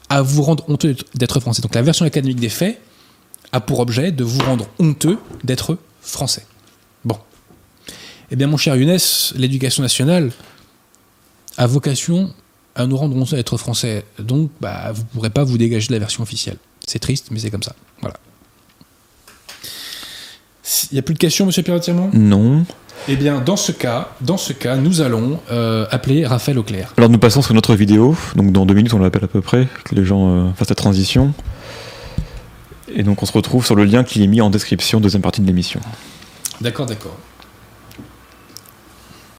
À 0.10 0.24
vous 0.24 0.42
rendre 0.42 0.68
honteux 0.68 0.96
d'être 1.14 1.40
français. 1.40 1.62
Donc 1.62 1.76
la 1.76 1.84
version 1.84 2.04
académique 2.04 2.40
des 2.40 2.50
faits 2.50 2.82
a 3.52 3.60
pour 3.60 3.80
objet 3.80 4.12
de 4.12 4.24
vous 4.24 4.40
rendre 4.40 4.66
honteux 4.80 5.20
d'être 5.44 5.78
français. 6.02 6.48
Bon. 7.06 7.20
Eh 8.32 8.36
bien, 8.36 8.48
mon 8.48 8.58
cher 8.58 8.76
Younes, 8.76 8.98
l'éducation 9.36 9.84
nationale 9.84 10.32
a 11.58 11.68
vocation 11.68 12.34
à 12.74 12.88
nous 12.88 12.98
rendre 12.98 13.16
honteux 13.16 13.36
d'être 13.36 13.58
français. 13.58 14.04
Donc, 14.18 14.50
bah, 14.62 14.92
vous 14.94 15.04
ne 15.04 15.08
pourrez 15.10 15.30
pas 15.30 15.44
vous 15.44 15.60
dégager 15.60 15.90
de 15.90 15.94
la 15.94 16.00
version 16.00 16.24
officielle. 16.24 16.58
C'est 16.88 16.98
triste, 16.98 17.28
mais 17.30 17.38
c'est 17.38 17.52
comme 17.52 17.62
ça. 17.62 17.76
Voilà. 18.00 18.16
Il 20.92 20.96
n'y 20.96 21.00
a 21.00 21.02
plus 21.02 21.14
de 21.14 21.20
questions, 21.20 21.46
monsieur 21.46 21.64
pierre 21.64 21.80
Non. 22.14 22.66
Eh 23.08 23.16
bien, 23.16 23.42
dans 23.42 23.56
ce 23.56 23.72
cas, 23.72 24.10
dans 24.22 24.38
ce 24.38 24.54
cas, 24.54 24.76
nous 24.76 25.02
allons 25.02 25.40
euh, 25.52 25.86
appeler 25.90 26.26
Raphaël 26.26 26.60
Auclair. 26.60 26.94
Alors 26.98 27.10
nous 27.10 27.18
passons 27.18 27.42
sur 27.42 27.54
notre 27.54 27.74
vidéo. 27.76 28.16
Donc 28.36 28.52
dans 28.52 28.66
deux 28.66 28.76
minutes, 28.76 28.94
on 28.94 29.00
l'appelle 29.00 29.24
à 29.24 29.28
peu 29.28 29.42
près, 29.42 29.68
que 29.86 29.96
les 29.96 30.06
gens 30.06 30.30
euh, 30.30 30.54
fassent 30.56 30.70
la 30.70 30.76
transition. 30.76 31.34
Et 32.94 33.04
donc 33.04 33.24
on 33.24 33.26
se 33.26 33.34
retrouve 33.34 33.66
sur 33.66 33.76
le 33.76 33.86
lien 33.86 34.04
qui 34.04 34.24
est 34.24 34.28
mis 34.28 34.42
en 34.42 34.50
description, 34.50 35.00
deuxième 35.00 35.22
partie 35.22 35.42
de 35.42 35.48
l'émission. 35.48 35.80
D'accord, 36.60 36.86
d'accord. 36.86 37.18